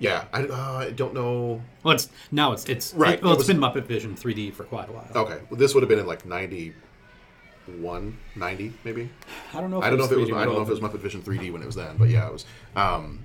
Yeah, 0.00 0.24
I, 0.32 0.42
uh, 0.46 0.56
I 0.88 0.90
don't 0.90 1.14
know. 1.14 1.62
Well, 1.84 1.94
it's 1.94 2.08
now 2.32 2.50
it's 2.52 2.64
it's 2.64 2.92
Right, 2.94 3.22
well, 3.22 3.30
it 3.32 3.34
it's 3.36 3.46
was- 3.46 3.46
been 3.46 3.58
Muppet 3.60 3.84
Vision 3.86 4.16
3D 4.16 4.52
for 4.52 4.64
quite 4.64 4.88
a 4.88 4.92
while. 4.92 5.08
Okay, 5.14 5.38
well, 5.48 5.58
this 5.58 5.72
would 5.72 5.82
have 5.84 5.88
been 5.88 6.00
in 6.00 6.06
like 6.06 6.26
91, 6.26 8.18
90 8.34 8.72
maybe. 8.84 9.08
I 9.52 9.60
don't 9.60 9.70
know. 9.70 9.78
If 9.78 9.84
I 9.84 9.90
don't 9.90 9.98
know 10.00 10.04
if 10.06 10.12
it 10.12 10.18
was. 10.18 10.28
3D 10.28 10.36
I 10.36 10.44
don't 10.44 10.54
know 10.56 10.62
if 10.62 10.68
it 10.68 10.72
was. 10.72 10.80
Muppet 10.80 10.98
Vision 10.98 11.22
3D 11.22 11.52
when 11.52 11.62
it 11.62 11.66
was 11.66 11.76
then, 11.76 11.96
but 11.96 12.08
yeah, 12.10 12.26
it 12.26 12.32
was. 12.32 12.44
Um, 12.74 13.20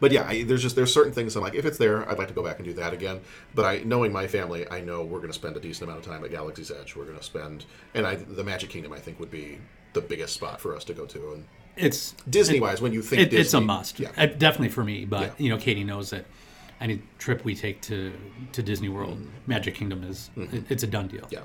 but 0.00 0.12
yeah, 0.12 0.26
I, 0.28 0.42
there's 0.44 0.62
just 0.62 0.76
there's 0.76 0.92
certain 0.92 1.12
things 1.12 1.34
I'm 1.36 1.42
like, 1.42 1.54
if 1.54 1.64
it's 1.64 1.78
there, 1.78 2.08
I'd 2.08 2.18
like 2.18 2.28
to 2.28 2.34
go 2.34 2.42
back 2.42 2.56
and 2.56 2.64
do 2.64 2.72
that 2.74 2.92
again. 2.92 3.20
But 3.54 3.64
I, 3.64 3.78
knowing 3.84 4.12
my 4.12 4.26
family, 4.26 4.68
I 4.70 4.80
know 4.80 5.02
we're 5.04 5.18
going 5.18 5.30
to 5.30 5.38
spend 5.38 5.56
a 5.56 5.60
decent 5.60 5.88
amount 5.88 6.04
of 6.04 6.10
time 6.10 6.24
at 6.24 6.30
Galaxy's 6.30 6.70
Edge. 6.70 6.94
We're 6.96 7.04
going 7.04 7.18
to 7.18 7.22
spend, 7.24 7.64
and 7.94 8.06
I, 8.06 8.16
the 8.16 8.44
Magic 8.44 8.70
Kingdom, 8.70 8.92
I 8.92 8.98
think, 8.98 9.18
would 9.20 9.30
be 9.30 9.58
the 9.92 10.00
biggest 10.00 10.34
spot 10.34 10.60
for 10.60 10.76
us 10.76 10.84
to 10.84 10.94
go 10.94 11.06
to. 11.06 11.32
And 11.32 11.44
It's 11.76 12.12
Disney 12.28 12.60
wise, 12.60 12.80
when 12.80 12.92
you 12.92 13.02
think 13.02 13.22
it, 13.22 13.24
Disney, 13.30 13.40
it's 13.40 13.54
a 13.54 13.60
must. 13.60 13.98
Yeah, 13.98 14.10
Uh, 14.16 14.26
definitely 14.26 14.68
for 14.68 14.84
me. 14.84 15.04
But 15.04 15.22
Yeah. 15.22 15.30
you 15.38 15.48
know, 15.50 15.56
Katie 15.58 15.84
knows 15.84 16.10
that 16.10 16.26
any 16.80 17.02
trip 17.18 17.44
we 17.44 17.54
take 17.56 17.80
to 17.82 18.12
to 18.52 18.62
Disney 18.62 18.88
World, 18.88 19.18
Magic 19.46 19.74
Kingdom 19.74 20.04
is 20.04 20.30
it, 20.36 20.64
it's 20.70 20.82
a 20.84 20.86
done 20.86 21.08
deal. 21.08 21.22
Mm-hmm. 21.22 21.34
Yeah. 21.34 21.40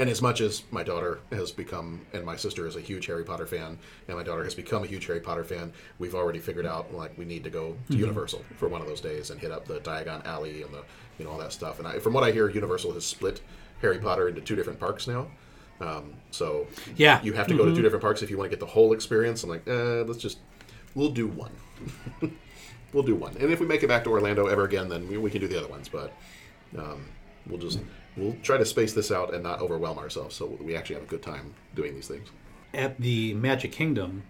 And 0.00 0.08
as 0.08 0.22
much 0.22 0.40
as 0.40 0.62
my 0.70 0.82
daughter 0.82 1.20
has 1.30 1.52
become, 1.52 2.00
and 2.14 2.24
my 2.24 2.34
sister 2.34 2.66
is 2.66 2.74
a 2.74 2.80
huge 2.80 3.04
Harry 3.04 3.22
Potter 3.22 3.44
fan, 3.46 3.78
and 4.08 4.16
my 4.16 4.22
daughter 4.22 4.42
has 4.44 4.54
become 4.54 4.82
a 4.82 4.86
huge 4.86 5.04
Harry 5.04 5.20
Potter 5.20 5.44
fan, 5.44 5.74
we've 5.98 6.14
already 6.14 6.38
figured 6.38 6.64
out 6.64 6.94
like 6.94 7.18
we 7.18 7.26
need 7.26 7.44
to 7.44 7.50
go 7.50 7.76
to 7.90 7.96
Universal 7.98 8.42
for 8.56 8.66
one 8.70 8.80
of 8.80 8.86
those 8.86 9.02
days 9.02 9.28
and 9.28 9.38
hit 9.38 9.50
up 9.52 9.66
the 9.66 9.78
Diagon 9.80 10.24
Alley 10.24 10.62
and 10.62 10.72
the 10.72 10.82
you 11.18 11.26
know 11.26 11.32
all 11.32 11.36
that 11.38 11.52
stuff. 11.52 11.78
And 11.80 11.86
I, 11.86 11.98
from 11.98 12.14
what 12.14 12.24
I 12.24 12.30
hear, 12.32 12.48
Universal 12.48 12.94
has 12.94 13.04
split 13.04 13.42
Harry 13.82 13.98
Potter 13.98 14.26
into 14.26 14.40
two 14.40 14.56
different 14.56 14.80
parks 14.80 15.06
now. 15.06 15.26
Um, 15.82 16.14
so 16.30 16.66
Yeah. 16.96 17.20
you 17.22 17.34
have 17.34 17.46
to 17.48 17.54
go 17.54 17.66
to 17.66 17.74
two 17.74 17.82
different 17.82 18.02
parks 18.02 18.22
if 18.22 18.30
you 18.30 18.38
want 18.38 18.50
to 18.50 18.56
get 18.56 18.60
the 18.60 18.72
whole 18.72 18.94
experience. 18.94 19.44
I'm 19.44 19.50
like, 19.50 19.68
eh, 19.68 20.02
let's 20.06 20.18
just 20.18 20.38
we'll 20.94 21.10
do 21.10 21.26
one. 21.26 21.52
we'll 22.94 23.02
do 23.02 23.14
one, 23.16 23.36
and 23.38 23.52
if 23.52 23.60
we 23.60 23.66
make 23.66 23.82
it 23.82 23.88
back 23.88 24.04
to 24.04 24.10
Orlando 24.10 24.46
ever 24.46 24.64
again, 24.64 24.88
then 24.88 25.06
we, 25.10 25.18
we 25.18 25.30
can 25.30 25.42
do 25.42 25.46
the 25.48 25.58
other 25.58 25.68
ones. 25.68 25.90
But 25.90 26.10
um, 26.78 27.04
we'll 27.46 27.58
just 27.58 27.80
we'll 28.20 28.36
try 28.42 28.56
to 28.56 28.64
space 28.64 28.92
this 28.92 29.10
out 29.10 29.32
and 29.34 29.42
not 29.42 29.60
overwhelm 29.60 29.98
ourselves, 29.98 30.36
so 30.36 30.46
we 30.60 30.76
actually 30.76 30.96
have 30.96 31.04
a 31.04 31.08
good 31.08 31.22
time 31.22 31.54
doing 31.74 31.94
these 31.94 32.08
things. 32.08 32.28
At 32.74 33.00
the 33.00 33.34
Magic 33.34 33.72
Kingdom, 33.72 34.22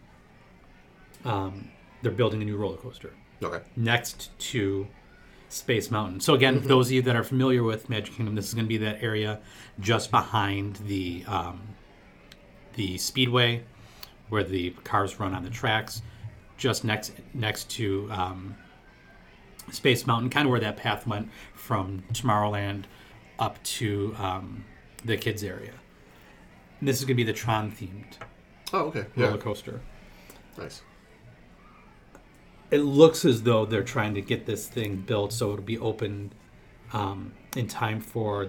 um, 1.24 1.70
they're 2.02 2.12
building 2.12 2.40
a 2.40 2.44
new 2.44 2.56
roller 2.56 2.76
coaster. 2.76 3.12
Okay. 3.42 3.64
next 3.74 4.38
to 4.38 4.86
Space 5.48 5.90
Mountain. 5.90 6.20
So 6.20 6.34
again, 6.34 6.60
those 6.62 6.88
of 6.88 6.92
you 6.92 7.02
that 7.02 7.16
are 7.16 7.24
familiar 7.24 7.62
with 7.62 7.88
Magic 7.88 8.14
Kingdom, 8.14 8.34
this 8.34 8.48
is 8.48 8.54
going 8.54 8.66
to 8.66 8.68
be 8.68 8.76
that 8.78 9.02
area 9.02 9.40
just 9.80 10.10
behind 10.10 10.76
the 10.76 11.24
um, 11.26 11.60
the 12.74 12.98
speedway 12.98 13.64
where 14.28 14.44
the 14.44 14.70
cars 14.84 15.18
run 15.18 15.34
on 15.34 15.42
the 15.42 15.50
tracks, 15.50 16.02
just 16.56 16.84
next 16.84 17.12
next 17.34 17.70
to 17.70 18.08
um, 18.12 18.54
Space 19.72 20.06
Mountain, 20.06 20.30
kind 20.30 20.46
of 20.46 20.50
where 20.50 20.60
that 20.60 20.76
path 20.76 21.06
went 21.06 21.30
from 21.54 22.04
Tomorrowland 22.12 22.84
up 23.40 23.60
to 23.64 24.14
um, 24.18 24.64
the 25.04 25.16
kids 25.16 25.42
area. 25.42 25.72
And 26.78 26.88
this 26.88 26.98
is 26.98 27.04
going 27.04 27.16
to 27.16 27.24
be 27.24 27.24
the 27.24 27.32
Tron 27.32 27.72
themed 27.72 28.14
Oh, 28.72 28.82
okay. 28.86 29.06
Yeah. 29.16 29.26
roller 29.26 29.38
coaster. 29.38 29.80
Nice. 30.56 30.82
it 32.70 32.78
looks 32.80 33.24
as 33.24 33.42
though 33.42 33.64
they're 33.66 33.82
trying 33.82 34.14
to 34.14 34.20
get 34.20 34.46
this 34.46 34.68
thing 34.68 34.96
built 34.96 35.32
so 35.32 35.52
it'll 35.52 35.64
be 35.64 35.78
open 35.78 36.32
um, 36.92 37.32
in 37.56 37.66
time 37.66 38.00
for 38.00 38.48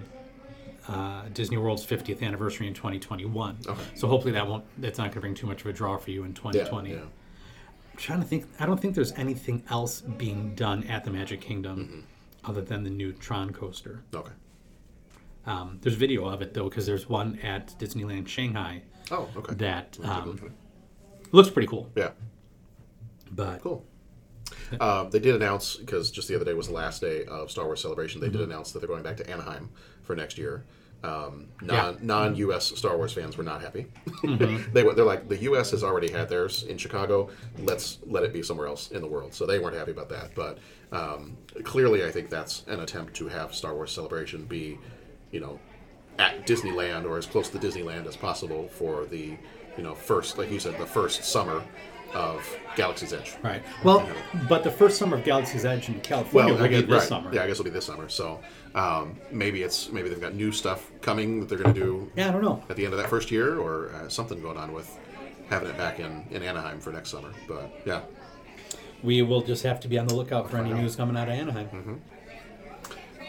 uh, 0.88 1.22
Disney 1.32 1.56
World's 1.56 1.84
50th 1.86 2.22
anniversary 2.22 2.66
in 2.68 2.74
2021. 2.74 3.58
Okay. 3.66 3.80
So 3.94 4.08
hopefully 4.08 4.32
that 4.32 4.46
won't 4.46 4.64
that's 4.78 4.98
not 4.98 5.04
going 5.06 5.14
to 5.14 5.20
bring 5.20 5.34
too 5.34 5.46
much 5.46 5.60
of 5.62 5.66
a 5.68 5.72
draw 5.72 5.96
for 5.96 6.10
you 6.10 6.22
in 6.24 6.30
Yeah. 6.30 6.34
2020. 6.36 6.90
Yeah. 6.90 6.96
I'm 6.96 7.98
trying 7.98 8.20
to 8.20 8.26
think. 8.26 8.46
I 8.58 8.66
don't 8.66 8.80
think 8.80 8.94
there's 8.94 9.12
anything 9.12 9.62
else 9.70 10.00
being 10.00 10.54
done 10.54 10.82
at 10.84 11.04
the 11.04 11.10
Magic 11.10 11.40
Kingdom 11.40 11.78
Mm-hmm. 11.78 12.50
other 12.50 12.62
than 12.62 12.82
the 12.84 12.90
new 12.90 13.12
Tron 13.12 13.52
coaster. 13.52 14.02
Okay. 14.14 14.32
Um, 15.46 15.78
there's 15.82 15.96
video 15.96 16.26
of 16.26 16.40
it 16.42 16.54
though 16.54 16.68
because 16.68 16.86
there's 16.86 17.08
one 17.08 17.38
at 17.42 17.68
Disneyland 17.78 18.28
Shanghai 18.28 18.82
Oh, 19.10 19.28
okay. 19.36 19.54
that 19.54 19.98
I'll 20.04 20.10
have 20.10 20.24
to 20.24 20.30
um, 20.30 20.36
look 20.36 20.42
at 20.44 20.48
it. 20.48 21.32
looks 21.32 21.50
pretty 21.50 21.66
cool. 21.68 21.90
Yeah. 21.96 22.10
But 23.30 23.60
Cool. 23.62 23.84
Um, 24.80 25.10
they 25.10 25.18
did 25.18 25.34
announce 25.34 25.76
because 25.76 26.10
just 26.10 26.28
the 26.28 26.34
other 26.36 26.44
day 26.44 26.54
was 26.54 26.68
the 26.68 26.74
last 26.74 27.00
day 27.00 27.24
of 27.24 27.50
Star 27.50 27.64
Wars 27.64 27.80
Celebration. 27.80 28.20
They 28.20 28.28
did 28.28 28.40
announce 28.40 28.72
that 28.72 28.78
they're 28.80 28.88
going 28.88 29.02
back 29.02 29.16
to 29.18 29.28
Anaheim 29.30 29.70
for 30.02 30.14
next 30.16 30.38
year. 30.38 30.64
Um, 31.04 31.48
non 31.60 31.98
non 32.00 32.36
U.S. 32.36 32.66
Star 32.78 32.96
Wars 32.96 33.12
fans 33.12 33.36
were 33.36 33.42
not 33.42 33.60
happy. 33.60 33.86
they 34.72 34.82
were 34.84 34.94
they're 34.94 35.04
like 35.04 35.28
the 35.28 35.38
U.S. 35.38 35.72
has 35.72 35.82
already 35.82 36.10
had 36.12 36.28
theirs 36.28 36.62
in 36.62 36.78
Chicago. 36.78 37.28
Let's 37.58 37.98
let 38.06 38.22
it 38.22 38.32
be 38.32 38.42
somewhere 38.42 38.68
else 38.68 38.90
in 38.92 39.00
the 39.02 39.08
world. 39.08 39.34
So 39.34 39.44
they 39.46 39.58
weren't 39.58 39.76
happy 39.76 39.90
about 39.90 40.08
that. 40.10 40.34
But 40.36 40.58
um, 40.92 41.36
clearly, 41.64 42.04
I 42.04 42.10
think 42.12 42.30
that's 42.30 42.64
an 42.68 42.80
attempt 42.80 43.14
to 43.14 43.26
have 43.28 43.54
Star 43.54 43.74
Wars 43.74 43.90
Celebration 43.90 44.44
be, 44.44 44.78
you 45.32 45.40
know, 45.40 45.58
at 46.18 46.46
Disneyland 46.46 47.04
or 47.04 47.18
as 47.18 47.26
close 47.26 47.48
to 47.50 47.58
Disneyland 47.58 48.06
as 48.06 48.16
possible 48.16 48.68
for 48.68 49.06
the, 49.06 49.36
you 49.76 49.82
know, 49.82 49.94
first 49.94 50.38
like 50.38 50.50
you 50.50 50.60
said 50.60 50.78
the 50.78 50.86
first 50.86 51.24
summer 51.24 51.64
of 52.14 52.46
Galaxy's 52.76 53.14
Edge. 53.14 53.34
right. 53.42 53.62
Well, 53.82 54.06
but 54.46 54.62
the 54.62 54.70
first 54.70 54.98
summer 54.98 55.16
of 55.16 55.24
Galaxy's 55.24 55.64
Edge 55.64 55.88
in 55.88 55.98
California 56.02 56.52
will 56.52 56.62
I 56.62 56.68
be 56.68 56.82
this 56.82 56.90
right. 56.90 57.02
summer. 57.02 57.34
Yeah, 57.34 57.42
I 57.42 57.46
guess 57.46 57.54
it'll 57.54 57.64
be 57.64 57.70
this 57.70 57.86
summer. 57.86 58.10
So 58.10 58.38
um, 58.74 59.18
maybe 59.30 59.62
it's 59.62 59.90
maybe 59.90 60.10
they've 60.10 60.20
got 60.20 60.34
new 60.34 60.52
stuff 60.52 60.90
coming 61.00 61.40
that 61.40 61.48
they're 61.48 61.56
going 61.56 61.72
to 61.74 61.80
do 61.80 62.12
Yeah, 62.14 62.28
I 62.28 62.32
don't 62.32 62.42
know. 62.42 62.62
at 62.68 62.76
the 62.76 62.84
end 62.84 62.92
of 62.92 63.00
that 63.00 63.08
first 63.08 63.30
year, 63.30 63.58
or 63.58 63.94
uh, 63.94 64.08
something 64.10 64.42
going 64.42 64.58
on 64.58 64.72
with 64.74 64.94
having 65.48 65.70
it 65.70 65.78
back 65.78 66.00
in, 66.00 66.24
in 66.30 66.42
Anaheim 66.42 66.80
for 66.80 66.92
next 66.92 67.10
summer. 67.10 67.30
But 67.48 67.72
yeah, 67.86 68.02
We 69.02 69.22
will 69.22 69.40
just 69.42 69.62
have 69.62 69.80
to 69.80 69.88
be 69.88 69.98
on 69.98 70.06
the 70.06 70.14
lookout 70.14 70.50
for 70.50 70.58
any 70.58 70.72
news 70.74 70.96
coming 70.96 71.16
out 71.16 71.28
of 71.28 71.34
Anaheim. 71.34 71.66
Mm-hmm. 71.68 71.94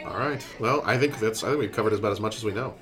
All 0.06 0.18
right. 0.18 0.46
Well, 0.60 0.82
I 0.86 0.98
think 0.98 1.20
that's 1.20 1.44
I 1.44 1.50
think 1.50 1.60
we've 1.60 1.72
covered 1.72 1.94
about 1.94 2.12
as 2.12 2.20
much 2.20 2.36
as 2.36 2.44
we 2.44 2.52
know. 2.52 2.74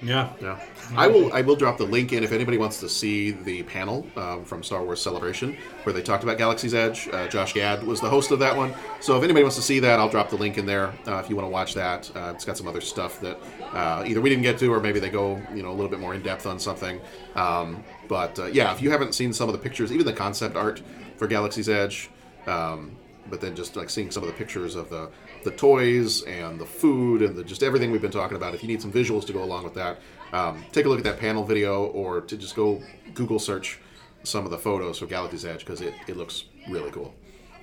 Yeah. 0.00 0.32
Yeah, 0.40 0.60
I 0.96 1.08
will. 1.08 1.32
I 1.32 1.42
will 1.42 1.56
drop 1.56 1.76
the 1.76 1.84
link 1.84 2.12
in 2.12 2.22
if 2.22 2.30
anybody 2.30 2.56
wants 2.56 2.78
to 2.80 2.88
see 2.88 3.32
the 3.32 3.64
panel 3.64 4.06
um, 4.16 4.44
from 4.44 4.62
Star 4.62 4.84
Wars 4.84 5.02
Celebration 5.02 5.56
where 5.82 5.92
they 5.92 6.02
talked 6.02 6.22
about 6.22 6.38
Galaxy's 6.38 6.72
Edge. 6.72 7.08
Uh, 7.12 7.26
Josh 7.26 7.52
Gad 7.52 7.82
was 7.82 8.00
the 8.00 8.08
host 8.08 8.30
of 8.30 8.38
that 8.38 8.56
one. 8.56 8.72
So 9.00 9.16
if 9.16 9.24
anybody 9.24 9.42
wants 9.42 9.56
to 9.56 9.62
see 9.62 9.80
that, 9.80 9.98
I'll 9.98 10.08
drop 10.08 10.30
the 10.30 10.36
link 10.36 10.56
in 10.56 10.66
there 10.66 10.94
uh, 11.06 11.16
if 11.16 11.28
you 11.28 11.34
want 11.34 11.46
to 11.46 11.50
watch 11.50 11.74
that. 11.74 12.10
Uh, 12.14 12.32
it's 12.34 12.44
got 12.44 12.56
some 12.56 12.68
other 12.68 12.80
stuff 12.80 13.20
that 13.20 13.38
uh, 13.72 14.04
either 14.06 14.20
we 14.20 14.30
didn't 14.30 14.44
get 14.44 14.58
to 14.58 14.72
or 14.72 14.80
maybe 14.80 15.00
they 15.00 15.10
go 15.10 15.42
you 15.52 15.62
know 15.62 15.70
a 15.70 15.76
little 15.76 15.90
bit 15.90 16.00
more 16.00 16.14
in 16.14 16.22
depth 16.22 16.46
on 16.46 16.60
something. 16.60 17.00
Um, 17.34 17.82
but 18.06 18.38
uh, 18.38 18.46
yeah, 18.46 18.72
if 18.72 18.80
you 18.80 18.90
haven't 18.90 19.14
seen 19.14 19.32
some 19.32 19.48
of 19.48 19.52
the 19.52 19.60
pictures, 19.60 19.90
even 19.90 20.06
the 20.06 20.12
concept 20.12 20.54
art 20.54 20.80
for 21.16 21.26
Galaxy's 21.26 21.68
Edge. 21.68 22.08
Um, 22.46 22.96
but 23.30 23.40
then 23.40 23.54
just 23.54 23.76
like 23.76 23.90
seeing 23.90 24.10
some 24.10 24.22
of 24.22 24.28
the 24.28 24.34
pictures 24.34 24.74
of 24.74 24.88
the 24.90 25.10
the 25.44 25.50
toys 25.52 26.22
and 26.22 26.58
the 26.60 26.66
food 26.66 27.22
and 27.22 27.36
the, 27.36 27.44
just 27.44 27.62
everything 27.62 27.90
we've 27.90 28.02
been 28.02 28.10
talking 28.10 28.36
about. 28.36 28.54
If 28.54 28.62
you 28.62 28.68
need 28.68 28.82
some 28.82 28.92
visuals 28.92 29.26
to 29.26 29.32
go 29.32 29.42
along 29.42 29.64
with 29.64 29.74
that, 29.74 29.98
um, 30.32 30.64
take 30.72 30.86
a 30.86 30.88
look 30.88 30.98
at 30.98 31.04
that 31.04 31.18
panel 31.20 31.44
video 31.44 31.84
or 31.86 32.20
to 32.22 32.36
just 32.36 32.54
go 32.56 32.82
Google 33.14 33.38
search 33.38 33.78
some 34.24 34.44
of 34.44 34.50
the 34.50 34.58
photos 34.58 34.98
for 34.98 35.06
Galaxy's 35.06 35.44
Edge 35.44 35.60
because 35.60 35.80
it, 35.80 35.94
it 36.06 36.16
looks 36.16 36.44
really 36.68 36.90
cool. 36.90 37.14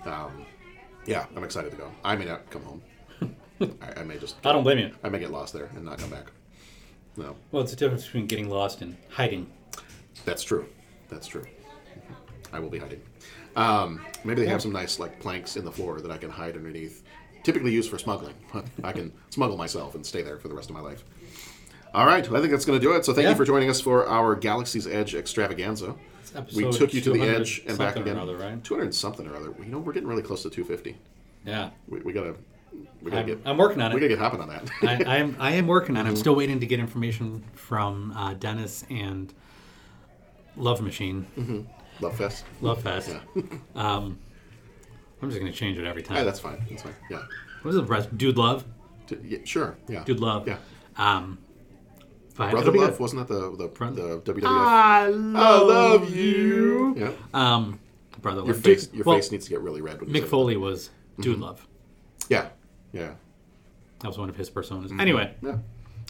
Um, 0.06 0.46
yeah, 1.06 1.26
I'm 1.36 1.44
excited 1.44 1.72
to 1.72 1.78
go. 1.78 1.92
I 2.04 2.16
may 2.16 2.26
not 2.26 2.50
come 2.50 2.64
home. 2.64 2.82
I, 3.82 4.02
I 4.02 4.04
may 4.04 4.18
just 4.18 4.36
I 4.46 4.52
don't 4.52 4.64
blame 4.64 4.80
you. 4.80 4.92
I 5.04 5.10
may 5.10 5.20
get 5.20 5.32
lost 5.32 5.54
there 5.54 5.70
and 5.76 5.84
not 5.86 5.98
come 5.98 6.10
back. 6.10 6.32
No, 7.18 7.36
Well, 7.52 7.62
it's 7.64 7.72
the 7.72 7.78
difference 7.78 8.04
between 8.06 8.28
getting 8.28 8.50
lost 8.50 8.82
and 8.82 8.98
hiding. 9.10 9.48
that's 10.26 10.44
true. 10.44 10.68
That's 11.10 11.28
true. 11.28 11.46
I 12.52 12.60
will 12.60 12.70
be 12.70 12.80
hiding. 12.80 13.02
Um, 13.56 14.02
maybe 14.24 14.42
they 14.42 14.48
have 14.48 14.62
some 14.62 14.72
nice 14.74 15.00
like 15.00 15.20
planks 15.20 15.56
in 15.56 15.64
the 15.66 15.72
floor 15.72 16.02
that 16.02 16.12
I 16.12 16.18
can 16.18 16.30
hide 16.30 16.56
underneath. 16.56 17.04
Typically 17.44 17.72
used 17.72 17.90
for 17.90 17.98
smuggling. 17.98 18.34
I 18.84 18.92
can 18.92 19.14
smuggle 19.30 19.56
myself 19.58 19.96
and 19.96 20.06
stay 20.06 20.22
there 20.24 20.38
for 20.38 20.48
the 20.48 20.56
rest 20.56 20.70
of 20.70 20.76
my 20.76 20.82
life. 20.82 21.04
All 21.94 22.06
right, 22.06 22.28
well, 22.28 22.38
I 22.38 22.42
think 22.42 22.52
that's 22.52 22.66
going 22.66 22.78
to 22.80 22.84
do 22.86 22.94
it. 22.94 23.06
So 23.06 23.14
thank 23.14 23.24
Yeah. 23.24 23.30
you 23.30 23.36
for 23.36 23.46
joining 23.46 23.70
us 23.70 23.80
for 23.80 24.06
our 24.08 24.36
Galaxy's 24.36 24.86
Edge 24.88 25.16
extravaganza. 25.16 25.96
We 26.54 26.70
took 26.70 26.94
you 26.94 27.00
to 27.02 27.14
the 27.14 27.22
edge 27.22 27.64
and 27.66 27.78
back 27.78 27.96
again. 27.96 28.18
other, 28.18 28.36
right? 28.36 28.62
200 28.62 28.94
something 28.94 29.26
or 29.26 29.38
other. 29.38 29.54
You 29.60 29.66
know, 29.68 29.80
we're 29.80 29.94
getting 29.94 30.10
really 30.10 30.24
close 30.24 30.44
to 30.44 30.50
250. 30.50 30.98
Yeah. 31.46 31.70
We, 31.88 32.02
we 32.02 32.12
gotta, 32.12 32.36
we 33.02 33.12
gotta 33.12 33.22
I'm, 33.22 33.26
get, 33.28 33.40
I'm 33.46 33.58
working 33.58 33.82
on 33.82 33.92
we 33.94 34.02
it. 34.02 34.02
We 34.02 34.08
gotta 34.10 34.16
get 34.16 34.20
hopping 34.20 34.42
on 34.42 34.50
that. 34.50 34.70
I, 35.08 35.14
I 35.14 35.18
am 35.20 35.38
I 35.40 35.52
am 35.54 35.68
working 35.68 35.96
on. 35.96 36.06
it. 36.06 36.10
I'm 36.10 36.16
still 36.26 36.36
waiting 36.36 36.60
to 36.60 36.66
get 36.66 36.80
information 36.82 37.46
from 37.54 38.12
uh, 38.12 38.34
Dennis 38.34 38.84
and 38.90 39.34
Love 40.58 40.82
Machine, 40.82 41.68
Love 42.02 42.16
Fest. 42.18 42.46
Love 42.62 42.82
Fest. 42.82 43.10
Yeah. 43.36 43.42
Um, 43.76 44.18
I'm 45.22 45.30
just 45.30 45.40
gonna 45.40 45.52
change 45.52 45.78
it 45.78 45.86
every 45.86 46.04
time. 46.04 46.18
yeah, 46.18 46.24
that's 46.24 46.40
fine. 46.40 46.64
That's 46.70 46.84
fine. 46.84 46.94
Yeah. 47.10 47.22
what 47.62 47.72
is 47.72 47.78
it, 47.78 47.84
rest? 47.84 48.16
Dude 48.18 48.38
Love? 48.38 48.66
D- 49.08 49.18
yeah, 49.24 49.38
Sure. 49.46 49.78
Yeah. 49.88 50.04
Dude 50.04 50.20
Love. 50.20 50.48
Yeah. 50.48 50.58
Um, 50.98 51.40
but 52.36 52.52
Brother 52.52 52.72
Love 52.72 52.92
good. 52.92 53.00
wasn't 53.00 53.28
that 53.28 53.34
the 53.34 53.56
the, 53.56 53.68
Brother- 53.70 54.20
the 54.20 54.34
WWF? 54.34 54.46
I 54.46 55.06
I 55.06 55.10
love 55.62 56.14
you. 56.14 56.96
Yeah. 56.98 57.12
Um, 57.34 57.80
Brother 58.22 58.40
Love. 58.40 58.48
Your 58.48 58.56
face, 58.56 58.90
your 58.94 59.06
well, 59.06 59.16
face 59.18 59.32
needs 59.32 59.46
to 59.46 59.52
get 59.52 59.62
really 59.62 59.82
red 59.82 60.00
when 60.02 60.10
Mick 60.10 60.14
say 60.16 60.20
that. 60.22 60.30
Foley 60.30 60.58
was 60.58 60.90
Dude 61.20 61.40
Love. 61.40 61.66
Yeah. 62.30 62.50
Yeah. 62.92 63.14
That 64.02 64.08
was 64.10 64.18
one 64.18 64.30
of 64.30 64.36
his 64.36 64.50
personas. 64.50 64.98
Anyway, 65.00 65.34
Yeah. 65.42 65.58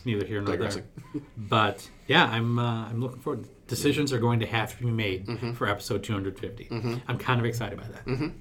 neither 0.03 0.25
here 0.25 0.41
nor 0.41 0.55
Digressing. 0.55 0.83
there. 1.13 1.21
But 1.37 1.87
yeah, 2.07 2.25
I'm 2.25 2.57
uh, 2.59 2.87
I'm 2.89 2.99
looking 2.99 3.21
forward. 3.21 3.47
Decisions 3.67 4.13
are 4.13 4.19
going 4.19 4.39
to 4.41 4.45
have 4.45 4.77
to 4.77 4.83
be 4.83 4.91
made 4.91 5.25
Mm-hmm. 5.27 5.53
for 5.53 5.67
episode 5.67 6.03
250. 6.03 7.01
I'm 7.07 7.17
kind 7.17 7.39
of 7.39 7.45
excited 7.45 7.79
by 7.79 7.87
that 7.87 8.31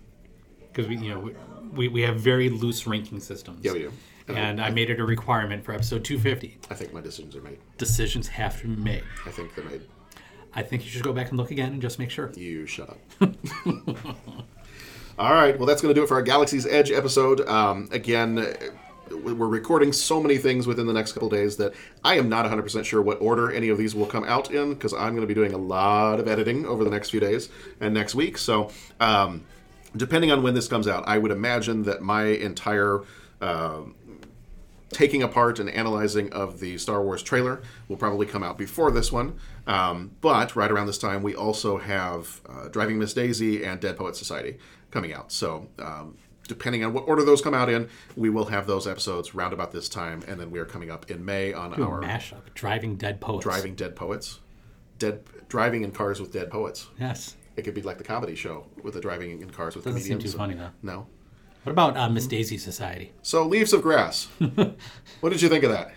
because 0.73 0.87
we 0.89 0.97
you 0.99 1.11
know 1.11 1.31
we, 1.73 1.89
we, 1.89 2.03
have 2.03 2.21
very 2.21 2.49
loose 2.51 2.87
ranking 2.87 3.21
systems. 3.21 3.65
Yeah, 3.65 3.73
we 3.73 3.79
do. 3.81 3.93
And 4.29 4.37
I- 4.39 4.41
And 4.41 4.61
I 4.61 4.71
made 4.71 4.91
it 4.91 5.01
a 5.01 5.05
requirement 5.05 5.65
for 5.65 5.73
episode 5.73 6.05
250. 6.05 6.59
I 6.71 6.75
think 6.75 6.93
my 6.93 7.01
decisions 7.01 7.35
are 7.37 7.43
made. 7.43 7.59
Decisions 7.79 8.29
have 8.29 8.61
to 8.61 8.69
be 8.69 8.77
made. 8.77 9.03
I 9.27 9.31
think 9.31 9.55
they're 9.55 9.65
made. 9.65 9.83
I 10.55 10.63
think 10.63 10.85
you 10.85 10.91
should 10.91 11.03
go 11.03 11.13
back 11.13 11.31
and 11.31 11.37
look 11.39 11.51
again 11.51 11.73
and 11.73 11.83
just 11.83 11.99
make 11.99 12.11
sure. 12.11 12.31
You 12.37 12.65
shut 12.67 12.91
up. 12.91 12.99
All 15.19 15.33
right. 15.33 15.57
Well, 15.59 15.67
that's 15.67 15.81
going 15.83 15.95
to 15.95 15.99
do 15.99 16.05
it 16.05 16.09
for 16.09 16.15
our 16.15 16.23
Galaxy's 16.23 16.67
Edge 16.67 16.91
episode. 16.91 17.41
Um, 17.49 17.89
again, 17.93 18.39
uh, 18.39 18.53
we're 19.11 19.49
recording 19.49 19.93
so 19.93 20.21
many 20.21 20.39
things 20.39 20.67
within 20.67 20.87
the 20.87 20.93
next 20.93 21.13
couple 21.13 21.29
days 21.29 21.57
that 21.57 21.75
I 22.05 22.17
am 22.17 22.29
not 22.29 22.47
100% 22.47 22.85
sure 22.85 23.03
what 23.03 23.21
order 23.21 23.51
any 23.51 23.69
of 23.69 23.79
these 23.79 23.95
will 23.95 24.07
come 24.07 24.25
out 24.25 24.51
in 24.51 24.75
because 24.75 24.93
I'm 24.93 25.11
going 25.11 25.21
to 25.21 25.27
be 25.27 25.35
doing 25.35 25.53
a 25.53 25.59
lot 25.59 26.21
of 26.21 26.29
editing 26.29 26.67
over 26.67 26.85
the 26.85 26.91
next 26.91 27.11
few 27.11 27.21
days 27.21 27.49
and 27.81 27.95
next 27.95 28.15
week. 28.15 28.39
So, 28.39 28.71
um, 29.01 29.45
depending 29.97 30.33
on 30.33 30.43
when 30.43 30.55
this 30.55 30.69
comes 30.69 30.89
out, 30.89 31.05
I 31.07 31.19
would 31.19 31.31
imagine 31.31 31.83
that 31.85 32.03
my 32.03 32.25
entire. 32.25 33.03
um 33.41 33.95
taking 34.95 35.23
apart 35.23 35.59
and 35.59 35.69
analyzing 35.69 36.33
of 36.33 36.61
the 36.61 36.79
Star 36.79 37.03
Wars 37.03 37.23
trailer 37.23 37.61
will 37.89 37.97
probably 37.97 38.27
come 38.27 38.43
out 38.43 38.57
before 38.57 38.91
this 38.91 39.11
one. 39.13 39.35
Um, 39.67 40.13
but 40.21 40.57
right 40.57 40.71
around 40.71 40.87
this 40.87 40.99
time, 40.99 41.23
we 41.23 41.35
also 41.35 41.79
have 41.79 42.41
uh, 42.49 42.69
Driving 42.69 42.99
Miss 42.99 43.13
Daisy 43.13 43.65
and 43.65 43.81
Dead 43.81 43.97
Poet 43.97 44.17
Society 44.17 44.59
coming 44.91 45.13
out. 45.13 45.33
So, 45.33 45.67
um, 45.79 46.17
depending 46.49 46.85
on 46.85 46.93
what 46.93 47.09
order 47.09 47.25
those 47.25 47.41
come 47.41 47.55
out 47.55 47.69
in, 47.69 47.89
we 48.17 48.31
will 48.31 48.47
have 48.47 48.67
those 48.67 48.87
episodes 48.87 49.35
round 49.35 49.53
about 49.53 49.73
this 49.73 49.89
time. 49.89 50.23
And 50.29 50.39
then 50.41 50.51
we 50.51 50.59
are 50.59 50.65
coming 50.65 50.91
up 50.91 51.11
in 51.11 51.25
May 51.25 51.53
on 51.53 51.73
a 51.73 51.83
our 51.83 52.01
mashup, 52.01 52.43
driving 52.55 52.97
dead 52.97 53.21
poets. 53.21 53.45
Driving 53.45 53.75
Dead 53.75 53.97
Poets. 53.97 54.41
Dead 54.99 55.23
Driving 55.49 55.83
in 55.85 55.91
Cars 55.93 56.21
with 56.21 56.33
Dead 56.33 56.51
Poets. 56.51 56.87
Yes. 56.99 57.37
It 57.57 57.63
could 57.63 57.75
be 57.75 57.83
like 57.83 57.99
the 57.99 58.05
comedy 58.05 58.35
show 58.35 58.67
with 58.83 58.95
the 58.95 59.01
driving 59.01 59.41
in 59.41 59.51
cars 59.51 59.77
with 59.77 59.85
Doesn't 59.85 60.01
seem 60.01 60.13
comedians. 60.19 60.33
too 60.33 60.39
funny 60.39 60.55
though. 60.55 60.71
No. 60.83 61.07
What 61.63 61.73
about 61.73 61.97
uh. 61.97 62.09
Miss 62.09 62.27
Daisy 62.27 62.59
Society? 62.59 63.13
So, 63.23 63.47
Leaves 63.47 63.73
of 63.73 63.83
Grass. 63.83 64.27
what 65.21 65.31
did 65.31 65.41
you 65.41 65.49
think 65.49 65.65
of 65.65 65.71
that? 65.71 65.93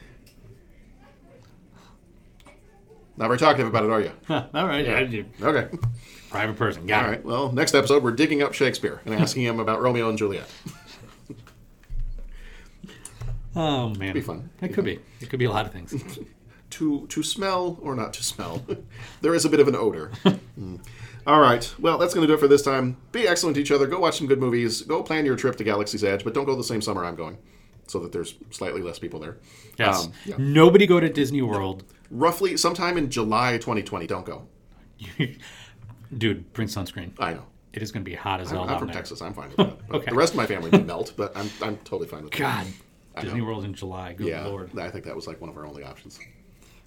Not 3.18 3.28
very 3.28 3.40
talkative 3.40 3.68
about 3.68 3.84
it, 3.84 3.90
are 3.90 4.02
you? 4.02 4.12
All 4.30 4.68
right. 4.68 4.86
Yeah. 4.86 5.24
Okay. 5.42 5.76
Private 6.30 6.56
person. 6.58 6.86
Got 6.86 7.04
All 7.06 7.10
it. 7.10 7.16
right. 7.16 7.26
Well, 7.26 7.52
next 7.52 7.74
episode, 7.74 8.04
we're 8.04 8.12
digging 8.12 8.42
up 8.44 8.54
Shakespeare 8.54 9.02
and 9.06 9.16
asking 9.16 9.44
him 9.44 9.60
about 9.60 9.82
Romeo 9.82 10.10
and 10.10 10.18
Juliet. 10.18 10.50
Oh 13.56 13.90
man, 13.96 14.14
be 14.14 14.22
fun. 14.22 14.52
It 14.62 14.74
could 14.74 14.86
be. 14.86 15.00
It 15.20 15.32
could 15.32 15.40
be 15.40 15.46
a 15.46 15.52
lot 15.52 15.66
of 15.66 15.72
things. 15.72 16.20
To 16.72 17.08
to 17.08 17.24
smell 17.24 17.80
or 17.82 17.96
not 17.96 18.14
to 18.16 18.24
smell, 18.24 18.62
there 19.22 19.34
is 19.34 19.46
a 19.46 19.50
bit 19.50 19.62
of 19.62 19.70
an 19.70 19.76
odor. 19.76 20.12
Mm. 20.60 20.80
All 21.26 21.40
right. 21.40 21.74
Well, 21.80 21.98
that's 21.98 22.14
going 22.14 22.28
to 22.28 22.32
do 22.32 22.36
it 22.36 22.42
for 22.42 22.50
this 22.50 22.62
time. 22.62 22.98
Be 23.14 23.26
excellent 23.26 23.56
to 23.56 23.62
each 23.62 23.72
other. 23.72 23.88
Go 23.88 24.00
watch 24.00 24.18
some 24.18 24.28
good 24.28 24.40
movies. 24.40 24.82
Go 24.82 25.02
plan 25.02 25.26
your 25.26 25.38
trip 25.38 25.56
to 25.56 25.64
Galaxy's 25.64 26.04
Edge, 26.04 26.26
but 26.26 26.34
don't 26.34 26.44
go 26.44 26.56
the 26.58 26.64
same 26.66 26.82
summer 26.82 27.06
I'm 27.06 27.16
going, 27.16 27.38
so 27.88 28.00
that 28.00 28.12
there's 28.12 28.36
slightly 28.52 28.82
less 28.82 29.00
people 29.00 29.18
there. 29.22 29.38
Yes. 29.80 30.06
Um, 30.08 30.12
yeah. 30.26 30.36
Nobody 30.38 30.86
go 30.86 31.00
to 31.00 31.08
Disney 31.08 31.42
World, 31.42 31.86
Roughly 32.12 32.58
sometime 32.58 32.98
in 32.98 33.10
July 33.10 33.54
2020. 33.54 34.06
Don't 34.06 34.26
go. 34.26 34.50
Dude. 36.16 36.52
Bring 36.54 36.68
sunscreen. 36.68 37.12
I 37.20 37.34
know. 37.34 37.44
It 37.74 37.82
is 37.84 37.92
going 37.92 38.04
to 38.04 38.10
be 38.10 38.16
hot 38.16 38.40
as 38.42 38.50
hell 38.50 38.62
I'm 38.64 38.68
down 38.70 38.80
from 38.80 38.88
there. 38.88 38.96
Texas. 38.96 39.22
I'm 39.22 39.34
fine 39.34 39.50
with 39.50 39.58
that. 39.58 39.78
Okay. 39.96 40.10
The 40.12 40.16
rest 40.16 40.34
of 40.34 40.38
my 40.38 40.46
family 40.46 40.72
may 40.72 40.82
melt, 40.84 41.14
but 41.16 41.36
I'm, 41.38 41.50
I'm 41.62 41.78
totally 41.78 42.08
fine 42.08 42.24
with 42.24 42.32
that. 42.34 42.40
God, 42.40 42.68
Disney. 43.22 43.42
World 43.42 43.66
in 43.66 43.74
July. 43.74 44.14
Good 44.14 44.28
Yeah, 44.28 44.46
lord. 44.46 44.78
I 44.80 44.90
think 44.90 45.06
that 45.06 45.16
was 45.16 45.28
like 45.28 45.40
one 45.42 45.50
of 45.50 45.58
our 45.58 45.66
only 45.66 45.84
options. 45.84 46.20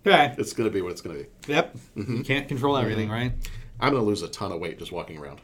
Okay. 0.06 0.34
It's 0.38 0.52
going 0.52 0.68
to 0.68 0.72
be 0.74 0.80
what 0.82 0.90
it's 0.92 1.00
going 1.00 1.16
to 1.18 1.22
be. 1.24 1.52
Yep. 1.52 1.76
Mm-hmm. 1.96 2.16
You 2.16 2.24
can't 2.24 2.48
control 2.48 2.76
everything, 2.76 3.08
right? 3.10 3.32
I'm 3.80 3.90
going 3.92 4.02
to 4.02 4.06
lose 4.06 4.22
a 4.22 4.28
ton 4.28 4.50
of 4.52 4.60
weight 4.60 4.78
just 4.78 4.92
walking 4.92 5.18
around. 5.18 5.40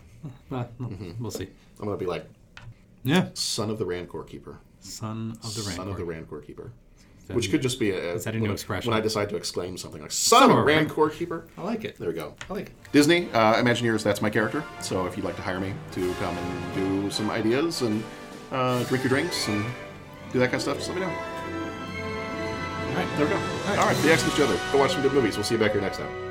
Well, 0.51 0.69
Mm-hmm. 0.81 1.23
We'll 1.23 1.31
see. 1.31 1.49
I'm 1.79 1.85
going 1.87 1.99
to 1.99 2.05
be 2.05 2.09
like 2.11 2.27
Yeah. 3.05 3.29
son 3.35 3.71
of 3.71 3.79
the 3.79 3.85
Rancor 3.87 4.23
Keeper. 4.25 4.59
Son 4.81 5.33
of 5.45 5.55
the 5.55 5.63
Son 5.63 5.89
of 5.89 5.97
the 5.97 6.05
Rancor 6.05 6.41
Keeper. 6.41 6.73
That 7.27 7.35
Which 7.37 7.51
could 7.51 7.63
just 7.63 7.79
be 7.81 7.91
a. 7.91 8.15
Is 8.15 8.25
that 8.25 8.35
a 8.35 8.39
when 8.39 8.45
new 8.45 8.51
I- 8.51 8.53
expression? 8.55 8.91
When 8.91 8.99
I 8.99 9.03
decide 9.03 9.29
to 9.31 9.37
exclaim 9.37 9.77
something 9.77 10.01
like 10.03 10.13
"Son 10.13 10.51
of 10.51 10.57
a 10.57 10.63
Rancor 10.63 11.09
Keeper," 11.11 11.47
I 11.59 11.63
like 11.63 11.85
it. 11.85 11.99
there 11.99 12.09
we 12.09 12.15
go. 12.15 12.35
I 12.49 12.53
like 12.55 12.67
it. 12.67 12.73
Disney, 12.93 13.29
uh, 13.33 13.55
Imagineers, 13.63 14.03
that's 14.03 14.23
my 14.23 14.31
character. 14.31 14.63
So 14.81 15.07
if 15.07 15.17
you'd 15.17 15.25
like 15.25 15.37
to 15.37 15.43
hire 15.43 15.61
me 15.61 15.73
to 15.93 16.13
come 16.15 16.37
and 16.37 16.75
do 16.75 17.11
some 17.11 17.31
ideas 17.31 17.83
and 17.83 18.03
uh, 18.53 18.83
drink 18.85 19.05
your 19.05 19.09
drinks 19.11 19.49
and 19.49 19.65
do 20.33 20.39
that 20.39 20.47
kind 20.47 20.55
of 20.57 20.63
stuff, 20.63 20.77
just 20.77 20.89
let 20.89 20.95
me 20.99 21.01
know. 21.05 21.11
All 21.11 22.95
right. 23.03 23.09
There 23.17 23.27
we 23.27 23.33
go. 23.33 23.39
All 23.71 23.87
right, 23.87 24.03
be 24.03 24.11
excellent 24.11 24.37
to 24.37 24.43
each 24.45 24.49
other. 24.49 24.59
Go 24.73 24.79
watch 24.79 24.93
some 24.93 25.03
good 25.03 25.13
movies. 25.13 25.37
We'll 25.37 25.45
see 25.45 25.55
you 25.55 25.61
back 25.61 25.73
here 25.73 25.81
next 25.81 25.99
time. 25.99 26.26